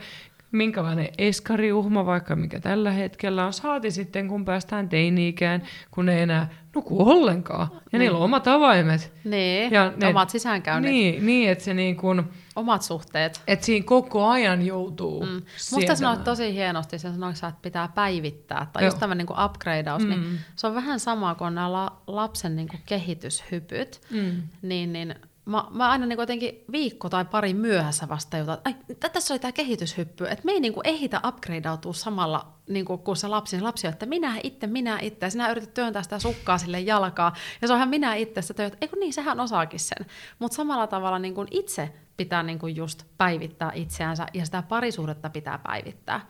minkälainen 0.56 1.10
eskariuhma 1.18 2.06
vaikka 2.06 2.36
mikä 2.36 2.60
tällä 2.60 2.92
hetkellä 2.92 3.46
on. 3.46 3.54
Saati 3.54 3.92
sitten, 3.92 4.28
kun 4.28 4.46
päästään 4.46 4.90
teini-ikään, 4.90 5.62
kun 5.92 6.10
ei 6.10 6.22
enää 6.22 6.50
nuku 6.76 7.10
ollenkaan. 7.12 7.68
Ja 7.94 8.00
niillä 8.00 8.18
on 8.18 8.24
omat 8.24 8.48
avaimet. 8.48 9.14
Niin, 9.24 9.72
Ja 9.72 9.94
ne- 9.98 10.08
omat 10.08 10.30
sisäänkäynnit, 10.30 10.92
Niin, 10.92 11.26
niin 11.26 11.50
että 11.50 11.64
se 11.64 11.74
niin 11.74 11.96
kuin, 11.98 12.24
omat 12.56 12.82
suhteet. 12.82 13.42
että 13.48 13.66
siinä 13.66 13.86
koko 13.86 14.28
ajan 14.28 14.66
joutuu 14.66 15.26
Mm. 15.26 15.42
Musta 15.76 15.96
sanoit 15.96 16.24
tosi 16.24 16.54
hienosti, 16.54 17.00
se 17.00 17.12
sanoit, 17.12 17.36
että 17.36 17.54
pitää 17.62 17.90
päivittää, 17.96 18.68
tai 18.74 18.84
Joo. 18.84 18.88
just 18.88 19.00
tämmöinen 19.00 19.26
niin 19.30 19.46
upgradeaus. 19.46 20.04
Mm. 20.04 20.10
niin 20.10 20.40
se 20.56 20.68
on 20.68 20.76
vähän 20.76 21.00
sama 21.00 21.36
kuin 21.36 21.56
nämä 21.56 21.72
la- 21.72 21.98
lapsen 22.08 22.56
niin 22.56 22.68
kuin 22.68 22.82
kehityshypyt, 22.86 24.02
Mm. 24.12 24.42
niin, 24.62 24.94
niin 24.94 25.16
mä, 25.46 25.66
mä 25.70 25.90
aina 25.90 26.06
niin 26.06 26.20
jotenkin 26.20 26.64
viikko 26.72 27.10
tai 27.10 27.26
pari 27.26 27.54
myöhässä 27.54 28.10
vasta 28.10 28.38
jutan, 28.38 28.58
että 28.90 29.10
tässä 29.10 29.34
oli 29.34 29.40
tämä 29.40 29.52
kehityshyppy, 29.52 30.28
että 30.28 30.46
me 30.46 30.52
ei 30.52 30.60
niin 30.60 30.74
kuin 30.74 30.88
ehitä 30.88 31.22
upgradeautua 31.28 31.94
samalla 31.94 32.54
niin 32.70 32.86
kuin, 32.86 33.00
kuin 33.00 33.18
se 33.18 33.28
lapsi. 33.28 33.62
Lapsi 33.62 33.88
että 33.88 34.06
minä 34.06 34.36
itse, 34.44 34.68
minä 34.68 35.00
itse, 35.02 35.30
sinä 35.30 35.52
yrität 35.52 35.74
työntää 35.74 36.04
sitä 36.04 36.20
sukkaa 36.20 36.58
sille 36.58 36.80
jalkaa, 36.80 37.34
ja 37.62 37.68
se 37.68 37.74
onhan 37.74 37.90
minä 37.90 38.16
itse, 38.16 38.42
sitä 38.42 38.54
työt, 38.54 38.78
eikö 38.82 38.96
niin, 39.00 39.14
sehän 39.14 39.40
osaakin 39.40 39.80
sen. 39.80 40.06
Mutta 40.40 40.56
samalla 40.56 40.88
tavalla 40.88 41.20
niin 41.20 41.36
kuin 41.36 41.48
itse 41.52 41.94
pitää 42.18 42.44
niin 42.44 42.60
kuin 42.60 42.76
just 42.76 43.04
päivittää 43.18 43.72
itseänsä, 43.76 44.28
ja 44.34 44.46
sitä 44.46 44.62
parisuhdetta 44.62 45.30
pitää 45.30 45.60
päivittää. 45.64 46.22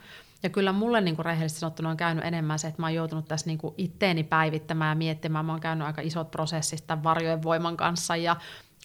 Ja 0.43 0.49
kyllä 0.49 0.71
mulle 0.71 1.01
niin 1.01 1.15
kuin 1.15 1.25
rehellisesti 1.25 1.59
sanottuna 1.59 1.89
on 1.89 1.97
käynyt 1.97 2.25
enemmän 2.25 2.59
se, 2.59 2.67
että 2.67 2.81
mä 2.81 2.85
oon 2.85 2.93
joutunut 2.93 3.27
tässä 3.27 3.47
niin 3.47 3.57
kuin 3.57 3.73
itteeni 3.77 4.23
päivittämään 4.23 4.89
ja 4.89 4.95
miettimään. 4.95 5.45
Mä 5.45 5.51
oon 5.53 5.61
käynyt 5.61 5.87
aika 5.87 6.01
isot 6.01 6.31
prosessit 6.31 6.87
tämän 6.87 7.03
varjojen 7.03 7.43
voiman 7.43 7.77
kanssa 7.77 8.15
ja 8.15 8.35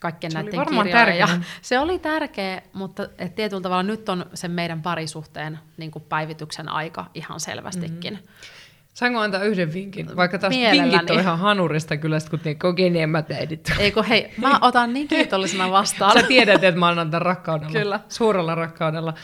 kaikkien 0.01 0.33
näiden 0.33 0.57
varmaan 0.57 0.87
kirjojen. 0.87 1.19
Ja 1.19 1.27
tärkeää. 1.27 1.51
se 1.63 1.79
oli 1.79 1.99
tärkeä, 1.99 2.63
mutta 2.73 3.09
et 3.19 3.35
tietyllä 3.35 3.63
tavalla 3.63 3.83
nyt 3.83 4.09
on 4.09 4.27
sen 4.35 4.51
meidän 4.51 4.83
parisuhteen 4.83 5.59
niin 5.77 5.91
kuin 5.91 6.05
päivityksen 6.09 6.69
aika 6.69 7.07
ihan 7.15 7.41
selvästikin. 7.41 8.13
Mm-hmm. 8.13 8.29
Saanko 8.95 9.21
antaa 9.21 9.43
yhden 9.43 9.73
vinkin? 9.73 10.17
Vaikka 10.17 10.39
taas 10.39 10.51
Mielelläni. 10.51 10.93
vinkit 10.93 11.11
on 11.11 11.21
ihan 11.21 11.39
hanurista 11.39 11.97
kyllä, 11.97 12.21
sit 12.21 12.29
kun 12.31 12.41
ne 12.45 12.55
kokeneemmat 12.55 13.31
äidit. 13.31 13.73
Eikö 13.79 14.03
hei, 14.03 14.35
mä 14.37 14.59
otan 14.69 14.93
niin 14.93 15.09
kiitollisena 15.09 15.71
vastaan. 15.71 16.21
Sä 16.21 16.27
tiedät, 16.27 16.65
että 16.65 16.81
mä 16.81 16.89
annan 16.89 17.11
tämän 17.11 17.23
rakkaudella. 17.23 17.73
Kyllä. 17.73 18.01
Suurella 18.09 18.55
rakkaudella. 18.55 19.15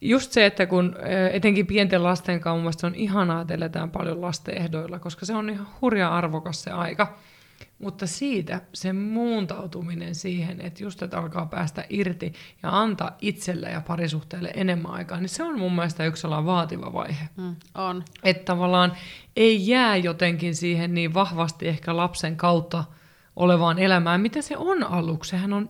Just 0.00 0.32
se, 0.32 0.46
että 0.46 0.66
kun 0.66 0.96
etenkin 1.32 1.66
pienten 1.66 2.02
lasten 2.02 2.40
kanssa 2.40 2.86
on 2.86 2.94
ihanaa, 2.94 3.40
että 3.40 3.54
eletään 3.54 3.90
paljon 3.90 4.20
lasten 4.20 4.58
ehdoilla, 4.58 4.98
koska 4.98 5.26
se 5.26 5.34
on 5.34 5.50
ihan 5.50 5.66
hurja 5.80 6.08
arvokas 6.08 6.62
se 6.62 6.70
aika. 6.70 7.18
Mutta 7.78 8.06
siitä 8.06 8.60
se 8.74 8.92
muuntautuminen 8.92 10.14
siihen, 10.14 10.60
että 10.60 10.82
just 10.82 11.02
että 11.02 11.18
alkaa 11.18 11.46
päästä 11.46 11.84
irti 11.90 12.32
ja 12.62 12.80
antaa 12.80 13.16
itselle 13.20 13.70
ja 13.70 13.80
parisuhteelle 13.80 14.50
enemmän 14.54 14.92
aikaa, 14.92 15.20
niin 15.20 15.28
se 15.28 15.42
on 15.42 15.58
mun 15.58 15.74
mielestä 15.74 16.06
yksi 16.06 16.20
sellainen 16.20 16.46
vaativa 16.46 16.92
vaihe. 16.92 17.28
Mm, 17.36 17.56
on. 17.74 18.04
Että 18.22 18.44
tavallaan 18.44 18.92
ei 19.36 19.68
jää 19.68 19.96
jotenkin 19.96 20.54
siihen 20.54 20.94
niin 20.94 21.14
vahvasti 21.14 21.68
ehkä 21.68 21.96
lapsen 21.96 22.36
kautta 22.36 22.84
olevaan 23.36 23.78
elämään, 23.78 24.20
mitä 24.20 24.42
se 24.42 24.56
on 24.56 24.82
aluksi. 24.82 25.30
Sehän 25.30 25.52
on 25.52 25.68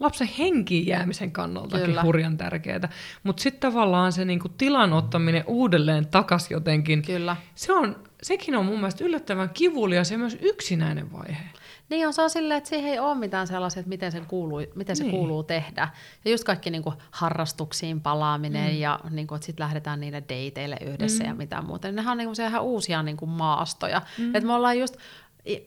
lapsen 0.00 0.28
henkiin 0.38 0.86
jäämisen 0.86 1.32
kannaltakin 1.32 1.86
Kyllä. 1.86 2.02
hurjan 2.02 2.36
tärkeää. 2.36 2.88
Mutta 3.22 3.42
sitten 3.42 3.60
tavallaan 3.60 4.12
se 4.12 4.24
niinku 4.24 4.48
tilan 4.48 4.92
ottaminen 4.92 5.44
uudelleen 5.46 6.06
takas 6.06 6.50
jotenkin, 6.50 7.02
Kyllä. 7.02 7.36
se 7.54 7.72
on, 7.72 7.96
sekin 8.22 8.56
on 8.56 8.66
mun 8.66 8.76
mielestä 8.78 9.04
yllättävän 9.04 9.50
kivulias 9.50 10.10
ja 10.10 10.18
myös 10.18 10.38
yksinäinen 10.40 11.12
vaihe. 11.12 11.42
Niin 11.88 12.06
on, 12.06 12.12
se 12.12 12.22
on 12.22 12.30
silleen, 12.30 12.58
että 12.58 12.70
siihen 12.70 12.92
ei 12.92 12.98
ole 12.98 13.14
mitään 13.14 13.46
sellaisia, 13.46 13.80
että 13.80 13.88
miten, 13.88 14.12
sen 14.12 14.26
kuuluu, 14.26 14.62
miten 14.74 14.96
se 14.96 15.02
Niin. 15.02 15.10
kuuluu 15.10 15.42
tehdä. 15.42 15.88
Ja 16.24 16.30
just 16.30 16.44
kaikki 16.44 16.70
niin 16.70 16.82
kuin, 16.82 16.94
harrastuksiin 17.10 18.00
palaaminen 18.00 18.72
mm. 18.72 18.78
ja 18.78 19.00
niin 19.10 19.26
kuin, 19.26 19.36
että 19.36 19.46
sitten 19.46 19.64
lähdetään 19.64 20.00
niille 20.00 20.22
dateille 20.22 20.76
yhdessä 20.86 21.24
mm. 21.24 21.28
ja 21.28 21.34
mitä 21.34 21.62
muuta. 21.62 21.88
Niin 21.88 21.96
nehän 21.96 22.12
on 22.12 22.18
niin 22.18 22.28
kuin, 22.28 22.46
ihan 22.46 22.62
uusia 22.62 23.02
niin 23.02 23.16
kuin, 23.16 23.28
maastoja. 23.28 24.02
Mm. 24.18 24.34
Et 24.34 24.44
me 24.44 24.52
ollaan 24.52 24.78
just, 24.78 24.96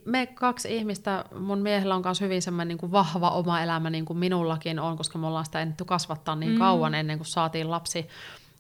me 0.06 0.26
kaksi 0.26 0.76
ihmistä, 0.76 1.26
mun 1.40 1.60
miehellä 1.60 1.96
on 1.96 2.02
myös 2.06 2.22
hyvin 2.22 2.42
semmoinen 2.42 2.68
niin 2.68 2.78
kuin 2.78 2.92
vahva 2.92 3.30
oma 3.30 3.62
elämä, 3.62 3.90
niin 3.90 4.06
kuin 4.06 4.20
minullakin 4.20 4.80
on, 4.80 4.98
koska 4.98 5.20
me 5.20 5.28
ollaan 5.28 5.46
sitä 5.46 5.62
ennetty 5.62 5.86
kasvattaa 5.86 6.36
niin 6.36 6.52
mm. 6.52 6.58
kauan 6.58 6.96
ennen 6.96 7.18
kuin 7.18 7.28
saatiin 7.28 7.72
lapsi. 7.72 8.08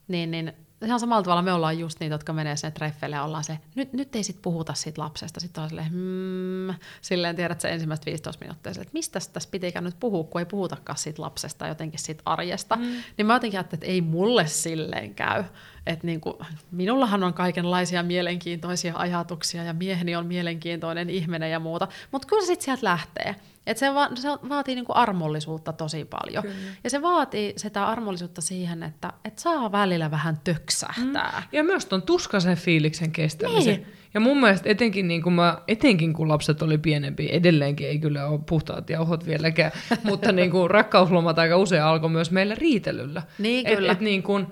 Niin, 0.07 0.31
niin 0.31 0.53
ihan 0.85 0.99
samalla 0.99 1.23
tavalla 1.23 1.41
me 1.41 1.53
ollaan 1.53 1.79
just 1.79 1.99
niitä, 1.99 2.13
jotka 2.13 2.33
menee 2.33 2.55
sinne 2.55 2.71
treffeille 2.71 3.15
ja 3.15 3.23
ollaan 3.23 3.43
se, 3.43 3.59
nyt, 3.75 3.93
nyt 3.93 4.15
ei 4.15 4.23
sit 4.23 4.41
puhuta 4.41 4.73
siitä 4.73 5.01
lapsesta. 5.01 5.39
Sitten 5.39 5.63
on 5.63 5.69
silleen, 5.69 5.89
hmm, 5.89 6.75
silleen 7.01 7.35
tiedät 7.35 7.61
se 7.61 7.69
ensimmäiset 7.69 8.05
15 8.05 8.45
minuuttia, 8.45 8.71
että 8.71 8.93
mistä 8.93 9.19
tässä 9.33 9.49
pitikään 9.51 9.85
nyt 9.85 9.99
puhua, 9.99 10.23
kun 10.23 10.41
ei 10.41 10.45
puhutakaan 10.45 10.97
siitä 10.97 11.21
lapsesta, 11.21 11.67
jotenkin 11.67 11.99
siitä 11.99 12.21
arjesta. 12.25 12.75
Mm. 12.75 12.81
Niin 13.17 13.25
mä 13.25 13.33
jotenkin 13.33 13.59
ajattelin, 13.59 13.79
että 13.83 13.91
ei 13.91 14.01
mulle 14.01 14.47
silleen 14.47 15.15
käy. 15.15 15.43
Että 15.87 16.07
niinku, 16.07 16.37
minullahan 16.71 17.23
on 17.23 17.33
kaikenlaisia 17.33 18.03
mielenkiintoisia 18.03 18.93
ajatuksia 18.97 19.63
ja 19.63 19.73
mieheni 19.73 20.15
on 20.15 20.25
mielenkiintoinen 20.25 21.09
ihminen 21.09 21.51
ja 21.51 21.59
muuta, 21.59 21.87
mutta 22.11 22.27
kyllä 22.27 22.45
sitten 22.45 22.65
sieltä 22.65 22.83
lähtee. 22.83 23.35
Et 23.67 23.77
se, 23.77 23.93
va- 23.93 24.09
se 24.15 24.27
vaatii 24.49 24.75
niinku 24.75 24.93
armollisuutta 24.95 25.73
tosi 25.73 26.05
paljon. 26.05 26.43
Kyllä. 26.43 26.55
Ja 26.83 26.89
se 26.89 27.01
vaatii 27.01 27.53
sitä 27.57 27.87
armollisuutta 27.87 28.41
siihen, 28.41 28.83
että 28.83 29.13
et 29.25 29.39
saa 29.39 29.71
välillä 29.71 30.11
vähän 30.11 30.39
töksähtää. 30.43 31.41
Mm. 31.41 31.57
Ja 31.57 31.63
myös 31.63 31.85
ton 31.85 32.01
tuskaisen 32.01 32.57
fiiliksen 32.57 33.11
kestämisen. 33.11 33.75
Niin. 33.75 33.87
Ja 34.13 34.19
mun 34.19 34.39
mielestä 34.39 34.69
etenkin, 34.69 35.07
niin 35.07 35.21
kun 35.21 35.33
mä, 35.33 35.57
etenkin 35.67 36.13
kun 36.13 36.29
lapset 36.29 36.61
oli 36.61 36.77
pienempi, 36.77 37.29
edelleenkin 37.31 37.87
ei 37.87 37.99
kyllä 37.99 38.27
ole 38.27 38.39
puhtaat 38.49 38.89
jauhot 38.89 39.25
vieläkään, 39.25 39.71
mutta 40.03 40.31
niin 40.31 40.51
kuin 40.51 40.71
rakkauslomat 40.71 41.39
aika 41.39 41.57
usein 41.57 41.83
alkoi 41.83 42.09
myös 42.09 42.31
meillä 42.31 42.55
riitelyllä. 42.55 43.21
Niin, 43.37 43.67
et, 43.67 43.75
kyllä. 43.75 43.91
Et 43.91 43.99
niin 43.99 44.23
kuin, 44.23 44.47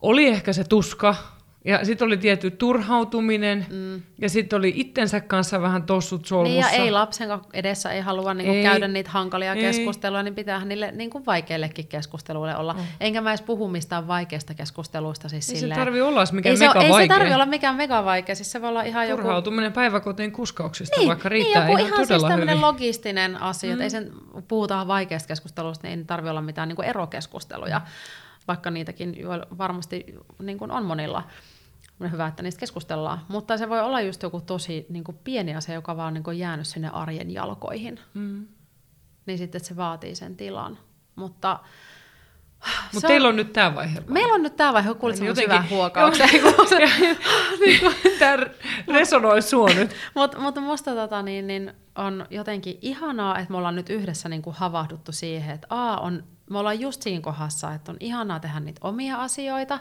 oli 0.00 0.26
ehkä 0.26 0.52
se 0.52 0.64
tuska, 0.64 1.14
ja 1.64 1.84
sitten 1.84 2.06
oli 2.06 2.16
tietty 2.16 2.50
turhautuminen, 2.50 3.66
mm. 3.70 4.02
ja 4.18 4.28
sitten 4.28 4.56
oli 4.56 4.72
itsensä 4.76 5.20
kanssa 5.20 5.62
vähän 5.62 5.82
tossut 5.82 6.26
solmussa. 6.26 6.70
Niin 6.70 6.78
ja 6.78 6.84
ei 6.84 6.90
lapsen 6.90 7.28
edessä 7.52 7.90
ei 7.92 8.00
halua 8.00 8.34
niinku 8.34 8.52
Ei. 8.52 8.62
käydä 8.62 8.88
niitä 8.88 9.10
hankalia 9.10 9.52
Ei. 9.52 9.60
keskusteluja, 9.60 10.22
niin 10.22 10.34
pitäähän 10.34 10.68
niille 10.68 10.92
niinku 10.92 11.26
vaikeillekin 11.26 11.86
keskusteluille 11.86 12.56
olla. 12.56 12.72
Mm. 12.74 12.80
Enkä 13.00 13.20
mä 13.20 13.30
edes 13.30 13.42
puhu 13.42 13.68
mistään 13.68 14.08
vaikeista 14.08 14.54
keskusteluista. 14.54 15.28
Siis 15.28 15.48
Ei 15.50 15.56
se 15.56 15.60
silleen, 15.60 15.80
tarvi 15.80 16.00
olla 16.00 16.24
mikään 16.32 16.50
ei 16.50 16.56
se, 16.56 16.68
mega 16.68 16.80
ei 16.80 16.86
se 16.86 16.92
vaikea. 16.92 17.16
tarvi 17.16 17.34
olla 17.34 17.46
mikään 17.46 17.76
mega 17.76 18.04
vaikea, 18.04 18.34
siis 18.34 18.52
se 18.52 18.60
voi 18.60 18.68
olla 18.68 18.82
ihan 18.82 19.08
joku... 19.08 19.22
Turhautuminen 19.22 19.72
päiväkotiin 19.72 20.32
kuskauksista, 20.32 20.96
Niin, 20.98 21.08
vaikka 21.08 21.28
niin 21.28 21.32
riittää 21.32 21.62
joku 21.62 21.76
ihan, 21.76 21.86
ihan 21.86 22.06
siis 22.06 22.22
tämmöinen 22.22 22.48
hyvin. 22.48 22.60
logistinen 22.60 23.42
asia, 23.42 23.74
mm. 23.74 23.80
ei 23.80 23.90
sen 23.90 24.12
puhutaan 24.48 24.88
vaikeasta 24.88 25.28
keskustelusta, 25.28 25.86
niin 25.86 25.98
ei 25.98 26.04
tarvitse 26.04 26.30
olla 26.30 26.42
mitään 26.42 26.68
niin 26.68 26.84
erokeskusteluja, 26.84 27.80
vaikka 28.48 28.70
niitäkin 28.70 29.16
varmasti 29.58 30.04
niin 30.42 30.58
kuin 30.58 30.70
on 30.70 30.84
monilla. 30.84 31.22
On 32.00 32.12
hyvä, 32.12 32.26
että 32.26 32.42
niistä 32.42 32.60
keskustellaan, 32.60 33.20
mutta 33.28 33.58
se 33.58 33.68
voi 33.68 33.80
olla 33.80 34.00
just 34.00 34.22
joku 34.22 34.40
tosi 34.40 34.86
niin 34.88 35.04
kuin 35.04 35.18
pieni 35.24 35.54
asia, 35.56 35.74
joka 35.74 35.96
vaan 35.96 36.14
niin 36.14 36.24
kuin 36.24 36.38
jäänyt 36.38 36.66
sinne 36.66 36.90
arjen 36.92 37.30
jalkoihin. 37.30 38.00
Mm. 38.14 38.46
Niin 39.26 39.38
sitten 39.38 39.58
että 39.58 39.68
se 39.68 39.76
vaatii 39.76 40.14
sen 40.14 40.36
tilan. 40.36 40.78
Mutta 41.16 41.58
Mutta 42.94 43.08
teillä 43.08 43.28
on 43.28 43.36
nyt 43.36 43.52
tämä 43.52 43.74
vaihe. 43.74 43.94
vai? 43.94 44.12
Meillä 44.12 44.34
on 44.34 44.42
nyt 44.42 44.56
tämä 44.56 44.72
vaihe, 44.72 44.94
kuulit 44.94 45.18
jotenkin- 45.18 45.42
syvän 45.44 45.70
huokauksen. 45.70 46.28
niin 47.60 47.80
tämä 48.18 48.36
resonoi 48.88 49.42
sua 49.42 49.68
nyt. 49.68 49.90
Mutta 50.14 50.38
mut 50.38 50.54
musta 50.60 50.94
tota, 50.94 51.22
niin, 51.22 51.46
niin 51.46 51.72
on 51.96 52.26
jotenkin 52.30 52.78
ihanaa, 52.82 53.38
että 53.38 53.50
me 53.50 53.56
ollaan 53.56 53.76
nyt 53.76 53.90
yhdessä 53.90 54.28
niin 54.28 54.42
kuin 54.42 54.56
havahduttu 54.56 55.12
siihen, 55.12 55.54
että 55.54 55.66
A, 55.70 55.96
on, 55.96 56.24
me 56.50 56.58
ollaan 56.58 56.80
just 56.80 57.02
siinä 57.02 57.20
kohdassa, 57.20 57.74
että 57.74 57.92
on 57.92 57.96
ihanaa 58.00 58.40
tehdä 58.40 58.60
niitä 58.60 58.80
omia 58.82 59.16
asioita, 59.16 59.78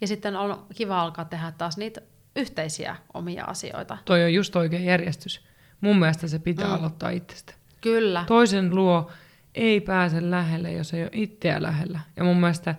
ja 0.00 0.06
sitten 0.06 0.36
on 0.36 0.66
kiva 0.74 1.02
alkaa 1.02 1.24
tehdä 1.24 1.52
taas 1.58 1.76
niitä 1.76 2.00
yhteisiä 2.36 2.96
omia 3.14 3.44
asioita. 3.44 3.98
Toi 4.04 4.24
on 4.24 4.34
just 4.34 4.56
oikea 4.56 4.80
järjestys. 4.80 5.46
Mun 5.80 5.98
mielestä 5.98 6.28
se 6.28 6.38
pitää 6.38 6.66
mm. 6.66 6.74
aloittaa 6.74 7.10
itsestä. 7.10 7.54
Kyllä. 7.80 8.24
Toisen 8.26 8.74
luo 8.74 9.10
ei 9.54 9.80
pääse 9.80 10.30
lähelle, 10.30 10.72
jos 10.72 10.94
ei 10.94 11.02
ole 11.02 11.10
itseä 11.12 11.62
lähellä. 11.62 12.00
Ja 12.16 12.24
mun 12.24 12.40
mielestä 12.40 12.74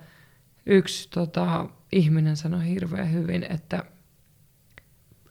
yksi 0.65 1.09
tota, 1.09 1.65
ihminen 1.91 2.37
sanoi 2.37 2.67
hirveän 2.67 3.13
hyvin, 3.13 3.43
että, 3.49 3.83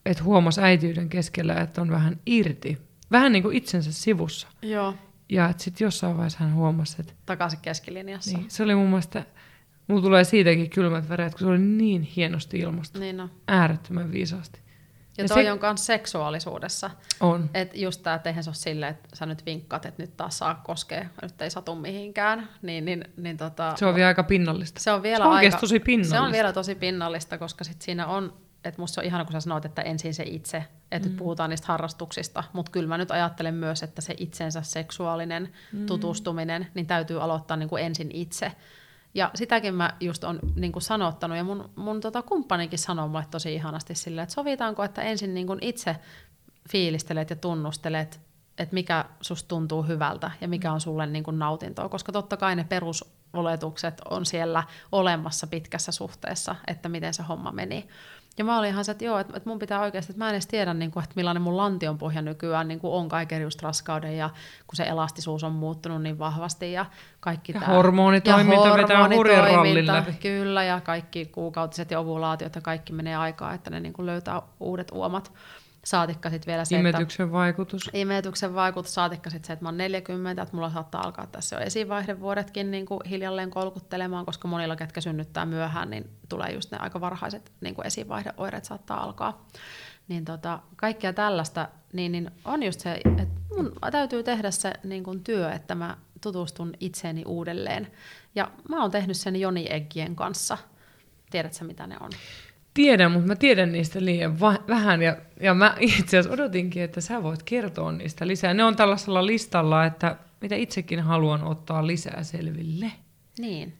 että 0.05 0.23
huomasi 0.23 0.61
äitiyden 0.61 1.09
keskellä, 1.09 1.53
että 1.53 1.81
on 1.81 1.91
vähän 1.91 2.19
irti. 2.25 2.77
Vähän 3.11 3.31
niin 3.31 3.43
kuin 3.43 3.57
itsensä 3.57 3.91
sivussa. 3.93 4.47
Joo. 4.61 4.95
Ja 5.29 5.53
sitten 5.57 5.85
jossain 5.85 6.17
vaiheessa 6.17 6.39
hän 6.39 6.53
huomasi, 6.53 6.95
että 6.99 7.13
Takaisin 7.25 7.59
keskilinjassa. 7.61 8.37
niin, 8.37 8.51
se 8.51 8.63
oli 8.63 8.75
mun 8.75 8.87
mielestä, 8.89 9.23
mulla 9.87 10.01
tulee 10.01 10.23
siitäkin 10.23 10.69
kylmät 10.69 11.09
väreet, 11.09 11.33
kun 11.33 11.39
se 11.39 11.45
oli 11.45 11.57
niin 11.59 12.01
hienosti 12.01 12.59
ilmastu. 12.59 12.99
Niin 12.99 13.17
no. 13.17 13.29
Äärettömän 13.47 14.11
viisaasti. 14.11 14.59
Ja, 15.17 15.23
Ja 15.23 15.27
toi 15.27 15.43
se- 15.43 15.51
on 15.51 15.59
myös 15.61 15.85
seksuaalisuudessa. 15.85 16.89
On. 17.19 17.49
Että 17.53 17.77
just 17.77 18.03
tämä, 18.03 18.15
että 18.15 18.29
eihän 18.29 18.43
se 18.43 18.49
ole 18.49 18.55
silleen, 18.55 18.91
että 18.91 19.15
sä 19.15 19.25
nyt 19.25 19.45
vinkkaat, 19.45 19.85
että 19.85 20.03
nyt 20.03 20.17
taas 20.17 20.37
saa 20.37 20.61
koskea, 20.65 21.05
nyt 21.21 21.41
ei 21.41 21.49
satu 21.49 21.75
mihinkään. 21.75 22.49
Niin, 22.61 22.85
niin, 22.85 23.03
niin 23.17 23.37
tota, 23.37 23.73
Se 23.75 23.85
on 23.85 23.95
vielä 23.95 24.07
aika 24.07 24.23
pinnallista. 24.23 24.81
se 24.81 24.91
on 24.91 25.03
vielä 25.03 25.23
se 25.23 25.27
on 25.27 25.33
aika, 25.35 25.57
tosi 25.57 25.79
pinnallista. 25.79 26.15
Se 26.15 26.21
on 26.21 26.31
vielä 26.31 26.53
tosi 26.53 26.75
pinnallista, 26.75 27.37
koska 27.37 27.63
sit 27.63 27.81
siinä 27.81 28.07
on, 28.07 28.33
että 28.67 28.81
musta 28.81 28.95
se 28.95 29.01
on 29.01 29.05
ihana, 29.05 29.25
kun 29.25 29.33
sä 29.33 29.39
sanoit, 29.39 29.65
että 29.65 29.81
ensin 29.81 30.13
se 30.13 30.23
itse, 30.23 30.63
että 30.91 31.07
mm. 31.07 31.11
nyt 31.11 31.17
puhutaan 31.17 31.49
niistä 31.49 31.67
harrastuksista, 31.67 32.43
mutta 32.53 32.71
kyllä 32.71 32.87
mä 32.87 32.97
nyt 32.97 33.11
ajattelen 33.11 33.55
myös, 33.55 33.83
että 33.83 34.01
se 34.01 34.15
itsensä 34.17 34.61
seksuaalinen 34.61 35.49
mm. 35.73 35.85
tutustuminen, 35.85 36.67
niin 36.73 36.87
täytyy 36.87 37.23
aloittaa 37.23 37.57
niin 37.57 37.69
kuin 37.69 37.83
ensin 37.83 38.11
itse. 38.13 38.51
Ja 39.13 39.31
sitäkin 39.35 39.75
mä 39.75 39.93
just 39.99 40.23
on 40.23 40.39
niin 40.55 40.71
kuin 40.71 40.83
sanottanut, 40.83 41.37
ja 41.37 41.43
mun, 41.43 41.69
mun 41.75 42.01
tota 42.01 42.21
kumppanikin 42.21 42.79
sanoo 42.79 43.07
mulle 43.07 43.25
tosi 43.31 43.53
ihanasti 43.53 43.95
silleen, 43.95 44.23
että 44.23 44.35
sovitaanko, 44.35 44.83
että 44.83 45.01
ensin 45.01 45.33
niin 45.33 45.47
kuin 45.47 45.59
itse 45.61 45.95
fiilistelet 46.69 47.29
ja 47.29 47.35
tunnustelet, 47.35 48.19
että 48.57 48.73
mikä 48.73 49.05
susta 49.21 49.47
tuntuu 49.47 49.83
hyvältä 49.83 50.31
ja 50.41 50.47
mikä 50.47 50.71
on 50.71 50.81
sulle 50.81 51.07
niin 51.07 51.23
kuin 51.23 51.39
nautintoa, 51.39 51.89
koska 51.89 52.11
totta 52.11 52.37
kai 52.37 52.55
ne 52.55 52.63
perusoletukset 52.63 54.01
on 54.09 54.25
siellä 54.25 54.63
olemassa 54.91 55.47
pitkässä 55.47 55.91
suhteessa, 55.91 56.55
että 56.67 56.89
miten 56.89 57.13
se 57.13 57.23
homma 57.23 57.51
meni. 57.51 57.87
Ja 58.37 58.43
mä 58.43 58.57
olin 58.59 58.69
ihan 58.69 58.85
se, 58.85 58.91
että 58.91 59.05
joo, 59.05 59.19
että, 59.19 59.37
että 59.37 59.49
mun 59.49 59.59
pitää 59.59 59.81
oikeasti, 59.81 60.11
että 60.11 60.23
mä 60.23 60.29
en 60.29 60.35
edes 60.35 60.47
tiedä, 60.47 60.73
niin 60.73 60.91
kuin, 60.91 61.03
että 61.03 61.13
millainen 61.15 61.41
mun 61.41 61.57
lantion 61.57 61.97
pohja 61.97 62.21
nykyään 62.21 62.67
niin 62.67 62.79
kuin 62.79 62.93
on 62.93 63.09
kaiken 63.09 63.41
just 63.41 63.61
raskauden 63.61 64.17
ja 64.17 64.29
kun 64.67 64.75
se 64.75 64.83
elastisuus 64.83 65.43
on 65.43 65.51
muuttunut 65.51 66.01
niin 66.01 66.19
vahvasti 66.19 66.71
ja 66.71 66.85
kaikki 67.19 67.51
Ja 67.51 67.59
tää. 67.59 67.69
hormonitoiminta 67.69 68.73
vetää 68.77 69.09
hurjan 69.15 69.41
hormonitoiminta, 69.41 69.93
läpi. 69.93 70.13
Kyllä, 70.13 70.63
ja 70.63 70.81
kaikki 70.81 71.25
kuukautiset 71.25 71.91
ja 71.91 71.99
ovulaatiot 71.99 72.55
ja 72.55 72.61
kaikki 72.61 72.93
menee 72.93 73.15
aikaa, 73.15 73.53
että 73.53 73.69
ne 73.69 73.79
niin 73.79 73.93
kuin 73.93 74.05
löytää 74.05 74.41
uudet 74.59 74.91
uomat. 74.91 75.31
Saatikka 75.87 76.29
sitten 76.29 76.51
vielä 76.51 76.65
se, 76.65 76.75
että 76.75 76.89
Imetyksen 76.89 77.31
vaikutus. 77.31 77.89
imetyksen 77.93 78.53
vaikutus, 78.55 78.93
saatikka 78.93 79.29
sitten 79.29 79.47
se, 79.47 79.53
että 79.53 79.65
mä 79.65 79.69
oon 79.69 79.77
40, 79.77 80.41
että 80.41 80.55
mulla 80.55 80.69
saattaa 80.69 81.01
alkaa 81.05 81.27
tässä 81.27 81.55
jo 81.55 81.61
esivaihdevuodetkin 81.61 82.71
niin 82.71 82.85
kuin 82.85 82.99
hiljalleen 83.09 83.51
kolkuttelemaan, 83.51 84.25
koska 84.25 84.47
monilla, 84.47 84.75
ketkä 84.75 85.01
synnyttää 85.01 85.45
myöhään, 85.45 85.89
niin 85.89 86.09
tulee 86.29 86.51
just 86.51 86.71
ne 86.71 86.77
aika 86.77 87.01
varhaiset 87.01 87.51
niin 87.61 87.75
kuin 87.75 87.87
esivaihdeoireet 87.87 88.65
saattaa 88.65 89.03
alkaa. 89.03 89.45
Niin 90.07 90.25
tota, 90.25 90.59
kaikkea 90.75 91.13
tällaista, 91.13 91.69
niin, 91.93 92.11
niin 92.11 92.31
on 92.45 92.63
just 92.63 92.79
se, 92.79 92.93
että 93.05 93.27
mun 93.57 93.73
täytyy 93.91 94.23
tehdä 94.23 94.51
se 94.51 94.73
niin 94.83 95.03
kuin 95.03 95.23
työ, 95.23 95.51
että 95.51 95.75
mä 95.75 95.97
tutustun 96.21 96.73
itseeni 96.79 97.23
uudelleen. 97.25 97.91
Ja 98.35 98.51
mä 98.69 98.81
oon 98.81 98.91
tehnyt 98.91 99.17
sen 99.17 99.35
Joni-eggien 99.35 100.15
kanssa. 100.15 100.57
Tiedätkö 101.29 101.65
mitä 101.65 101.87
ne 101.87 101.95
on? 101.99 102.11
Tiedän, 102.77 103.11
mutta 103.11 103.27
mä 103.27 103.35
tiedän 103.35 103.71
niistä 103.71 104.05
liian 104.05 104.39
va- 104.39 104.63
vähän 104.67 105.01
ja, 105.01 105.17
ja 105.39 105.53
mä 105.53 105.75
itse 105.79 106.17
asiassa 106.17 106.33
odotinkin, 106.33 106.83
että 106.83 107.01
sä 107.01 107.23
voit 107.23 107.43
kertoa 107.43 107.91
niistä 107.91 108.27
lisää. 108.27 108.53
Ne 108.53 108.63
on 108.63 108.75
tällaisella 108.75 109.25
listalla, 109.25 109.85
että 109.85 110.15
mitä 110.41 110.55
itsekin 110.55 110.99
haluan 110.99 111.43
ottaa 111.43 111.87
lisää 111.87 112.23
selville. 112.23 112.91
Niin. 113.39 113.73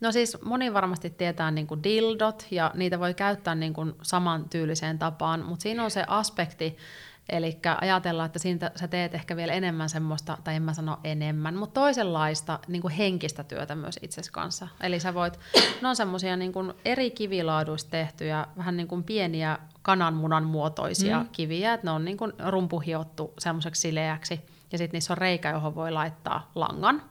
No 0.00 0.12
siis 0.12 0.36
moni 0.42 0.74
varmasti 0.74 1.10
tietää 1.10 1.50
niin 1.50 1.66
kuin 1.66 1.82
dildot 1.82 2.46
ja 2.50 2.70
niitä 2.74 3.00
voi 3.00 3.14
käyttää 3.14 3.54
niin 3.54 3.72
kuin 3.72 3.92
saman 4.02 4.48
tyyliseen 4.48 4.98
tapaan, 4.98 5.44
mutta 5.44 5.62
siinä 5.62 5.84
on 5.84 5.90
se 5.90 6.04
aspekti, 6.06 6.76
eli 7.28 7.58
ajatellaan, 7.80 8.26
että 8.26 8.38
siinä 8.38 8.70
sä 8.76 8.88
teet 8.88 9.14
ehkä 9.14 9.36
vielä 9.36 9.52
enemmän 9.52 9.88
semmoista, 9.88 10.38
tai 10.44 10.54
en 10.54 10.62
mä 10.62 10.74
sano 10.74 11.00
enemmän, 11.04 11.56
mutta 11.56 11.80
toisenlaista 11.80 12.58
niin 12.68 12.82
kuin 12.82 12.94
henkistä 12.94 13.44
työtä 13.44 13.74
myös 13.74 13.98
itsesi 14.02 14.32
kanssa. 14.32 14.68
Eli 14.80 15.00
sä 15.00 15.14
voit, 15.14 15.38
ne 15.82 15.88
on 15.88 15.96
semmoisia 15.96 16.36
niin 16.36 16.52
kuin 16.52 16.72
eri 16.84 17.10
kivilaaduista 17.10 17.90
tehtyjä, 17.90 18.46
vähän 18.56 18.76
niin 18.76 18.88
kuin 18.88 19.04
pieniä 19.04 19.58
kananmunan 19.82 20.44
muotoisia 20.44 21.18
mm. 21.18 21.28
kiviä, 21.32 21.74
että 21.74 21.86
ne 21.86 21.90
on 21.90 22.04
niin 22.04 22.16
kuin 22.16 22.32
rumpuhiottu 22.48 23.34
semmoiseksi 23.38 23.80
sileäksi, 23.80 24.40
ja 24.72 24.78
sitten 24.78 24.96
niissä 24.96 25.12
on 25.12 25.18
reikä, 25.18 25.50
johon 25.50 25.74
voi 25.74 25.90
laittaa 25.90 26.50
langan, 26.54 27.02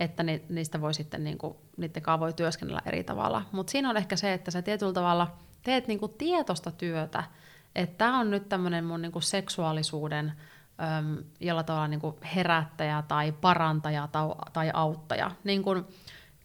että 0.00 0.22
ni, 0.22 0.42
niistä 0.48 0.80
voi 0.80 0.94
sitten, 0.94 1.24
niinku, 1.24 1.56
niiden 1.76 2.02
kanssa 2.02 2.20
voi 2.20 2.32
työskennellä 2.32 2.82
eri 2.86 3.04
tavalla. 3.04 3.42
Mutta 3.52 3.70
siinä 3.70 3.90
on 3.90 3.96
ehkä 3.96 4.16
se, 4.16 4.32
että 4.32 4.50
sä 4.50 4.62
tietyllä 4.62 4.92
tavalla 4.92 5.36
teet 5.62 5.88
niinku 5.88 6.08
tietoista 6.08 6.70
työtä, 6.70 7.24
että 7.74 7.98
tämä 7.98 8.18
on 8.18 8.30
nyt 8.30 8.48
tämmöinen 8.48 8.84
mun 8.84 9.02
niinku 9.02 9.20
seksuaalisuuden 9.20 10.32
äm, 10.98 11.24
jolla 11.40 11.62
tavalla 11.62 11.88
niinku 11.88 12.18
herättäjä 12.34 13.02
tai 13.08 13.32
parantaja 13.32 14.08
tai, 14.12 14.28
tai 14.52 14.70
auttaja. 14.74 15.30
Niin 15.44 15.62
kun, 15.62 15.88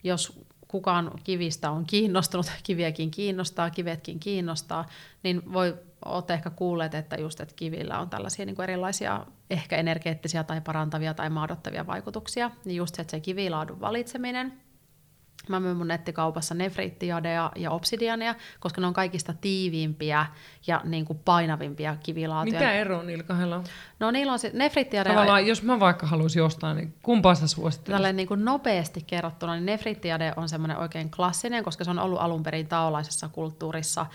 jos 0.03 0.45
kukaan 0.67 1.11
kivistä 1.23 1.71
on 1.71 1.85
kiinnostunut, 1.85 2.51
kiviäkin 2.63 3.11
kiinnostaa, 3.11 3.69
kivetkin 3.69 4.19
kiinnostaa, 4.19 4.85
niin 5.23 5.53
voi 5.53 5.77
olette 6.05 6.33
ehkä 6.33 6.49
kuulleet, 6.49 6.93
että 6.93 7.15
just 7.15 7.39
että 7.39 7.55
kivillä 7.55 7.99
on 7.99 8.09
tällaisia 8.09 8.45
niin 8.45 8.55
kuin 8.55 8.63
erilaisia 8.63 9.25
ehkä 9.49 9.77
energeettisiä 9.77 10.43
tai 10.43 10.61
parantavia 10.61 11.13
tai 11.13 11.29
maadottavia 11.29 11.87
vaikutuksia. 11.87 12.51
Niin 12.65 12.77
just 12.77 12.95
se, 12.95 13.01
että 13.01 13.11
se 13.11 13.19
kivilaadun 13.19 13.81
valitseminen. 13.81 14.64
Mä 15.49 15.59
myyn 15.59 15.77
mun 15.77 15.87
nettikaupassa 15.87 16.55
nefriittiadea 16.55 17.51
ja 17.55 17.71
obsidiania, 17.71 18.35
koska 18.59 18.81
ne 18.81 18.87
on 18.87 18.93
kaikista 18.93 19.33
tiiviimpiä 19.41 20.25
ja 20.67 20.81
niin 20.83 21.05
kuin 21.05 21.19
painavimpia 21.25 21.95
kivilaatuja. 22.03 22.59
Mitä 22.59 22.71
eroa 22.71 23.03
niillä 23.03 23.23
kahdella 23.23 23.55
on? 23.55 23.63
No 23.99 24.11
niillä 24.11 24.33
on 24.33 24.39
se 24.39 24.51
nefriittiadea... 24.53 25.13
Tavallaan, 25.13 25.47
jos 25.47 25.63
mä 25.63 25.79
vaikka 25.79 26.07
haluaisin 26.07 26.43
ostaa, 26.43 26.73
niin 26.73 26.93
kumpaa 27.01 27.35
sä 27.35 27.47
suosittelisit? 27.47 27.93
Tälleen 27.93 28.15
niin 28.15 28.27
kuin 28.27 28.45
nopeasti 28.45 29.03
kerrottuna, 29.07 29.53
niin 29.53 29.65
nefrittiade 29.65 30.33
on 30.35 30.49
semmoinen 30.49 30.77
oikein 30.77 31.11
klassinen, 31.11 31.63
koska 31.63 31.83
se 31.83 31.91
on 31.91 31.99
ollut 31.99 32.19
alun 32.21 32.43
perin 32.43 32.67
taolaisessa 32.67 33.29
kulttuurissa, 33.29 34.05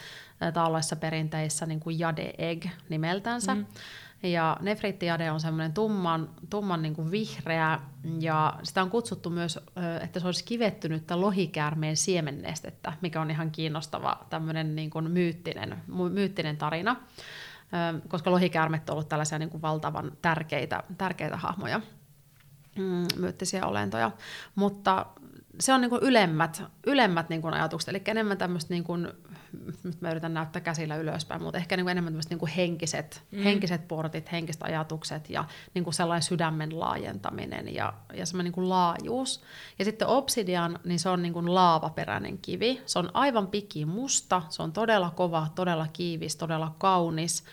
taolaisissa 0.54 0.96
perinteissä 0.96 1.66
niin 1.66 1.80
kuin 1.80 1.98
jade 1.98 2.32
egg 2.38 2.66
nimeltänsä. 2.88 3.54
Mm. 3.54 3.66
Ja 4.22 4.56
nefrittiade 4.60 5.30
on 5.30 5.40
semmoinen 5.40 5.72
tumman, 5.72 6.30
tumman 6.50 6.82
niin 6.82 6.94
kuin 6.94 7.10
vihreä, 7.10 7.80
ja 8.20 8.58
sitä 8.62 8.82
on 8.82 8.90
kutsuttu 8.90 9.30
myös, 9.30 9.58
että 10.02 10.20
se 10.20 10.26
olisi 10.26 10.44
kivettynyttä 10.44 11.20
lohikäärmeen 11.20 11.96
siemennestettä, 11.96 12.92
mikä 13.00 13.20
on 13.20 13.30
ihan 13.30 13.50
kiinnostava 13.50 14.26
tämmöinen 14.30 14.76
niin 14.76 14.90
kuin 14.90 15.10
myyttinen, 15.10 15.76
myyttinen 16.12 16.56
tarina, 16.56 16.96
koska 18.08 18.30
lohikäärmet 18.30 18.90
on 18.90 18.94
ollut 18.94 19.08
tällaisia 19.08 19.38
niin 19.38 19.50
kuin 19.50 19.62
valtavan 19.62 20.12
tärkeitä, 20.22 20.82
tärkeitä 20.98 21.36
hahmoja 21.36 21.80
mm, 22.78 23.06
myyttisiä 23.16 23.66
olentoja. 23.66 24.10
Mutta 24.54 25.06
se 25.60 25.72
on 25.72 25.80
niin 25.80 25.90
kuin 25.90 26.02
ylemmät, 26.02 26.62
ylemmät 26.86 27.28
niin 27.28 27.42
kuin 27.42 27.54
ajatukset, 27.54 27.88
eli 27.88 28.02
enemmän 28.06 28.38
tämmöistä, 28.38 28.74
niin 28.74 28.84
kuin, 28.84 29.08
nyt 29.82 30.00
mä 30.00 30.10
yritän 30.10 30.34
näyttää 30.34 30.62
käsillä 30.62 30.96
ylöspäin, 30.96 31.42
mutta 31.42 31.58
ehkä 31.58 31.76
niin 31.76 31.84
kuin 31.84 31.90
enemmän 31.90 32.12
tämmöistä 32.12 32.32
niin 32.32 32.38
kuin 32.38 32.52
henkiset, 32.52 33.22
mm. 33.30 33.42
henkiset 33.42 33.88
portit, 33.88 34.32
henkiset 34.32 34.62
ajatukset 34.62 35.30
ja 35.30 35.44
niin 35.74 35.84
kuin 35.84 35.94
sellainen 35.94 36.22
sydämen 36.22 36.80
laajentaminen 36.80 37.74
ja, 37.74 37.92
ja 38.12 38.26
semmoinen 38.26 38.44
niin 38.44 38.54
kuin 38.54 38.68
laajuus. 38.68 39.42
Ja 39.78 39.84
sitten 39.84 40.08
obsidian, 40.08 40.78
niin 40.84 40.98
se 40.98 41.08
on 41.08 41.22
niin 41.22 41.32
kuin 41.32 41.54
laavaperäinen 41.54 42.38
kivi. 42.38 42.82
Se 42.86 42.98
on 42.98 43.10
aivan 43.14 43.46
piki 43.46 43.84
musta, 43.84 44.42
se 44.48 44.62
on 44.62 44.72
todella 44.72 45.10
kova, 45.10 45.46
todella 45.54 45.86
kiivis, 45.92 46.36
todella 46.36 46.74
kaunis, 46.78 47.44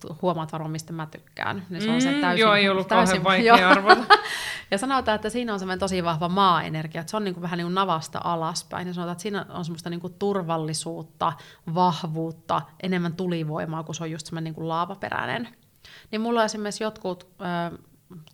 kun 0.00 0.16
huomaat 0.22 0.52
varmaan, 0.52 0.70
mistä 0.70 0.92
mä 0.92 1.06
tykkään. 1.06 1.66
Niin 1.70 1.82
se 1.82 1.90
on 1.90 2.00
se 2.00 2.12
Mm, 2.12 2.20
täysin, 2.20 2.40
joo, 2.40 2.54
ei 2.54 2.68
ollut 2.68 2.88
täysin, 2.88 3.24
vaikea 3.24 3.68
arvata. 3.68 4.04
ja 4.70 4.78
sanotaan, 4.78 5.16
että 5.16 5.30
siinä 5.30 5.52
on 5.52 5.58
semmoinen 5.58 5.78
tosi 5.78 6.04
vahva 6.04 6.28
maa-energia, 6.28 7.00
että 7.00 7.10
se 7.10 7.16
on 7.16 7.24
niin 7.24 7.34
kuin 7.34 7.42
vähän 7.42 7.56
niin 7.56 7.66
kuin 7.66 7.74
navasta 7.74 8.20
alaspäin. 8.24 8.88
Ja 8.88 8.94
sanotaan, 8.94 9.12
että 9.12 9.22
siinä 9.22 9.46
on 9.48 9.64
semmoista 9.64 9.90
niin 9.90 10.00
kuin 10.00 10.14
turvallisuutta, 10.18 11.32
vahvuutta, 11.74 12.62
enemmän 12.82 13.14
tulivoimaa, 13.14 13.82
kun 13.82 13.94
se 13.94 14.02
on 14.02 14.10
just 14.10 14.26
semmoinen 14.26 14.44
niin 14.44 14.54
kuin 14.54 14.68
laavaperäinen. 14.68 15.48
Niin 16.10 16.20
mulla 16.20 16.40
on 16.40 16.46
esimerkiksi 16.46 16.84
jotkut 16.84 17.28
ö, 17.40 17.78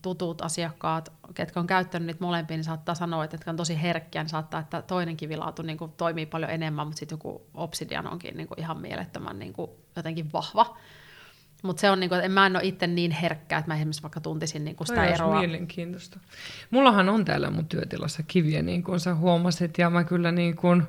tutut 0.03 0.43
asiakkaat, 0.43 1.13
ketkä 1.35 1.61
on 1.61 1.67
käyttänyt 1.67 2.07
niitä 2.07 2.25
molempia, 2.25 2.57
niin 2.57 2.65
saattaa 2.65 2.95
sanoa, 2.95 3.25
että 3.25 3.35
jotka 3.35 3.51
on 3.51 3.57
tosi 3.57 3.83
herkkiä, 3.83 4.23
niin 4.23 4.31
saattaa, 4.31 4.61
että 4.61 4.83
toinen 4.83 5.17
kivilaatu 5.17 5.63
niin 5.63 5.79
kuin 5.79 5.93
toimii 5.93 6.27
paljon 6.27 6.51
enemmän, 6.51 6.87
mutta 6.87 6.99
sitten 6.99 7.17
joku 7.17 7.47
obsidian 7.55 8.07
onkin 8.07 8.37
niin 8.37 8.49
kuin 8.49 8.61
ihan 8.61 8.81
mielettömän 8.81 9.39
niin 9.39 9.53
kuin 9.53 9.71
jotenkin 9.97 10.33
vahva. 10.33 10.77
Mutta 11.63 11.81
se 11.81 11.91
on 11.91 12.01
niinku, 12.01 12.15
että 12.15 12.29
mä 12.29 12.47
en 12.47 12.57
ole 12.57 12.65
itse 12.65 12.87
niin 12.87 13.11
herkkä, 13.11 13.59
että 13.59 13.71
mä 13.71 13.75
esimerkiksi 13.75 14.03
vaikka 14.03 14.21
tuntisin 14.21 14.65
niinku 14.65 14.85
sitä 14.85 15.01
Toi 15.01 15.13
eroa. 15.13 15.41
mielenkiintoista. 15.41 16.21
Mullahan 16.71 17.09
on 17.09 17.25
täällä 17.25 17.51
mun 17.51 17.67
työtilassa 17.67 18.23
kiviä, 18.23 18.63
niin 18.63 18.83
kuin 18.83 19.01
sä 19.01 19.15
huomasit, 19.15 19.79
ja 19.79 19.91
mä 19.91 20.05
kyllä 20.05 20.33
niin 20.33 20.57
kuin 20.57 20.83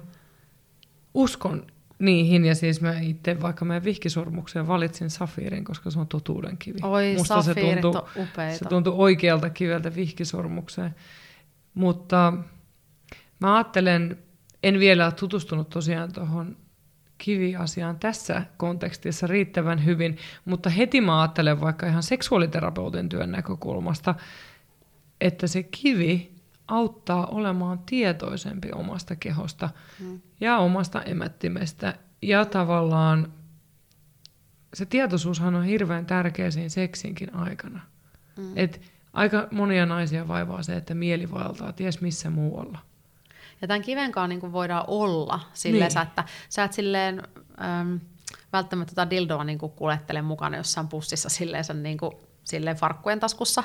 uskon 1.13 1.67
niihin, 1.99 2.45
ja 2.45 2.55
siis 2.55 2.81
mä 2.81 2.99
itse 2.99 3.41
vaikka 3.41 3.65
mä 3.65 3.83
vihkisormukseen 3.83 4.67
valitsin 4.67 5.09
safiirin, 5.09 5.63
koska 5.63 5.91
se 5.91 5.99
on 5.99 6.07
totuuden 6.07 6.57
kivi. 6.57 6.79
Oi, 6.83 7.15
Musta 7.17 7.41
se 7.41 7.55
tuntui, 7.55 8.01
on 8.01 8.23
upeita. 8.23 8.57
se 8.57 8.65
tuntui 8.65 8.93
oikealta 8.97 9.49
kiveltä 9.49 9.95
vihkisormukseen. 9.95 10.95
Mutta 11.73 12.33
mä 13.39 13.55
ajattelen, 13.55 14.17
en 14.63 14.79
vielä 14.79 15.11
tutustunut 15.11 15.69
tosiaan 15.69 16.13
tuohon 16.13 16.57
kiviasiaan 17.19 17.99
tässä 17.99 18.41
kontekstissa 18.57 19.27
riittävän 19.27 19.85
hyvin, 19.85 20.17
mutta 20.45 20.69
heti 20.69 21.01
mä 21.01 21.21
ajattelen 21.21 21.61
vaikka 21.61 21.87
ihan 21.87 22.03
seksuaaliterapeutin 22.03 23.09
työn 23.09 23.31
näkökulmasta, 23.31 24.15
että 25.21 25.47
se 25.47 25.63
kivi 25.63 26.31
auttaa 26.67 27.25
olemaan 27.25 27.79
tietoisempi 27.79 28.69
omasta 28.75 29.15
kehosta 29.15 29.69
Mm. 29.99 30.21
ja 30.41 30.57
omasta 30.57 31.01
emättimestä 31.03 31.93
ja 32.21 32.45
tavallaan 32.45 33.33
se 34.73 34.85
tietoisuushan 34.85 35.55
on 35.55 35.63
hirveän 35.63 36.05
tärkeä 36.05 36.51
siinä 36.51 36.69
seksinkin 36.69 37.35
aikana. 37.35 37.79
Mm. 38.37 38.53
Et 38.55 38.81
aika 39.13 39.47
monia 39.51 39.85
naisia 39.85 40.27
vaivaa 40.27 40.63
se, 40.63 40.75
että 40.75 40.93
mieli 40.93 41.31
valtaa 41.31 41.73
ties 41.73 42.01
missä 42.01 42.29
muualla. 42.29 42.79
Ja 43.61 43.67
tämän 43.67 43.81
kivenkaan 43.81 44.29
niin 44.29 44.51
voidaan 44.51 44.83
olla 44.87 45.39
silleen, 45.53 45.91
niin. 45.95 46.01
että 46.01 46.23
sä 46.49 46.63
et 46.63 46.73
silleen, 46.73 47.23
äm, 47.81 47.99
välttämättä 48.53 48.95
tota 48.95 49.09
dildoa 49.09 49.43
niin 49.43 49.59
kuljettele 49.59 50.21
mukana 50.21 50.57
jossain 50.57 50.87
pussissa 50.87 51.29
silleen, 51.29 51.63
niin 51.73 51.97
kuin, 51.97 52.11
silleen 52.43 52.75
farkkujen 52.75 53.19
taskussa, 53.19 53.63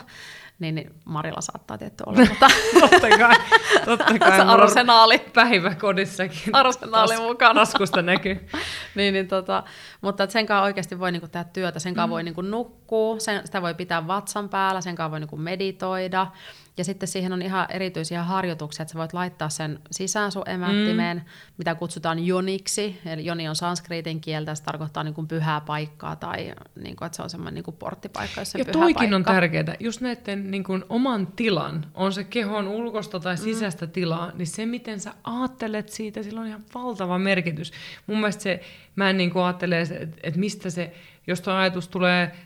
niin, 0.59 0.75
niin 0.75 0.95
Marilla 1.05 1.41
saattaa 1.41 1.79
tietty 1.79 2.05
olla, 2.07 2.19
mutta... 2.29 2.47
totta 2.81 3.09
kai, 3.19 3.37
totta 3.85 4.19
kai. 4.19 4.37
Se 4.37 4.43
arsenaali. 4.43 5.19
Päiväkodissakin. 5.19 6.55
Arsenaali 6.57 7.15
tas, 7.15 7.23
mukana. 7.23 7.55
Taskusta 7.55 8.03
näkyy. 8.03 8.49
niin, 8.95 9.15
niin 9.15 9.29
tota, 9.29 9.63
mutta 10.01 10.31
sen 10.31 10.47
kanssa 10.47 10.63
oikeasti 10.65 10.99
voi 10.99 11.13
niinku 11.13 11.29
tehdä 11.29 11.45
työtä, 11.45 11.79
sen 11.79 11.95
kanssa 11.95 12.07
mm. 12.07 12.11
voi 12.11 12.23
niinku 12.23 12.43
nukkua, 12.43 13.19
sen, 13.19 13.41
sitä 13.45 13.63
voi 13.63 13.75
pitää 13.75 14.07
vatsan 14.07 14.49
päällä, 14.49 14.81
sen 14.81 14.95
kanssa 14.95 15.11
voi 15.11 15.21
niinku 15.21 15.37
meditoida. 15.37 16.27
Ja 16.77 16.85
sitten 16.85 17.09
siihen 17.09 17.33
on 17.33 17.43
ihan 17.43 17.67
erityisiä 17.71 18.23
harjoituksia, 18.23 18.83
että 18.83 18.93
sä 18.93 18.99
voit 18.99 19.13
laittaa 19.13 19.49
sen 19.49 19.79
sisään 19.91 20.33
sun 20.33 20.49
emättimeen, 20.49 21.17
mm. 21.17 21.25
mitä 21.59 21.75
kutsutaan 21.75 22.27
joniksi. 22.27 23.01
Eli 23.07 23.25
joni 23.25 23.49
on 23.49 23.57
sanskriitin 23.57 24.21
kieltä, 24.21 24.55
se 24.55 24.63
tarkoittaa 24.63 25.05
niin 25.05 25.15
kuin 25.15 25.29
pyhää 25.29 25.61
paikkaa 25.61 26.17
tai 26.17 26.55
niin 26.83 26.97
kuin, 26.97 27.07
että 27.07 27.17
se 27.17 27.23
on 27.23 27.31
semmoinen 27.31 27.55
niin 27.55 27.65
kuin 27.65 27.77
porttipaikka, 27.77 28.41
jos 28.41 28.55
Ja 28.55 28.65
pyhä 28.65 28.73
toikin 28.73 28.95
paikka. 28.95 29.17
on 29.17 29.25
tärkeää, 29.25 29.77
just 29.81 30.01
näiden 30.01 30.51
niin 30.51 30.65
kuin 30.65 30.85
oman 30.89 31.27
tilan, 31.27 31.87
on 31.95 32.13
se 32.13 32.25
kehon 32.25 32.69
ulkosta 32.69 33.21
tai 33.21 33.35
mm. 33.35 33.43
sisäistä 33.43 33.87
mm. 33.87 33.93
tilaa, 33.93 34.33
niin 34.35 34.47
se 34.47 34.67
miten 34.67 35.01
sä 35.01 35.15
ajattelet 35.25 35.89
siitä, 35.89 36.23
sillä 36.23 36.41
on 36.41 36.47
ihan 36.47 36.65
valtava 36.75 37.19
merkitys. 37.19 37.73
Mun 38.07 38.19
mielestä 38.19 38.43
se, 38.43 38.61
mä 38.97 39.11
en 39.11 39.17
niin 39.17 39.31
kuin 39.31 39.43
ajattele, 39.43 39.81
että, 39.81 39.95
että 40.23 40.41
mistä 40.41 40.71
se, 40.71 40.95
jos 41.27 41.41
tuo 41.41 41.53
ajatus 41.55 41.89
tulee 41.89 42.37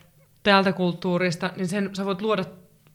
täältä 0.43 0.73
kulttuurista, 0.73 1.51
niin 1.57 1.69
sen 1.69 1.91
sä 1.93 2.05
voit 2.05 2.23
luoda 2.23 2.45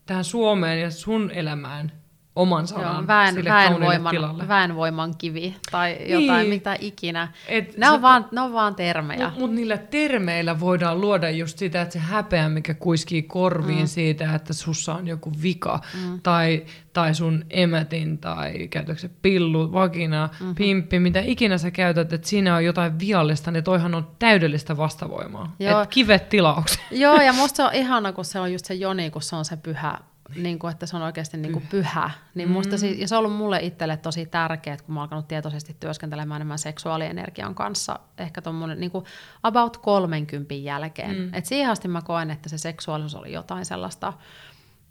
tähän 0.05 0.23
Suomeen 0.23 0.81
ja 0.81 0.91
sun 0.91 1.31
elämään 1.31 2.02
oman 2.35 2.67
sanan 2.67 2.95
Joo, 2.95 3.07
väen, 3.07 3.33
sille 3.33 3.49
väenvoiman, 3.49 4.11
tilalle. 4.11 4.47
väenvoiman 4.47 5.17
kivi 5.17 5.55
tai 5.71 5.97
jotain, 6.05 6.39
niin. 6.39 6.49
mitä 6.49 6.77
ikinä. 6.79 7.27
Et 7.47 7.77
ne, 7.77 7.89
on 7.89 8.01
vaan, 8.01 8.25
ne 8.31 8.41
on 8.41 8.53
vaan 8.53 8.75
termejä. 8.75 9.23
Mutta 9.25 9.39
mut 9.39 9.51
niillä 9.51 9.77
termeillä 9.77 10.59
voidaan 10.59 11.01
luoda 11.01 11.29
just 11.29 11.57
sitä, 11.57 11.81
että 11.81 11.93
se 11.93 11.99
häpeä, 11.99 12.49
mikä 12.49 12.73
kuiskii 12.73 13.23
korviin 13.23 13.79
mm. 13.79 13.87
siitä, 13.87 14.35
että 14.35 14.53
sussa 14.53 14.93
on 14.93 15.07
joku 15.07 15.31
vika, 15.43 15.79
mm. 15.93 16.21
tai, 16.21 16.65
tai 16.93 17.15
sun 17.15 17.45
emätin, 17.49 18.17
tai 18.17 18.67
käytätkö 18.67 19.09
pillu, 19.21 19.73
vagina, 19.73 20.29
mm-hmm. 20.39 20.55
pimppi, 20.55 20.99
mitä 20.99 21.19
ikinä 21.19 21.57
sä 21.57 21.71
käytät, 21.71 22.13
että 22.13 22.27
siinä 22.27 22.55
on 22.55 22.65
jotain 22.65 22.99
viallista, 22.99 23.51
niin 23.51 23.63
toihan 23.63 23.95
on 23.95 24.07
täydellistä 24.19 24.77
vastavoimaa. 24.77 25.55
Joo. 25.59 25.81
Et 25.81 25.89
kivet 25.89 26.29
tilaukseen. 26.29 26.85
Joo, 26.91 27.21
ja 27.21 27.33
musta 27.43 27.55
se 27.55 27.63
on 27.63 27.73
ihana, 27.73 28.13
kun 28.13 28.25
se 28.25 28.39
on 28.39 28.53
just 28.53 28.65
se 28.65 28.73
joni, 28.73 29.09
kun 29.09 29.21
se 29.21 29.35
on 29.35 29.45
se 29.45 29.57
pyhä 29.57 29.99
niin 30.35 30.59
kuin, 30.59 30.71
että 30.71 30.85
se 30.85 30.95
on 30.95 31.01
oikeasti 31.01 31.37
niin 31.37 31.53
kuin 31.53 31.67
pyhä. 31.69 32.11
Niin 32.35 32.49
mm. 32.49 32.53
musta 32.53 32.75
ja 32.97 33.07
se 33.07 33.15
on 33.15 33.19
ollut 33.19 33.37
mulle 33.37 33.59
itselle 33.59 33.97
tosi 33.97 34.25
tärkeää, 34.25 34.77
kun 34.77 34.93
mä 34.93 34.99
oon 34.99 35.03
alkanut 35.03 35.27
tietoisesti 35.27 35.77
työskentelemään 35.79 36.35
enemmän 36.35 36.59
seksuaalienergian 36.59 37.55
kanssa, 37.55 37.99
ehkä 38.17 38.41
tuommoinen 38.41 38.79
niin 38.79 38.91
kuin 38.91 39.05
about 39.43 39.77
30 39.77 40.53
jälkeen. 40.53 41.15
Mm. 41.15 41.33
Et 41.33 41.45
siihen 41.45 41.69
asti 41.69 41.87
mä 41.87 42.01
koen, 42.01 42.31
että 42.31 42.49
se 42.49 42.57
seksuaalisuus 42.57 43.15
oli 43.15 43.31
jotain 43.31 43.65
sellaista, 43.65 44.13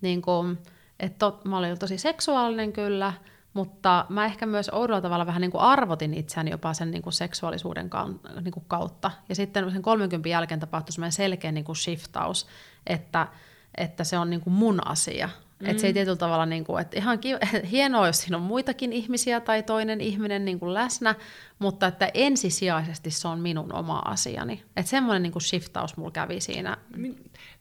niin 0.01 0.23
kuin, 0.23 0.59
että 1.01 1.19
to, 1.19 1.41
mä 1.45 1.59
olin 1.59 1.79
tosi 1.79 1.99
seksuaalinen 1.99 2.73
kyllä, 2.73 3.13
mutta 3.55 4.07
mä 4.09 4.25
ehkä 4.25 4.47
myös 4.47 4.69
oudolla 4.69 5.01
tavalla 5.01 5.27
vähän 5.27 5.41
niin 5.41 5.51
kuin 5.51 5.63
arvotin 5.63 6.15
itseäni 6.15 6.51
jopa 6.51 6.75
sen 6.75 6.91
niin 6.91 7.03
kuin 7.03 7.13
seksuaalisuuden 7.13 7.91
niin 8.41 8.53
kuin 8.53 8.65
kautta. 8.69 9.11
Ja 9.29 9.35
sitten 9.35 9.73
sen 9.73 9.83
30 9.83 10.29
jälkeen 10.29 10.61
tapahtui 10.61 10.93
semmoinen 10.93 11.13
selkeä 11.13 11.53
niin 11.53 11.65
kuin 11.65 11.77
shiftaus, 11.77 12.47
että– 12.87 13.27
että 13.77 14.05
se 14.05 14.19
on 14.19 14.31
niin 14.31 14.41
kuin 14.41 14.55
mun 14.55 14.87
asia. 14.87 15.29
Mm. 15.61 15.71
Että 15.71 15.81
se 15.81 15.87
ei 15.87 15.93
tietyllä 15.93 16.17
tavalla, 16.17 16.47
niin 16.47 16.65
kuin, 16.65 16.81
että 16.81 16.99
ihan 16.99 17.19
kiva, 17.19 17.39
hienoa, 17.71 18.07
jos 18.07 18.21
siinä 18.21 18.37
on 18.37 18.43
muitakin 18.43 18.93
ihmisiä 18.93 19.41
tai 19.41 19.63
toinen 19.63 20.01
ihminen 20.01 20.45
niin 20.45 20.61
kuin 20.61 20.75
läsnä, 20.75 21.15
mutta 21.63 21.87
että 21.87 22.11
ensisijaisesti 22.15 23.11
se 23.11 23.29
on 23.29 23.41
minun 23.41 23.73
oma 23.73 23.99
asiani. 23.99 24.63
Että 24.77 24.91
semmoinen 24.91 25.23
niin 25.23 25.33
kuin 25.33 25.43
shiftaus 25.43 25.97
mulla 25.97 26.11
kävi 26.11 26.41
siinä. 26.41 26.77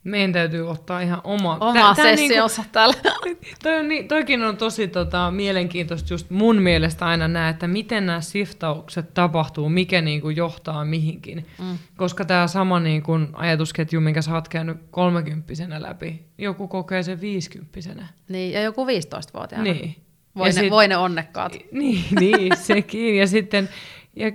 Meidän 0.03 0.33
täytyy 0.33 0.69
ottaa 0.69 1.01
ihan 1.01 1.21
oma... 1.23 1.57
Oma 1.59 1.95
tää, 1.95 2.05
sessionsa 2.05 2.61
niinku, 2.61 2.71
täällä. 2.71 2.95
Toi 3.63 3.79
on, 3.79 3.85
toikin 4.07 4.43
on 4.43 4.57
tosi 4.57 4.87
tota, 4.87 5.31
mielenkiintoista 5.31 6.13
just 6.13 6.29
mun 6.29 6.61
mielestä 6.61 7.05
aina 7.05 7.27
näe, 7.27 7.49
että 7.49 7.67
miten 7.67 8.05
nämä 8.05 8.21
shiftaukset 8.21 9.13
tapahtuu, 9.13 9.69
mikä 9.69 10.01
niinku 10.01 10.29
johtaa 10.29 10.85
mihinkin. 10.85 11.47
Mm. 11.59 11.77
Koska 11.97 12.25
tämä 12.25 12.47
sama 12.47 12.79
niinku 12.79 13.11
ajatusketju, 13.33 14.01
minkä 14.01 14.21
sä 14.21 14.33
oot 14.33 14.47
käynyt 14.47 14.77
kolmekymppisenä 14.91 15.81
läpi, 15.81 16.25
joku 16.37 16.67
kokee 16.67 17.03
sen 17.03 17.21
viisikymppisenä. 17.21 18.07
Niin, 18.29 18.53
ja 18.53 18.61
joku 18.61 18.85
15-vuotiaana. 18.85 19.63
Niin. 19.63 20.10
Voi, 20.35 20.47
ne, 20.47 20.53
sit, 20.53 20.71
voi 20.71 20.87
ne 20.87 20.97
onnekkaat. 20.97 21.57
Niin, 21.71 22.05
niin 22.19 22.57
sekin. 22.57 23.17
Ja 23.17 23.27
sitten 23.27 23.69
ja 24.15 24.27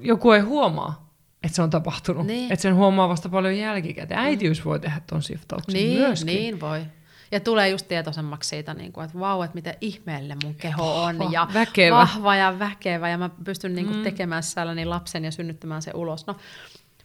joku 0.00 0.32
ei 0.32 0.40
huomaa, 0.40 1.12
että 1.42 1.56
se 1.56 1.62
on 1.62 1.70
tapahtunut. 1.70 2.26
Niin. 2.26 2.52
Että 2.52 2.62
sen 2.62 2.74
huomaa 2.74 3.08
vasta 3.08 3.28
paljon 3.28 3.56
jälkikäteen. 3.56 4.20
Äitiys 4.20 4.64
voi 4.64 4.80
tehdä 4.80 5.00
tuon 5.06 5.22
shiftauksen 5.22 5.74
niin, 5.74 5.98
myöskin. 5.98 6.26
Niin 6.26 6.60
voi. 6.60 6.80
Ja 7.32 7.40
tulee 7.40 7.68
just 7.68 7.88
tietoisemmaksi 7.88 8.48
siitä, 8.48 8.74
niin 8.74 8.92
kuin, 8.92 9.04
että 9.04 9.18
vau, 9.18 9.42
että 9.42 9.54
miten 9.54 9.74
ihmeelle 9.80 10.36
mun 10.44 10.54
keho 10.54 11.02
on. 11.02 11.18
Vahva, 11.18 11.32
ja 11.32 11.48
väkevä. 11.54 11.96
Vahva 11.96 12.36
ja 12.36 12.58
väkevä. 12.58 13.08
Ja 13.08 13.18
mä 13.18 13.30
pystyn 13.44 13.74
niin 13.74 13.86
kuin, 13.86 13.96
mm. 13.96 14.02
tekemään 14.02 14.42
siellä 14.42 14.74
niin 14.74 14.90
lapsen 14.90 15.24
ja 15.24 15.30
synnyttämään 15.30 15.82
se 15.82 15.90
ulos. 15.94 16.26
No, 16.26 16.36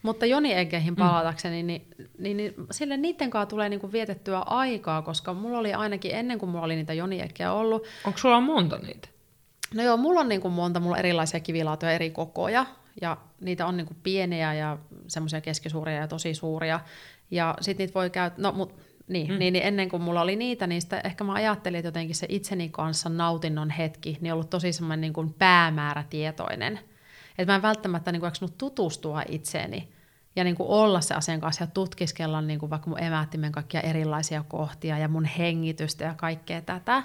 mutta 0.08 0.26
Joni 0.26 0.54
Eggeihin 0.54 0.94
mm. 0.94 0.98
palatakseni, 0.98 1.64
mm. 1.64 1.68
niin, 1.68 1.88
niin, 2.18 2.38
niin 2.38 2.54
sille 2.72 2.98
niiden 2.98 3.30
kanssa 3.30 3.50
tulee 3.50 3.70
niinku 3.70 3.92
vietettyä 3.92 4.40
aikaa, 4.40 5.02
koska 5.02 5.34
mulla 5.34 5.58
oli 5.58 5.74
ainakin 5.74 6.16
ennen 6.16 6.40
kuin 6.40 6.50
mulla 6.50 6.66
oli 6.66 6.76
niitä 6.76 6.94
Joni 6.94 7.22
Eggejä 7.22 7.54
ollut. 7.54 7.84
Onko 8.06 8.20
sulla 8.20 8.42
monta 8.42 8.78
niitä? 8.78 9.08
No 9.74 9.84
joo, 9.84 9.98
mulla 9.98 10.20
on 10.20 10.30
niinku 10.30 10.50
monta, 10.50 10.80
mulla 10.80 10.94
on 10.94 11.00
erilaisia 11.00 11.40
kivilaatuja 11.40 11.92
eri 11.92 12.10
kokoja, 12.10 12.66
ja 13.02 13.18
niitä 13.42 13.66
on 13.66 13.78
niinku 13.78 13.94
pieniä 14.04 14.54
ja 14.54 14.78
semmoisia 15.08 15.42
keskisuuria 15.42 15.96
ja 15.96 16.08
tosi 16.08 16.34
suuria. 16.34 16.80
Ja 17.32 17.56
sitten 17.62 17.84
niitä 17.84 17.94
voi 17.94 18.10
käyttää, 18.10 18.42
no 18.44 18.52
mut 18.52 18.74
niin, 19.08 19.32
mm. 19.32 19.40
niin, 19.40 19.54
niin 19.54 19.66
ennen 19.66 19.90
kuin 19.90 20.02
mulla 20.02 20.22
oli 20.22 20.36
niitä, 20.36 20.68
niin 20.68 20.82
sitä 20.82 21.02
ehkä 21.04 21.24
mä 21.24 21.34
ajattelin, 21.34 21.78
että 21.78 21.88
jotenkin 21.88 22.16
se 22.16 22.26
itseni 22.30 22.70
kanssa 22.70 23.10
nautinnon 23.10 23.70
hetki, 23.70 24.18
niin 24.22 24.34
ollut 24.34 24.50
tosi 24.50 24.74
semmoinen 24.74 25.02
niin 25.02 25.14
kuin 25.14 25.34
päämäärätietoinen. 25.34 26.80
Että 27.38 27.52
mä 27.52 27.56
en 27.56 27.62
välttämättä 27.62 28.12
niin 28.12 28.20
kuin, 28.20 28.32
tutustua 28.58 29.24
itseeni 29.30 29.97
ja 30.38 30.44
niin 30.44 30.56
kuin 30.56 30.70
olla 30.70 31.02
se 31.02 31.14
asian 31.14 31.42
kanssa 31.42 31.64
ja 31.64 31.68
tutkiskella 31.68 32.42
niin 32.42 32.60
kuin 32.60 32.70
vaikka 32.70 32.90
mun 32.90 33.04
emättimen 33.04 33.52
kaikkia 33.52 33.82
erilaisia 33.82 34.44
kohtia 34.48 34.98
ja 34.98 35.08
mun 35.08 35.26
hengitystä 35.26 36.04
ja 36.04 36.14
kaikkea 36.14 36.62
tätä. 36.62 37.04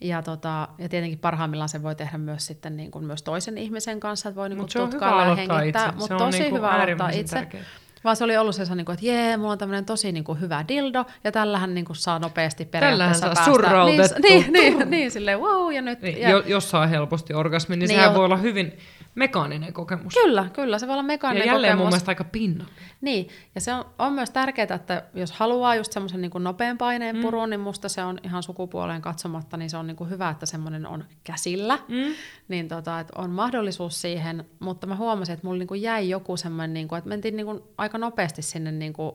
Ja, 0.00 0.22
tota, 0.22 0.68
ja 0.78 0.88
tietenkin 0.88 1.18
parhaimmillaan 1.18 1.68
se 1.68 1.82
voi 1.82 1.94
tehdä 1.94 2.18
myös 2.18 2.46
sitten 2.46 2.76
niin 2.76 2.90
kuin 2.90 3.04
myös 3.04 3.22
toisen 3.22 3.58
ihmisen 3.58 4.00
kanssa, 4.00 4.28
että 4.28 4.40
voi 4.40 4.48
niin 4.48 4.58
kuin 4.58 4.68
tutkailla 4.72 5.24
ja 5.24 5.34
hengittää. 5.34 5.92
Mutta 5.96 6.16
tosi 6.16 6.38
niin 6.38 6.54
hyvä 6.54 6.70
aloittaa 6.70 7.10
itse. 7.10 7.36
Tärkeä. 7.36 7.62
Vaan 8.04 8.16
se 8.16 8.24
oli 8.24 8.36
ollut 8.36 8.54
se, 8.54 8.74
niin 8.74 8.84
kuin, 8.84 8.94
että 8.94 9.06
jee, 9.06 9.36
mulla 9.36 9.52
on 9.52 9.58
tämmöinen 9.58 9.84
tosi 9.84 10.12
niin 10.12 10.24
kuin, 10.24 10.40
hyvä 10.40 10.64
dildo, 10.68 11.04
ja 11.24 11.32
tällähän 11.32 11.74
niin 11.74 11.84
kuin, 11.84 11.96
saa 11.96 12.18
nopeasti 12.18 12.64
periaatteessa 12.64 13.20
Tällähän 13.20 13.36
saa 13.36 13.54
surrautettu. 13.54 14.22
Niin, 14.22 14.52
niin, 14.52 14.78
niin, 14.78 14.90
niin, 14.90 15.10
silleen 15.10 15.40
wow, 15.40 15.72
ja 15.72 15.82
nyt... 15.82 16.02
Niin, 16.02 16.20
ja, 16.20 16.42
jos 16.46 16.70
saa 16.70 16.86
helposti 16.86 17.34
orgasmi, 17.34 17.76
niin, 17.76 17.88
niin 17.88 17.96
sehän 17.96 18.12
jo, 18.12 18.14
voi 18.14 18.24
olla 18.24 18.36
hyvin 18.36 18.78
mekaaninen 19.14 19.72
kokemus. 19.72 20.14
Kyllä, 20.14 20.46
kyllä, 20.52 20.78
se 20.78 20.86
voi 20.86 20.92
olla 20.92 21.02
mekaaninen 21.02 21.46
ja 21.46 21.52
jälleen 21.52 21.72
kokemus. 21.72 21.84
mun 21.84 21.90
mielestä 21.90 22.10
aika 22.10 22.24
pinna. 22.24 22.66
Niin, 23.00 23.28
ja 23.54 23.60
se 23.60 23.74
on, 23.74 23.84
on 23.98 24.12
myös 24.12 24.30
tärkeää, 24.30 24.74
että 24.74 25.04
jos 25.14 25.32
haluaa 25.32 25.74
just 25.74 25.92
semmoisen 25.92 26.20
niin 26.20 26.30
kuin 26.30 26.44
nopean 26.44 26.78
paineen 26.78 27.16
mm. 27.16 27.22
purun, 27.22 27.50
niin 27.50 27.60
musta 27.60 27.88
se 27.88 28.04
on 28.04 28.18
ihan 28.22 28.42
sukupuoleen 28.42 29.02
katsomatta, 29.02 29.56
niin 29.56 29.70
se 29.70 29.76
on 29.76 29.86
niin 29.86 29.96
kuin 29.96 30.10
hyvä, 30.10 30.30
että 30.30 30.46
semmoinen 30.46 30.86
on 30.86 31.04
käsillä. 31.24 31.78
Mm. 31.88 32.14
Niin 32.48 32.68
tota, 32.68 33.00
että 33.00 33.12
on 33.16 33.30
mahdollisuus 33.30 34.00
siihen, 34.00 34.44
mutta 34.58 34.86
mä 34.86 34.96
huomasin, 34.96 35.32
että 35.32 35.46
mulla 35.46 35.58
niin 35.58 35.68
kuin 35.68 35.82
jäi 35.82 36.08
joku 36.08 36.36
semmoinen, 36.36 36.74
niin 36.74 36.88
kuin, 36.88 36.98
että 36.98 37.08
mentiin 37.08 37.36
niin 37.36 37.46
kuin 37.46 37.60
aika 37.78 37.98
nopeasti 37.98 38.42
sinne 38.42 38.72
niin 38.72 38.92
kuin 38.92 39.12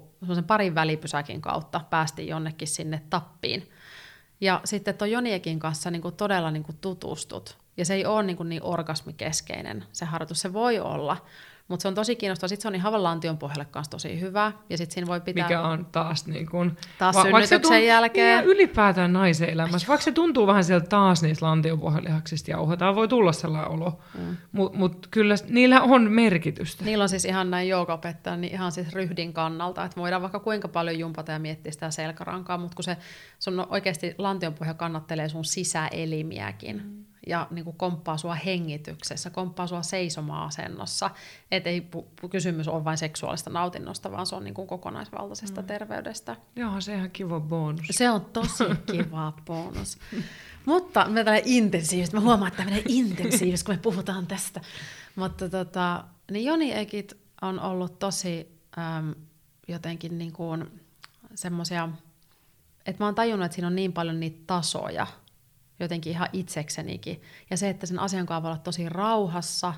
parin 0.48 0.76
välipysäkin 0.76 1.42
kautta, 1.42 1.82
päästiin 1.90 2.28
jonnekin 2.28 2.68
sinne 2.68 3.02
tappiin. 3.10 3.70
Ja 4.42 4.62
sitten 4.66 4.98
tuon 4.98 5.12
Joniekin 5.12 5.60
kanssa 5.60 5.92
niin 5.92 6.02
kuin 6.02 6.16
todella 6.16 6.52
niin 6.52 6.64
kuin 6.64 6.78
tutustut. 6.82 7.58
Ja 7.78 7.86
se 7.86 7.94
ei 7.94 8.06
ole 8.06 8.24
niin, 8.24 8.38
kuin 8.38 8.50
niin 8.50 8.64
orgasmikeskeinen 8.64 9.84
se 9.92 10.06
harjoitus, 10.06 10.42
se 10.42 10.54
voi 10.54 10.80
olla, 10.80 11.18
mutta 11.68 11.82
se 11.82 11.88
on 11.88 11.96
tosi 11.96 12.16
kiinnostavaa. 12.16 12.48
Sitten 12.48 12.62
se 12.62 12.68
on 12.68 12.76
ihan 12.76 12.94
niin 12.94 13.04
lantion 13.04 13.38
pohjalle 13.38 13.66
kanssa 13.66 13.92
tosi 13.92 14.20
hyvä. 14.20 14.52
Ja 14.70 14.78
sitten 14.78 14.94
siinä 14.94 15.08
voi 15.08 15.22
pitää... 15.22 15.48
Mikä 15.48 15.62
on 15.62 15.86
taas 15.86 16.28
niin 16.28 16.50
kuin... 16.50 16.78
Taas 16.98 17.16
va- 17.16 17.24
synnytyksen 17.24 17.82
tunt- 17.82 17.86
jälkeen. 17.86 18.40
Niin, 18.40 18.50
ylipäätään 18.50 19.14
naisen 19.14 19.50
elämässä. 19.50 19.88
Vaikka 19.88 20.04
se 20.04 20.12
tuntuu 20.12 20.48
vähän 20.48 20.64
sieltä 20.64 20.88
taas 20.88 21.22
niistä 21.22 21.46
lantion 21.46 21.80
pohjalihaksista 21.80 22.52
jauhetaan, 22.52 22.96
voi 22.96 23.08
tulla 23.08 23.32
sellainen 23.32 23.72
olo. 23.72 24.00
Mm. 24.18 24.38
Mutta 24.52 24.78
mut 24.78 25.08
kyllä 25.12 25.36
niillä 25.50 25.82
on 25.82 26.12
merkitystä. 26.12 26.86
Niillä 26.86 27.02
on 27.02 27.10
siis 27.10 27.26
ihan 27.26 27.52
näin 27.52 27.70
joukaopettaja, 27.70 28.38
niin 28.38 28.54
ihan 28.54 28.72
siis 28.72 28.94
ryhdin 28.94 29.34
kannalta. 29.34 29.86
Että 29.86 30.02
voidaan 30.02 30.22
vaikka 30.22 30.40
kuinka 30.40 30.68
paljon 30.68 31.00
jumpata 31.00 31.32
ja 31.32 31.40
miettiä 31.40 31.72
sitä 31.72 31.92
selkärankaa, 31.92 32.58
mutta 32.58 32.76
kun 32.76 32.84
se 32.84 32.98
sun 33.40 33.68
oikeasti 33.70 34.16
lantion 34.18 34.54
pohja 34.54 34.74
kannattelee 34.74 35.30
sun 35.30 35.46
sisäelimiäkin. 35.46 36.82
Mm 36.84 37.08
ja 37.28 37.48
niin 37.52 37.66
kuin 37.66 37.78
komppaa 37.78 38.18
sua 38.18 38.36
hengityksessä, 38.36 39.30
komppaa 39.30 39.68
sua 39.68 39.82
seisoma-asennossa. 39.82 41.10
Että 41.52 41.70
ei 41.70 41.88
pu- 41.96 42.28
kysymys 42.30 42.68
ole 42.68 42.84
vain 42.84 42.98
seksuaalista 42.98 43.50
nautinnosta, 43.50 44.12
vaan 44.12 44.26
se 44.26 44.36
on 44.36 44.44
niin 44.44 44.54
kuin 44.54 44.68
kokonaisvaltaisesta 44.68 45.62
mm. 45.62 45.68
terveydestä. 45.68 46.36
Joo, 46.56 46.82
se 46.82 46.96
ihan 46.96 47.12
kiva 47.12 47.40
bonus. 47.40 47.86
Se 47.92 48.10
on 48.10 48.26
tosi 48.26 48.64
kiva 48.92 49.34
bonus. 49.46 49.98
Mutta 50.66 51.06
me 51.10 51.24
tällä 51.24 51.42
intensiivistä, 51.46 52.18
mä 52.18 52.22
huomaan, 52.22 52.52
että 52.52 52.66
menee 52.66 52.84
intensiivistä, 52.88 53.66
kun 53.66 53.76
me 53.76 53.82
puhutaan 53.82 54.28
tästä. 54.28 54.62
Mutta 55.16 55.50
tota, 55.50 56.04
niin 56.32 56.46
Joni 56.46 56.74
Ekit 56.74 57.14
on 57.42 57.60
ollut 57.60 58.00
tosi 58.00 58.60
äm, 58.78 59.16
jotenkin 59.68 60.18
niin 60.18 60.32
kuin 60.32 60.82
semmoisia, 61.36 61.90
että 62.86 63.04
mä 63.04 63.08
oon 63.08 63.16
tajunnut, 63.16 63.46
että 63.46 63.56
siinä 63.56 63.68
on 63.68 63.76
niin 63.76 63.94
paljon 63.94 64.20
niitä 64.20 64.44
tasoja, 64.48 65.08
jotenkin 65.80 66.12
ihan 66.12 66.30
itseksenikin. 66.34 67.22
Ja 67.50 67.58
se, 67.58 67.70
että 67.70 67.86
sen 67.86 68.00
asian 68.00 68.26
kanssa 68.26 68.44
voi 68.44 68.52
olla 68.52 68.62
tosi 68.62 68.90
rauhassa, 68.90 69.74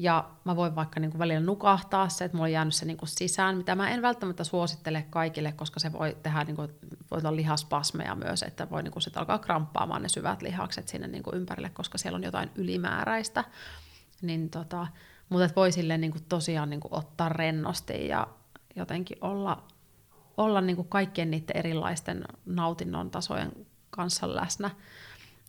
ja 0.00 0.30
mä 0.44 0.56
voin 0.56 0.74
vaikka 0.74 1.00
niin 1.00 1.10
kuin 1.10 1.18
välillä 1.18 1.40
nukahtaa 1.40 2.08
se, 2.08 2.24
että 2.24 2.36
mulla 2.36 2.46
on 2.46 2.52
jäänyt 2.52 2.74
se 2.74 2.86
niin 2.86 2.96
kuin 2.96 3.08
sisään, 3.08 3.56
mitä 3.56 3.74
mä 3.74 3.90
en 3.90 4.02
välttämättä 4.02 4.44
suosittele 4.44 5.06
kaikille, 5.10 5.52
koska 5.52 5.80
se 5.80 5.92
voi 5.92 6.16
tehdä, 6.22 6.44
niin 6.44 6.56
kuin, 6.56 6.70
voi 7.10 7.18
olla 7.18 7.36
lihaspasmeja 7.36 8.14
myös, 8.14 8.42
että 8.42 8.70
voi 8.70 8.82
niin 8.82 8.92
kuin 8.92 9.02
sit 9.02 9.16
alkaa 9.16 9.38
kramppaamaan 9.38 10.02
ne 10.02 10.08
syvät 10.08 10.42
lihakset 10.42 10.88
sinne 10.88 11.08
niin 11.08 11.22
kuin 11.22 11.36
ympärille, 11.36 11.70
koska 11.70 11.98
siellä 11.98 12.16
on 12.16 12.22
jotain 12.22 12.50
ylimääräistä. 12.54 13.44
Niin 14.22 14.50
tota, 14.50 14.86
mutta 15.28 15.44
että 15.44 15.56
voi 15.56 15.72
silleen 15.72 16.00
niin 16.00 16.12
kuin 16.12 16.24
tosiaan 16.28 16.70
niin 16.70 16.80
kuin 16.80 16.94
ottaa 16.94 17.28
rennosti 17.28 18.08
ja 18.08 18.26
jotenkin 18.76 19.18
olla, 19.20 19.64
olla 20.36 20.60
niin 20.60 20.76
kuin 20.76 20.88
kaikkien 20.88 21.30
niiden 21.30 21.56
erilaisten 21.56 22.24
nautinnon 22.46 23.10
tasojen 23.10 23.52
kanssa 23.90 24.36
läsnä. 24.36 24.70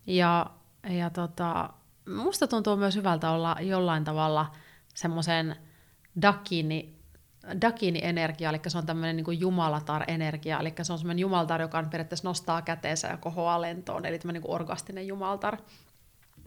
Ja, 0.08 0.46
ja 0.90 1.10
tota, 1.10 1.70
musta 2.16 2.48
tuntuu 2.48 2.76
myös 2.76 2.96
hyvältä 2.96 3.32
olla 3.32 3.56
jollain 3.62 4.04
tavalla 4.04 4.52
semmoisen 4.94 5.56
dakini, 6.22 7.02
dakini-energia, 7.62 8.50
eli 8.50 8.60
se 8.68 8.78
on 8.78 8.86
tämmöinen 8.86 9.16
niin 9.16 9.40
jumalatar-energia, 9.40 10.60
eli 10.60 10.74
se 10.82 10.94
on 10.94 11.00
semmoinen 11.00 11.20
jumaltar, 11.20 11.62
joka 11.62 11.78
on 11.78 11.90
periaatteessa 11.90 12.28
nostaa 12.28 12.62
käteensä 12.62 13.08
ja 13.08 13.18
kohoaa 13.18 13.62
lentoon, 13.62 14.06
eli 14.06 14.20
tämmöinen 14.20 14.42
niin 14.42 14.52
orgastinen 14.52 15.08
jumaltar. 15.08 15.58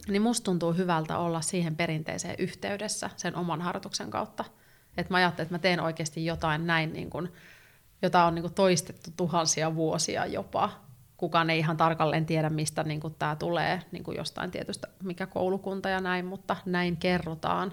Niin 0.08 0.22
musta 0.22 0.44
tuntuu 0.44 0.72
hyvältä 0.72 1.18
olla 1.18 1.40
siihen 1.40 1.76
perinteiseen 1.76 2.34
yhteydessä 2.38 3.10
sen 3.16 3.36
oman 3.36 3.62
harjoituksen 3.62 4.10
kautta. 4.10 4.44
Että 4.96 5.12
mä 5.12 5.16
ajattelen, 5.16 5.44
että 5.44 5.54
mä 5.54 5.58
teen 5.58 5.80
oikeasti 5.80 6.24
jotain 6.24 6.66
näin, 6.66 6.92
niin 6.92 7.10
kuin, 7.10 7.32
jota 8.02 8.24
on 8.24 8.34
niin 8.34 8.42
kuin 8.42 8.54
toistettu 8.54 9.10
tuhansia 9.16 9.74
vuosia 9.74 10.26
jopa, 10.26 10.83
kukaan 11.24 11.50
ei 11.50 11.58
ihan 11.58 11.76
tarkalleen 11.76 12.26
tiedä, 12.26 12.50
mistä 12.50 12.82
niin 12.82 13.00
tämä 13.18 13.36
tulee, 13.36 13.82
niin 13.92 14.04
kuin 14.04 14.16
jostain 14.16 14.50
tietystä, 14.50 14.88
mikä 15.02 15.26
koulukunta 15.26 15.88
ja 15.88 16.00
näin, 16.00 16.24
mutta 16.26 16.56
näin 16.66 16.96
kerrotaan. 16.96 17.72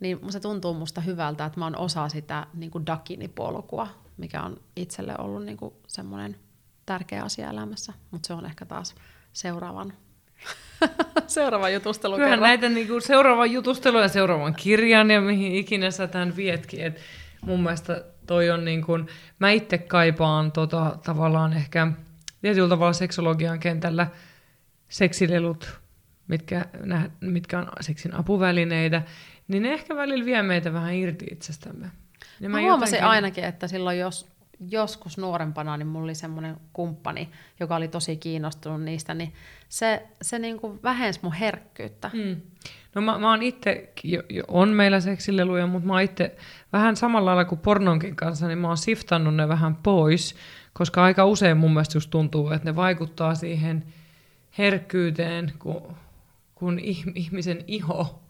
Niin 0.00 0.18
se 0.28 0.40
tuntuu 0.40 0.74
musta 0.74 1.00
hyvältä, 1.00 1.44
että 1.44 1.60
mä 1.60 1.66
oon 1.66 1.78
osa 1.78 2.08
sitä 2.08 2.46
niin 2.54 2.70
kuin 2.70 2.86
Dakini-polkua, 2.86 3.88
mikä 4.16 4.42
on 4.42 4.60
itselle 4.76 5.14
ollut 5.18 5.44
niin 5.44 5.56
kuin 5.56 5.74
semmoinen 5.86 6.36
tärkeä 6.86 7.22
asia 7.22 7.50
elämässä, 7.50 7.92
mutta 8.10 8.26
se 8.26 8.34
on 8.34 8.46
ehkä 8.46 8.66
taas 8.66 8.94
seuraavan 9.32 9.92
seuraavan 11.26 11.74
jutustelun 11.74 12.16
Kyllähän 12.16 12.40
näitä 12.40 12.68
niin 12.68 12.88
kuin 12.88 13.02
seuraavan 13.02 13.52
jutustelun 13.52 14.02
ja 14.02 14.08
seuraavan 14.08 14.54
kirjan 14.54 15.10
ja 15.10 15.20
mihin 15.20 15.54
ikinä 15.54 15.90
sä 15.90 16.06
tämän 16.06 16.36
vietkin. 16.36 16.80
Et 16.80 17.00
mun 17.40 17.62
mielestä 17.62 18.04
toi 18.26 18.50
on 18.50 18.64
niin 18.64 18.84
kuin, 18.84 19.06
mä 19.38 19.50
itse 19.50 19.78
kaipaan 19.78 20.52
tota, 20.52 20.98
tavallaan 21.04 21.52
ehkä 21.52 21.92
tietyllä 22.46 22.68
tavalla 22.68 22.92
seksologian 22.92 23.60
kentällä 23.60 24.06
seksilelut, 24.88 25.80
mitkä, 26.28 26.64
mitkä 27.20 27.58
on 27.58 27.68
seksin 27.80 28.14
apuvälineitä, 28.14 29.02
niin 29.48 29.62
ne 29.62 29.72
ehkä 29.72 29.96
välillä 29.96 30.24
vie 30.24 30.42
meitä 30.42 30.72
vähän 30.72 30.94
irti 30.94 31.26
itsestämme. 31.30 31.90
Ja 32.40 32.48
mä, 32.48 32.56
mä 32.56 32.62
huomasin 32.62 32.96
jotenkin... 32.96 33.10
ainakin, 33.10 33.44
että 33.44 33.68
silloin 33.68 33.98
jos 33.98 34.26
joskus 34.70 35.18
nuorempana, 35.18 35.76
niin 35.76 35.86
mulla 35.86 36.04
oli 36.04 36.14
semmoinen 36.14 36.56
kumppani, 36.72 37.28
joka 37.60 37.76
oli 37.76 37.88
tosi 37.88 38.16
kiinnostunut 38.16 38.82
niistä, 38.82 39.14
niin 39.14 39.32
se, 39.68 40.06
se 40.22 40.38
niin 40.38 40.60
kuin 40.60 40.82
vähensi 40.82 41.20
mun 41.22 41.32
herkkyyttä. 41.32 42.10
Mm. 42.12 42.40
No 42.94 43.02
mä, 43.02 43.18
mä 43.18 43.30
oon 43.30 43.42
itse, 43.42 43.92
on 44.48 44.68
meillä 44.68 45.00
seksileluja, 45.00 45.66
mutta 45.66 45.86
mä 45.86 45.92
oon 45.92 46.02
itse 46.02 46.36
vähän 46.72 46.96
samalla 46.96 47.26
lailla 47.26 47.44
kuin 47.44 47.60
pornonkin 47.60 48.16
kanssa, 48.16 48.48
niin 48.48 48.58
mä 48.58 48.68
oon 48.68 48.76
siftannut 48.76 49.34
ne 49.34 49.48
vähän 49.48 49.76
pois, 49.76 50.36
koska 50.78 51.04
aika 51.04 51.24
usein 51.24 51.56
mun 51.56 51.70
mielestä 51.72 51.96
just 51.96 52.10
tuntuu, 52.10 52.50
että 52.50 52.70
ne 52.70 52.76
vaikuttaa 52.76 53.34
siihen 53.34 53.84
herkkyyteen, 54.58 55.52
kun, 55.58 55.96
kun 56.54 56.78
ihmisen 57.14 57.64
iho 57.66 58.22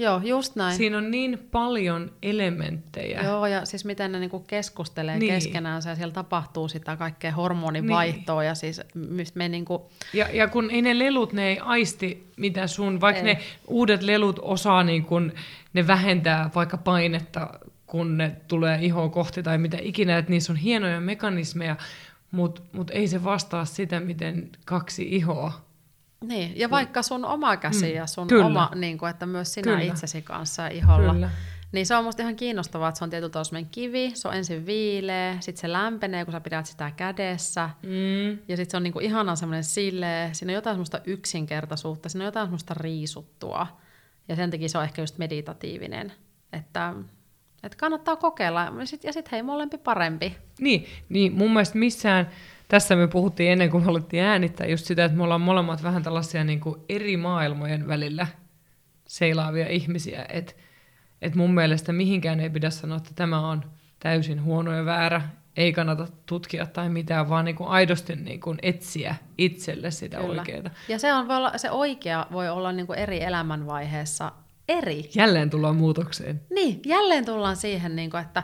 Joo, 0.00 0.20
just 0.24 0.56
näin. 0.56 0.76
Siinä 0.76 0.98
on 0.98 1.10
niin 1.10 1.48
paljon 1.50 2.12
elementtejä. 2.22 3.22
Joo, 3.22 3.46
ja 3.46 3.64
siis 3.64 3.84
miten 3.84 4.12
ne 4.12 4.18
niinku 4.18 4.40
keskustelee 4.40 5.18
niin. 5.18 5.34
keskenään, 5.34 5.82
ja 5.86 5.94
siellä 5.94 6.12
tapahtuu 6.12 6.68
sitä 6.68 6.96
kaikkea 6.96 7.32
hormonivaihtoa, 7.32 8.40
niin. 8.40 8.48
ja 8.48 8.54
siis 8.54 8.80
me 9.34 9.48
niinku... 9.48 9.90
Ja, 10.12 10.28
ja 10.32 10.48
kun 10.48 10.70
ei 10.70 10.82
ne 10.82 10.98
lelut, 10.98 11.32
ne 11.32 11.48
ei 11.48 11.58
aisti 11.58 12.32
mitä 12.36 12.66
sun, 12.66 13.00
vaikka 13.00 13.22
ei. 13.22 13.34
ne 13.34 13.40
uudet 13.68 14.02
lelut 14.02 14.38
osaa, 14.42 14.82
niin 14.82 15.04
kun, 15.04 15.32
ne 15.72 15.86
vähentää 15.86 16.50
vaikka 16.54 16.76
painetta, 16.76 17.60
kun 17.90 18.18
ne 18.18 18.36
tulee 18.48 18.78
ihoa 18.82 19.08
kohti 19.08 19.42
tai 19.42 19.58
mitä 19.58 19.78
ikinä, 19.80 20.18
että 20.18 20.30
niissä 20.30 20.52
on 20.52 20.56
hienoja 20.56 21.00
mekanismeja, 21.00 21.76
mutta 22.30 22.62
mut 22.72 22.90
ei 22.90 23.08
se 23.08 23.24
vastaa 23.24 23.64
sitä, 23.64 24.00
miten 24.00 24.50
kaksi 24.64 25.08
ihoa 25.10 25.70
niin, 26.24 26.52
ja 26.56 26.70
vaikka 26.70 27.02
sun 27.02 27.24
oma 27.24 27.56
käsi 27.56 27.86
mm, 27.86 27.94
ja 27.94 28.06
sun 28.06 28.26
kyllä. 28.26 28.46
oma, 28.46 28.70
niin 28.74 28.98
kuin, 28.98 29.10
että 29.10 29.26
myös 29.26 29.54
sinä 29.54 29.72
kyllä. 29.72 29.92
itsesi 29.92 30.22
kanssa 30.22 30.68
iholla. 30.68 31.12
Kyllä. 31.12 31.30
Niin 31.72 31.86
se 31.86 31.96
on 31.96 32.04
musta 32.04 32.22
ihan 32.22 32.36
kiinnostavaa, 32.36 32.88
että 32.88 32.98
se 32.98 33.04
on 33.04 33.10
tietyllä 33.10 33.30
tavalla 33.30 33.66
kivi, 33.70 34.12
se 34.14 34.28
on 34.28 34.34
ensin 34.34 34.66
viileä, 34.66 35.36
sitten 35.40 35.60
se 35.60 35.72
lämpenee, 35.72 36.24
kun 36.24 36.32
sä 36.32 36.40
pidät 36.40 36.66
sitä 36.66 36.90
kädessä. 36.96 37.70
Mm. 37.82 38.30
Ja 38.30 38.56
sitten 38.56 38.70
se 38.70 38.76
on 38.76 38.82
niinku 38.82 39.00
ihanan 39.00 39.36
semmoinen 39.36 39.64
sileä, 39.64 40.32
siinä 40.32 40.50
on 40.50 40.54
jotain 40.54 40.74
semmoista 40.74 41.00
yksinkertaisuutta, 41.04 42.08
siinä 42.08 42.24
on 42.24 42.26
jotain 42.26 42.46
semmoista 42.46 42.74
riisuttua. 42.74 43.66
Ja 44.28 44.36
sen 44.36 44.50
takia 44.50 44.68
se 44.68 44.78
on 44.78 44.84
ehkä 44.84 45.02
just 45.02 45.18
meditatiivinen. 45.18 46.12
Että, 46.52 46.94
että 47.62 47.78
kannattaa 47.78 48.16
kokeilla, 48.16 48.72
ja 48.78 48.86
sitten 48.86 49.12
sit 49.12 49.32
hei, 49.32 49.42
molempi 49.42 49.78
parempi. 49.78 50.36
Niin, 50.60 50.86
niin 51.08 51.32
mun 51.32 51.52
mielestä 51.52 51.78
missään 51.78 52.30
tässä 52.68 52.96
me 52.96 53.08
puhuttiin 53.08 53.52
ennen 53.52 53.70
kuin 53.70 53.84
me 53.84 53.90
alettiin 53.90 54.22
äänittää 54.22 54.66
just 54.66 54.86
sitä, 54.86 55.04
että 55.04 55.16
me 55.16 55.22
ollaan 55.22 55.40
molemmat 55.40 55.82
vähän 55.82 56.02
tällaisia 56.02 56.44
niin 56.44 56.60
kuin 56.60 56.80
eri 56.88 57.16
maailmojen 57.16 57.88
välillä 57.88 58.26
seilaavia 59.06 59.68
ihmisiä. 59.68 60.26
Että 60.28 60.52
et 61.22 61.34
mun 61.34 61.54
mielestä 61.54 61.92
mihinkään 61.92 62.40
ei 62.40 62.50
pidä 62.50 62.70
sanoa, 62.70 62.96
että 62.96 63.10
tämä 63.14 63.48
on 63.48 63.64
täysin 63.98 64.42
huono 64.42 64.76
ja 64.76 64.84
väärä, 64.84 65.22
ei 65.56 65.72
kannata 65.72 66.06
tutkia 66.26 66.66
tai 66.66 66.88
mitään, 66.88 67.28
vaan 67.28 67.44
niin 67.44 67.56
kuin 67.56 67.68
aidosti 67.68 68.16
niin 68.16 68.40
kuin 68.40 68.58
etsiä 68.62 69.14
itselle 69.38 69.90
sitä 69.90 70.18
Kyllä. 70.18 70.40
oikeaa. 70.40 70.70
Ja 70.88 70.98
se, 70.98 71.12
on, 71.14 71.28
voi 71.28 71.36
olla, 71.36 71.52
se 71.58 71.70
oikea 71.70 72.26
voi 72.32 72.48
olla 72.48 72.72
niin 72.72 72.86
kuin 72.86 72.98
eri 72.98 73.22
elämänvaiheessa 73.22 74.32
eri. 74.70 75.10
Jälleen 75.14 75.50
tullaan 75.50 75.76
muutokseen. 75.76 76.40
Niin, 76.50 76.80
jälleen 76.86 77.24
tullaan 77.24 77.56
siihen, 77.56 77.96
niin 77.96 78.10
kuin, 78.10 78.22
että 78.22 78.42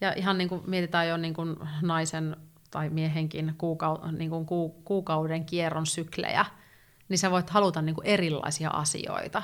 ja 0.00 0.12
ihan 0.16 0.38
niin 0.38 0.48
kuin 0.48 0.62
mietitään 0.66 1.08
jo 1.08 1.16
niin 1.16 1.34
kuin 1.34 1.56
naisen 1.82 2.36
tai 2.70 2.90
miehenkin 2.90 3.54
kuukau- 3.58 4.12
niin 4.12 4.30
kuin 4.30 4.46
ku- 4.46 4.80
kuukauden 4.84 5.44
kierron 5.44 5.86
syklejä, 5.86 6.46
niin 7.08 7.18
sä 7.18 7.30
voit 7.30 7.50
haluta 7.50 7.82
niin 7.82 7.94
kuin 7.94 8.06
erilaisia 8.06 8.70
asioita. 8.70 9.42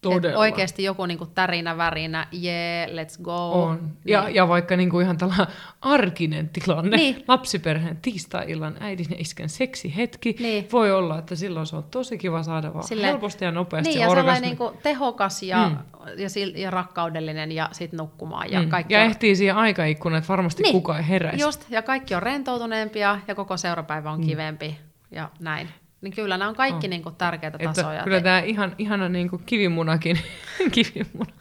Todella. 0.00 0.38
oikeasti 0.38 0.84
joku 0.84 1.06
niin 1.06 1.18
kuin 1.18 1.30
tärinä, 1.34 1.76
värinä, 1.76 2.26
yeah, 2.44 2.88
let's 2.88 3.22
go. 3.22 3.52
On. 3.52 3.76
Niin. 3.76 3.96
Ja, 4.04 4.28
ja 4.28 4.48
vaikka 4.48 4.76
niin 4.76 4.90
kuin 4.90 5.04
ihan 5.04 5.18
tällainen 5.18 5.46
arkinen 5.80 6.48
tilanne, 6.48 6.96
niin. 6.96 7.24
lapsiperheen 7.28 7.98
tiistai-illan 8.02 8.76
äidin 8.80 9.06
ja 9.10 9.16
isken 9.18 9.48
seksihetki, 9.48 10.36
niin. 10.40 10.68
voi 10.72 10.92
olla, 10.92 11.18
että 11.18 11.34
silloin 11.34 11.66
se 11.66 11.76
on 11.76 11.84
tosi 11.84 12.18
kiva 12.18 12.42
saada 12.42 12.74
vaan 12.74 12.84
Silleen, 12.84 13.08
helposti 13.08 13.44
ja 13.44 13.52
nopeasti 13.52 13.90
niin, 13.90 14.00
ja 14.00 14.10
sellainen 14.10 14.42
niin 14.42 14.56
kuin 14.56 14.78
tehokas 14.82 15.42
ja, 15.42 15.68
mm. 15.68 15.76
ja, 16.18 16.28
sil, 16.34 16.50
ja 16.56 16.70
rakkaudellinen 16.70 17.52
ja 17.52 17.68
sitten 17.72 17.98
nukkumaan. 17.98 18.52
Ja, 18.52 18.62
mm. 18.62 18.68
kaikki 18.68 18.94
ja 18.94 19.00
on... 19.00 19.06
ehtii 19.06 19.36
siihen 19.36 19.56
aikaikkunan, 19.56 20.18
että 20.18 20.28
varmasti 20.28 20.62
niin. 20.62 20.72
kukaan 20.72 20.98
ei 20.98 21.08
heräisi. 21.08 21.42
Just, 21.42 21.70
ja 21.70 21.82
kaikki 21.82 22.14
on 22.14 22.22
rentoutuneempia 22.22 23.18
ja 23.28 23.34
koko 23.34 23.56
seurapäivä 23.56 24.10
on 24.10 24.20
mm. 24.20 24.26
kivempi 24.26 24.78
ja 25.10 25.30
näin. 25.40 25.68
Niin 26.06 26.14
kyllä 26.16 26.36
nämä 26.36 26.48
on 26.48 26.56
kaikki 26.56 26.86
oh. 26.86 26.90
niin 26.90 27.02
kuin 27.02 27.14
tärkeitä 27.14 27.56
että 27.60 27.82
tasoja. 27.82 28.04
Kyllä 28.04 28.20
tämä 28.20 28.40
ihan, 28.40 28.74
ihana 28.78 29.08
niin 29.08 29.30
kuin 29.30 29.42
kivimunakin. 29.46 30.18
kivimuna. 30.74 31.32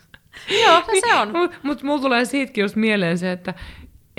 Joo, 0.63 0.79
no 0.79 0.93
se 1.01 1.15
on. 1.15 1.31
Mutta 1.31 1.57
mut 1.63 1.83
mulla 1.83 2.01
tulee 2.01 2.25
siitäkin 2.25 2.61
just 2.61 2.75
mieleen 2.75 3.17
se, 3.17 3.31
että 3.31 3.53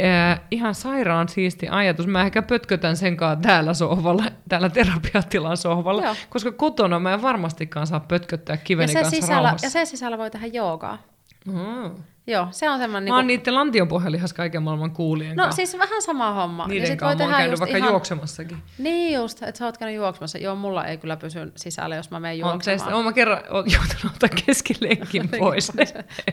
äh, 0.04 0.40
ihan 0.50 0.74
sairaan 0.74 1.28
siisti 1.28 1.68
ajatus. 1.68 2.06
Mä 2.06 2.22
ehkä 2.22 2.42
pötkötän 2.42 2.96
sen 2.96 3.16
kanssa 3.16 3.48
täällä 3.48 3.74
sohvalla, 3.74 4.24
täällä 4.48 4.68
terapiatilan 4.70 5.56
sohvalla, 5.56 6.02
Joo. 6.02 6.16
koska 6.28 6.52
kotona 6.52 6.98
mä 6.98 7.14
en 7.14 7.22
varmastikaan 7.22 7.86
saa 7.86 8.00
pötköttää 8.00 8.56
kiveni 8.56 8.92
ja 8.92 9.00
kanssa 9.00 9.20
sisällä, 9.20 9.42
rauhassa. 9.42 9.66
Ja 9.66 9.70
sen 9.70 9.86
sisällä 9.86 10.18
voi 10.18 10.30
tehdä 10.30 10.46
joogaa. 10.46 10.98
Mm. 11.46 12.02
Joo, 12.28 12.48
se 12.50 12.70
on 12.70 12.78
semmoinen... 12.78 13.12
Mä 13.12 13.16
oon 13.16 13.26
niiden 13.26 13.54
lantionpohjalihas 13.54 14.32
kaiken 14.32 14.62
maailman 14.62 14.90
kuulien 14.90 15.36
No 15.36 15.52
siis 15.52 15.78
vähän 15.78 16.02
sama 16.02 16.32
homma. 16.32 16.66
Niiden 16.66 16.86
sit 16.86 16.98
kanssa 16.98 17.18
mä 17.18 17.24
oon 17.24 17.32
käynyt 17.32 17.50
just 17.50 17.60
vaikka 17.60 17.78
juoksemassakin. 17.78 18.56
Niin 18.78 19.14
just, 19.14 19.42
että 19.42 19.58
sä 19.58 19.64
oot 19.64 19.78
käynyt 19.78 19.96
juoksemassa. 19.96 20.38
Joo, 20.38 20.54
mulla 20.54 20.84
ei 20.86 20.96
kyllä 20.98 21.16
pysy 21.16 21.52
sisällä, 21.56 21.96
jos 21.96 22.10
mä 22.10 22.20
menen 22.20 22.44
Oon, 22.44 22.52
juoksemaan. 22.52 22.92
oon 22.94 23.04
mä 23.04 23.12
kerran 23.12 23.40
oon 23.50 23.64
joutunut 23.72 24.04
ottaa 24.14 24.28
keskilenkin 24.46 25.28
pois. 25.38 25.72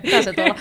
Mitä 0.04 0.22
se 0.22 0.34
tuolla? 0.34 0.56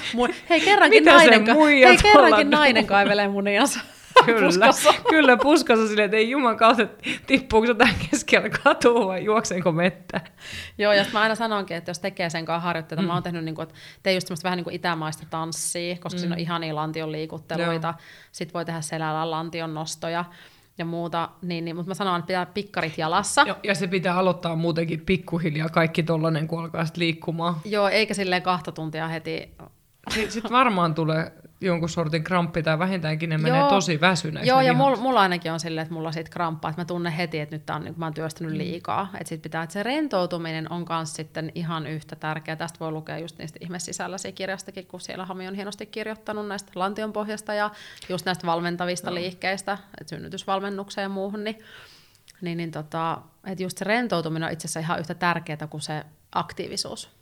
Hei, 0.51 0.61
kerrankin, 0.61 1.03
Mitä 1.03 1.13
nainen, 1.15 1.45
ka- 1.45 1.55
hei, 1.55 1.97
kerrankin 2.03 2.51
nainen 2.51 2.87
kaivelee 2.87 3.29
muniansa. 3.29 3.81
Kyllä, 4.25 4.47
puskassa. 4.47 4.95
kyllä 5.09 5.37
puskassa 5.37 5.89
silleen, 5.89 6.05
että 6.05 6.17
ei 6.17 6.31
juman 6.31 6.57
kautta, 6.57 6.83
että 6.83 7.11
tippuuko 7.27 7.67
se 7.67 7.75
tähän 7.75 7.95
keskellä 8.11 8.49
katua 8.49 9.07
vai 9.07 9.25
juoksenko 9.25 9.73
mettä. 9.73 10.21
Joo, 10.79 10.93
ja 10.93 11.05
mä 11.13 11.21
aina 11.21 11.35
sanonkin, 11.35 11.77
että 11.77 11.91
jos 11.91 11.99
tekee 11.99 12.31
sen 12.31 12.45
kanssa 12.45 12.67
harjoitteita, 12.67 13.03
mm. 13.03 13.07
mä 13.07 13.15
oon 13.15 13.23
tehnyt, 13.23 13.45
niin 13.45 13.55
kuin, 13.55 13.63
että 13.63 13.75
teen 14.03 14.17
just 14.17 14.27
semmoista 14.27 14.45
vähän 14.45 14.57
niin 14.57 14.65
kuin 14.65 14.77
itämaista 14.77 15.27
tanssia, 15.31 15.97
koska 16.01 16.17
mm. 16.17 16.21
siinä 16.21 16.35
on 16.35 16.41
ihania 16.41 16.75
lantion 16.75 17.13
liikutteluita, 17.13 17.95
sit 18.33 18.55
voi 18.55 18.65
tehdä 18.65 18.81
selällä 18.81 19.31
lantion 19.31 19.75
nostoja 19.75 20.25
ja 20.79 20.85
muuta, 20.85 21.29
niin, 21.43 21.65
niin, 21.65 21.77
mutta 21.77 21.91
mä 21.91 21.95
sanon, 21.95 22.19
että 22.19 22.27
pitää 22.27 22.47
pikkarit 22.47 22.99
jalassa. 22.99 23.45
Ja, 23.47 23.57
ja 23.63 23.75
se 23.75 23.87
pitää 23.87 24.17
aloittaa 24.17 24.57
muutenkin 24.57 25.01
pikkuhiljaa 25.01 25.69
kaikki 25.69 26.03
tollanen, 26.03 26.49
kun 26.49 26.61
alkaa 26.61 26.85
sit 26.85 26.97
liikkumaan. 26.97 27.55
Joo, 27.65 27.89
eikä 27.89 28.15
silleen 28.15 28.43
kahta 28.43 28.73
tuntia 28.73 29.09
heti. 29.09 29.55
Sitten 30.11 30.33
sit 30.33 30.51
varmaan 30.51 30.95
tulee 30.95 31.33
jonkun 31.61 31.89
sortin 31.89 32.25
kramppi 32.25 32.63
tai 32.63 32.79
vähintäänkin 32.79 33.31
ne 33.31 33.39
menee 33.39 33.59
Joo. 33.59 33.69
tosi 33.69 34.01
väsyneeksi. 34.01 34.49
Joo, 34.49 34.61
ja 34.61 34.75
mulla, 34.75 34.97
mulla 34.97 35.21
ainakin 35.21 35.53
on 35.53 35.61
silleen, 35.61 35.83
että 35.83 35.95
mulla 35.95 36.13
siitä 36.13 36.31
kramppaa, 36.31 36.71
että 36.71 36.81
mä 36.81 36.85
tunnen 36.85 37.13
heti, 37.13 37.41
että 37.41 37.57
nyt 37.57 37.67
tää 37.67 37.77
on, 37.77 37.85
niin 37.85 37.95
mä 37.97 38.07
oon 38.07 38.15
työstänyt 38.15 38.53
liikaa. 38.53 39.09
Että 39.15 39.29
sit 39.29 39.43
pitää, 39.43 39.63
että 39.63 39.73
se 39.73 39.83
rentoutuminen 39.83 40.73
on 40.73 40.87
myös 40.89 41.15
sitten 41.15 41.53
ihan 41.55 41.87
yhtä 41.87 42.17
tärkeä. 42.17 42.57
Tästä 42.57 42.79
voi 42.81 42.93
lukea 42.93 43.19
just 43.19 43.39
niistä 43.39 43.59
ihmesisälläsi 43.63 44.33
kirjastakin, 44.33 44.87
kun 44.87 45.01
siellä 45.01 45.27
Hami 45.27 45.49
on 45.49 45.55
hienosti 45.55 45.87
kirjoittanut 45.87 46.49
näistä 46.49 46.73
lantion 46.75 47.13
pohjasta 47.13 47.55
ja 47.55 47.71
just 48.09 48.27
näistä 48.27 48.47
valmentavista 48.47 49.11
no. 49.11 49.15
liikkeistä, 49.15 49.79
että 50.01 50.17
synnytysvalmennukseen 50.17 51.05
ja 51.05 51.09
muuhun, 51.09 51.45
niin, 51.45 51.59
niin, 52.41 52.57
niin 52.57 52.71
tota, 52.71 53.19
että 53.47 53.63
just 53.63 53.79
se 53.79 53.85
rentoutuminen 53.85 54.47
on 54.47 54.53
itse 54.53 54.67
asiassa 54.67 54.81
ihan 54.81 55.01
yhtä 55.01 55.15
tärkeää 55.15 55.67
kuin 55.71 55.81
se 55.81 56.05
aktiivisuus. 56.33 57.22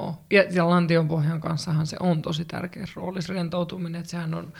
Oh. 0.00 0.18
Ja, 0.30 0.44
ja 0.50 0.70
lantion 0.70 1.08
pohjan 1.08 1.40
kanssahan 1.40 1.86
se 1.86 1.96
on 2.00 2.22
tosi 2.22 2.44
tärkeä 2.44 2.84
rooli, 2.96 3.22
se 3.22 3.32
rentoutuminen, 3.32 4.00
että 4.00 4.10
sehän 4.10 4.34
on 4.34 4.52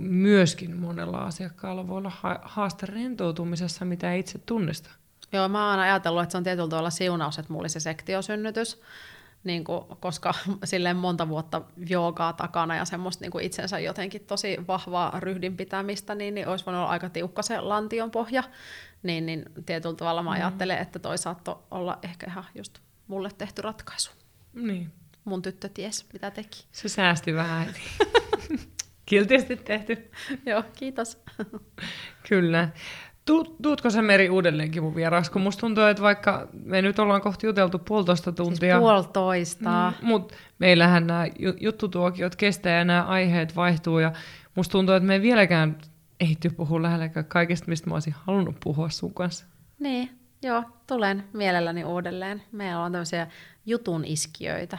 myöskin 0.00 0.76
monella 0.76 1.18
asiakkaalla 1.18 1.88
voi 1.88 1.98
olla 1.98 2.12
ha- 2.20 2.40
haaste 2.42 2.86
rentoutumisessa, 2.86 3.84
mitä 3.84 4.12
ei 4.12 4.20
itse 4.20 4.38
tunnista. 4.38 4.90
Joo, 5.32 5.48
mä 5.48 5.70
oon 5.70 5.78
ajatellut, 5.78 6.22
että 6.22 6.32
se 6.32 6.38
on 6.38 6.44
tietyllä 6.44 6.68
tavalla 6.68 6.90
siunaus, 6.90 7.38
että 7.38 7.52
mulla 7.52 7.62
oli 7.62 7.68
se 7.68 7.80
sektiosynnytys, 7.80 8.80
niin 9.44 9.64
kuin, 9.64 9.84
koska 10.00 10.34
silleen 10.64 10.96
monta 10.96 11.28
vuotta 11.28 11.62
joogaa 11.88 12.32
takana 12.32 12.76
ja 12.76 12.84
semmoista 12.84 13.24
niin 13.24 13.32
kuin 13.32 13.44
itsensä 13.44 13.78
jotenkin 13.78 14.26
tosi 14.26 14.56
vahvaa 14.68 15.20
ryhdin 15.20 15.56
pitämistä, 15.56 16.14
niin, 16.14 16.34
niin 16.34 16.48
olisi 16.48 16.66
voinut 16.66 16.80
olla 16.80 16.90
aika 16.90 17.10
tiukka 17.10 17.42
se 17.42 17.60
lantion 17.60 18.10
pohja. 18.10 18.42
Niin, 19.02 19.26
niin 19.26 19.44
tietyllä 19.66 19.96
tavalla 19.96 20.22
mä 20.22 20.30
ajattelen, 20.30 20.78
että 20.78 20.98
toi 20.98 21.18
saattoi 21.18 21.58
olla 21.70 21.98
ehkä 22.02 22.26
ihan 22.30 22.44
just 22.54 22.78
mulle 23.06 23.30
tehty 23.38 23.62
ratkaisu. 23.62 24.25
Niin, 24.56 24.90
Mun 25.24 25.42
tyttö 25.42 25.68
ties, 25.68 26.06
mitä 26.12 26.30
teki. 26.30 26.64
se 26.72 26.88
säästi 26.88 27.34
vähän 27.34 27.66
heti. 27.66 27.80
Kiltisti 29.06 29.56
tehty. 29.56 30.10
Joo, 30.46 30.62
kiitos. 30.76 31.18
Kyllä. 32.28 32.68
Tu- 33.24 33.56
tuutko 33.62 33.90
sä 33.90 34.02
Meri 34.02 34.30
uudelleenkin 34.30 34.82
mun 34.82 34.94
vieraaksi, 34.94 35.30
kun 35.30 35.42
musta 35.42 35.60
tuntuu, 35.60 35.84
että 35.84 36.02
vaikka 36.02 36.48
me 36.64 36.82
nyt 36.82 36.98
ollaan 36.98 37.20
kohti 37.20 37.46
juteltu 37.46 37.78
puolitoista 37.78 38.32
tuntia, 38.32 38.74
Siis 38.76 38.80
puolitoista. 38.80 39.92
Mm, 40.00 40.06
Mutta 40.06 40.34
meillähän 40.58 41.06
nämä 41.06 41.26
juttutuokiot 41.60 42.36
kestää 42.36 42.78
ja 42.78 42.84
nämä 42.84 43.02
aiheet 43.02 43.56
vaihtuu 43.56 43.98
ja 43.98 44.12
musta 44.54 44.72
tuntuu, 44.72 44.94
että 44.94 45.06
me 45.06 45.14
ei 45.14 45.22
vieläkään 45.22 45.78
ehty 46.20 46.50
puhua 46.50 46.82
lähelläkään 46.82 47.26
kaikesta, 47.26 47.68
mistä 47.68 47.90
mä 47.90 47.94
olisin 47.94 48.14
halunnut 48.26 48.56
puhua 48.64 48.88
sun 48.88 49.14
kanssa. 49.14 49.46
Niin, 49.78 50.10
joo, 50.42 50.62
tulen 50.86 51.24
mielelläni 51.32 51.84
uudelleen. 51.84 52.42
Meillä 52.52 52.82
on 52.82 52.92
tämmöisiä 52.92 53.26
jutun 53.66 54.04
iskiöitä. 54.04 54.78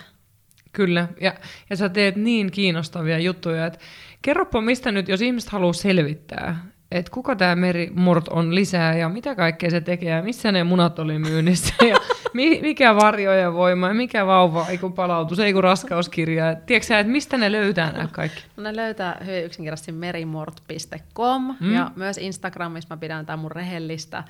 Kyllä, 0.72 1.08
ja, 1.22 1.34
ja 1.70 1.76
sä 1.76 1.90
teet 1.90 2.16
niin 2.16 2.52
kiinnostavia 2.52 3.20
juttuja, 3.20 3.66
että 3.66 3.80
kerropa 4.22 4.62
mistä 4.62 4.92
nyt, 4.92 5.08
jos 5.08 5.22
ihmiset 5.22 5.50
haluaa 5.50 5.74
selvittää, 5.74 6.66
että 6.92 7.12
kuka 7.12 7.36
tämä 7.36 7.56
Meri 7.56 7.92
Mort 7.96 8.28
on 8.28 8.56
lisää 8.56 8.98
ja 8.98 9.10
mitä 9.10 9.36
kaikkea 9.36 9.70
se 9.70 9.82
tekee 9.82 10.10
ja 10.10 10.24
missä 10.24 10.52
ne 10.52 10.64
munat 10.64 11.00
oli 11.00 11.20
myynnissä 11.20 11.74
ja 11.90 11.96
mi- 12.34 12.62
mikä 12.62 12.96
varjojen 12.96 13.54
voima 13.54 13.88
ja 13.88 13.94
mikä 13.94 14.26
vauva, 14.26 14.66
ei 14.70 14.78
kun 14.78 14.94
palautus, 14.94 15.40
ei 15.40 15.54
kun 15.54 15.64
raskauskirja. 15.64 16.56
Tiedätkö 16.56 16.88
sä, 16.88 17.00
että 17.00 17.12
mistä 17.12 17.38
ne 17.38 17.52
löytää 17.52 17.92
nämä 17.92 18.08
kaikki? 18.12 18.44
No 18.58 18.64
ne 18.64 18.76
löytää 18.76 19.22
hyvin 19.26 19.46
yksinkertaisesti 19.46 19.92
merimort.com 19.92 21.56
mm. 21.60 21.74
ja 21.74 21.92
myös 21.96 22.18
Instagramissa 22.18 22.96
mä 22.96 23.00
pidän 23.00 23.26
tää 23.26 23.38
mun 23.38 23.52
rehellistä, 23.52 24.24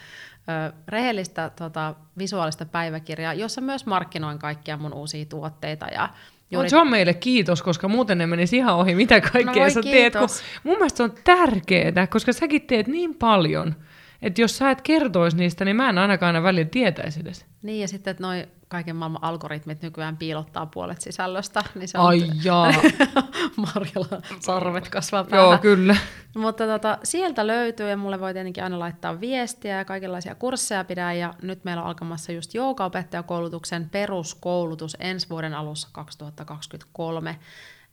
rehellistä 0.88 1.52
tota, 1.56 1.96
visuaalista 2.18 2.66
päiväkirjaa, 2.66 3.34
jossa 3.34 3.62
myös 3.62 3.86
markkinoin 3.86 4.40
kaikkia 4.40 4.78
mun 4.78 4.94
uusia 4.94 5.26
tuotteita 5.26 5.86
ja 5.86 6.10
Juuri... 6.52 6.70
Se 6.70 6.78
on 6.78 6.90
meille 6.90 7.14
kiitos, 7.14 7.62
koska 7.62 7.88
muuten 7.88 8.18
ne 8.18 8.28
menisi 8.28 8.58
ihan 8.58 8.76
ohi, 8.76 8.96
mitä 8.96 9.22
kaikkea 9.22 9.64
No 9.64 9.70
sä 9.70 9.82
teet. 9.82 10.14
Kun 10.14 10.22
kiitos. 10.22 10.42
mun 10.64 10.76
mielestä 10.76 10.98
se 10.98 11.04
on 11.04 11.14
tärkeää, 11.24 12.08
koska 12.08 12.34
säkin 12.34 12.62
teet 12.62 12.88
niin 12.88 13.16
paljon, 13.16 13.76
että 14.22 14.42
jos 14.42 14.58
sä 14.58 14.72
et 14.72 14.82
kertoisi 14.82 15.38
niistä, 15.38 15.66
niin 15.66 15.76
mä 15.76 15.90
en 15.90 15.98
ainakaan 15.98 16.36
aina 16.36 16.44
välillä 16.44 16.70
tietäisi 16.70 17.20
edes. 17.20 17.46
Niin 17.62 17.82
ja 17.82 17.88
sitten, 17.88 18.12
että 18.12 18.24
noi 18.24 18.48
kaiken 18.68 18.96
maailman 18.96 19.24
algoritmit 19.24 19.82
nykyään 19.82 20.18
piilottaa 20.18 20.66
puolet 20.66 21.02
sisällöstä, 21.02 21.64
niin 21.76 21.88
se 21.88 21.98
Ai 21.98 22.24
on... 22.24 22.30
jaa. 22.44 22.74
Marjalla 23.76 24.22
sarvet 24.40 24.90
kasvaa 24.90 25.24
päähän. 25.24 25.50
Joo, 25.50 25.58
kyllä. 25.58 25.96
Mutta 26.36 26.68
tota, 26.68 26.98
sieltä 27.04 27.48
löytyy 27.48 27.90
ja 27.90 27.98
mulle 27.98 28.20
voi 28.20 28.34
tietenkin 28.34 28.64
aina 28.64 28.80
laittaa 28.80 29.20
viestiä 29.20 29.78
ja 29.78 29.86
kaikenlaisia 29.86 30.36
kursseja 30.36 30.84
pidän 30.84 31.18
ja 31.20 31.34
nyt 31.42 31.64
meillä 31.64 31.82
on 31.82 31.88
alkamassa 31.88 32.32
just 32.32 32.54
joogaopettajakoulutuksen 32.54 33.90
peruskoulutus 33.90 34.98
ensi 35.00 35.30
vuoden 35.30 35.54
alussa 35.54 35.90
2023 35.92 37.40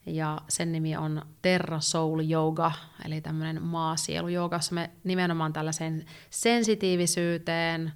ja 0.05 0.37
sen 0.47 0.71
nimi 0.71 0.97
on 0.97 1.21
Terra 1.41 1.79
Soul 1.79 2.19
Yoga, 2.31 2.71
eli 3.05 3.21
tämmöinen 3.21 3.61
maasielu 3.61 4.27
joogassa 4.27 4.75
me 4.75 4.89
nimenomaan 5.03 5.53
tällaiseen 5.53 6.05
sensitiivisyyteen 6.29 7.93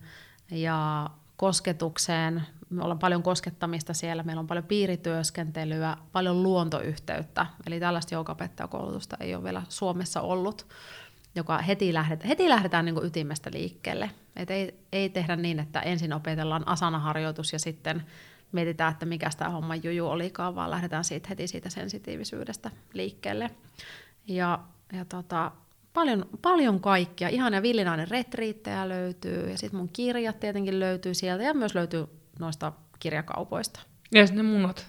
ja 0.51 1.09
kosketukseen, 1.37 2.43
me 2.69 2.83
ollaan 2.83 2.99
paljon 2.99 3.23
koskettamista 3.23 3.93
siellä, 3.93 4.23
meillä 4.23 4.39
on 4.39 4.47
paljon 4.47 4.65
piirityöskentelyä, 4.65 5.97
paljon 6.11 6.43
luontoyhteyttä, 6.43 7.45
eli 7.67 7.79
tällaista 7.79 8.15
joogaopettajakoulutusta 8.15 9.17
ei 9.19 9.35
ole 9.35 9.43
vielä 9.43 9.63
Suomessa 9.69 10.21
ollut, 10.21 10.67
joka 11.35 11.57
heti, 11.57 11.93
lähdet, 11.93 12.27
heti 12.27 12.49
lähdetään 12.49 12.85
niin 12.85 13.05
ytimestä 13.05 13.49
liikkeelle. 13.53 14.09
Et 14.35 14.51
ei, 14.51 14.79
ei 14.91 15.09
tehdä 15.09 15.35
niin, 15.35 15.59
että 15.59 15.81
ensin 15.81 16.13
opetellaan 16.13 16.67
asanaharjoitus 16.67 17.53
ja 17.53 17.59
sitten 17.59 18.03
mietitään, 18.51 18.91
että 18.91 19.05
mikä 19.05 19.29
tämä 19.37 19.49
homma 19.49 19.75
juju 19.75 20.07
olikaan, 20.07 20.55
vaan 20.55 20.71
lähdetään 20.71 21.03
siitä 21.03 21.29
heti 21.29 21.47
siitä 21.47 21.69
sensitiivisyydestä 21.69 22.71
liikkeelle. 22.93 23.51
Ja, 24.27 24.59
ja 24.93 25.05
tota, 25.05 25.51
paljon, 25.93 26.25
paljon 26.41 26.79
kaikkia. 26.79 27.29
Ihan 27.29 27.53
ja 27.53 27.61
villinainen 27.61 28.07
retriittejä 28.07 28.89
löytyy, 28.89 29.49
ja 29.49 29.57
sitten 29.57 29.79
mun 29.79 29.89
kirjat 29.89 30.39
tietenkin 30.39 30.79
löytyy 30.79 31.13
sieltä, 31.13 31.43
ja 31.43 31.53
myös 31.53 31.75
löytyy 31.75 32.05
noista 32.39 32.73
kirjakaupoista. 32.99 33.79
Ja 34.11 34.27
sitten 34.27 34.45
ne 34.45 34.51
munat. 34.51 34.87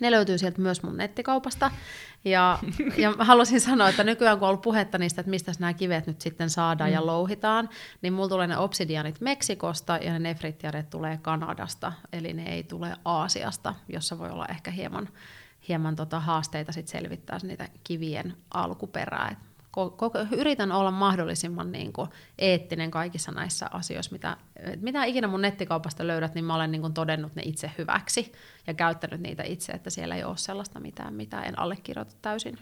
Ne 0.00 0.10
löytyy 0.10 0.38
sieltä 0.38 0.60
myös 0.60 0.82
mun 0.82 0.96
nettikaupasta. 0.96 1.70
Ja, 2.24 2.58
ja 2.96 3.10
mä 3.10 3.24
haluaisin 3.24 3.60
sanoa, 3.60 3.88
että 3.88 4.04
nykyään 4.04 4.38
kun 4.38 4.46
on 4.46 4.48
ollut 4.48 4.62
puhetta 4.62 4.98
niistä, 4.98 5.20
että 5.20 5.30
mistä 5.30 5.52
nämä 5.58 5.74
kivet 5.74 6.06
nyt 6.06 6.20
sitten 6.20 6.50
saadaan 6.50 6.90
mm. 6.90 6.94
ja 6.94 7.06
louhitaan, 7.06 7.68
niin 8.02 8.12
mulla 8.12 8.28
tulee 8.28 8.46
ne 8.46 8.58
obsidianit 8.58 9.20
Meksikosta 9.20 9.96
ja 9.96 10.12
ne 10.12 10.18
nefrittiaret 10.18 10.90
tulee 10.90 11.18
Kanadasta, 11.22 11.92
eli 12.12 12.32
ne 12.32 12.54
ei 12.54 12.62
tule 12.62 12.96
Aasiasta, 13.04 13.74
jossa 13.88 14.18
voi 14.18 14.30
olla 14.30 14.46
ehkä 14.46 14.70
hieman, 14.70 15.08
hieman 15.68 15.96
tota 15.96 16.20
haasteita 16.20 16.72
sit 16.72 16.88
selvittää 16.88 17.38
niitä 17.42 17.68
kivien 17.84 18.36
alkuperää. 18.54 19.28
Et 19.32 19.55
yritän 20.36 20.72
olla 20.72 20.90
mahdollisimman 20.90 21.72
niin 21.72 21.92
kuin, 21.92 22.08
eettinen 22.38 22.90
kaikissa 22.90 23.32
näissä 23.32 23.66
asioissa, 23.72 24.12
mitä, 24.12 24.36
mitä 24.80 25.04
ikinä 25.04 25.28
mun 25.28 25.42
nettikaupasta 25.42 26.06
löydät, 26.06 26.34
niin 26.34 26.44
mä 26.44 26.54
olen 26.54 26.70
niin 26.70 26.80
kuin, 26.80 26.94
todennut 26.94 27.34
ne 27.34 27.42
itse 27.44 27.70
hyväksi 27.78 28.32
ja 28.66 28.74
käyttänyt 28.74 29.20
niitä 29.20 29.42
itse, 29.42 29.72
että 29.72 29.90
siellä 29.90 30.16
ei 30.16 30.24
ole 30.24 30.36
sellaista 30.36 30.80
mitään, 30.80 31.14
mitä 31.14 31.42
en 31.42 31.58
allekirjoita 31.58 32.14
täysin. 32.22 32.58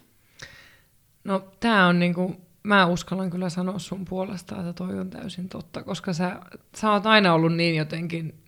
No 1.25 1.49
tää 1.61 1.87
on 1.87 1.99
niinku, 1.99 2.37
mä 2.63 2.87
uskallan 2.87 3.31
kyllä 3.31 3.49
sanoa 3.49 3.79
sun 3.79 4.05
puolesta, 4.05 4.61
että 4.61 4.73
toi 4.73 4.99
on 4.99 5.11
täysin 5.11 5.49
totta, 5.49 5.83
koska 5.83 6.13
sä, 6.13 6.41
sä 6.77 6.93
oot 6.93 7.07
aina 7.07 7.35
ollut 7.35 7.55
niin 7.55 7.77
jotenkin, 7.77 8.45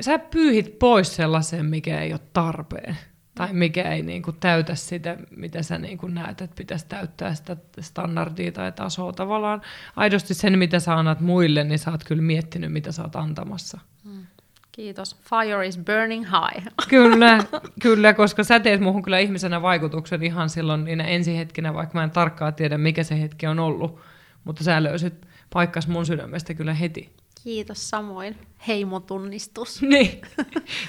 sä 0.00 0.18
pyyhit 0.18 0.78
pois 0.78 1.16
sellaisen, 1.16 1.66
mikä 1.66 2.00
ei 2.00 2.12
ole 2.12 2.20
tarpeen. 2.32 2.96
Tai 3.34 3.52
mikä 3.52 3.82
ei 3.82 4.02
niinku 4.02 4.32
täytä 4.32 4.74
sitä, 4.74 5.16
mitä 5.36 5.62
sä 5.62 5.78
niinku 5.78 6.06
näet, 6.06 6.40
että 6.40 6.56
pitäisi 6.56 6.86
täyttää 6.88 7.34
sitä 7.34 7.56
standardia 7.80 8.52
tai 8.52 8.72
tasoa. 8.72 9.12
Tavallaan 9.12 9.62
aidosti 9.96 10.34
sen, 10.34 10.58
mitä 10.58 10.80
sä 10.80 10.94
annat 10.94 11.20
muille, 11.20 11.64
niin 11.64 11.78
sä 11.78 11.90
oot 11.90 12.04
kyllä 12.04 12.22
miettinyt, 12.22 12.72
mitä 12.72 12.92
sä 12.92 13.02
oot 13.02 13.16
antamassa. 13.16 13.78
Hmm. 14.04 14.26
Kiitos. 14.72 15.16
Fire 15.16 15.66
is 15.66 15.78
burning 15.78 16.24
high. 16.24 16.66
Kyllä, 16.88 17.44
kyllä, 17.82 18.14
koska 18.14 18.44
sä 18.44 18.60
teet 18.60 18.80
muuhun 18.80 19.02
kyllä 19.02 19.18
ihmisenä 19.18 19.62
vaikutuksen 19.62 20.22
ihan 20.22 20.50
silloin 20.50 20.84
niinä 20.84 21.04
ensihetkinä, 21.04 21.74
vaikka 21.74 21.98
mä 21.98 22.04
en 22.04 22.10
tarkkaan 22.10 22.54
tiedä, 22.54 22.78
mikä 22.78 23.02
se 23.02 23.20
hetki 23.20 23.46
on 23.46 23.58
ollut. 23.58 24.00
Mutta 24.44 24.64
sä 24.64 24.82
löysit 24.82 25.26
paikkas 25.52 25.88
mun 25.88 26.06
sydämestä 26.06 26.54
kyllä 26.54 26.74
heti. 26.74 27.12
Kiitos 27.44 27.90
samoin. 27.90 28.36
Heimotunnistus. 28.68 29.82
Niin. 29.82 30.20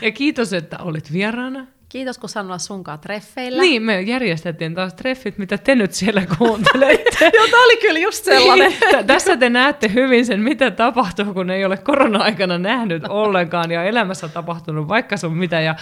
Ja 0.02 0.12
kiitos, 0.12 0.54
että 0.54 0.78
olit 0.78 1.14
vieraana. 1.14 1.68
Kiitos, 1.94 2.18
kun 2.18 2.30
sanoa 2.30 2.58
sunkaan 2.58 3.00
treffeillä. 3.00 3.62
Niin, 3.62 3.84
me 3.84 4.02
järjestettiin 4.02 4.76
taas 4.76 4.94
treffit, 4.94 5.38
mitä 5.38 5.58
te 5.58 5.76
nyt 5.76 5.92
siellä 5.92 6.24
kuuntelette. 6.38 7.32
Joo, 7.38 7.48
tää 7.48 7.60
oli 7.60 7.78
kyllä 7.78 8.00
just 8.00 8.24
sellainen. 8.26 8.74
Tä- 8.92 9.04
Tässä 9.04 9.38
te 9.38 9.50
näette 9.50 9.92
hyvin 9.94 10.26
sen, 10.26 10.40
mitä 10.40 10.72
tapahtuu, 10.72 11.34
kun 11.34 11.50
ei 11.50 11.66
ole 11.66 11.78
korona-aikana 11.78 12.58
nähnyt 12.58 13.04
ollenkaan 13.10 13.72
ja 13.72 13.84
elämässä 13.84 14.28
tapahtunut 14.28 14.88
vaikka 14.88 15.18
sun 15.18 15.38
mitä 15.38 15.62
ja 15.62 15.76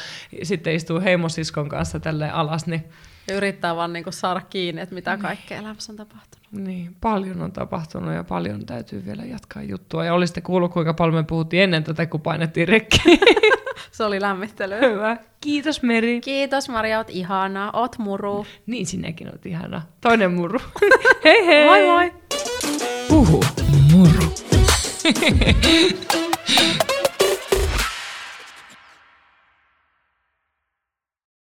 sitten 0.43 0.73
istuu 0.75 1.01
heimosiskon 1.01 1.69
kanssa 1.69 1.99
tälle 1.99 2.29
alas, 2.31 2.65
niin, 2.67 2.83
Yrittää 3.31 3.75
vaan 3.75 3.93
niinku 3.93 4.11
saada 4.11 4.41
kiinni, 4.49 4.81
että 4.81 4.95
mitä 4.95 5.17
kaikkea 5.17 5.57
elämässä 5.57 5.91
on 5.91 5.97
tapahtunut. 5.97 6.47
niin 6.51 6.95
paljon 7.01 7.41
on 7.41 7.51
tapahtunut 7.51 8.13
ja 8.13 8.23
paljon 8.23 8.65
täytyy 8.65 9.05
vielä 9.05 9.23
jatkaa 9.25 9.63
juttua. 9.63 10.05
Ja 10.05 10.13
olisitte 10.13 10.41
kuullut, 10.41 10.71
kuinka 10.73 10.93
paljon 10.93 11.15
me 11.15 11.23
puhuttiin 11.23 11.63
ennen 11.63 11.83
tätä, 11.83 12.05
kun 12.05 12.21
painettiin 12.21 12.67
rekkiä. 12.67 13.01
Se 13.91 14.03
oli 14.03 14.21
lämmittely. 14.21 14.79
Hyvä. 14.79 15.17
Kiitos 15.41 15.83
Meri. 15.83 16.21
Kiitos 16.21 16.69
Maria, 16.69 16.97
oot 16.97 17.09
ihanaa. 17.09 17.69
Oot 17.73 17.97
muru. 17.97 18.45
Niin 18.65 18.85
sinäkin 18.85 19.27
olet 19.29 19.45
ihana. 19.45 19.81
Toinen 20.01 20.31
muru. 20.31 20.59
hei 21.23 21.45
hei! 21.45 21.65
Moi 21.65 21.85
moi! 21.85 22.13
Puhu 23.07 23.43
muru. 23.91 24.33